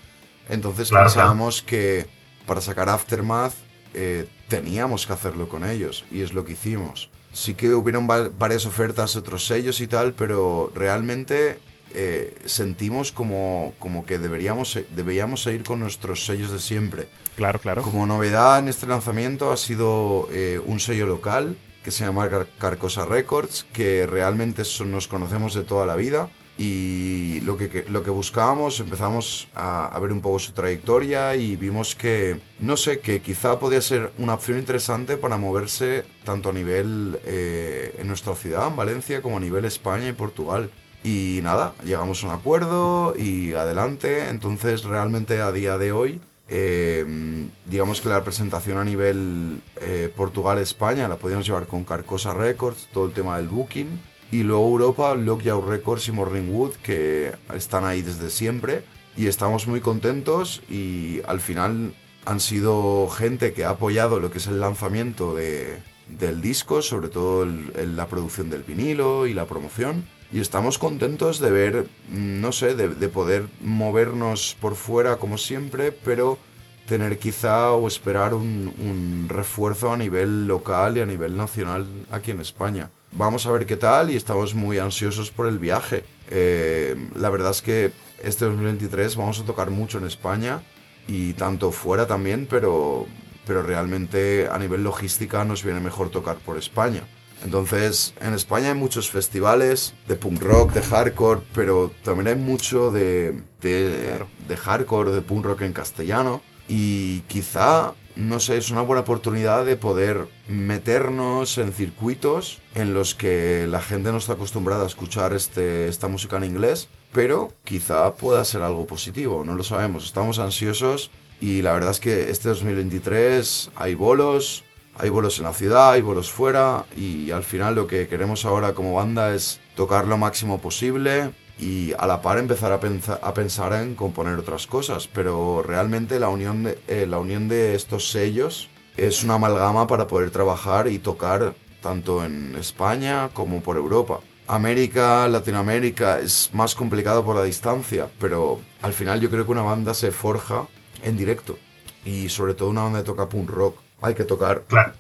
Entonces 0.48 0.88
Claro, 0.88 1.06
pensábamos 1.06 1.62
que 1.62 2.06
para 2.46 2.60
sacar 2.60 2.88
Aftermath 2.88 3.52
eh, 3.94 4.26
teníamos 4.48 5.06
que 5.06 5.12
hacerlo 5.12 5.48
con 5.48 5.68
ellos 5.68 6.04
y 6.10 6.22
es 6.22 6.32
lo 6.32 6.44
que 6.44 6.52
hicimos. 6.52 7.10
Sí 7.32 7.54
que 7.54 7.74
hubieron 7.74 8.08
va- 8.08 8.30
varias 8.30 8.64
ofertas 8.64 9.14
otros 9.16 9.46
sellos 9.46 9.80
y 9.80 9.86
tal, 9.86 10.14
pero 10.14 10.72
realmente 10.74 11.58
eh, 11.96 12.34
sentimos 12.44 13.10
como, 13.10 13.72
como 13.80 14.04
que 14.06 14.18
deberíamos, 14.18 14.78
deberíamos 14.94 15.42
seguir 15.42 15.64
con 15.64 15.80
nuestros 15.80 16.24
sellos 16.26 16.50
de 16.52 16.58
siempre. 16.60 17.08
Claro, 17.34 17.58
claro. 17.58 17.82
Como 17.82 18.06
novedad 18.06 18.58
en 18.60 18.68
este 18.68 18.86
lanzamiento 18.86 19.50
ha 19.50 19.56
sido 19.56 20.28
eh, 20.32 20.60
un 20.64 20.78
sello 20.78 21.06
local 21.06 21.56
que 21.82 21.90
se 21.90 22.04
llama 22.04 22.28
Car- 22.28 22.48
Carcosa 22.58 23.04
Records, 23.06 23.66
que 23.72 24.06
realmente 24.06 24.64
son- 24.64 24.90
nos 24.92 25.08
conocemos 25.08 25.54
de 25.54 25.62
toda 25.64 25.86
la 25.86 25.96
vida. 25.96 26.28
Y 26.58 27.40
lo 27.42 27.58
que, 27.58 27.68
que- 27.68 27.84
lo 27.88 28.02
que 28.02 28.08
buscábamos, 28.10 28.80
empezamos 28.80 29.48
a, 29.54 29.86
a 29.94 29.98
ver 30.00 30.10
un 30.10 30.22
poco 30.22 30.38
su 30.38 30.52
trayectoria 30.52 31.36
y 31.36 31.54
vimos 31.54 31.94
que, 31.94 32.40
no 32.60 32.78
sé, 32.78 33.00
que 33.00 33.20
quizá 33.20 33.58
podía 33.58 33.82
ser 33.82 34.10
una 34.18 34.34
opción 34.34 34.58
interesante 34.58 35.18
para 35.18 35.36
moverse 35.36 36.04
tanto 36.24 36.48
a 36.48 36.52
nivel 36.54 37.20
eh, 37.26 37.94
en 37.98 38.08
nuestra 38.08 38.34
ciudad, 38.34 38.68
en 38.68 38.76
Valencia, 38.76 39.20
como 39.20 39.36
a 39.36 39.40
nivel 39.40 39.66
España 39.66 40.08
y 40.08 40.12
Portugal. 40.14 40.70
Y 41.06 41.38
nada, 41.44 41.72
llegamos 41.84 42.24
a 42.24 42.26
un 42.26 42.32
acuerdo 42.32 43.14
y 43.16 43.52
adelante. 43.52 44.28
Entonces, 44.28 44.82
realmente 44.82 45.40
a 45.40 45.52
día 45.52 45.78
de 45.78 45.92
hoy, 45.92 46.20
eh, 46.48 47.46
digamos 47.64 48.00
que 48.00 48.08
la 48.08 48.24
presentación 48.24 48.76
a 48.78 48.84
nivel 48.84 49.60
eh, 49.80 50.12
Portugal-España 50.16 51.06
la 51.06 51.14
podíamos 51.14 51.46
llevar 51.46 51.68
con 51.68 51.84
Carcosa 51.84 52.34
Records, 52.34 52.88
todo 52.92 53.06
el 53.06 53.12
tema 53.12 53.36
del 53.36 53.46
booking. 53.46 54.00
Y 54.32 54.42
luego 54.42 54.66
Europa, 54.66 55.14
Lockjaw 55.14 55.64
Records 55.64 56.08
y 56.08 56.12
Morningwood, 56.12 56.72
que 56.82 57.32
están 57.54 57.84
ahí 57.84 58.02
desde 58.02 58.28
siempre. 58.28 58.82
Y 59.16 59.28
estamos 59.28 59.68
muy 59.68 59.80
contentos 59.80 60.60
y 60.68 61.20
al 61.28 61.38
final 61.40 61.94
han 62.24 62.40
sido 62.40 63.08
gente 63.08 63.52
que 63.52 63.64
ha 63.64 63.70
apoyado 63.70 64.18
lo 64.18 64.32
que 64.32 64.38
es 64.38 64.48
el 64.48 64.58
lanzamiento 64.58 65.36
de, 65.36 65.78
del 66.08 66.40
disco, 66.40 66.82
sobre 66.82 67.10
todo 67.10 67.44
el- 67.44 67.94
la 67.96 68.06
producción 68.08 68.50
del 68.50 68.64
vinilo 68.64 69.28
y 69.28 69.34
la 69.34 69.44
promoción. 69.46 70.04
Y 70.32 70.40
estamos 70.40 70.78
contentos 70.78 71.38
de 71.38 71.50
ver, 71.50 71.86
no 72.10 72.52
sé, 72.52 72.74
de, 72.74 72.88
de 72.88 73.08
poder 73.08 73.46
movernos 73.60 74.56
por 74.60 74.74
fuera 74.74 75.16
como 75.16 75.38
siempre, 75.38 75.92
pero 75.92 76.38
tener 76.86 77.18
quizá 77.18 77.72
o 77.72 77.86
esperar 77.86 78.34
un, 78.34 78.72
un 78.78 79.26
refuerzo 79.28 79.92
a 79.92 79.96
nivel 79.96 80.46
local 80.46 80.96
y 80.96 81.00
a 81.00 81.06
nivel 81.06 81.36
nacional 81.36 81.86
aquí 82.10 82.30
en 82.30 82.40
España. 82.40 82.90
Vamos 83.12 83.46
a 83.46 83.52
ver 83.52 83.66
qué 83.66 83.76
tal 83.76 84.10
y 84.10 84.16
estamos 84.16 84.54
muy 84.54 84.78
ansiosos 84.78 85.30
por 85.30 85.46
el 85.46 85.58
viaje. 85.58 86.04
Eh, 86.30 86.94
la 87.14 87.30
verdad 87.30 87.50
es 87.50 87.62
que 87.62 87.92
este 88.22 88.44
2023 88.44 89.16
vamos 89.16 89.40
a 89.40 89.44
tocar 89.44 89.70
mucho 89.70 89.98
en 89.98 90.06
España 90.06 90.62
y 91.08 91.32
tanto 91.34 91.72
fuera 91.72 92.06
también, 92.06 92.46
pero, 92.48 93.06
pero 93.46 93.62
realmente 93.62 94.48
a 94.50 94.58
nivel 94.58 94.84
logística 94.84 95.44
nos 95.44 95.62
viene 95.64 95.80
mejor 95.80 96.10
tocar 96.10 96.36
por 96.36 96.58
España. 96.58 97.04
Entonces, 97.44 98.14
en 98.20 98.34
España 98.34 98.68
hay 98.68 98.74
muchos 98.74 99.10
festivales 99.10 99.94
de 100.08 100.16
punk 100.16 100.42
rock, 100.42 100.72
de 100.72 100.82
hardcore, 100.82 101.42
pero 101.54 101.92
también 102.02 102.28
hay 102.28 102.36
mucho 102.36 102.90
de, 102.90 103.40
de, 103.60 104.18
de 104.48 104.56
hardcore, 104.56 105.12
de 105.12 105.22
punk 105.22 105.44
rock 105.44 105.62
en 105.62 105.72
castellano. 105.72 106.42
Y 106.68 107.20
quizá, 107.22 107.94
no 108.16 108.40
sé, 108.40 108.56
es 108.56 108.70
una 108.70 108.80
buena 108.82 109.02
oportunidad 109.02 109.64
de 109.64 109.76
poder 109.76 110.26
meternos 110.48 111.58
en 111.58 111.72
circuitos 111.72 112.60
en 112.74 112.94
los 112.94 113.14
que 113.14 113.66
la 113.68 113.80
gente 113.80 114.10
no 114.10 114.18
está 114.18 114.32
acostumbrada 114.32 114.84
a 114.84 114.86
escuchar 114.86 115.32
este, 115.32 115.88
esta 115.88 116.08
música 116.08 116.36
en 116.38 116.44
inglés, 116.44 116.88
pero 117.12 117.52
quizá 117.64 118.14
pueda 118.14 118.44
ser 118.44 118.62
algo 118.62 118.86
positivo, 118.86 119.44
no 119.44 119.54
lo 119.54 119.62
sabemos. 119.62 120.04
Estamos 120.04 120.38
ansiosos 120.38 121.10
y 121.40 121.62
la 121.62 121.72
verdad 121.72 121.90
es 121.92 122.00
que 122.00 122.30
este 122.30 122.48
2023 122.48 123.70
hay 123.76 123.94
bolos, 123.94 124.64
hay 124.98 125.08
bolos 125.10 125.38
en 125.38 125.44
la 125.44 125.52
ciudad, 125.52 125.92
hay 125.92 126.02
bolos 126.02 126.30
fuera 126.30 126.84
y 126.96 127.30
al 127.30 127.44
final 127.44 127.74
lo 127.74 127.86
que 127.86 128.08
queremos 128.08 128.44
ahora 128.44 128.72
como 128.74 128.94
banda 128.94 129.34
es 129.34 129.60
tocar 129.74 130.06
lo 130.06 130.16
máximo 130.18 130.58
posible 130.60 131.32
y 131.58 131.92
a 131.98 132.06
la 132.06 132.20
par 132.20 132.38
empezar 132.38 132.72
a, 132.72 132.80
pensa- 132.80 133.18
a 133.22 133.32
pensar 133.34 133.72
en 133.74 133.94
componer 133.94 134.38
otras 134.38 134.66
cosas. 134.66 135.08
Pero 135.08 135.62
realmente 135.62 136.20
la 136.20 136.28
unión, 136.28 136.64
de, 136.64 136.78
eh, 136.88 137.06
la 137.06 137.18
unión 137.18 137.48
de 137.48 137.74
estos 137.74 138.10
sellos 138.10 138.68
es 138.96 139.22
una 139.24 139.34
amalgama 139.34 139.86
para 139.86 140.06
poder 140.06 140.30
trabajar 140.30 140.88
y 140.88 140.98
tocar 140.98 141.54
tanto 141.82 142.24
en 142.24 142.56
España 142.56 143.30
como 143.32 143.60
por 143.62 143.76
Europa. 143.76 144.20
América, 144.48 145.26
Latinoamérica 145.28 146.20
es 146.20 146.50
más 146.52 146.74
complicado 146.74 147.24
por 147.24 147.36
la 147.36 147.42
distancia, 147.42 148.08
pero 148.20 148.60
al 148.82 148.92
final 148.92 149.20
yo 149.20 149.28
creo 149.28 149.44
que 149.44 149.52
una 149.52 149.62
banda 149.62 149.92
se 149.92 150.12
forja 150.12 150.66
en 151.02 151.16
directo 151.16 151.58
y 152.04 152.28
sobre 152.28 152.54
todo 152.54 152.70
una 152.70 152.84
banda 152.84 153.00
que 153.00 153.06
toca 153.06 153.28
punk 153.28 153.50
rock. 153.50 153.85
Hay 154.02 154.14
que 154.14 154.24
tocar, 154.24 154.62
Claro. 154.68 154.92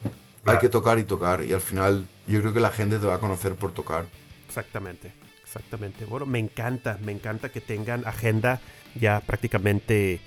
hay 0.44 0.58
que 0.58 0.68
tocar 0.68 0.98
y 0.98 1.04
tocar 1.04 1.42
y 1.44 1.52
al 1.52 1.60
final 1.60 2.06
yo 2.26 2.40
creo 2.40 2.52
que 2.52 2.60
la 2.60 2.70
gente 2.70 2.98
te 2.98 3.06
va 3.06 3.14
a 3.16 3.18
conocer 3.20 3.54
por 3.54 3.72
tocar. 3.72 4.06
Exactamente, 4.48 5.12
exactamente. 5.42 6.04
Bueno, 6.06 6.26
me 6.26 6.38
encanta, 6.38 6.98
me 7.04 7.12
encanta 7.12 7.50
que 7.50 7.60
tengan 7.60 8.06
agenda 8.06 8.60
ya 8.98 9.20
prácticamente 9.20 10.20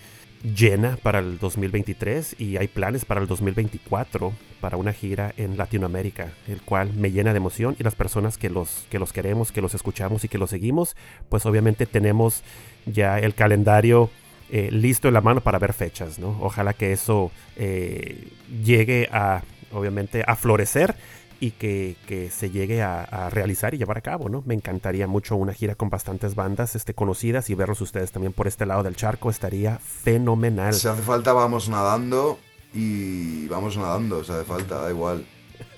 llena 0.44 0.98
para 1.04 1.20
el 1.20 1.38
2023 1.38 2.36
y 2.40 2.56
hay 2.58 2.68
planes 2.70 3.04
para 3.04 3.20
el 3.20 3.28
2024 3.28 4.32
para 4.62 4.78
una 4.78 4.94
gira 4.94 5.34
en 5.36 5.58
Latinoamérica, 5.58 6.32
el 6.48 6.62
cual 6.62 6.94
me 6.94 7.12
llena 7.12 7.32
de 7.34 7.38
emoción 7.38 7.76
y 7.78 7.84
las 7.84 7.96
personas 7.96 8.38
que 8.38 8.50
los 8.50 8.86
que 8.90 9.00
los 9.00 9.12
queremos, 9.12 9.52
que 9.52 9.62
los 9.62 9.74
escuchamos 9.74 10.24
y 10.24 10.30
que 10.30 10.38
los 10.38 10.50
seguimos, 10.52 10.96
pues 11.28 11.46
obviamente 11.46 11.86
tenemos 11.86 12.44
ya 12.86 13.20
el 13.20 13.36
calendario 13.36 14.10
eh, 14.52 14.70
listo 14.72 15.08
en 15.08 15.14
la 15.14 15.22
mano 15.22 15.42
para 15.42 15.60
ver 15.60 15.74
fechas, 15.74 16.20
¿no? 16.20 16.38
Ojalá 16.42 16.74
que 16.74 16.92
eso 16.92 17.32
eh, 17.56 18.28
llegue 18.64 19.10
a, 19.12 19.44
obviamente, 19.72 20.24
a 20.26 20.36
florecer 20.36 20.96
y 21.42 21.52
que, 21.52 21.96
que 22.06 22.30
se 22.32 22.50
llegue 22.50 22.82
a, 22.82 23.02
a 23.04 23.30
realizar 23.30 23.74
y 23.74 23.78
llevar 23.78 23.98
a 23.98 24.02
cabo, 24.02 24.28
¿no? 24.28 24.44
Me 24.46 24.54
encantaría 24.56 25.08
mucho 25.08 25.36
una 25.38 25.54
gira 25.54 25.76
con 25.76 25.90
bastantes 25.90 26.36
bandas 26.36 26.76
este, 26.76 26.94
conocidas 26.94 27.50
y 27.50 27.56
verlos 27.56 27.80
ustedes 27.82 28.12
también 28.12 28.34
por 28.34 28.48
este 28.48 28.66
lado 28.66 28.84
del 28.84 28.96
charco 28.96 29.30
estaría 29.30 29.78
fenomenal. 29.80 30.74
Si 30.74 30.88
hace 30.88 31.02
falta 31.02 31.32
vamos 31.32 31.70
nadando 31.70 32.40
y 32.74 33.48
vamos 33.48 33.78
nadando, 33.78 34.24
si 34.24 34.32
hace 34.34 34.44
falta, 34.44 34.82
da 34.82 34.90
igual. 34.90 35.26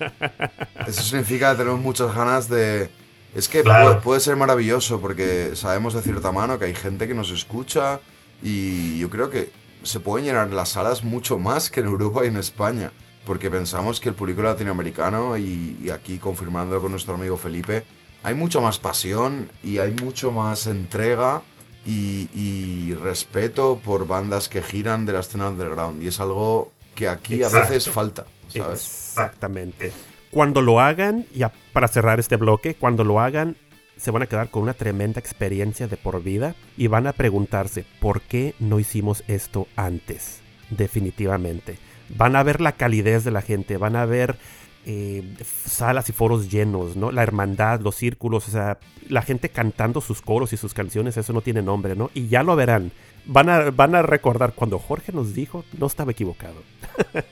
Eso 0.86 1.02
significa 1.02 1.52
que 1.52 1.58
tenemos 1.58 1.80
muchas 1.80 2.14
ganas 2.14 2.48
de... 2.48 2.90
Es 3.34 3.48
que 3.48 3.62
Claro. 3.62 3.86
puede, 3.90 4.00
puede 4.00 4.20
ser 4.20 4.36
maravilloso 4.36 5.00
porque 5.00 5.52
sabemos 5.54 5.94
de 5.94 6.02
cierta 6.02 6.32
mano 6.32 6.58
que 6.58 6.66
hay 6.66 6.74
gente 6.74 7.08
que 7.08 7.14
nos 7.14 7.30
escucha 7.30 8.00
y 8.42 8.98
yo 8.98 9.08
creo 9.10 9.30
que 9.30 9.50
se 9.82 10.00
pueden 10.00 10.26
llenar 10.26 10.50
las 10.50 10.70
salas 10.70 11.04
mucho 11.04 11.38
más 11.38 11.70
que 11.70 11.80
en 11.80 11.86
Europa 11.86 12.24
y 12.24 12.28
en 12.28 12.36
España. 12.36 12.92
Porque 13.24 13.50
pensamos 13.50 14.00
que 14.00 14.08
el 14.08 14.16
público 14.16 14.42
latinoamericano, 14.42 15.36
y, 15.36 15.78
y 15.80 15.90
aquí 15.90 16.18
confirmando 16.18 16.80
con 16.80 16.90
nuestro 16.90 17.14
amigo 17.14 17.36
Felipe, 17.36 17.84
hay 18.24 18.34
mucho 18.34 18.60
más 18.60 18.78
pasión 18.78 19.48
y 19.62 19.78
hay 19.78 19.92
mucho 19.92 20.32
más 20.32 20.66
entrega 20.66 21.42
y, 21.86 22.28
y 22.34 22.94
respeto 22.94 23.80
por 23.84 24.06
bandas 24.08 24.48
que 24.48 24.60
giran 24.60 25.06
de 25.06 25.12
la 25.12 25.20
escena 25.20 25.48
underground. 25.48 26.02
Y 26.02 26.08
es 26.08 26.18
algo 26.18 26.72
que 26.96 27.08
aquí 27.08 27.42
a 27.44 27.48
veces 27.48 27.88
falta, 27.88 28.26
¿sabes? 28.48 29.10
Exactamente. 29.12 29.92
Cuando 30.32 30.62
lo 30.62 30.80
hagan, 30.80 31.26
ya 31.34 31.52
para 31.72 31.88
cerrar 31.88 32.18
este 32.18 32.36
bloque, 32.36 32.74
cuando 32.74 33.04
lo 33.04 33.20
hagan, 33.20 33.56
se 34.02 34.10
van 34.10 34.22
a 34.22 34.26
quedar 34.26 34.50
con 34.50 34.64
una 34.64 34.74
tremenda 34.74 35.20
experiencia 35.20 35.86
de 35.86 35.96
por 35.96 36.22
vida 36.22 36.56
y 36.76 36.88
van 36.88 37.06
a 37.06 37.12
preguntarse 37.12 37.84
por 38.00 38.20
qué 38.20 38.54
no 38.58 38.80
hicimos 38.80 39.22
esto 39.28 39.68
antes. 39.76 40.40
Definitivamente. 40.70 41.78
Van 42.08 42.34
a 42.34 42.42
ver 42.42 42.60
la 42.60 42.72
calidez 42.72 43.22
de 43.22 43.30
la 43.30 43.42
gente, 43.42 43.76
van 43.76 43.94
a 43.94 44.04
ver 44.04 44.36
eh, 44.84 45.22
salas 45.44 46.08
y 46.08 46.12
foros 46.12 46.50
llenos, 46.50 46.96
¿no? 46.96 47.12
La 47.12 47.22
hermandad, 47.22 47.80
los 47.80 47.94
círculos, 47.94 48.48
o 48.48 48.50
sea, 48.50 48.78
la 49.08 49.22
gente 49.22 49.50
cantando 49.50 50.00
sus 50.00 50.20
coros 50.20 50.52
y 50.52 50.56
sus 50.56 50.74
canciones, 50.74 51.16
eso 51.16 51.32
no 51.32 51.40
tiene 51.40 51.62
nombre, 51.62 51.94
¿no? 51.94 52.10
Y 52.12 52.26
ya 52.26 52.42
lo 52.42 52.56
verán. 52.56 52.90
Van 53.24 53.48
a, 53.48 53.70
van 53.70 53.94
a 53.94 54.02
recordar 54.02 54.54
cuando 54.54 54.80
Jorge 54.80 55.12
nos 55.12 55.32
dijo, 55.32 55.64
no 55.78 55.86
estaba 55.86 56.10
equivocado. 56.10 56.56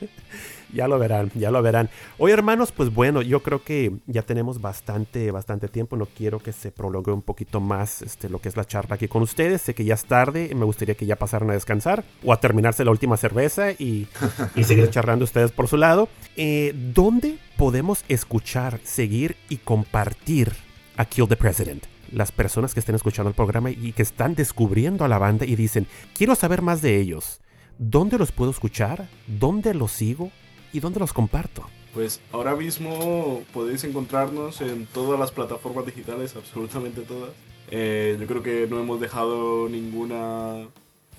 Ya 0.72 0.88
lo 0.88 0.98
verán, 0.98 1.30
ya 1.34 1.50
lo 1.50 1.62
verán. 1.62 1.90
Hoy, 2.18 2.32
hermanos, 2.32 2.72
pues 2.72 2.92
bueno, 2.92 3.22
yo 3.22 3.42
creo 3.42 3.62
que 3.62 3.92
ya 4.06 4.22
tenemos 4.22 4.60
bastante, 4.60 5.30
bastante 5.30 5.68
tiempo. 5.68 5.96
No 5.96 6.06
quiero 6.06 6.38
que 6.38 6.52
se 6.52 6.70
prolongue 6.70 7.12
un 7.12 7.22
poquito 7.22 7.60
más 7.60 8.02
este, 8.02 8.28
lo 8.28 8.40
que 8.40 8.48
es 8.48 8.56
la 8.56 8.64
charla 8.64 8.94
aquí 8.94 9.08
con 9.08 9.22
ustedes. 9.22 9.62
Sé 9.62 9.74
que 9.74 9.84
ya 9.84 9.94
es 9.94 10.04
tarde, 10.04 10.52
me 10.54 10.64
gustaría 10.64 10.94
que 10.94 11.06
ya 11.06 11.16
pasaran 11.16 11.50
a 11.50 11.54
descansar 11.54 12.04
o 12.24 12.32
a 12.32 12.40
terminarse 12.40 12.84
la 12.84 12.90
última 12.90 13.16
cerveza 13.16 13.72
y, 13.72 14.08
y 14.54 14.64
seguir 14.64 14.90
charlando 14.90 15.24
ustedes 15.24 15.52
por 15.52 15.68
su 15.68 15.76
lado. 15.76 16.08
Eh, 16.36 16.72
¿Dónde 16.94 17.38
podemos 17.56 18.04
escuchar, 18.08 18.80
seguir 18.84 19.36
y 19.48 19.58
compartir 19.58 20.52
a 20.96 21.04
Kill 21.04 21.28
the 21.28 21.36
President? 21.36 21.84
Las 22.12 22.32
personas 22.32 22.74
que 22.74 22.80
estén 22.80 22.94
escuchando 22.94 23.28
el 23.28 23.36
programa 23.36 23.70
y 23.70 23.92
que 23.92 24.02
están 24.02 24.34
descubriendo 24.34 25.04
a 25.04 25.08
la 25.08 25.18
banda 25.18 25.46
y 25.46 25.54
dicen, 25.54 25.86
quiero 26.16 26.34
saber 26.34 26.60
más 26.60 26.82
de 26.82 26.98
ellos. 26.98 27.40
¿Dónde 27.78 28.18
los 28.18 28.30
puedo 28.30 28.50
escuchar? 28.50 29.08
¿Dónde 29.26 29.72
los 29.72 29.92
sigo? 29.92 30.30
¿Y 30.72 30.80
dónde 30.80 31.00
los 31.00 31.12
comparto? 31.12 31.64
Pues 31.94 32.20
ahora 32.32 32.54
mismo 32.54 33.42
podéis 33.52 33.82
encontrarnos 33.84 34.60
en 34.60 34.86
todas 34.86 35.18
las 35.18 35.32
plataformas 35.32 35.86
digitales, 35.86 36.36
absolutamente 36.36 37.00
todas. 37.02 37.30
Eh, 37.70 38.16
yo 38.20 38.26
creo 38.26 38.42
que 38.42 38.66
no 38.68 38.78
hemos 38.80 39.00
dejado 39.00 39.68
ninguna 39.68 40.66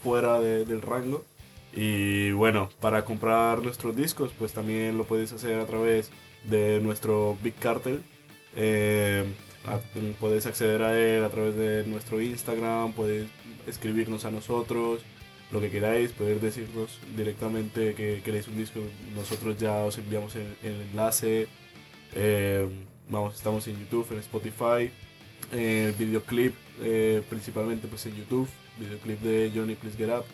fuera 0.02 0.40
de- 0.40 0.66
del 0.66 0.82
rango. 0.82 1.24
Y 1.74 2.32
bueno, 2.32 2.70
para 2.80 3.04
comprar 3.06 3.62
nuestros 3.62 3.96
discos, 3.96 4.32
pues 4.38 4.54
también 4.54 4.98
lo 4.98 5.06
podéis 5.06 5.32
hacer 5.34 5.60
a 5.60 5.66
través 5.66 6.10
de 6.46 6.80
nuestro 6.82 7.38
Big 7.44 7.56
Cartel. 7.56 8.02
Eh, 8.56 9.26
podéis 10.20 10.46
acceder 10.46 10.82
a 10.82 10.98
él 11.00 11.24
a 11.24 11.30
través 11.30 11.56
de 11.56 11.86
nuestro 11.86 12.20
Instagram, 12.22 12.94
podéis 12.94 13.28
escribirnos 13.68 14.26
a 14.26 14.32
nosotros, 14.32 15.02
lo 15.52 15.60
que 15.60 15.70
queráis, 15.70 16.12
poder 16.12 16.40
decirnos 16.40 17.00
directamente 17.16 17.94
que 17.94 18.22
queréis 18.24 18.48
un 18.48 18.58
disco, 18.58 18.80
nosotros 19.16 19.58
ya 19.58 19.74
os 19.84 19.98
enviamos 19.98 20.36
el, 20.36 20.56
el 20.64 20.82
enlace. 20.90 21.48
Eh, 22.14 22.68
vamos, 23.10 23.36
estamos 23.36 23.68
en 23.68 23.80
YouTube, 23.80 24.08
en 24.12 24.20
Spotify, 24.20 24.92
eh, 25.52 25.94
videoclip 25.98 26.54
eh, 26.84 27.22
principalmente 27.30 27.88
pues 27.88 28.06
en 28.08 28.16
YouTube, 28.16 28.50
videoclip 28.80 29.22
de 29.22 29.52
Johnny 29.54 29.76
Please 29.76 29.98
Get 29.98 30.10
Up. 30.10 30.26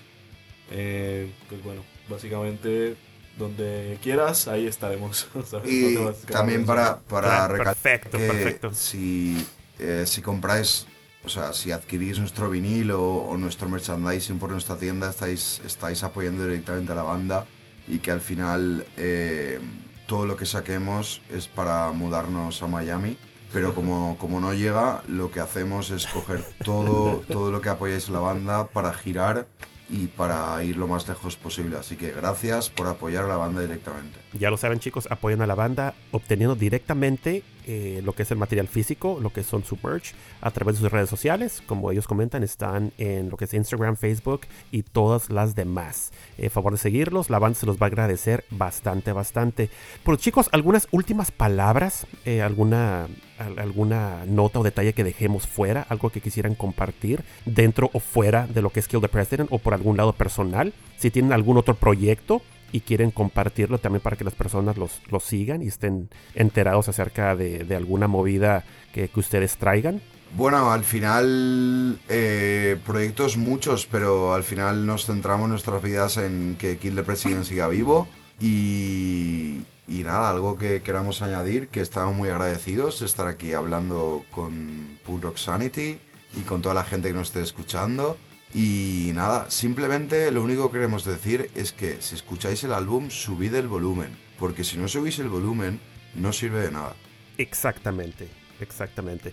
Eh, 0.71 1.29
pues 1.49 1.63
bueno, 1.63 1.83
básicamente 2.09 2.95
donde 3.37 3.97
quieras, 4.01 4.47
ahí 4.47 4.65
estaremos. 4.65 5.27
¿sabes? 5.45 5.71
Y 5.71 5.95
No 5.95 6.11
también 6.11 6.65
para, 6.65 6.99
para 6.99 7.47
recalcar 7.47 7.75
perfecto, 7.75 8.17
que 8.17 8.27
perfecto. 8.27 8.73
Si, 8.73 9.45
eh, 9.79 10.03
si 10.05 10.21
compráis, 10.21 10.87
o 11.23 11.29
sea, 11.29 11.53
si 11.53 11.71
adquirís 11.71 12.19
nuestro 12.19 12.49
vinil 12.49 12.91
o, 12.91 13.01
o 13.01 13.37
nuestro 13.37 13.67
merchandising 13.67 14.39
por 14.39 14.51
nuestra 14.51 14.77
tienda, 14.77 15.09
estáis, 15.09 15.61
estáis 15.65 16.03
apoyando 16.03 16.45
directamente 16.45 16.91
a 16.91 16.95
la 16.95 17.03
banda 17.03 17.45
y 17.87 17.99
que 17.99 18.11
al 18.11 18.21
final 18.21 18.85
eh, 18.97 19.59
todo 20.07 20.25
lo 20.25 20.35
que 20.35 20.45
saquemos 20.45 21.21
es 21.29 21.47
para 21.47 21.91
mudarnos 21.91 22.61
a 22.61 22.67
Miami. 22.67 23.17
Pero 23.53 23.73
como, 23.73 24.17
como 24.19 24.41
no 24.41 24.53
llega, 24.53 25.03
lo 25.07 25.31
que 25.31 25.39
hacemos 25.39 25.89
es 25.89 26.05
coger 26.05 26.43
todo, 26.65 27.23
todo 27.29 27.49
lo 27.49 27.61
que 27.61 27.69
apoyáis 27.69 28.09
a 28.09 28.11
la 28.11 28.19
banda 28.19 28.67
para 28.67 28.93
girar 28.93 29.47
y 29.89 30.07
para 30.07 30.61
ir 30.65 30.75
lo 30.75 30.87
más 30.87 31.07
lejos 31.07 31.37
posible. 31.37 31.77
Así 31.77 31.95
que 31.95 32.11
gracias 32.11 32.69
por 32.69 32.87
apoyar 32.87 33.23
a 33.23 33.27
la 33.27 33.37
banda 33.37 33.61
directamente. 33.61 34.19
Ya 34.39 34.49
lo 34.49 34.57
saben 34.57 34.79
chicos, 34.79 35.07
apoyan 35.09 35.41
a 35.41 35.47
la 35.47 35.55
banda 35.55 35.93
obteniendo 36.11 36.55
directamente 36.55 37.43
eh, 37.65 38.01
lo 38.03 38.13
que 38.13 38.23
es 38.23 38.31
el 38.31 38.37
material 38.37 38.67
físico, 38.67 39.19
lo 39.21 39.31
que 39.33 39.43
son 39.43 39.63
su 39.65 39.77
merch, 39.83 40.13
a 40.41 40.51
través 40.51 40.75
de 40.75 40.81
sus 40.81 40.91
redes 40.91 41.09
sociales. 41.09 41.61
Como 41.65 41.91
ellos 41.91 42.07
comentan, 42.07 42.43
están 42.43 42.93
en 42.97 43.29
lo 43.29 43.35
que 43.37 43.45
es 43.45 43.53
Instagram, 43.53 43.97
Facebook 43.97 44.41
y 44.71 44.83
todas 44.83 45.29
las 45.29 45.53
demás. 45.55 46.11
Eh, 46.37 46.49
favor 46.49 46.71
de 46.71 46.77
seguirlos, 46.77 47.29
la 47.29 47.39
banda 47.39 47.59
se 47.59 47.65
los 47.65 47.77
va 47.77 47.85
a 47.85 47.87
agradecer 47.87 48.45
bastante, 48.51 49.11
bastante. 49.11 49.69
Pero 50.05 50.15
chicos, 50.17 50.47
algunas 50.53 50.87
últimas 50.91 51.31
palabras, 51.31 52.07
eh, 52.25 52.41
alguna, 52.41 53.07
al- 53.37 53.59
alguna 53.59 54.23
nota 54.25 54.59
o 54.59 54.63
detalle 54.63 54.93
que 54.93 55.03
dejemos 55.03 55.45
fuera, 55.47 55.85
algo 55.89 56.09
que 56.09 56.21
quisieran 56.21 56.55
compartir 56.55 57.23
dentro 57.45 57.89
o 57.91 57.99
fuera 57.99 58.47
de 58.47 58.61
lo 58.61 58.69
que 58.69 58.79
es 58.79 58.87
Kill 58.87 59.01
the 59.01 59.09
President 59.09 59.49
o 59.51 59.59
por 59.59 59.73
algún 59.73 59.97
lado 59.97 60.13
personal. 60.13 60.73
Si 60.97 61.11
tienen 61.11 61.33
algún 61.33 61.57
otro 61.57 61.75
proyecto 61.75 62.41
y 62.71 62.81
quieren 62.81 63.11
compartirlo 63.11 63.77
también 63.77 64.01
para 64.01 64.15
que 64.15 64.23
las 64.23 64.35
personas 64.35 64.77
los, 64.77 65.01
los 65.09 65.23
sigan 65.23 65.61
y 65.61 65.67
estén 65.67 66.09
enterados 66.35 66.89
acerca 66.89 67.35
de, 67.35 67.63
de 67.63 67.75
alguna 67.75 68.07
movida 68.07 68.63
que, 68.93 69.07
que 69.07 69.19
ustedes 69.19 69.57
traigan. 69.57 70.01
Bueno, 70.35 70.71
al 70.71 70.83
final, 70.83 71.99
eh, 72.09 72.77
proyectos 72.85 73.37
muchos, 73.37 73.85
pero 73.85 74.33
al 74.33 74.43
final 74.43 74.85
nos 74.85 75.05
centramos 75.05 75.47
nuestras 75.47 75.81
vidas 75.81 76.17
en 76.17 76.57
que 76.59 76.77
Kill 76.77 76.95
the 76.95 77.03
President 77.03 77.45
siga 77.45 77.67
vivo. 77.69 78.07
Y, 78.39 79.61
y 79.87 80.03
nada, 80.03 80.29
algo 80.29 80.57
que 80.57 80.81
queramos 80.81 81.21
añadir, 81.21 81.69
que 81.69 81.81
estamos 81.81 82.15
muy 82.15 82.29
agradecidos 82.29 82.99
de 82.99 83.05
estar 83.05 83.27
aquí 83.27 83.53
hablando 83.53 84.25
con 84.29 84.99
Punk 85.05 85.23
Rock 85.23 85.37
Sanity 85.37 85.97
y 86.35 86.41
con 86.41 86.61
toda 86.61 86.75
la 86.75 86.83
gente 86.83 87.07
que 87.07 87.13
nos 87.15 87.29
esté 87.29 87.41
escuchando. 87.41 88.17
Y 88.57 89.11
nada, 89.13 89.51
simplemente 89.51 90.31
lo 90.31 90.41
único 90.41 90.71
que 90.71 90.79
queremos 90.79 91.05
decir 91.05 91.51
es 91.53 91.71
que 91.71 92.01
si 92.01 92.15
escucháis 92.15 92.63
el 92.63 92.73
álbum, 92.73 93.11
subid 93.11 93.53
el 93.53 93.67
volumen. 93.67 94.17
porque 94.39 94.63
si 94.63 94.77
no 94.77 94.87
subís 94.87 95.19
el 95.19 95.29
volumen, 95.29 95.79
no 96.15 96.33
sirve 96.33 96.61
de 96.61 96.71
nada. 96.71 96.95
Exactamente, 97.37 98.27
exactamente. 98.59 99.31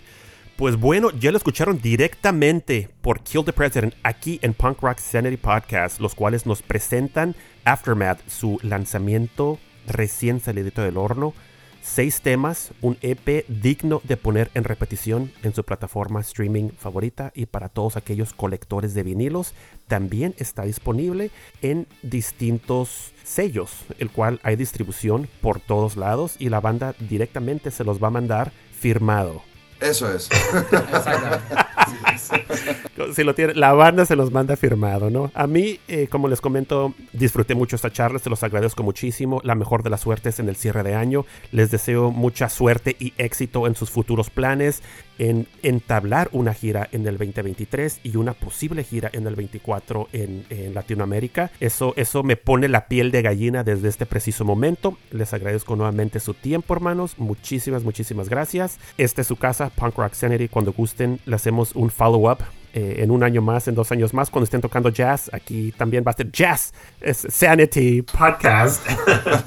Pues 0.57 0.75
bueno, 0.77 1.09
ya 1.09 1.31
lo 1.31 1.37
escucharon 1.37 1.79
directamente 1.79 2.89
por 3.01 3.21
Kill 3.21 3.45
the 3.45 3.53
President 3.53 3.95
aquí 4.03 4.39
en 4.43 4.53
Punk 4.53 4.81
Rock 4.81 4.99
Sanity 4.99 5.37
Podcast, 5.37 5.99
los 5.99 6.13
cuales 6.13 6.45
nos 6.45 6.61
presentan 6.61 7.35
Aftermath, 7.65 8.19
su 8.27 8.59
lanzamiento 8.61 9.57
recién 9.87 10.39
salidito 10.39 10.83
del 10.83 10.97
horno. 10.97 11.33
Seis 11.87 12.21
temas, 12.21 12.71
un 12.81 12.97
EP 13.01 13.45
digno 13.47 14.01
de 14.03 14.17
poner 14.17 14.49
en 14.55 14.63
repetición 14.63 15.31
en 15.43 15.53
su 15.53 15.63
plataforma 15.63 16.19
streaming 16.19 16.71
favorita 16.71 17.31
y 17.35 17.45
para 17.45 17.69
todos 17.69 17.95
aquellos 17.95 18.33
colectores 18.33 18.95
de 18.95 19.03
vinilos 19.03 19.53
también 19.87 20.33
está 20.39 20.63
disponible 20.63 21.29
en 21.61 21.85
distintos 22.01 23.13
sellos, 23.23 23.85
el 23.99 24.09
cual 24.09 24.39
hay 24.41 24.55
distribución 24.55 25.29
por 25.41 25.59
todos 25.59 25.95
lados 25.95 26.37
y 26.39 26.49
la 26.49 26.59
banda 26.59 26.95
directamente 26.99 27.69
se 27.69 27.83
los 27.83 28.01
va 28.01 28.07
a 28.07 28.11
mandar 28.11 28.51
firmado. 28.73 29.43
Eso 29.79 30.11
es. 30.13 30.29
si 33.13 33.23
lo 33.23 33.35
tiene, 33.35 33.53
la 33.55 33.73
banda 33.73 34.05
se 34.05 34.15
los 34.15 34.31
manda 34.31 34.55
firmado, 34.55 35.09
¿no? 35.09 35.31
A 35.33 35.47
mí, 35.47 35.79
eh, 35.87 36.07
como 36.07 36.27
les 36.27 36.41
comento, 36.41 36.93
disfruté 37.13 37.55
mucho 37.55 37.75
esta 37.75 37.91
charla, 37.91 38.19
se 38.19 38.29
los 38.29 38.43
agradezco 38.43 38.83
muchísimo. 38.83 39.41
La 39.43 39.55
mejor 39.55 39.83
de 39.83 39.89
las 39.89 40.01
suertes 40.01 40.39
en 40.39 40.49
el 40.49 40.55
cierre 40.55 40.83
de 40.83 40.95
año. 40.95 41.25
Les 41.51 41.71
deseo 41.71 42.11
mucha 42.11 42.49
suerte 42.49 42.95
y 42.99 43.13
éxito 43.17 43.67
en 43.67 43.75
sus 43.75 43.89
futuros 43.89 44.29
planes, 44.29 44.81
en 45.19 45.47
entablar 45.63 46.29
una 46.31 46.53
gira 46.53 46.87
en 46.91 47.07
el 47.07 47.17
2023 47.17 48.01
y 48.03 48.17
una 48.17 48.33
posible 48.33 48.83
gira 48.83 49.09
en 49.13 49.27
el 49.27 49.35
24 49.35 50.09
en, 50.13 50.45
Latinoamérica. 50.73 51.51
Eso, 51.59 51.93
eso 51.95 52.23
me 52.23 52.35
pone 52.35 52.67
la 52.67 52.87
piel 52.87 53.11
de 53.11 53.21
gallina 53.21 53.63
desde 53.63 53.87
este 53.87 54.05
preciso 54.05 54.45
momento. 54.45 54.97
Les 55.11 55.33
agradezco 55.33 55.75
nuevamente 55.75 56.19
su 56.19 56.33
tiempo, 56.33 56.73
hermanos. 56.73 57.15
Muchísimas, 57.17 57.83
muchísimas 57.83 58.29
gracias. 58.29 58.79
Esta 58.97 59.21
es 59.21 59.27
su 59.27 59.35
casa, 59.35 59.69
Punk 59.69 59.97
Rock 59.97 60.13
Sanity. 60.13 60.47
Cuando 60.47 60.73
gusten, 60.73 61.19
le 61.25 61.35
hacemos 61.35 61.75
un 61.75 61.89
follow-up 61.89 62.39
eh, 62.77 63.01
en 63.01 63.09
un 63.09 63.23
año 63.23 63.41
más, 63.41 63.69
en 63.69 63.73
dos 63.73 63.89
años 63.93 64.13
más, 64.13 64.29
cuando 64.29 64.43
estén 64.43 64.59
tocando 64.59 64.89
jazz. 64.89 65.29
Aquí 65.33 65.71
también 65.77 66.03
va 66.05 66.11
a 66.11 66.13
ser 66.13 66.29
Jazz 66.29 66.73
es 66.99 67.25
Sanity 67.29 68.01
Podcast. 68.01 68.85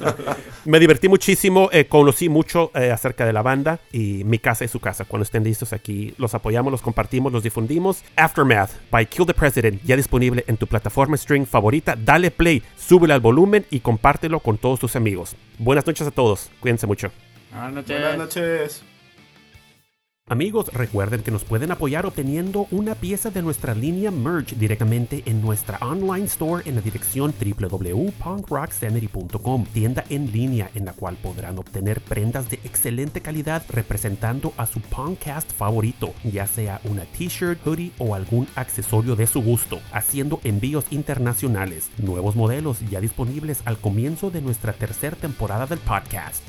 Me 0.64 0.80
divertí 0.80 1.10
muchísimo, 1.10 1.68
eh, 1.70 1.86
conocí 1.86 2.30
mucho 2.30 2.70
eh, 2.74 2.90
acerca 2.90 3.26
de 3.26 3.34
la 3.34 3.42
banda 3.42 3.80
y 3.92 4.24
mi 4.24 4.38
casa 4.38 4.64
es 4.64 4.70
su 4.70 4.80
casa. 4.80 5.04
Cuando 5.04 5.24
estén 5.24 5.44
listos 5.44 5.74
aquí, 5.74 6.14
los 6.16 6.34
apoyamos, 6.34 6.72
los 6.72 6.80
compartimos, 6.80 7.30
los 7.30 7.42
difundimos. 7.42 8.02
Aftermath 8.16 8.70
by 8.90 9.04
Kill 9.04 9.26
the 9.26 9.34
President, 9.34 9.82
ya 9.84 9.94
disponible 9.94 10.42
en 10.46 10.56
tu 10.56 10.66
plataforma 10.66 11.18
stream 11.18 11.44
favorita. 11.44 11.96
Dale 11.96 12.30
play, 12.30 12.62
súbele 12.78 13.12
al 13.12 13.20
volumen 13.20 13.66
y 13.70 13.80
compártelo 13.80 14.40
con 14.40 14.56
todos 14.56 14.80
tus 14.80 14.96
amigos. 14.96 15.36
Buenas 15.58 15.86
noches 15.86 16.06
a 16.06 16.10
todos, 16.10 16.50
cuídense 16.60 16.86
mucho. 16.86 17.10
Buenas 17.50 17.74
noches. 17.74 18.00
Buenas 18.00 18.18
noches. 18.18 18.97
Amigos, 20.30 20.70
recuerden 20.74 21.22
que 21.22 21.30
nos 21.30 21.44
pueden 21.44 21.70
apoyar 21.70 22.04
obteniendo 22.04 22.66
una 22.70 22.94
pieza 22.94 23.30
de 23.30 23.40
nuestra 23.40 23.74
línea 23.74 24.10
merch 24.10 24.54
directamente 24.56 25.22
en 25.24 25.40
nuestra 25.40 25.78
online 25.78 26.26
store 26.26 26.68
en 26.68 26.74
la 26.74 26.82
dirección 26.82 27.32
www.punkrocksanity.com, 27.32 29.64
tienda 29.72 30.04
en 30.10 30.30
línea 30.30 30.70
en 30.74 30.84
la 30.84 30.92
cual 30.92 31.16
podrán 31.16 31.58
obtener 31.58 32.02
prendas 32.02 32.50
de 32.50 32.56
excelente 32.62 33.22
calidad 33.22 33.64
representando 33.70 34.52
a 34.58 34.66
su 34.66 34.82
punkcast 34.82 35.50
favorito, 35.50 36.12
ya 36.24 36.46
sea 36.46 36.82
una 36.84 37.06
t-shirt, 37.06 37.66
hoodie 37.66 37.92
o 37.96 38.14
algún 38.14 38.46
accesorio 38.54 39.16
de 39.16 39.26
su 39.26 39.40
gusto, 39.40 39.80
haciendo 39.92 40.42
envíos 40.44 40.84
internacionales, 40.90 41.88
nuevos 41.96 42.36
modelos 42.36 42.80
ya 42.90 43.00
disponibles 43.00 43.62
al 43.64 43.78
comienzo 43.78 44.30
de 44.30 44.42
nuestra 44.42 44.74
tercera 44.74 45.16
temporada 45.16 45.64
del 45.64 45.78
podcast. 45.78 46.44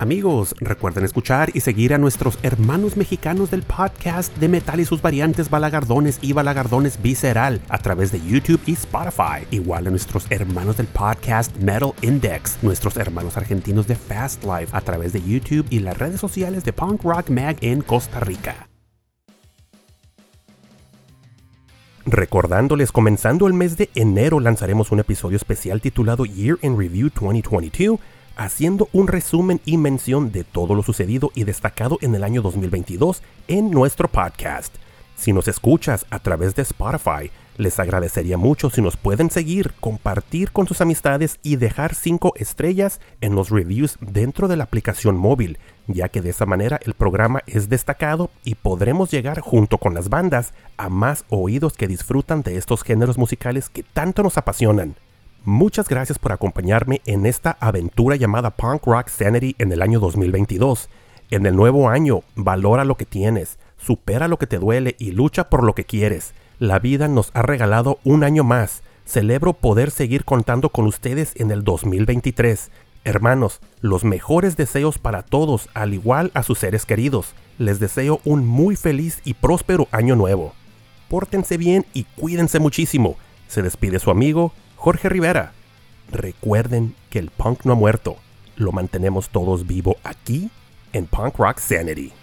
Amigos, 0.00 0.54
recuerden 0.60 1.04
escuchar 1.04 1.50
y 1.52 1.60
seguir 1.60 1.92
a 1.92 1.98
nuestros 1.98 2.38
hermanos 2.42 2.96
mexicanos 2.96 3.50
del 3.50 3.62
podcast 3.62 4.34
de 4.38 4.48
metal 4.48 4.80
y 4.80 4.86
sus 4.86 5.02
variantes 5.02 5.50
Balagardones 5.50 6.18
y 6.22 6.32
Balagardones 6.32 7.02
Visceral 7.02 7.60
a 7.68 7.76
través 7.76 8.10
de 8.10 8.18
YouTube 8.18 8.62
y 8.64 8.72
Spotify. 8.72 9.46
Igual 9.50 9.88
a 9.88 9.90
nuestros 9.90 10.24
hermanos 10.30 10.78
del 10.78 10.86
podcast 10.86 11.54
Metal 11.58 11.92
Index, 12.00 12.56
nuestros 12.62 12.96
hermanos 12.96 13.36
argentinos 13.36 13.86
de 13.86 13.94
Fast 13.94 14.42
Life 14.42 14.74
a 14.74 14.80
través 14.80 15.12
de 15.12 15.20
YouTube 15.20 15.66
y 15.68 15.80
las 15.80 15.98
redes 15.98 16.18
sociales 16.18 16.64
de 16.64 16.72
Punk 16.72 17.02
Rock 17.04 17.28
Mag 17.28 17.58
en 17.60 17.82
Costa 17.82 18.20
Rica. 18.20 18.70
Recordándoles, 22.06 22.90
comenzando 22.90 23.46
el 23.46 23.52
mes 23.52 23.76
de 23.76 23.90
enero 23.94 24.40
lanzaremos 24.40 24.92
un 24.92 25.00
episodio 25.00 25.36
especial 25.36 25.82
titulado 25.82 26.24
Year 26.24 26.56
in 26.62 26.78
Review 26.78 27.10
2022 27.10 28.00
haciendo 28.40 28.88
un 28.94 29.06
resumen 29.06 29.60
y 29.66 29.76
mención 29.76 30.32
de 30.32 30.44
todo 30.44 30.74
lo 30.74 30.82
sucedido 30.82 31.30
y 31.34 31.44
destacado 31.44 31.98
en 32.00 32.14
el 32.14 32.24
año 32.24 32.40
2022 32.40 33.22
en 33.48 33.70
nuestro 33.70 34.08
podcast. 34.08 34.74
Si 35.14 35.34
nos 35.34 35.46
escuchas 35.46 36.06
a 36.08 36.20
través 36.20 36.54
de 36.54 36.62
Spotify, 36.62 37.30
les 37.58 37.78
agradecería 37.78 38.38
mucho 38.38 38.70
si 38.70 38.80
nos 38.80 38.96
pueden 38.96 39.30
seguir, 39.30 39.74
compartir 39.78 40.52
con 40.52 40.66
sus 40.66 40.80
amistades 40.80 41.38
y 41.42 41.56
dejar 41.56 41.94
5 41.94 42.32
estrellas 42.36 43.02
en 43.20 43.34
los 43.34 43.50
reviews 43.50 43.98
dentro 44.00 44.48
de 44.48 44.56
la 44.56 44.64
aplicación 44.64 45.18
móvil, 45.18 45.58
ya 45.86 46.08
que 46.08 46.22
de 46.22 46.30
esa 46.30 46.46
manera 46.46 46.80
el 46.82 46.94
programa 46.94 47.42
es 47.46 47.68
destacado 47.68 48.30
y 48.42 48.54
podremos 48.54 49.10
llegar 49.10 49.40
junto 49.40 49.76
con 49.76 49.92
las 49.92 50.08
bandas 50.08 50.54
a 50.78 50.88
más 50.88 51.26
oídos 51.28 51.74
que 51.74 51.88
disfrutan 51.88 52.40
de 52.40 52.56
estos 52.56 52.84
géneros 52.84 53.18
musicales 53.18 53.68
que 53.68 53.82
tanto 53.82 54.22
nos 54.22 54.38
apasionan. 54.38 54.96
Muchas 55.44 55.88
gracias 55.88 56.18
por 56.18 56.32
acompañarme 56.32 57.00
en 57.06 57.24
esta 57.24 57.56
aventura 57.60 58.16
llamada 58.16 58.50
Punk 58.50 58.84
Rock 58.84 59.08
Sanity 59.08 59.56
en 59.58 59.72
el 59.72 59.80
año 59.80 59.98
2022. 59.98 60.90
En 61.30 61.46
el 61.46 61.56
nuevo 61.56 61.88
año, 61.88 62.20
valora 62.34 62.84
lo 62.84 62.98
que 62.98 63.06
tienes, 63.06 63.58
supera 63.78 64.28
lo 64.28 64.38
que 64.38 64.46
te 64.46 64.58
duele 64.58 64.96
y 64.98 65.12
lucha 65.12 65.48
por 65.48 65.64
lo 65.64 65.74
que 65.74 65.84
quieres. 65.84 66.34
La 66.58 66.78
vida 66.78 67.08
nos 67.08 67.30
ha 67.32 67.40
regalado 67.40 68.00
un 68.04 68.22
año 68.22 68.44
más. 68.44 68.82
Celebro 69.06 69.54
poder 69.54 69.90
seguir 69.90 70.26
contando 70.26 70.68
con 70.68 70.84
ustedes 70.84 71.32
en 71.36 71.50
el 71.50 71.64
2023. 71.64 72.70
Hermanos, 73.04 73.62
los 73.80 74.04
mejores 74.04 74.58
deseos 74.58 74.98
para 74.98 75.22
todos, 75.22 75.70
al 75.72 75.94
igual 75.94 76.30
a 76.34 76.42
sus 76.42 76.58
seres 76.58 76.84
queridos. 76.84 77.32
Les 77.56 77.80
deseo 77.80 78.20
un 78.26 78.46
muy 78.46 78.76
feliz 78.76 79.22
y 79.24 79.32
próspero 79.32 79.88
año 79.90 80.16
nuevo. 80.16 80.52
Pórtense 81.08 81.56
bien 81.56 81.86
y 81.94 82.04
cuídense 82.04 82.58
muchísimo. 82.58 83.16
Se 83.48 83.62
despide 83.62 83.98
su 84.00 84.10
amigo 84.10 84.52
Jorge 84.80 85.10
Rivera. 85.10 85.52
Recuerden 86.10 86.94
que 87.10 87.18
el 87.18 87.28
punk 87.28 87.64
no 87.66 87.74
ha 87.74 87.76
muerto, 87.76 88.16
lo 88.56 88.72
mantenemos 88.72 89.28
todos 89.28 89.66
vivo 89.66 89.98
aquí 90.04 90.50
en 90.94 91.04
Punk 91.04 91.36
Rock 91.36 91.58
Sanity. 91.58 92.14